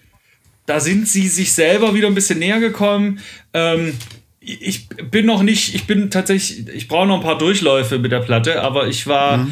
da 0.66 0.80
sind 0.80 1.06
sie 1.06 1.28
sich 1.28 1.52
selber 1.52 1.94
wieder 1.94 2.08
ein 2.08 2.14
bisschen 2.16 2.40
näher 2.40 2.58
gekommen. 2.58 3.20
Ähm, 3.52 3.96
ich 4.40 4.88
bin 4.88 5.24
noch 5.24 5.44
nicht, 5.44 5.76
ich 5.76 5.86
bin 5.86 6.10
tatsächlich, 6.10 6.66
ich 6.66 6.88
brauche 6.88 7.06
noch 7.06 7.18
ein 7.18 7.22
paar 7.22 7.38
Durchläufe 7.38 8.00
mit 8.00 8.10
der 8.10 8.18
Platte, 8.18 8.60
aber 8.60 8.88
ich 8.88 9.06
war 9.06 9.46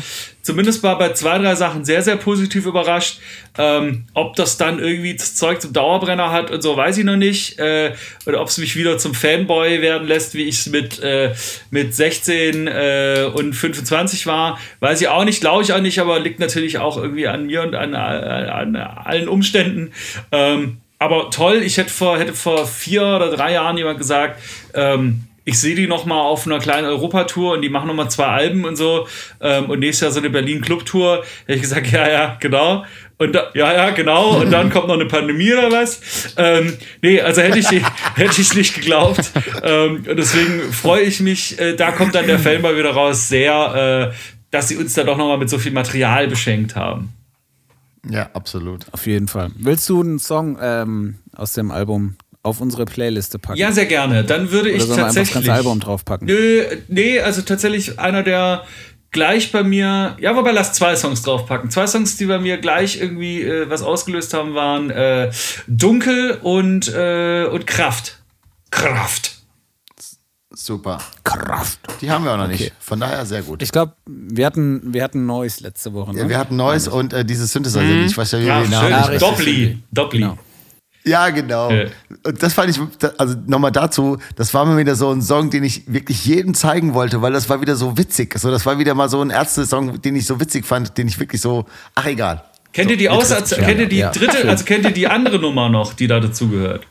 zumindest 0.45 0.83
mal 0.83 0.95
bei 0.95 1.13
zwei, 1.15 1.39
drei 1.39 1.55
Sachen 1.57 1.85
sehr, 1.85 2.03
sehr 2.03 2.17
positiv 2.17 2.67
überrascht. 2.67 3.19
Ähm, 3.57 4.05
ob 4.15 4.37
das 4.37 4.57
dann 4.57 4.79
irgendwie 4.79 5.17
das 5.17 5.35
Zeug 5.35 5.61
zum 5.61 5.73
Dauerbrenner 5.73 6.31
hat 6.31 6.51
und 6.51 6.63
so, 6.63 6.77
weiß 6.77 6.99
ich 6.99 7.05
noch 7.05 7.17
nicht. 7.17 7.59
Äh, 7.59 7.95
oder 8.27 8.41
ob 8.41 8.49
es 8.49 8.59
mich 8.59 8.77
wieder 8.77 8.99
zum 8.99 9.15
Fanboy 9.15 9.81
werden 9.81 10.07
lässt, 10.07 10.35
wie 10.35 10.45
ich 10.45 10.61
es 10.61 10.67
mit, 10.67 11.03
äh, 11.03 11.35
mit 11.71 11.95
16 11.95 12.69
äh, 12.69 13.31
und 13.33 13.55
25 13.55 14.27
war. 14.27 14.59
Weiß 14.81 15.01
ich 15.01 15.09
auch 15.09 15.25
nicht, 15.25 15.41
glaube 15.41 15.63
ich 15.63 15.73
auch 15.73 15.81
nicht, 15.81 15.99
aber 15.99 16.21
liegt 16.21 16.41
natürlich 16.41 16.79
auch 16.79 16.97
irgendwie 16.97 17.27
an 17.27 17.47
mir 17.47 17.63
und 17.63 17.75
an, 17.75 17.95
an, 17.95 18.75
an 18.75 18.77
allen 18.77 19.29
Umständen. 19.29 19.93
Ähm, 20.31 20.79
aber 20.99 21.31
toll, 21.31 21.63
ich 21.63 21.79
hätte 21.79 21.91
vor, 21.91 22.19
hätte 22.19 22.35
vor 22.35 22.67
vier 22.67 23.03
oder 23.03 23.31
drei 23.31 23.53
Jahren 23.53 23.77
jemand 23.77 23.99
gesagt, 23.99 24.41
ähm, 24.75 25.25
ich 25.45 25.59
sehe 25.59 25.75
die 25.75 25.87
noch 25.87 26.07
mal 26.07 26.21
auf 26.21 26.47
einer 26.47 26.59
kleinen 26.59 26.87
Europatour 26.87 27.55
und 27.55 27.63
die 27.63 27.69
machen 27.69 27.89
noch 27.89 27.95
mal 27.95 28.09
zwei 28.09 28.27
Alben 28.27 28.65
und 28.65 28.77
so 28.77 29.07
ähm, 29.41 29.69
und 29.69 29.81
nächstes 29.81 30.03
Jahr 30.03 30.11
so 30.13 30.21
eine 30.21 30.31
Berlin-Club-Tour. 30.31 31.23
Hätte 31.47 31.57
ich 31.57 31.63
gesagt, 31.63 31.91
ja, 31.93 32.09
ja, 32.09 32.37
genau. 32.41 32.85
Und 33.19 33.35
da, 33.35 33.51
ja, 33.55 33.73
ja, 33.73 33.91
genau. 33.91 34.41
Und 34.41 34.51
dann 34.51 34.71
kommt 34.71 34.89
noch 34.89 34.95
eine 34.95 35.07
Pandemie 35.07 35.53
oder 35.53 35.71
was. 35.71 36.35
Ähm, 36.37 36.77
nee, 37.03 37.21
also 37.21 37.43
hätte 37.43 37.59
ich, 37.59 37.69
hätte 38.15 38.41
ich 38.41 38.55
nicht 38.55 38.75
geglaubt. 38.75 39.31
Ähm, 39.63 40.05
und 40.09 40.17
deswegen 40.17 40.73
freue 40.73 41.03
ich 41.03 41.21
mich, 41.21 41.59
äh, 41.61 41.77
da 41.77 41.93
kommt 41.93 42.15
dann 42.15 42.27
der 42.27 42.39
Fanboy 42.39 42.77
wieder 42.77 42.93
raus, 42.93 43.29
sehr, 43.29 44.13
äh, 44.13 44.15
dass 44.51 44.69
sie 44.69 44.77
uns 44.77 44.95
da 44.95 45.05
doch 45.05 45.17
noch 45.17 45.29
mal 45.29 45.39
mit 45.39 45.51
so 45.51 45.59
viel 45.59 45.73
Material 45.73 46.27
beschenkt 46.27 46.75
haben. 46.75 47.13
Ja, 48.09 48.31
absolut. 48.35 48.87
Auf 48.93 49.07
jeden 49.07 49.29
Fall. 49.29 49.51
Willst 49.57 49.89
du 49.89 50.01
einen 50.01 50.19
Song 50.19 50.59
ähm, 50.61 51.17
aus 51.35 51.53
dem 51.53 51.71
Album 51.71 52.17
auf 52.45 52.61
unsere 52.61 52.85
Playliste 52.85 53.39
packen? 53.41 53.59
Ja, 53.59 53.73
sehr 53.73 53.87
gerne. 53.87 54.23
Dann 54.25 54.51
würde 54.53 54.69
Oder 54.69 54.77
ich 54.77 54.83
sollen 54.85 54.97
wir 54.99 55.05
einfach 55.07 55.07
das 55.07 55.15
tatsächlich. 55.17 55.47
ganze 55.47 55.53
Album 55.53 55.81
draufpacken? 55.81 56.27
Nö, 56.29 56.63
nee, 56.89 57.19
also 57.21 57.43
tatsächlich 57.43 57.99
einer 57.99 58.23
der 58.23 58.65
gleich 59.11 59.53
bei 59.53 59.63
mir, 59.63 60.17
ja, 60.21 60.35
wobei 60.37 60.51
lass 60.53 60.73
zwei 60.73 60.95
Songs 60.97 61.23
draufpacken. 61.23 61.71
Zwei 61.71 61.87
Songs, 61.87 62.17
die 62.17 62.27
bei 62.27 62.39
mir 62.39 62.59
gleich 62.59 63.01
irgendwie 63.01 63.43
äh, 63.43 63.69
was 63.71 63.83
ausgelöst 63.83 64.35
haben, 64.35 64.55
waren 64.55 64.91
äh, 64.91 65.31
Dunkel 65.69 66.39
und, 66.43 66.89
äh, 66.93 67.45
und 67.47 67.67
Kraft. 67.67 68.19
Kraft. 68.71 69.33
Super. 70.57 70.99
Kraft. 71.25 71.81
Die 72.01 72.11
haben 72.11 72.25
wir 72.25 72.33
auch 72.33 72.37
noch 72.37 72.45
Okay. 72.45 72.53
nicht. 72.65 72.73
Von 72.79 73.01
daher 73.01 73.25
sehr 73.27 73.43
gut. 73.43 73.61
Ich 73.63 73.73
glaube, 73.73 73.95
wir 74.07 74.47
hatten, 74.47 74.93
wir 74.95 75.03
hatten 75.03 75.27
Neues 75.27 75.61
letzte 75.61 75.93
Woche. 75.93 76.13
Ne? 76.13 76.21
Ja, 76.21 76.29
wir 76.29 76.39
hatten 76.39 76.57
Neues 76.57 76.87
und 76.89 77.13
äh, 77.13 77.25
diese 77.25 77.47
Synthesizer, 77.47 77.83
die 77.83 78.05
ich 78.05 78.17
weiß 78.17 78.33
ja, 78.33 78.41
wie 78.41 78.47
Ja, 78.47 78.63
die 78.63 78.69
Namen. 78.71 79.19
Doppli. 79.19 79.79
Doppli. 79.91 80.21
Genau. 80.21 80.39
Ja, 81.07 81.29
genau. 81.31 81.71
Äh. 81.71 81.91
Und 82.27 82.43
das 82.43 82.55
fand 82.55 82.71
ich, 82.71 82.81
also 83.19 83.37
nochmal 83.47 83.73
dazu, 83.73 84.17
das 84.37 84.55
war 84.55 84.65
mir 84.65 84.79
wieder 84.79 84.97
so 84.97 85.11
ein 85.11 85.21
Song, 85.21 85.51
den 85.51 85.63
ich 85.63 85.83
wirklich 85.93 86.25
jedem 86.25 86.55
zeigen 86.55 86.95
wollte, 86.95 87.21
weil 87.21 87.33
das 87.33 87.49
war 87.51 87.61
wieder 87.61 87.77
so 87.77 87.99
witzig. 87.99 88.39
So, 88.39 88.51
das 88.51 88.65
war 88.65 88.79
wieder 88.79 88.95
mal 88.95 89.09
so 89.11 89.21
ein 89.21 89.29
Ärzte-Song, 89.31 90.01
den 90.01 90.17
ich 90.17 90.25
so 90.27 90.41
witzig 90.41 90.65
fand, 90.65 90.97
den 90.97 91.07
ich 91.09 91.19
wirklich 91.21 91.43
so, 91.43 91.67
ach 91.95 92.07
egal. 92.07 92.43
Kennt 92.73 92.91
ihr 92.91 92.97
die 92.97 93.09
Aus 93.11 93.29
trifft's 93.29 93.55
kennt 93.55 93.79
ihr 93.81 93.87
die 93.89 93.99
Ja, 93.99 94.11
dritte, 94.11 94.39
schön. 94.39 94.49
also 94.49 94.65
kennt 94.65 94.85
ihr 94.85 94.91
die 94.93 95.07
andere 95.07 95.39
Nummer 95.39 95.69
noch, 95.69 95.93
die 95.93 96.07
da 96.07 96.19
dazugehört? 96.21 96.87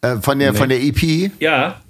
Äh, 0.00 0.16
von, 0.16 0.38
der, 0.38 0.54
von 0.54 0.68
der 0.70 0.82
EP, 0.82 1.30
Ja, 1.38 1.80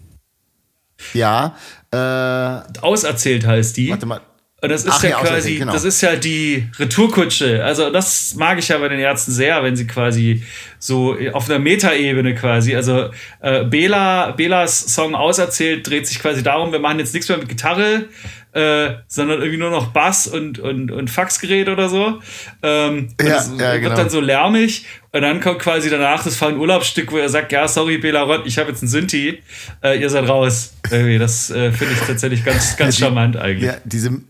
ja. 1.14 1.54
Äh, 1.92 2.80
auserzählt 2.82 3.46
heißt 3.46 3.76
die. 3.76 3.90
warte 3.90 4.06
mal. 4.06 4.20
Und 4.62 4.68
das 4.68 4.84
ist 4.84 4.92
Ach, 4.92 5.02
ja 5.02 5.10
ja, 5.10 5.20
quasi, 5.20 5.56
genau. 5.56 5.72
das 5.72 5.84
ist 5.84 6.02
ja 6.02 6.16
die 6.16 6.68
Retourkutsche. 6.78 7.64
Also 7.64 7.90
das 7.90 8.34
mag 8.34 8.58
ich 8.58 8.68
ja 8.68 8.76
bei 8.76 8.88
den 8.88 9.00
Ärzten 9.00 9.32
sehr, 9.32 9.62
wenn 9.62 9.74
sie 9.74 9.86
quasi 9.86 10.42
so 10.78 11.16
auf 11.32 11.48
einer 11.48 11.58
Metaebene 11.58 12.34
quasi, 12.34 12.76
also 12.76 13.10
äh, 13.40 13.64
Bela, 13.64 14.32
Belas 14.32 14.94
Song 14.94 15.14
auserzählt, 15.14 15.88
dreht 15.88 16.06
sich 16.06 16.20
quasi 16.20 16.42
darum, 16.42 16.72
wir 16.72 16.78
machen 16.78 16.98
jetzt 16.98 17.14
nichts 17.14 17.28
mehr 17.28 17.38
mit 17.38 17.48
Gitarre, 17.48 18.06
äh, 18.52 18.90
sondern 19.08 19.38
irgendwie 19.38 19.58
nur 19.58 19.70
noch 19.70 19.92
Bass 19.92 20.26
und, 20.26 20.58
und, 20.58 20.90
und 20.90 21.08
Faxgerät 21.08 21.68
oder 21.68 21.88
so. 21.88 22.20
Ähm, 22.62 23.08
Ja, 23.20 23.28
das 23.28 23.52
ja, 23.58 23.72
wird 23.72 23.82
genau. 23.82 23.96
dann 23.96 24.10
so 24.10 24.20
lärmig 24.20 24.84
und 25.12 25.22
dann 25.22 25.40
kommt 25.40 25.60
quasi 25.60 25.88
danach 25.88 26.22
das 26.22 26.36
Fallen 26.36 26.58
Urlaubsstück, 26.58 27.12
wo 27.12 27.16
er 27.16 27.28
sagt, 27.28 27.52
ja, 27.52 27.66
sorry, 27.66 27.96
Bela 27.98 28.22
Rott, 28.22 28.42
ich 28.44 28.58
habe 28.58 28.70
jetzt 28.70 28.82
einen 28.82 28.90
Synthi, 28.90 29.42
äh, 29.82 29.98
ihr 29.98 30.10
seid 30.10 30.28
raus. 30.28 30.74
Irgendwie, 30.90 31.18
das 31.18 31.50
äh, 31.50 31.72
finde 31.72 31.94
ich 31.94 32.00
tatsächlich 32.00 32.44
ganz, 32.44 32.76
ganz 32.76 32.98
charmant 32.98 33.36
eigentlich. 33.36 33.70
Ja, 33.70 33.76
diese, 33.84 34.20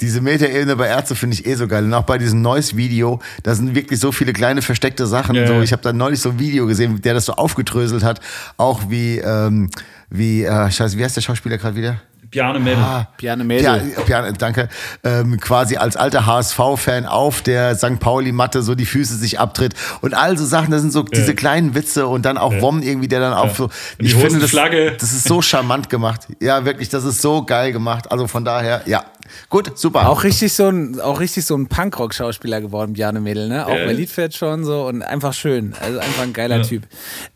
diese 0.00 0.20
Metaebene 0.20 0.76
bei 0.76 0.86
Ärzte 0.86 1.14
finde 1.16 1.34
ich 1.34 1.46
eh 1.46 1.54
so 1.54 1.66
geil. 1.66 1.84
Und 1.84 1.94
auch 1.94 2.04
bei 2.04 2.18
diesem 2.18 2.40
Noise-Video, 2.42 3.20
da 3.42 3.54
sind 3.54 3.74
wirklich 3.74 3.98
so 3.98 4.12
viele 4.12 4.32
kleine 4.32 4.62
versteckte 4.62 5.06
Sachen. 5.06 5.34
Ja, 5.34 5.46
so, 5.46 5.60
ich 5.60 5.72
habe 5.72 5.82
da 5.82 5.92
neulich 5.92 6.20
so 6.20 6.30
ein 6.30 6.38
Video 6.38 6.66
gesehen, 6.66 7.00
der 7.02 7.14
das 7.14 7.24
so 7.24 7.32
aufgedröselt 7.32 8.04
hat. 8.04 8.20
Auch 8.56 8.90
wie, 8.90 9.18
ähm, 9.18 9.70
wie, 10.08 10.44
äh, 10.44 10.70
scheiße, 10.70 10.96
wie 10.96 11.04
heißt 11.04 11.16
der 11.16 11.22
Schauspieler 11.22 11.58
gerade 11.58 11.76
wieder? 11.76 12.00
Bjarne 12.30 12.58
Mädel. 12.58 12.84
Bjarne 13.16 13.44
Mädel. 13.44 13.64
Ja, 13.64 14.02
Bjarne, 14.04 14.32
danke. 14.34 14.68
Ähm, 15.02 15.38
quasi 15.40 15.76
als 15.76 15.96
alter 15.96 16.26
HSV-Fan 16.26 17.06
auf 17.06 17.42
der 17.42 17.74
St. 17.76 17.98
Pauli-Matte 18.00 18.62
so 18.62 18.74
die 18.74 18.86
Füße 18.86 19.16
sich 19.16 19.40
abtritt 19.40 19.74
und 20.02 20.14
all 20.14 20.36
so 20.36 20.44
Sachen, 20.44 20.70
das 20.70 20.82
sind 20.82 20.92
so 20.92 21.02
diese 21.02 21.34
kleinen 21.34 21.74
Witze 21.74 22.06
und 22.06 22.24
dann 22.24 22.36
auch 22.36 22.52
Wom 22.60 22.82
irgendwie, 22.82 23.08
der 23.08 23.20
dann 23.20 23.32
auch 23.32 23.54
so. 23.54 23.70
Die 24.00 24.06
Ich 24.06 24.14
finde, 24.14 24.40
das, 24.40 24.50
das 24.52 25.12
ist 25.12 25.24
so 25.24 25.40
charmant 25.42 25.88
gemacht. 25.88 26.22
Ja, 26.40 26.64
wirklich, 26.64 26.88
das 26.88 27.04
ist 27.04 27.22
so 27.22 27.42
geil 27.44 27.72
gemacht. 27.72 28.10
Also 28.12 28.26
von 28.26 28.44
daher, 28.44 28.82
ja. 28.86 29.04
Gut, 29.50 29.78
super. 29.78 30.08
Auch 30.08 30.24
richtig 30.24 30.52
so 30.54 30.68
ein, 30.68 31.00
auch 31.00 31.20
richtig 31.20 31.44
so 31.44 31.54
ein 31.56 31.66
Punkrock-Schauspieler 31.68 32.60
geworden, 32.60 32.94
Bjarne 32.94 33.20
Mädel, 33.20 33.48
ne? 33.48 33.66
Auch 33.66 33.70
Ja. 33.76 33.84
bei 33.86 33.92
Liedfeld 33.92 34.34
schon 34.34 34.64
so 34.64 34.86
und 34.86 35.02
einfach 35.02 35.34
schön. 35.34 35.74
Also 35.80 35.98
einfach 35.98 36.22
ein 36.22 36.32
geiler 36.32 36.62
Typ. 36.62 36.84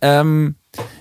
Ähm, 0.00 0.54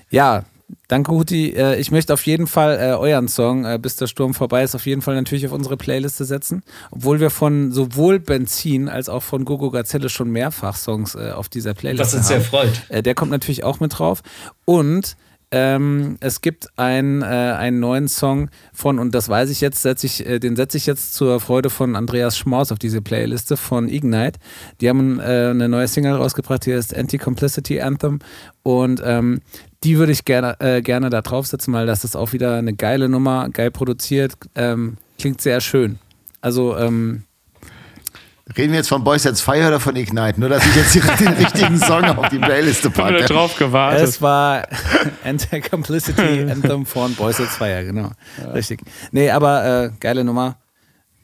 ja, 0.09 0.43
danke, 0.91 1.11
Huti. 1.11 1.49
Äh, 1.49 1.79
ich 1.79 1.91
möchte 1.91 2.13
auf 2.13 2.25
jeden 2.25 2.47
Fall 2.47 2.77
äh, 2.79 2.93
euren 2.95 3.27
Song, 3.27 3.65
äh, 3.65 3.79
bis 3.81 3.95
der 3.95 4.07
Sturm 4.07 4.33
vorbei 4.33 4.63
ist, 4.63 4.75
auf 4.75 4.85
jeden 4.85 5.01
Fall 5.01 5.15
natürlich 5.15 5.45
auf 5.47 5.53
unsere 5.53 5.77
Playliste 5.77 6.25
setzen. 6.25 6.63
Obwohl 6.91 7.19
wir 7.19 7.29
von 7.29 7.71
sowohl 7.71 8.19
Benzin 8.19 8.89
als 8.89 9.09
auch 9.09 9.23
von 9.23 9.45
Gogo 9.45 9.71
Gazelle 9.71 10.09
schon 10.09 10.29
mehrfach 10.29 10.75
Songs 10.75 11.15
äh, 11.15 11.31
auf 11.31 11.49
dieser 11.49 11.73
Playliste 11.73 12.05
Was 12.05 12.13
uns 12.13 12.25
haben. 12.25 12.41
sehr 12.41 12.41
freut. 12.41 12.81
Äh, 12.89 13.03
der 13.03 13.15
kommt 13.15 13.31
natürlich 13.31 13.63
auch 13.63 13.79
mit 13.79 13.97
drauf. 13.97 14.21
Und 14.65 15.15
ähm, 15.53 16.15
es 16.21 16.39
gibt 16.39 16.67
ein, 16.77 17.21
äh, 17.21 17.25
einen 17.25 17.81
neuen 17.81 18.07
Song 18.07 18.49
von, 18.71 18.99
und 18.99 19.13
das 19.13 19.27
weiß 19.27 19.49
ich 19.49 19.59
jetzt, 19.59 19.81
setz 19.81 20.03
ich, 20.05 20.25
äh, 20.25 20.39
den 20.39 20.55
setze 20.55 20.77
ich 20.77 20.85
jetzt 20.85 21.13
zur 21.13 21.41
Freude 21.41 21.69
von 21.69 21.97
Andreas 21.97 22.37
Schmaus 22.37 22.71
auf 22.71 22.79
diese 22.79 23.01
Playliste 23.01 23.57
von 23.57 23.89
Ignite. 23.89 24.39
Die 24.79 24.87
haben 24.87 25.19
äh, 25.19 25.49
eine 25.49 25.67
neue 25.67 25.89
Single 25.89 26.13
rausgebracht, 26.13 26.65
die 26.65 26.73
heißt 26.73 26.95
Anti-Complicity 26.95 27.81
Anthem. 27.81 28.19
Und 28.63 29.01
ähm, 29.03 29.41
die 29.83 29.97
würde 29.97 30.11
ich 30.11 30.25
gerne, 30.25 30.59
äh, 30.59 30.81
gerne 30.81 31.09
da 31.09 31.21
draufsetzen, 31.21 31.73
weil 31.73 31.85
das 31.85 32.03
ist 32.03 32.15
auch 32.15 32.33
wieder 32.33 32.55
eine 32.57 32.73
geile 32.73 33.09
Nummer, 33.09 33.49
geil 33.49 33.71
produziert, 33.71 34.33
ähm, 34.55 34.97
klingt 35.17 35.41
sehr 35.41 35.61
schön. 35.61 35.99
Also, 36.41 36.77
ähm, 36.77 37.23
Reden 38.57 38.73
wir 38.73 38.79
jetzt 38.79 38.89
von 38.89 39.03
Boys 39.03 39.23
Sets 39.23 39.39
Fire 39.39 39.67
oder 39.67 39.79
von 39.79 39.95
Ignite? 39.95 40.39
Nur, 40.39 40.49
dass 40.49 40.65
ich 40.65 40.75
jetzt 40.75 40.91
hier 40.91 41.01
den 41.19 41.27
richtigen 41.29 41.77
Song 41.77 42.03
auf 42.03 42.27
die 42.29 42.39
Playliste 42.39 42.89
packe. 42.89 43.23
drauf 43.23 43.55
gewartet. 43.55 44.03
Es 44.03 44.21
war 44.21 44.67
Anti-Complicity 45.23 46.51
Anthem 46.51 46.85
von 46.85 47.15
Boys 47.15 47.39
at 47.39 47.47
Fire, 47.47 47.83
genau. 47.85 48.11
Richtig. 48.53 48.81
Nee, 49.11 49.29
aber 49.29 49.85
äh, 49.85 49.91
geile 49.99 50.23
Nummer. 50.25 50.57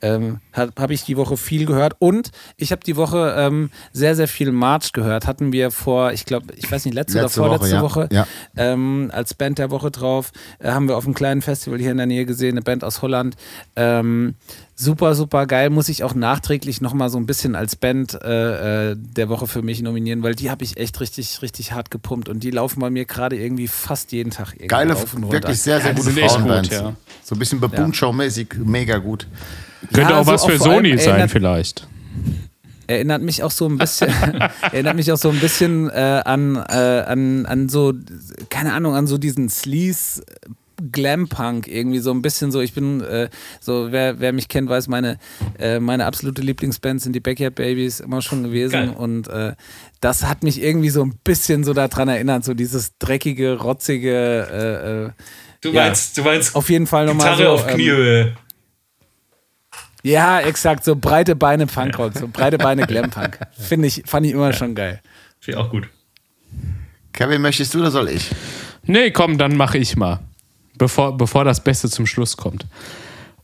Ähm, 0.02 0.40
habe 0.53 0.72
hab 0.78 0.91
ich 0.91 1.03
die 1.03 1.18
Woche 1.18 1.38
viel 1.38 1.65
gehört 1.65 1.95
und 1.99 2.32
ich 2.56 2.72
habe 2.72 2.82
die 2.86 2.95
Woche 2.95 3.36
ähm, 3.38 3.69
sehr, 3.94 4.15
sehr 4.15 4.28
viel 4.28 4.52
March 4.52 4.94
gehört. 4.94 5.28
Hatten 5.28 5.52
wir 5.52 5.72
vor, 5.72 6.11
ich 6.11 6.26
glaube, 6.26 6.53
ich 6.56 6.72
weiß 6.72 6.86
nicht, 6.86 6.94
letzte, 6.94 7.22
Letzte 7.22 7.41
oder 7.41 7.52
Woche, 7.52 7.57
vorletzte 7.57 7.76
ja. 7.76 7.82
Woche, 7.82 8.10
Ja. 8.11 8.28
Ähm, 8.56 9.11
als 9.14 9.34
Band 9.34 9.60
der 9.60 9.72
Woche 9.72 9.91
drauf. 9.91 10.32
Äh, 10.60 10.72
haben 10.72 10.88
wir 10.88 10.98
auf 10.98 11.06
einem 11.06 11.14
kleinen 11.14 11.41
Festival 11.41 11.80
hier 11.80 11.91
in 11.91 11.98
der 11.98 12.06
Nähe 12.06 12.26
gesehen, 12.26 12.52
eine 12.52 12.61
Band 12.61 12.84
aus 12.84 13.02
Holland. 13.02 13.36
Ähm, 13.76 14.36
super, 14.80 15.16
super 15.16 15.48
geil. 15.48 15.70
Muss 15.72 15.90
ich 15.90 16.04
auch 16.04 16.14
nachträglich 16.14 16.80
nochmal 16.82 17.10
so 17.10 17.18
ein 17.18 17.26
bisschen 17.26 17.56
als 17.56 17.76
Band 17.76 18.14
äh, 18.24 18.91
äh, 18.91 18.95
der 18.95 19.28
Woche 19.28 19.48
für 19.48 19.62
mich 19.64 19.82
nominieren, 19.82 20.22
weil 20.24 20.36
die 20.36 20.49
habe 20.52 20.64
ich 20.64 20.78
echt 20.78 20.99
richtig, 21.02 21.41
richtig 21.41 21.72
hart 21.74 21.90
gepumpt 21.91 22.30
und 22.30 22.44
die 22.44 22.52
laufen 22.52 22.80
bei 22.80 22.90
mir 22.90 23.06
gerade 23.06 23.36
irgendwie 23.36 23.68
fast 23.68 24.12
jeden 24.12 24.30
Tag 24.32 24.54
irgendwie 24.54 24.68
Geile, 24.68 24.94
auf 24.94 25.14
und 25.16 25.24
runter. 25.24 25.34
wirklich 25.41 25.60
sehr, 25.62 25.82
sehr 25.82 25.90
Ja, 25.91 25.95
gute 25.98 26.12
sind 26.12 26.18
echt 26.20 26.28
gut, 26.30 26.38
Frauenbands. 26.38 26.70
ja. 26.70 26.95
So 27.24 27.36
ein 27.36 27.40
bisschen 27.40 27.60
Baboon-Show-mäßig, 27.60 28.49
mega 28.64 28.98
gut. 28.99 29.28
Könnte 29.94 30.12
Ja, 30.14 30.20
auch 30.20 30.26
so 30.26 30.32
was 30.32 30.45
für 30.45 30.52
allem 30.54 30.60
Sony 30.62 30.98
sein, 30.98 31.08
erinnert- 31.16 31.32
vielleicht. 31.32 31.88
erinnert 32.88 33.22
mich 33.22 33.44
auch 33.44 33.52
so 33.52 33.68
ein 33.68 33.78
bisschen, 33.78 34.10
erinnert 34.62 34.95
mich 34.95 35.12
auch 35.12 35.18
so 35.18 35.30
ein 35.30 35.40
bisschen 35.40 35.90
äh, 35.90 36.22
an, 36.24 36.56
äh, 36.56 37.04
an, 37.08 37.45
an 37.45 37.68
so, 37.70 37.94
keine 38.49 38.74
Ahnung, 38.74 38.95
an 38.95 39.08
so 39.08 39.18
diesen 39.18 39.49
Sleaze. 39.49 40.24
Glam-Punk 40.91 41.68
irgendwie 41.68 41.99
so 41.99 42.12
ein 42.12 42.22
bisschen 42.22 42.52
so. 42.52 42.62
Ich 42.62 42.74
bin 42.74 43.02
äh, 43.02 43.30
so, 43.60 43.91
wer, 43.91 44.20
wer 44.20 44.34
mich 44.34 44.48
kennt, 44.48 44.70
weiß, 44.70 44.88
meine, 44.88 45.18
äh, 45.60 45.80
meine 45.80 46.06
absolute 46.06 46.41
Lieblingsband 46.41 47.02
sind 47.02 47.14
die 47.14 47.20
Backyard 47.20 47.56
Babies 47.56 47.99
immer 47.99 48.22
schon 48.22 48.44
gewesen. 48.44 48.72
Geil. 48.72 48.90
Und 48.90 49.28
äh, 49.28 49.56
das 50.02 50.24
hat 50.24 50.44
mich 50.44 50.62
irgendwie 50.62 50.90
so 50.90 51.04
ein 51.04 51.18
bisschen 51.24 51.64
so 51.64 51.74
daran 51.74 52.08
erinnert, 52.08 52.44
so 52.45 52.54
dieses 52.54 52.98
dreckige, 52.99 53.60
rotzige. 53.60 54.48
Äh, 54.52 55.06
äh, 55.06 55.10
Du 55.62 55.72
ja. 55.72 55.86
meinst, 55.86 56.18
du 56.18 56.24
meinst 56.24 56.56
Auf 56.56 56.70
jeden 56.70 56.88
Fall 56.88 57.08
nochmal 57.08 57.36
Gitarre 57.36 57.58
so, 57.58 57.64
auf 57.64 57.68
ähm, 57.68 57.76
Kniehöhe. 57.76 58.36
Ja, 60.04 60.40
exakt, 60.40 60.86
so 60.86 60.95
breite 60.95 61.36
Beine 61.36 61.66
Punkrock, 61.68 62.14
so 62.14 62.28
breite 62.28 62.58
Beine 62.58 62.86
Glam-Punk. 62.86 63.40
Finde 63.52 63.88
ich, 63.88 64.04
fand 64.06 64.26
ich 64.26 64.34
immer 64.34 64.54
schon 64.54 64.76
geil. 64.76 65.02
Finde 65.40 65.60
ich 65.60 65.66
auch 65.66 65.72
gut. 65.72 65.90
Kevin, 67.12 67.41
möchtest 67.41 67.74
du 67.74 67.80
oder 67.80 67.91
soll 67.91 68.10
ich? 68.10 68.30
Nee, 68.84 69.12
komm, 69.12 69.38
dann 69.38 69.58
mache 69.58 69.80
ich 69.80 69.98
mal. 69.98 70.20
Bevor, 70.78 71.18
bevor 71.18 71.44
das 71.44 71.64
Beste 71.64 71.90
zum 71.90 72.06
Schluss 72.06 72.38
kommt. 72.38 72.66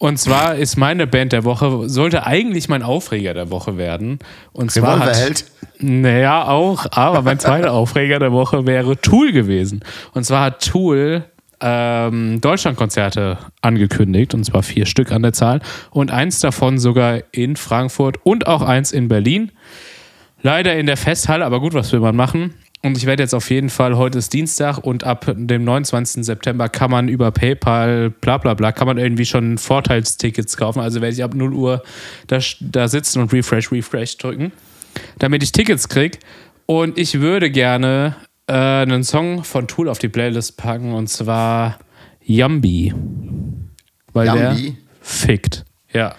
Und 0.04 0.18
zwar 0.18 0.56
ist 0.56 0.76
meine 0.76 1.08
Band 1.08 1.32
der 1.32 1.46
Woche, 1.46 1.88
sollte 1.88 2.26
eigentlich 2.26 2.68
mein 2.68 2.84
Aufreger 2.84 3.34
der 3.34 3.50
Woche 3.50 3.78
werden. 3.78 4.20
Und 4.52 4.70
zwar 4.70 4.96
Revolverheld? 4.96 5.46
Naja, 5.80 6.48
auch, 6.48 6.86
aber 6.92 7.22
mein 7.22 7.40
zweiter 7.40 7.72
Aufreger 7.74 8.20
der 8.20 8.34
Woche 8.34 8.66
wäre 8.66 9.00
Tool 9.00 9.32
gewesen. 9.32 9.82
Und 10.14 10.26
zwar 10.26 10.46
hat 10.46 10.66
Tool 10.66 11.24
ähm, 11.62 12.42
Deutschlandkonzerte 12.42 13.38
angekündigt, 13.62 14.34
und 14.34 14.44
zwar 14.44 14.64
vier 14.64 14.86
Stück 14.86 15.12
an 15.14 15.22
der 15.22 15.32
Zahl. 15.32 15.62
Und 15.92 16.12
eins 16.12 16.42
davon 16.42 16.80
sogar 16.80 17.20
in 17.32 17.56
Frankfurt 17.56 18.18
und 18.24 18.46
auch 18.46 18.62
eins 18.62 18.92
in 18.92 19.08
Berlin. 19.08 19.52
Leider 20.42 20.76
in 20.76 20.86
der 20.86 20.98
Festhalle, 20.98 21.46
aber 21.46 21.62
gut, 21.62 21.74
was 21.74 21.94
will 21.94 22.02
man 22.02 22.18
machen? 22.18 22.56
Und 22.86 22.98
ich 22.98 23.06
werde 23.06 23.24
jetzt 23.24 23.34
auf 23.34 23.50
jeden 23.50 23.70
Fall, 23.70 23.96
heute 23.96 24.18
ist 24.18 24.34
Dienstag 24.34 24.78
und 24.78 25.06
ab 25.06 25.26
dem 25.38 25.64
29. 25.64 26.26
September 26.26 26.68
kann 26.68 26.92
man 26.92 27.08
über 27.08 27.32
PayPal, 27.32 28.10
bla 28.10 28.38
bla 28.38 28.56
bla, 28.56 28.74
kann 28.74 28.88
man 28.88 28.98
irgendwie 28.98 29.26
schon 29.26 29.58
Vorteilstickets 29.58 30.58
kaufen. 30.58 30.82
Also 30.82 31.00
werde 31.00 31.14
ich 31.14 31.24
ab 31.24 31.34
0 31.34 31.54
Uhr 31.54 31.82
da, 32.28 32.40
da 32.60 32.90
sitzen 32.90 33.22
und 33.22 33.32
Refresh, 33.32 33.72
Refresh 33.72 34.18
drücken, 34.18 34.52
damit 35.18 35.44
ich 35.44 35.54
Tickets 35.54 35.88
kriege. 35.88 36.18
Und 36.66 36.98
ich 36.98 37.22
würde 37.22 37.50
gerne 37.50 38.18
äh, 38.48 38.54
einen 38.54 39.06
Song 39.06 39.46
von 39.46 39.66
Tool 39.70 39.88
auf 39.88 40.00
die 40.00 40.10
Playlist 40.10 40.58
packen 40.58 40.92
und 40.92 41.08
zwar 41.08 41.80
Yumbi. 42.22 42.94
Weil 44.12 44.28
Yumbi? 44.28 44.64
der 44.64 44.74
fickt. 45.00 45.64
Ja. 45.94 46.16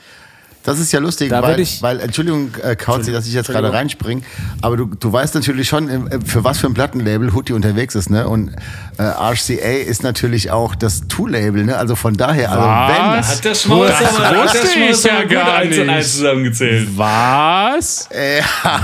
Das 0.67 0.79
ist 0.79 0.91
ja 0.93 0.99
lustig, 0.99 1.29
Da 1.29 1.43
weil, 1.43 1.61
ich- 1.61 1.83
weil, 1.83 2.01
Entschuldigung, 2.01 2.51
äh, 2.63 2.75
Kauzi, 2.75 3.13
dass 3.13 3.27
ich 3.27 3.35
jetzt 3.35 3.49
gerade 3.51 3.71
reinspringe, 3.71 4.23
aber 4.63 4.79
du, 4.79 4.87
du 4.87 5.13
weißt 5.13 5.35
natürlich 5.35 5.69
schon, 5.69 5.89
äh, 5.91 6.19
für 6.25 6.43
was 6.43 6.57
für 6.59 6.67
ein 6.69 6.73
Plattenlabel 6.75 7.35
Hutti 7.35 7.53
unterwegs 7.53 7.95
ist, 7.95 8.09
ne? 8.09 8.27
Und 8.27 8.49
äh, 8.97 9.03
RCA 9.03 9.83
ist 9.87 10.03
natürlich 10.03 10.51
auch 10.51 10.75
das 10.75 11.07
Tool-Label, 11.09 11.65
ne? 11.65 11.77
Also 11.77 11.97
von 11.97 12.17
daher, 12.17 12.51
also 12.51 12.65
Was? 12.65 13.37
Hat 13.37 13.45
der 13.45 13.55
Schmaus 13.55 13.89
Das 13.91 14.17
aber- 14.17 14.27
hat 14.29 14.55
wusste 14.55 14.69
ich 14.81 15.05
ja 15.05 15.23
gar 15.25 15.55
eins 15.57 15.79
und 15.79 15.91
eins 15.91 16.13
zusammengezählt. 16.17 16.89
Was? 16.97 18.09
wenn. 18.11 18.41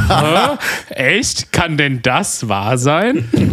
Hä? 0.09 0.59
Echt? 0.91 1.51
Kann 1.51 1.79
denn 1.79 2.03
das 2.03 2.47
wahr 2.47 2.77
sein? 2.77 3.27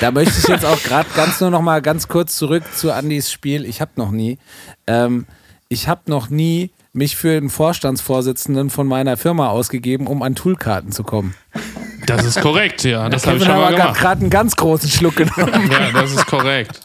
Da 0.00 0.10
möchte 0.10 0.34
ich 0.38 0.48
jetzt 0.48 0.64
auch 0.64 0.82
gerade 0.82 1.08
ganz 1.14 1.40
nur 1.40 1.50
noch 1.50 1.62
mal 1.62 1.82
ganz 1.82 2.08
kurz 2.08 2.36
zurück 2.36 2.64
zu 2.74 2.92
Andys 2.92 3.30
Spiel. 3.30 3.64
Ich 3.64 3.80
habe 3.80 3.92
noch 3.96 4.10
nie, 4.10 4.38
ähm, 4.86 5.26
ich 5.68 5.88
habe 5.88 6.02
noch 6.06 6.30
nie 6.30 6.70
mich 6.92 7.16
für 7.16 7.40
den 7.40 7.48
Vorstandsvorsitzenden 7.48 8.68
von 8.68 8.86
meiner 8.86 9.16
Firma 9.16 9.48
ausgegeben, 9.48 10.06
um 10.06 10.22
an 10.22 10.34
Toolkarten 10.34 10.92
zu 10.92 11.04
kommen. 11.04 11.34
Das 12.06 12.24
ist 12.24 12.40
korrekt, 12.40 12.84
ja. 12.84 13.08
Das 13.08 13.26
habe 13.26 13.38
ich 13.38 13.44
schon 13.44 13.54
mal 13.54 13.74
gemacht. 13.74 13.98
gerade 13.98 14.20
einen 14.20 14.30
ganz 14.30 14.56
großen 14.56 14.90
Schluck 14.90 15.16
genommen. 15.16 15.70
Ja, 15.70 15.90
das 15.92 16.12
ist 16.12 16.26
korrekt. 16.26 16.80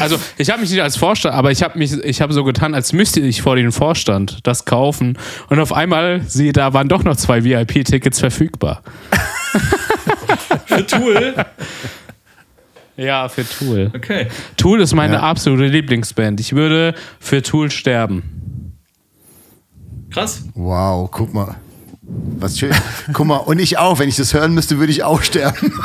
Also, 0.00 0.18
ich 0.38 0.50
habe 0.50 0.60
mich 0.60 0.70
nicht 0.70 0.82
als 0.82 0.96
Vorstand, 0.96 1.34
aber 1.34 1.50
ich 1.50 1.62
habe 1.62 1.78
mich, 1.78 1.92
ich 1.92 2.20
habe 2.20 2.32
so 2.32 2.42
getan, 2.42 2.74
als 2.74 2.92
müsste 2.92 3.20
ich 3.20 3.42
vor 3.42 3.56
den 3.56 3.70
Vorstand 3.70 4.38
das 4.42 4.64
kaufen. 4.64 5.18
Und 5.48 5.60
auf 5.60 5.72
einmal, 5.72 6.22
siehe, 6.26 6.52
da 6.52 6.72
waren 6.72 6.88
doch 6.88 7.04
noch 7.04 7.16
zwei 7.16 7.44
VIP-Tickets 7.44 8.18
verfügbar. 8.18 8.82
Für 10.66 10.86
Tool. 10.86 11.34
Ja, 12.96 13.28
für 13.28 13.48
Tool. 13.48 13.90
Okay. 13.94 14.26
Tool 14.56 14.80
ist 14.80 14.94
meine 14.94 15.14
Ja. 15.14 15.20
absolute 15.20 15.66
Lieblingsband. 15.66 16.40
Ich 16.40 16.54
würde 16.54 16.94
für 17.20 17.42
Tool 17.42 17.70
sterben. 17.70 18.74
Krass. 20.10 20.42
Wow, 20.54 21.08
guck 21.10 21.32
mal. 21.32 21.56
Was 22.00 22.58
schön. 22.58 22.74
Guck 23.12 23.26
mal, 23.26 23.36
und 23.36 23.58
ich 23.60 23.76
auch. 23.78 23.98
Wenn 23.98 24.08
ich 24.08 24.16
das 24.16 24.32
hören 24.34 24.54
müsste, 24.54 24.78
würde 24.78 24.90
ich 24.92 25.02
auch 25.04 25.22
sterben. 25.22 25.72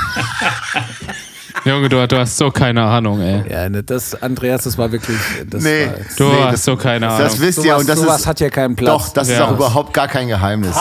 Junge, 1.65 1.87
du, 1.87 2.05
du 2.07 2.17
hast 2.19 2.37
so 2.37 2.51
keine 2.51 2.83
Ahnung, 2.83 3.21
ey. 3.21 3.43
Ja, 3.49 3.69
ne, 3.69 3.83
das, 3.83 4.21
Andreas, 4.21 4.63
das 4.63 4.77
war 4.77 4.91
wirklich. 4.91 5.17
Das 5.49 5.63
Nee. 5.63 5.85
war, 5.87 5.93
Du 6.17 6.23
Nee, 6.25 6.43
hast 6.43 6.53
das- 6.53 6.65
so 6.65 6.75
keine 6.75 7.07
Ahnung. 7.07 7.19
Das 7.23 7.39
wisst 7.39 7.59
ihr. 7.59 7.63
sowas, 7.63 7.79
Und 7.81 7.89
das 7.89 7.99
sowas 7.99 8.19
ist, 8.21 8.27
hat 8.27 8.39
ja 8.41 8.49
keinen 8.49 8.75
Platz. 8.75 8.89
doch, 8.91 9.09
das 9.13 9.29
ist 9.29 9.37
Ja. 9.37 9.45
auch 9.47 9.51
überhaupt 9.51 9.93
gar 9.93 10.07
kein 10.09 10.27
Geheimnis. 10.27 10.75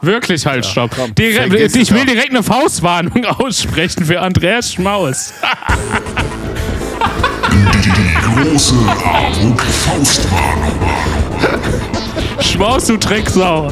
Wirklich 0.00 0.46
halt, 0.46 0.64
stopp. 0.64 0.92
komm, 0.96 1.14
Direkt, 1.14 1.52
ich 1.52 1.82
es 1.82 1.90
will 1.92 2.06
direkt 2.06 2.30
eine 2.30 2.42
Faustwarnung 2.42 3.24
aussprechen 3.38 4.04
für 4.06 4.20
Andreas 4.20 4.72
Schmaus. 4.72 5.34
Die 7.84 8.48
große 8.48 8.74
Armut 9.04 9.60
Faustwarnung. 9.60 10.80
Schmaus, 12.40 12.86
du 12.86 12.96
Drecksau. 12.96 13.70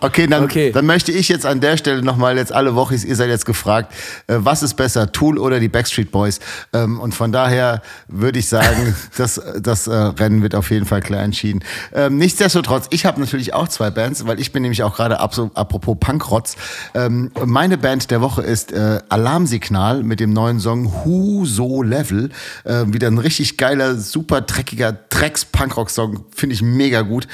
Okay, 0.00 0.26
dann, 0.26 0.44
Okay. 0.44 0.72
dann 0.72 0.86
möchte 0.86 1.12
ich 1.12 1.28
jetzt 1.28 1.46
an 1.46 1.60
der 1.60 1.76
Stelle 1.76 2.02
nochmal 2.02 2.36
jetzt 2.36 2.52
alle 2.52 2.74
Woche, 2.74 2.94
ihr 2.94 3.16
seid 3.16 3.28
jetzt 3.28 3.46
gefragt, 3.46 3.92
äh, 4.26 4.36
was 4.38 4.62
ist 4.62 4.74
besser, 4.74 5.12
Tool 5.12 5.38
oder 5.38 5.60
die 5.60 5.68
Backstreet 5.68 6.10
Boys? 6.10 6.40
Ähm, 6.72 6.98
und 7.00 7.14
von 7.14 7.32
daher 7.32 7.82
würde 8.08 8.38
ich 8.38 8.48
sagen, 8.48 8.94
das, 9.16 9.40
das 9.60 9.86
äh, 9.86 9.92
Rennen 9.94 10.42
wird 10.42 10.54
auf 10.54 10.70
jeden 10.70 10.86
Fall 10.86 11.00
klar 11.00 11.22
entschieden. 11.22 11.60
Ähm, 11.92 12.16
nichtsdestotrotz, 12.16 12.86
ich 12.90 13.04
habe 13.06 13.20
natürlich 13.20 13.54
auch 13.54 13.68
zwei 13.68 13.90
Bands, 13.90 14.26
weil 14.26 14.40
ich 14.40 14.52
bin 14.52 14.62
nämlich 14.62 14.82
auch 14.82 14.96
gerade 14.96 15.20
apropos 15.20 15.96
Punkrotz. 16.00 16.56
Ähm, 16.94 17.30
meine 17.44 17.78
Band 17.78 18.10
der 18.10 18.20
Woche 18.20 18.42
ist 18.42 18.72
äh, 18.72 19.00
Alarmsignal 19.08 20.02
mit 20.02 20.20
dem 20.20 20.32
neuen 20.32 20.60
Song 20.60 20.92
Who 21.04 21.44
So 21.44 21.82
Level. 21.82 22.30
Äh, 22.64 22.84
wieder 22.86 23.08
ein 23.08 23.18
richtig 23.18 23.56
geiler, 23.58 23.96
super 23.96 24.40
dreckiger 24.40 24.92
Drecks-Punkrock-Song, 24.92 26.24
finde 26.34 26.54
ich 26.54 26.62
mega 26.62 27.02
gut. 27.02 27.26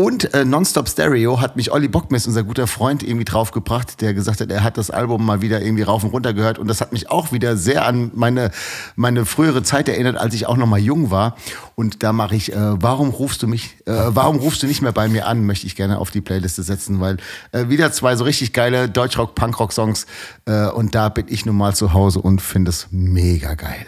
Und 0.00 0.32
äh, 0.32 0.46
Nonstop 0.46 0.88
Stereo 0.88 1.42
hat 1.42 1.56
mich 1.56 1.72
Olli 1.72 1.86
Bockmist, 1.86 2.26
unser 2.26 2.42
guter 2.42 2.66
Freund, 2.66 3.02
irgendwie 3.02 3.26
draufgebracht, 3.26 4.00
der 4.00 4.14
gesagt 4.14 4.40
hat, 4.40 4.50
er 4.50 4.64
hat 4.64 4.78
das 4.78 4.90
Album 4.90 5.26
mal 5.26 5.42
wieder 5.42 5.60
irgendwie 5.60 5.82
rauf 5.82 6.04
und 6.04 6.08
runter 6.08 6.32
gehört. 6.32 6.58
Und 6.58 6.68
das 6.68 6.80
hat 6.80 6.90
mich 6.90 7.10
auch 7.10 7.32
wieder 7.32 7.58
sehr 7.58 7.84
an 7.84 8.10
meine, 8.14 8.50
meine 8.96 9.26
frühere 9.26 9.62
Zeit 9.62 9.90
erinnert, 9.90 10.16
als 10.16 10.32
ich 10.32 10.46
auch 10.46 10.56
noch 10.56 10.66
mal 10.66 10.78
jung 10.78 11.10
war. 11.10 11.36
Und 11.74 12.02
da 12.02 12.14
mache 12.14 12.34
ich, 12.34 12.50
äh, 12.50 12.56
warum 12.56 13.10
rufst 13.10 13.42
du 13.42 13.46
mich, 13.46 13.76
äh, 13.84 13.92
warum 13.92 14.38
rufst 14.38 14.62
du 14.62 14.66
nicht 14.66 14.80
mehr 14.80 14.92
bei 14.92 15.06
mir 15.06 15.26
an, 15.26 15.44
möchte 15.44 15.66
ich 15.66 15.76
gerne 15.76 15.98
auf 15.98 16.10
die 16.10 16.22
Playliste 16.22 16.62
setzen, 16.62 17.00
weil 17.00 17.18
äh, 17.52 17.68
wieder 17.68 17.92
zwei 17.92 18.16
so 18.16 18.24
richtig 18.24 18.54
geile 18.54 18.88
Deutschrock, 18.88 19.34
Punkrock-Songs. 19.34 20.06
Äh, 20.46 20.68
und 20.68 20.94
da 20.94 21.10
bin 21.10 21.26
ich 21.28 21.44
nun 21.44 21.58
mal 21.58 21.74
zu 21.74 21.92
Hause 21.92 22.20
und 22.22 22.40
finde 22.40 22.70
es 22.70 22.86
mega 22.90 23.52
geil. 23.52 23.86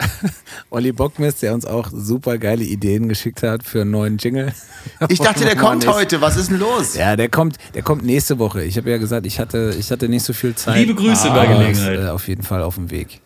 Olli 0.70 0.92
Bockmist, 0.92 1.42
der 1.42 1.54
uns 1.54 1.64
auch 1.64 1.90
super 1.92 2.38
geile 2.38 2.64
Ideen 2.64 3.08
geschickt 3.08 3.42
hat 3.42 3.62
für 3.64 3.82
einen 3.82 3.90
neuen 3.90 4.18
Jingle. 4.18 4.52
Ich 5.08 5.18
dachte, 5.18 5.44
der 5.44 5.56
kommt 5.56 5.84
ist- 5.84 5.90
heute. 5.92 6.20
Was 6.20 6.36
ist 6.36 6.50
denn 6.50 6.58
los? 6.58 6.94
Ja, 6.94 7.16
der 7.16 7.28
kommt, 7.28 7.56
der 7.74 7.82
kommt 7.82 8.04
nächste 8.04 8.38
Woche. 8.38 8.62
Ich 8.64 8.76
habe 8.76 8.90
ja 8.90 8.98
gesagt, 8.98 9.26
ich 9.26 9.38
hatte, 9.38 9.74
ich 9.78 9.90
hatte 9.90 10.08
nicht 10.08 10.24
so 10.24 10.32
viel 10.32 10.54
Zeit. 10.54 10.76
Liebe 10.76 10.94
Grüße 10.94 11.28
bei 11.30 11.46
aber 11.48 11.58
Gelegenheit. 11.58 12.00
Äh, 12.00 12.08
auf 12.08 12.28
jeden 12.28 12.42
Fall 12.42 12.62
auf 12.62 12.74
dem 12.76 12.90
Weg. 12.90 13.20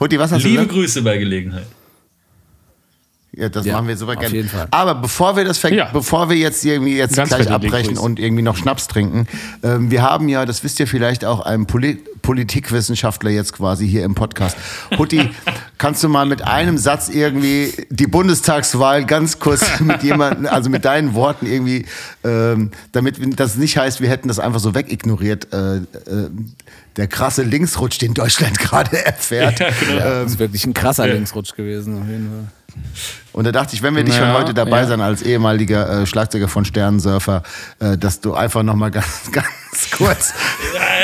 Hutti, 0.00 0.18
was 0.18 0.32
hast 0.32 0.42
du 0.44 0.48
Liebe 0.48 0.62
gesagt? 0.62 0.72
Grüße 0.74 1.02
bei 1.02 1.18
Gelegenheit. 1.18 1.66
Ja, 3.36 3.48
das 3.48 3.66
Ja, 3.66 3.74
machen 3.74 3.88
wir 3.88 3.96
super 3.96 4.16
gerne. 4.16 4.34
jeden 4.34 4.48
Fall. 4.48 4.68
Aber 4.70 4.94
bevor 4.94 5.36
wir 5.36 5.44
das 5.44 5.58
ver 5.58 5.72
Ja. 5.72 5.90
bevor 5.92 6.28
wir 6.28 6.36
jetzt 6.36 6.64
irgendwie 6.64 6.96
jetzt 6.96 7.16
Ganz 7.16 7.30
gleich 7.30 7.50
abbrechen 7.50 7.98
und 7.98 8.18
irgendwie 8.18 8.42
noch 8.42 8.56
Schnaps 8.56 8.88
trinken, 8.88 9.26
ähm, 9.62 9.90
wir 9.90 10.02
haben 10.02 10.28
ja, 10.28 10.44
das 10.46 10.62
wisst 10.64 10.78
ihr 10.80 10.86
vielleicht 10.86 11.24
auch, 11.24 11.40
einen 11.40 11.66
Poli 11.66 11.98
Politikwissenschaftler 12.22 13.28
jetzt 13.30 13.52
quasi 13.52 13.86
hier 13.86 14.02
im 14.02 14.14
Podcast. 14.14 14.56
Hutti, 14.96 15.28
kannst 15.78 16.02
du 16.02 16.08
mal 16.08 16.24
mit 16.24 16.40
einem 16.42 16.78
Satz 16.78 17.10
irgendwie 17.10 17.72
die 17.90 18.06
Bundestagswahl 18.06 19.04
ganz 19.04 19.38
kurz 19.38 19.64
mit 19.80 20.02
jemandem, 20.02 20.46
also 20.46 20.70
mit 20.70 20.86
deinen 20.86 21.12
Worten 21.12 21.44
irgendwie, 21.46 21.84
ähm, 22.24 22.70
damit 22.92 23.18
das 23.38 23.56
nicht 23.56 23.76
heißt, 23.76 24.00
wir 24.00 24.08
hätten 24.08 24.28
das 24.28 24.38
einfach 24.38 24.60
so 24.60 24.74
wegignoriert, 24.74 25.52
äh, 25.52 25.76
äh, 25.76 25.82
der 26.96 27.08
krasse 27.08 27.42
Linksrutsch, 27.42 28.00
den 28.00 28.14
Deutschland 28.14 28.58
gerade 28.58 29.04
erfährt. 29.04 29.58
Ja, 29.60 29.68
genau. 29.80 29.98
Das 30.00 30.32
ist 30.32 30.38
wirklich 30.38 30.64
ein 30.66 30.72
krasser 30.72 31.06
Linksrutsch 31.06 31.54
gewesen, 31.54 32.00
auf 32.00 32.08
jeden 32.08 32.28
Fall. 32.30 32.48
Und 33.32 33.44
da 33.44 33.52
dachte 33.52 33.74
ich, 33.74 33.82
wenn 33.82 33.96
wir 33.96 34.04
nicht 34.04 34.16
schon 34.16 34.28
Ja, 34.28 34.34
heute 34.34 34.54
dabei 34.54 34.82
ja. 34.82 34.86
sein 34.86 35.00
als 35.00 35.20
ehemaliger 35.22 36.02
äh, 36.02 36.06
Schlagzeuger 36.06 36.46
von 36.46 36.64
Sternensurfer, 36.64 37.42
äh, 37.80 37.98
dass 37.98 38.20
du 38.20 38.34
einfach 38.34 38.62
noch 38.62 38.76
mal 38.76 38.90
ganz, 38.92 39.30
ganz 39.32 39.90
kurz. 39.90 40.32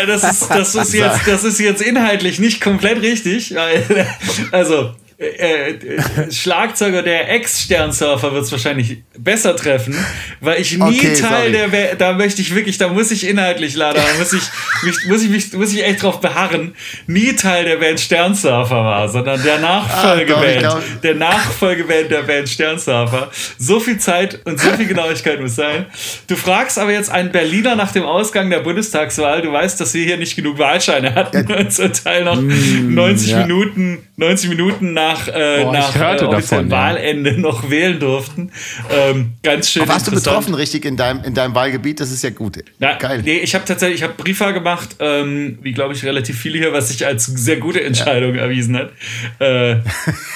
Das 0.07 0.23
ist, 0.23 0.49
das 0.49 0.75
ist 0.75 0.95
jetzt, 0.95 1.27
das 1.27 1.43
ist 1.45 1.59
jetzt 1.59 1.83
inhaltlich 1.83 2.39
nicht 2.39 2.61
komplett 2.61 3.03
richtig. 3.03 3.55
Also, 4.53 4.95
äh, 5.21 5.71
äh, 5.73 6.33
Schlagzeuger 6.33 7.03
der 7.03 7.31
Ex-Sternsurfer 7.31 8.33
wird 8.33 8.45
es 8.45 8.53
wahrscheinlich 8.53 8.99
besser 9.19 9.55
treffen, 9.55 9.95
weil 10.41 10.61
ich 10.61 10.73
nie 10.79 10.83
Okay, 10.99 11.13
Teil 11.21 11.53
sorry. 11.53 11.71
der, 11.71 11.95
da 11.97 12.13
möchte 12.15 12.41
ich 12.41 12.55
wirklich, 12.55 12.79
da 12.79 12.89
muss 12.89 13.11
ich 13.11 13.29
inhaltlich 13.29 13.75
leider, 13.77 14.01
da 14.01 14.19
muss 14.19 14.33
ich, 14.33 14.43
mich, 14.83 14.97
muss 15.07 15.23
ich 15.23 15.29
mich, 15.29 15.53
muss 15.53 15.73
ich 15.75 15.85
echt 15.85 16.03
drauf 16.03 16.21
beharren, 16.21 16.75
nie 17.07 17.35
Teil 17.37 17.65
der 17.67 17.77
Band 17.77 18.01
Sternsurfer 18.01 18.77
war, 18.85 19.09
sondern 19.11 19.43
der 19.43 19.59
Nachfolgeband, 19.59 20.47
Ah, 20.47 20.59
glaub- 20.59 21.03
der 21.03 21.15
Nachfolgeband 21.17 22.11
der 22.11 22.23
Band 22.23 22.49
Sternsurfer. 22.49 23.31
So 23.59 23.79
viel 23.79 23.99
Zeit 23.99 24.41
und 24.47 24.59
so 24.59 24.71
viel 24.71 24.87
Genauigkeit 24.87 25.39
muss 25.41 25.55
sein. 25.57 25.87
Du 26.29 26.37
fragst 26.37 26.79
aber 26.79 26.93
jetzt 26.93 27.11
einen 27.11 27.31
Berliner 27.31 27.77
nach 27.77 27.93
dem 27.93 28.05
Ausgang 28.05 28.49
der 28.49 28.61
Bundestagswahl. 28.61 29.43
Du 29.43 29.53
weißt, 29.53 29.79
dass 29.81 29.93
wir 29.93 30.05
hier 30.05 30.17
nicht 30.17 30.35
genug 30.37 30.59
Wahlscheine 30.59 31.15
hatten 31.15 31.53
und 31.53 31.73
zum 31.73 31.93
Teil 31.93 32.25
noch 32.25 32.41
90 32.41 33.31
ja. 33.31 33.39
Minuten, 33.43 33.99
90 34.21 34.51
Minuten 34.51 34.93
nach, 34.93 35.29
äh, 35.29 35.63
Boah, 35.63 35.73
nach 35.73 35.97
äh, 35.97 36.17
davon, 36.19 36.67
ja. 36.67 36.71
Wahlende 36.71 37.41
noch 37.41 37.71
wählen 37.71 37.99
durften. 37.99 38.53
Ähm, 38.91 39.33
ganz 39.43 39.71
schön. 39.71 39.89
Warst 39.89 40.09
du 40.09 40.11
betroffen 40.11 40.55
richtig 40.55 40.85
in 40.85 40.99
deinem, 40.99 41.25
in 41.25 41.33
deinem 41.33 41.55
Wahlgebiet? 41.55 42.01
Das 42.01 42.11
ist 42.11 42.23
ja 42.23 42.29
gut. 42.29 42.59
Ja, 42.79 42.99
Geil. 42.99 43.23
Nee, 43.25 43.39
ich 43.39 43.55
habe 43.55 43.65
tatsächlich, 43.65 44.01
ich 44.01 44.03
habe 44.03 44.13
Briefwahl 44.15 44.53
gemacht, 44.53 44.97
ähm, 44.99 45.59
wie 45.63 45.73
glaube 45.73 45.95
ich 45.95 46.05
relativ 46.05 46.39
viele 46.39 46.59
hier, 46.59 46.73
was 46.75 46.89
sich 46.89 47.07
als 47.07 47.25
sehr 47.25 47.57
gute 47.57 47.83
Entscheidung 47.83 48.35
erwiesen 48.35 48.77
hat. 48.77 48.93
Äh, 49.39 49.77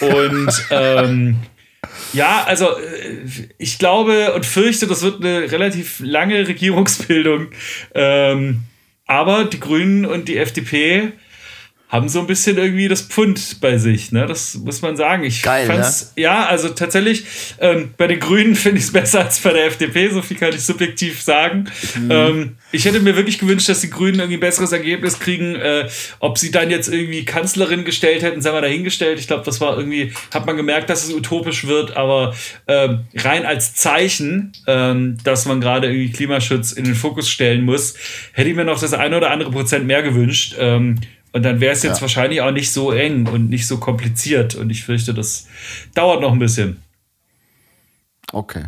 und 0.01 0.67
ähm, 0.71 1.37
ja, 2.15 2.43
also 2.47 2.79
äh, 2.79 3.49
ich 3.59 3.79
glaube 3.79 4.33
und 4.33 4.47
fürchte, 4.47 4.87
das 4.87 5.03
wird 5.03 5.23
eine 5.23 5.53
relativ 5.53 6.01
lange 6.01 6.49
Regierungsbildung. 6.49 7.49
Ähm, 7.95 8.63
aber 9.07 9.45
die 9.45 9.61
Grünen 9.61 10.07
und 10.07 10.29
die 10.29 10.39
FDP 10.39 11.13
haben 11.89 12.09
so 12.09 12.19
ein 12.19 12.27
bisschen 12.27 12.59
irgendwie 12.59 12.89
das 12.89 13.03
Pfund 13.03 13.61
bei 13.61 13.79
sich, 13.79 14.11
ne? 14.11 14.27
Das 14.27 14.55
muss 14.55 14.83
man 14.83 14.97
sagen. 14.97 15.23
Ich 15.23 15.43
Geil, 15.43 15.67
fand's, 15.67 16.13
ja, 16.17 16.47
also 16.47 16.71
tatsächlich, 16.71 17.25
ähm, 17.61 17.95
bei 17.97 18.09
den 18.09 18.19
Grünen 18.19 18.55
finde 18.57 18.79
ich 18.79 18.87
es 18.87 18.93
besser 18.93 19.21
als 19.21 19.39
bei 19.41 19.53
der 19.53 19.67
FDP, 19.67 20.09
so 20.09 20.21
viel 20.23 20.37
kann 20.37 20.51
ich 20.51 20.63
subjektiv 20.63 21.23
sagen. 21.23 21.71
Ähm, 22.11 22.57
ich 22.73 22.85
hätte 22.85 22.99
mir 23.01 23.15
wirklich 23.17 23.39
gewünscht, 23.39 23.69
dass 23.69 23.81
die 23.81 23.91
Grünen 23.91 24.19
irgendwie 24.19 24.39
ein 24.39 24.41
besseres 24.41 24.73
Ergebnis 24.73 25.21
kriegen. 25.21 25.55
Äh, 25.55 25.89
ob 26.19 26.39
sie 26.39 26.51
dann 26.51 26.71
jetzt 26.71 26.89
irgendwie 26.89 27.25
Kanzlerin 27.25 27.85
gestellt 27.85 28.23
hätten, 28.23 28.41
sei 28.41 28.51
mal 28.51 28.63
dahingestellt. 28.63 29.21
Ich 29.21 29.29
glaube, 29.29 29.45
das 29.45 29.61
war 29.61 29.77
irgendwie, 29.77 30.13
hat 30.33 30.47
man 30.47 30.57
gemerkt, 30.57 30.91
dass 30.91 31.05
es 31.05 31.15
utopisch 31.15 31.67
wird, 31.67 31.97
aber 31.97 32.35
ähm, 32.67 33.05
rein 33.15 33.47
als 33.47 33.75
Zeichen, 33.75 34.53
ähm, 34.67 35.19
dass 35.23 35.47
man 35.47 35.61
gerade 35.61 35.87
irgendwie 35.87 36.11
Klimaschutz 36.11 36.73
in 36.73 36.85
den 36.85 36.97
Fokus 36.97 37.29
stellen 37.29 37.65
muss, 37.65 37.95
hätte 38.33 38.49
ich 38.49 38.57
mir 38.57 38.65
noch 38.65 38.81
das 38.81 38.95
eine 38.95 39.17
oder 39.17 39.31
andere 39.31 39.53
Prozent 39.53 39.87
mehr 39.87 40.03
gewünscht. 40.03 40.57
Ähm, 40.59 40.99
und 41.35 41.43
dann 41.43 41.61
wäre 41.61 41.75
es 41.75 41.83
jetzt 41.83 41.97
Ja. 41.97 42.01
wahrscheinlich 42.03 42.41
auch 42.41 42.51
nicht 42.53 42.73
so 42.73 42.91
eng 42.93 43.27
und 43.27 43.51
nicht 43.51 43.67
so 43.67 43.77
kompliziert. 43.79 44.55
Und 44.55 44.71
ich 44.71 44.85
fürchte, 44.85 45.13
das 45.13 45.47
dauert 45.95 46.23
noch 46.23 46.33
ein 46.33 46.39
bisschen. 46.39 46.83
Okay. 48.33 48.65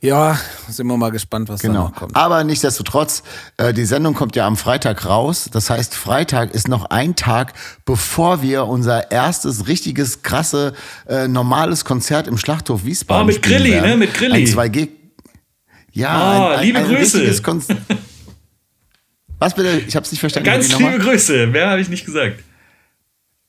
Ja, 0.00 0.38
sind 0.68 0.86
wir 0.86 0.96
mal 0.96 1.10
gespannt, 1.10 1.48
was 1.48 1.60
da 1.60 1.68
Genau. 1.68 1.88
noch 1.88 1.94
kommt. 1.94 2.14
Aber 2.14 2.44
nichtsdestotrotz, 2.44 3.24
äh, 3.56 3.74
die 3.74 3.84
Sendung 3.84 4.14
kommt 4.14 4.36
ja 4.36 4.46
am 4.46 4.56
Freitag 4.56 5.04
raus. 5.06 5.48
Das 5.52 5.70
heißt, 5.70 5.92
Freitag 5.96 6.54
ist 6.54 6.68
noch 6.68 6.84
ein 6.90 7.16
Tag, 7.16 7.52
bevor 7.84 8.40
wir 8.40 8.66
unser 8.66 9.10
erstes 9.10 9.66
richtiges, 9.66 10.22
krasse, 10.22 10.72
äh, 11.08 11.26
normales 11.26 11.84
Konzert 11.84 12.28
im 12.28 12.38
Schlachthof 12.38 12.84
Wiesbaden 12.84 13.24
Oh, 13.24 13.26
mit 13.26 13.42
Grilli, 13.42 13.72
werden. 13.72 13.90
ne? 13.90 13.96
Mit 13.96 14.14
Grilli. 14.14 14.34
Ein 14.36 14.46
2G. 14.46 14.88
Ja, 15.92 16.38
Oh, 16.38 16.46
ein, 16.52 16.58
ein, 16.60 16.64
liebe 16.64 16.78
ein 16.78 16.86
Grüße. 16.86 17.18
Was 19.38 19.54
bitte? 19.54 19.82
Ich 19.86 19.94
hab's 19.94 20.10
nicht 20.10 20.20
verstanden. 20.20 20.48
Ganz 20.48 20.76
liebe 20.76 20.98
Grüße. 20.98 21.46
Mehr 21.46 21.70
habe 21.70 21.80
ich 21.80 21.88
nicht 21.88 22.04
gesagt. 22.04 22.42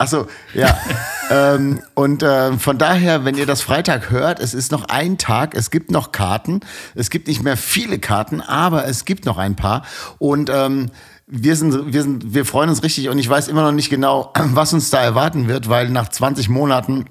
Achso, 0.02 0.28
ja. 0.54 0.78
ähm, 1.30 1.82
und 1.94 2.24
äh, 2.24 2.54
von 2.58 2.78
daher, 2.78 3.26
wenn 3.26 3.36
ihr 3.36 3.46
das 3.46 3.62
Freitag 3.62 4.12
hört, 4.12 4.40
es 4.40 4.54
ist 4.54 4.72
noch 4.72 4.86
ein 4.86 5.18
Tag, 5.18 5.56
es 5.56 5.72
gibt 5.72 5.92
noch 5.92 6.14
Karten. 6.14 6.62
Es 6.96 7.10
gibt 7.10 7.28
nicht 7.28 7.44
mehr 7.44 7.58
viele 7.58 8.00
Karten, 8.00 8.40
aber 8.40 8.86
es 8.86 9.04
gibt 9.04 9.26
noch 9.26 9.38
ein 9.38 9.58
paar. 9.58 9.84
Und 10.18 10.50
ähm, 10.54 10.92
wir 11.28 11.56
sind, 11.58 11.94
wir 11.94 12.02
sind, 12.02 12.34
wir 12.34 12.46
freuen 12.46 12.70
uns 12.70 12.82
richtig 12.82 13.10
und 13.10 13.20
ich 13.20 13.30
weiß 13.30 13.50
immer 13.50 13.62
noch 13.62 13.74
nicht 13.74 13.90
genau, 13.90 14.32
was 14.40 14.72
uns 14.74 14.90
da 14.90 15.02
erwarten 15.02 15.50
wird, 15.50 15.68
weil 15.68 15.90
nach 15.90 16.08
20 16.08 16.48
Monaten 16.48 17.06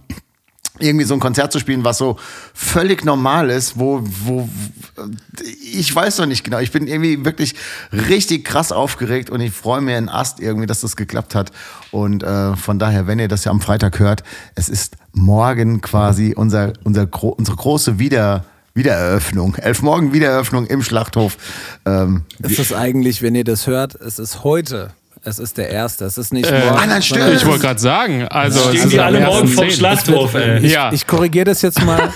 irgendwie 0.80 1.04
so 1.04 1.14
ein 1.14 1.20
Konzert 1.20 1.52
zu 1.52 1.58
spielen, 1.58 1.84
was 1.84 1.98
so 1.98 2.16
völlig 2.54 3.04
normal 3.04 3.50
ist, 3.50 3.78
wo, 3.78 4.02
wo, 4.02 4.48
ich 5.72 5.94
weiß 5.94 6.18
noch 6.18 6.26
nicht 6.26 6.44
genau. 6.44 6.58
Ich 6.58 6.72
bin 6.72 6.86
irgendwie 6.86 7.24
wirklich 7.24 7.54
richtig 7.92 8.44
krass 8.44 8.72
aufgeregt 8.72 9.30
und 9.30 9.40
ich 9.40 9.52
freue 9.52 9.80
mir 9.80 9.96
einen 9.96 10.08
Ast 10.08 10.40
irgendwie, 10.40 10.66
dass 10.66 10.80
das 10.80 10.96
geklappt 10.96 11.34
hat. 11.34 11.52
Und 11.90 12.22
äh, 12.22 12.56
von 12.56 12.78
daher, 12.78 13.06
wenn 13.06 13.18
ihr 13.18 13.28
das 13.28 13.44
ja 13.44 13.50
am 13.50 13.60
Freitag 13.60 13.98
hört, 13.98 14.22
es 14.54 14.68
ist 14.68 14.96
morgen 15.12 15.80
quasi 15.80 16.34
unser, 16.36 16.72
unser, 16.84 17.06
gro 17.06 17.28
unsere 17.28 17.56
große 17.56 17.98
Wieder, 17.98 18.44
Wiedereröffnung. 18.74 19.56
Elf 19.56 19.82
Morgen 19.82 20.12
Wiedereröffnung 20.12 20.66
im 20.66 20.82
Schlachthof. 20.82 21.36
Ähm, 21.84 22.22
Ist 22.40 22.58
es 22.58 22.72
eigentlich, 22.72 23.22
wenn 23.22 23.34
ihr 23.34 23.44
das 23.44 23.66
hört, 23.66 23.94
es 23.94 24.18
ist 24.18 24.44
heute. 24.44 24.92
Es 25.24 25.38
ist 25.38 25.58
der 25.58 25.70
erste. 25.70 26.04
Es 26.04 26.16
ist 26.18 26.32
nicht 26.32 26.50
morgen. 26.50 26.68
Ah, 26.78 26.86
nein, 26.86 27.02
stimmt. 27.02 27.28
Ich 27.34 27.44
wollte 27.46 27.60
gerade 27.60 27.80
sagen, 27.80 28.26
also 28.28 28.60
Stehen 28.60 28.74
es 28.76 28.84
ist 28.84 28.92
die 28.92 29.00
alle 29.00 29.20
morgen 29.20 29.48
1.10.. 29.48 29.54
vom 29.54 29.70
Schlachthof, 29.70 30.34
ey. 30.34 30.58
Ich, 30.64 30.72
Ja. 30.72 30.92
ich 30.92 31.06
korrigiere 31.06 31.44
das 31.46 31.62
jetzt 31.62 31.82
mal. 31.84 32.12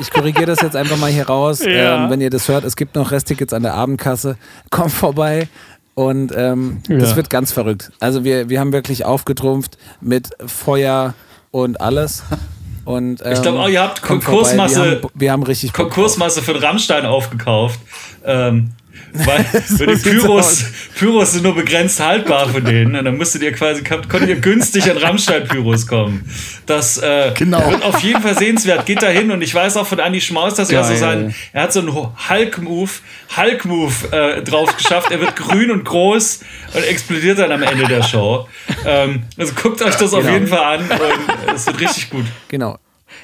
Ich 0.00 0.10
korrigiere 0.10 0.46
das 0.46 0.60
jetzt 0.60 0.76
einfach 0.76 0.96
mal 0.98 1.10
hier 1.10 1.26
raus. 1.26 1.60
Ja. 1.64 2.04
Ähm, 2.04 2.10
wenn 2.10 2.20
ihr 2.20 2.30
das 2.30 2.48
hört, 2.48 2.64
es 2.64 2.76
gibt 2.76 2.94
noch 2.96 3.10
Resttickets 3.12 3.52
an 3.52 3.62
der 3.62 3.74
Abendkasse. 3.74 4.36
Kommt 4.70 4.92
vorbei. 4.92 5.48
Und 5.94 6.32
ähm, 6.36 6.82
Ja. 6.88 6.98
das 6.98 7.16
wird 7.16 7.30
ganz 7.30 7.52
verrückt. 7.52 7.90
Also 8.00 8.22
wir, 8.24 8.48
wir 8.50 8.60
haben 8.60 8.72
wirklich 8.72 9.04
aufgetrumpft 9.06 9.78
mit 10.02 10.28
Feuer 10.44 11.14
und 11.50 11.80
alles. 11.80 12.24
Und, 12.84 13.24
ähm, 13.24 13.32
Ich 13.32 13.42
glaube 13.42 13.58
auch, 13.60 13.68
ihr 13.68 13.80
habt. 13.82 14.02
Konkursmasse- 14.02 14.74
Wir 14.84 14.90
haben, 15.00 15.10
wir 15.14 15.32
haben 15.32 15.42
richtig. 15.42 15.72
Konkursmasse 15.72 16.42
von 16.42 16.56
Rammstein 16.56 17.06
aufgekauft. 17.06 17.80
Ähm, 18.24 18.72
weil, 19.24 19.44
weil 19.86 19.96
die 19.96 20.02
Pyros, 20.10 20.46
aus. 20.46 20.64
Pyros 20.98 21.32
sind 21.32 21.42
nur 21.44 21.54
begrenzt 21.54 22.00
haltbar 22.00 22.48
von 22.48 22.64
denen. 22.64 22.94
Und 22.96 23.04
dann 23.04 23.16
musstet 23.16 23.42
ihr 23.42 23.52
quasi, 23.52 23.82
konntet 23.84 24.28
ihr 24.28 24.36
günstig 24.36 24.90
an 24.90 24.96
Rammstein-Pyros 24.98 25.86
kommen. 25.86 26.28
Das 26.66 26.98
äh, 26.98 27.32
Genau. 27.36 27.70
wird 27.70 27.82
auf 27.84 28.00
jeden 28.00 28.20
Fall 28.22 28.36
sehenswert. 28.36 28.86
Geht 28.86 29.02
da 29.02 29.08
hin 29.08 29.30
und 29.30 29.42
ich 29.42 29.54
weiß 29.54 29.76
auch 29.76 29.86
von 29.86 29.98
Andy 29.98 30.20
Schmaus, 30.20 30.54
dass 30.54 30.70
er 30.70 30.82
so 30.84 30.90
Geil. 30.90 30.98
sein, 30.98 31.34
er 31.52 31.62
hat 31.64 31.72
so 31.72 31.80
einen 31.80 31.94
Hulk-Move, 31.94 32.90
Hulk-Move 33.36 33.92
äh, 34.12 34.42
drauf 34.42 34.76
geschafft. 34.76 35.10
Er 35.10 35.20
wird 35.20 35.36
grün 35.36 35.70
und 35.70 35.84
groß 35.84 36.40
und 36.74 36.84
explodiert 36.84 37.38
dann 37.38 37.52
am 37.52 37.62
Ende 37.62 37.84
der 37.86 38.02
Show. 38.02 38.48
Ähm, 38.84 39.22
also 39.38 39.52
guckt 39.54 39.80
euch 39.82 39.94
das 39.96 40.12
auf 40.12 40.20
Genau. 40.20 40.32
jeden 40.32 40.46
Fall 40.48 40.78
an 40.78 40.80
und 41.46 41.54
es 41.54 41.66
wird 41.66 41.80
richtig 41.80 42.10
gut. 42.10 42.24
Genau. 42.48 42.78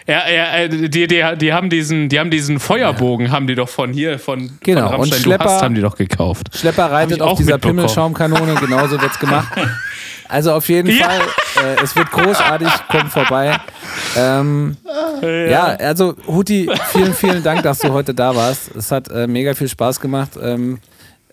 Ja, 0.06 0.28
ja, 0.28 0.56
äh, 0.56 0.69
die, 0.69 1.06
die, 1.06 1.24
die 1.36 1.52
haben 1.52 1.70
diesen, 1.70 2.09
die 2.09 2.19
haben 2.19 2.31
diesen 2.31 2.59
Feuerbogen, 2.59 3.31
haben 3.31 3.47
die 3.47 3.55
doch 3.55 3.69
von 3.69 3.93
hier, 3.93 4.19
von, 4.19 4.59
Genau, 4.60 4.90
von 4.90 5.01
und 5.01 5.14
Schlepper- 5.14 5.44
hast, 5.44 5.62
haben 5.62 5.74
die 5.74 5.81
doch 5.81 5.97
gekauft. 5.97 6.48
Schlepper 6.56 6.90
reitet 6.90 7.20
auf 7.23 7.39
dieser. 7.39 7.59
Pimmelschaumkanone, 7.59 8.55
genauso 8.60 9.01
wird's 9.01 9.19
gemacht. 9.19 9.52
Also 10.28 10.52
auf 10.55 10.69
jeden 10.69 10.90
Ja. 10.97 11.09
Fall, 11.09 11.20
äh, 11.78 11.82
es 11.85 11.94
wird 11.94 12.10
großartig, 12.10 12.69
kommt 12.90 13.10
vorbei. 13.12 13.56
Ähm, 14.16 14.77
ja. 15.23 15.64
also 15.66 16.16
Huti, 16.27 16.69
vielen, 16.90 17.14
vielen 17.14 17.43
Dank, 17.43 17.62
dass 17.62 17.78
du 17.78 17.93
heute 17.93 18.14
da 18.14 18.35
warst. 18.35 18.74
Es 18.74 18.90
hat 18.90 19.09
äh, 19.10 19.27
mega 19.27 19.55
viel 19.55 19.69
Spaß 19.69 20.01
gemacht. 20.01 20.31
Ähm, 20.43 20.78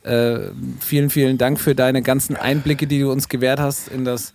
äh, 0.04 0.52
vielen, 0.80 1.10
vielen 1.10 1.38
Dank 1.38 1.60
für 1.60 1.76
deine 1.76 2.02
ganzen 2.02 2.36
Einblicke, 2.36 2.88
die 2.88 3.00
du 3.00 3.12
uns 3.12 3.28
gewährt 3.28 3.60
hast 3.60 3.90
in 3.90 4.06
das 4.06 4.34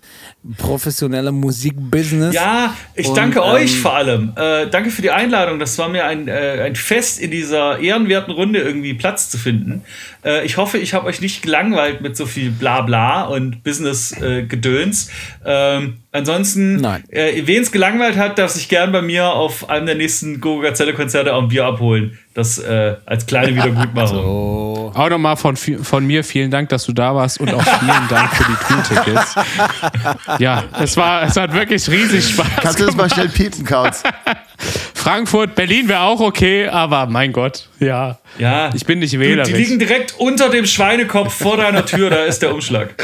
professionelle 0.59 1.32
Musikbusiness. 1.32 2.35
Ja, 2.35 2.74
ich 2.95 3.09
Und, 3.09 3.16
danke 3.16 3.39
ähm, 3.39 3.45
euch 3.45 3.78
vor 3.78 3.95
allem. 3.95 4.32
Äh, 4.36 4.66
danke 4.69 4.91
für 4.91 5.03
die 5.03 5.11
Einladung. 5.11 5.59
Das 5.59 5.78
war 5.78 5.89
mir 5.89 6.05
ein, 6.05 6.28
äh, 6.28 6.61
ein 6.65 6.77
Fest, 6.77 7.19
in 7.19 7.31
dieser 7.31 7.78
ehrenwerten 7.78 8.32
Runde 8.32 8.61
irgendwie 8.61 8.95
Platz 8.95 9.31
zu 9.31 9.39
finden. 9.39 9.82
Äh, 10.23 10.45
ich 10.45 10.59
hoffe, 10.59 10.78
ich 10.78 10.93
habe 10.93 11.07
euch 11.07 11.20
nicht 11.20 11.43
gelangweilt 11.43 12.03
mit 12.03 12.16
so 12.16 12.27
viel 12.27 12.51
Blabla 12.51 13.23
und 13.23 13.62
Business-Gedöns. 13.62 15.11
ähm, 15.47 15.99
ansonsten, 16.15 16.77
Nein. 16.77 17.05
äh, 17.11 17.43
wen 17.45 17.62
es 17.62 17.73
gelangweilt 17.73 18.16
hat, 18.16 18.39
darf 18.39 18.53
sich 18.53 18.69
gern 18.69 18.93
bei 18.93 19.03
mir 19.03 19.27
auf 19.27 19.69
einem 19.69 19.86
der 19.86 19.97
nächsten 19.97 20.41
Gogo 20.41 20.62
Gazelle-Konzerte 20.62 21.35
auch 21.35 21.43
ein 21.43 21.49
Bier 21.49 21.66
abholen. 21.66 22.19
Das 22.32 22.59
äh, 22.59 22.95
als 23.05 23.27
kleine 23.27 23.55
Wiedergutmachung. 23.55 24.65
Auch 24.95 25.09
nochmal 25.09 25.36
von, 25.36 25.57
von 25.57 26.07
mir 26.07 26.23
vielen 26.23 26.53
Dank, 26.53 26.69
dass 26.69 26.85
du 26.85 26.93
da 26.93 27.15
warst 27.16 27.41
und 27.41 27.53
auch 27.53 27.62
vielen 27.62 28.09
Dank 28.09 28.32
für 28.32 28.45
die 28.45 28.74
Tool-Tickets. 28.95 29.35
Ja, 30.39 30.65
es 30.81 30.97
war, 30.97 31.24
es 31.24 31.36
hat 31.36 31.53
wirklich 31.53 31.89
riesig 31.91 32.28
Spaß 32.28 32.47
kannst 32.61 32.81
du 32.81 32.86
das 32.86 32.95
mal 32.95 33.11
schnell 33.11 33.28
piepen, 33.28 33.65
Kautz? 33.65 34.05
Frankfurt, 34.95 35.55
Berlin 35.57 35.89
wäre 35.89 36.01
auch 36.03 36.20
okay, 36.20 36.69
aber 36.69 37.07
mein 37.07 37.32
Gott, 37.32 37.69
ja. 37.81 38.19
Ja, 38.39 38.70
Ich 38.74 38.85
bin 38.86 39.01
nicht 39.01 39.12
die, 39.12 39.20
wählerisch. 39.20 39.53
die 39.53 39.59
liegen 39.59 39.78
direkt 39.78 40.15
unter 40.19 40.49
dem 40.49 40.65
Schweinekopf 40.66 41.35
vor 41.35 41.57
deiner 41.57 41.85
Tür, 41.85 42.11
da 42.11 42.24
ist 42.24 42.41
der 42.43 42.55
Umschlag. 42.55 42.95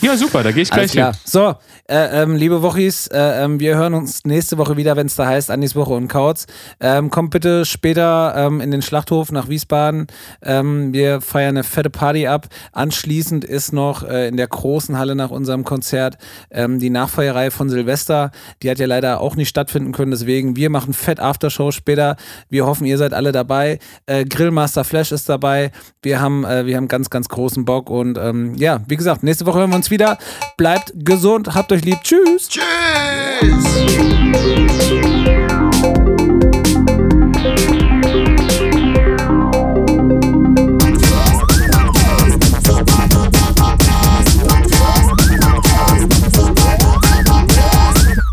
Ja, 0.00 0.16
super, 0.16 0.42
da 0.42 0.50
gehe 0.50 0.62
ich 0.62 0.70
gleich 0.70 0.90
hin. 0.90 1.06
So, 1.24 1.54
äh, 1.86 2.22
ähm, 2.22 2.34
liebe 2.34 2.62
Wochis, 2.62 3.06
äh, 3.06 3.44
ähm, 3.44 3.60
wir 3.60 3.76
hören 3.76 3.94
uns 3.94 4.24
nächste 4.24 4.58
Woche 4.58 4.76
wieder, 4.76 4.96
wenn 4.96 5.06
es 5.06 5.14
da 5.14 5.26
heißt, 5.26 5.52
Andis 5.52 5.76
Woche 5.76 5.92
und 5.92 6.08
Kautz. 6.08 6.46
Ähm, 6.80 7.10
kommt 7.10 7.30
bitte 7.30 7.64
später 7.64 8.34
ähm, 8.36 8.60
in 8.60 8.72
den 8.72 8.82
Schlachthof 8.82 9.30
nach 9.30 9.48
Wiesbaden. 9.48 10.08
Ähm, 10.42 10.92
wir 10.92 11.20
feiern 11.20 11.50
eine 11.50 11.62
fette 11.62 11.90
Party 11.90 12.26
ab. 12.26 12.48
Anschließend 12.72 13.44
ist 13.44 13.72
noch 13.72 14.02
äh, 14.02 14.26
in 14.26 14.36
der 14.36 14.48
großen 14.48 14.98
Halle 14.98 15.14
nach 15.14 15.30
unserem 15.30 15.62
Konzert 15.62 16.18
ähm, 16.50 16.80
die 16.80 16.90
Nachfeierei 16.90 17.52
von 17.52 17.68
Silvester. 17.68 18.32
Die 18.62 18.70
hat 18.70 18.80
ja 18.80 18.86
leider 18.86 19.20
auch 19.20 19.36
nicht 19.36 19.48
stattfinden 19.48 19.92
können, 19.92 20.10
deswegen 20.10 20.56
wir 20.56 20.70
machen 20.70 20.92
fett 20.92 21.20
Aftershow 21.20 21.70
später. 21.70 22.16
Wir 22.48 22.66
hoffen, 22.66 22.84
ihr 22.84 22.98
seid 22.98 23.14
alle 23.14 23.30
dabei. 23.30 23.78
Äh, 24.06 24.24
Grillmaster 24.24 24.82
Flash 24.82 25.12
ist 25.12 25.28
dabei. 25.28 25.70
Wir 26.02 26.20
haben, 26.20 26.44
äh, 26.44 26.66
wir 26.66 26.76
haben 26.76 26.88
ganz, 26.88 27.10
ganz 27.10 27.28
großen 27.28 27.64
Bock 27.64 27.90
und 27.90 28.18
ja, 28.56 28.80
wie 28.86 28.96
gesagt, 28.96 29.22
nächste 29.22 29.46
Woche 29.46 29.58
hören 29.58 29.70
wir 29.70 29.76
uns 29.76 29.83
wieder. 29.90 30.18
Bleibt 30.56 30.92
gesund, 30.94 31.54
habt 31.54 31.72
euch 31.72 31.84
lieb. 31.84 31.98
Tschüss. 32.02 32.48
Tschüss! 32.48 32.62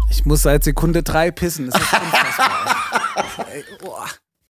Ich 0.09 0.25
muss 0.25 0.43
seit 0.43 0.63
Sekunde 0.63 1.03
drei 1.03 1.31
pissen. 1.31 1.69
Das 1.71 1.81
ist 1.81 1.93
unfassbar. 1.93 3.47
Ey, 3.51 3.63
boah. 3.81 4.07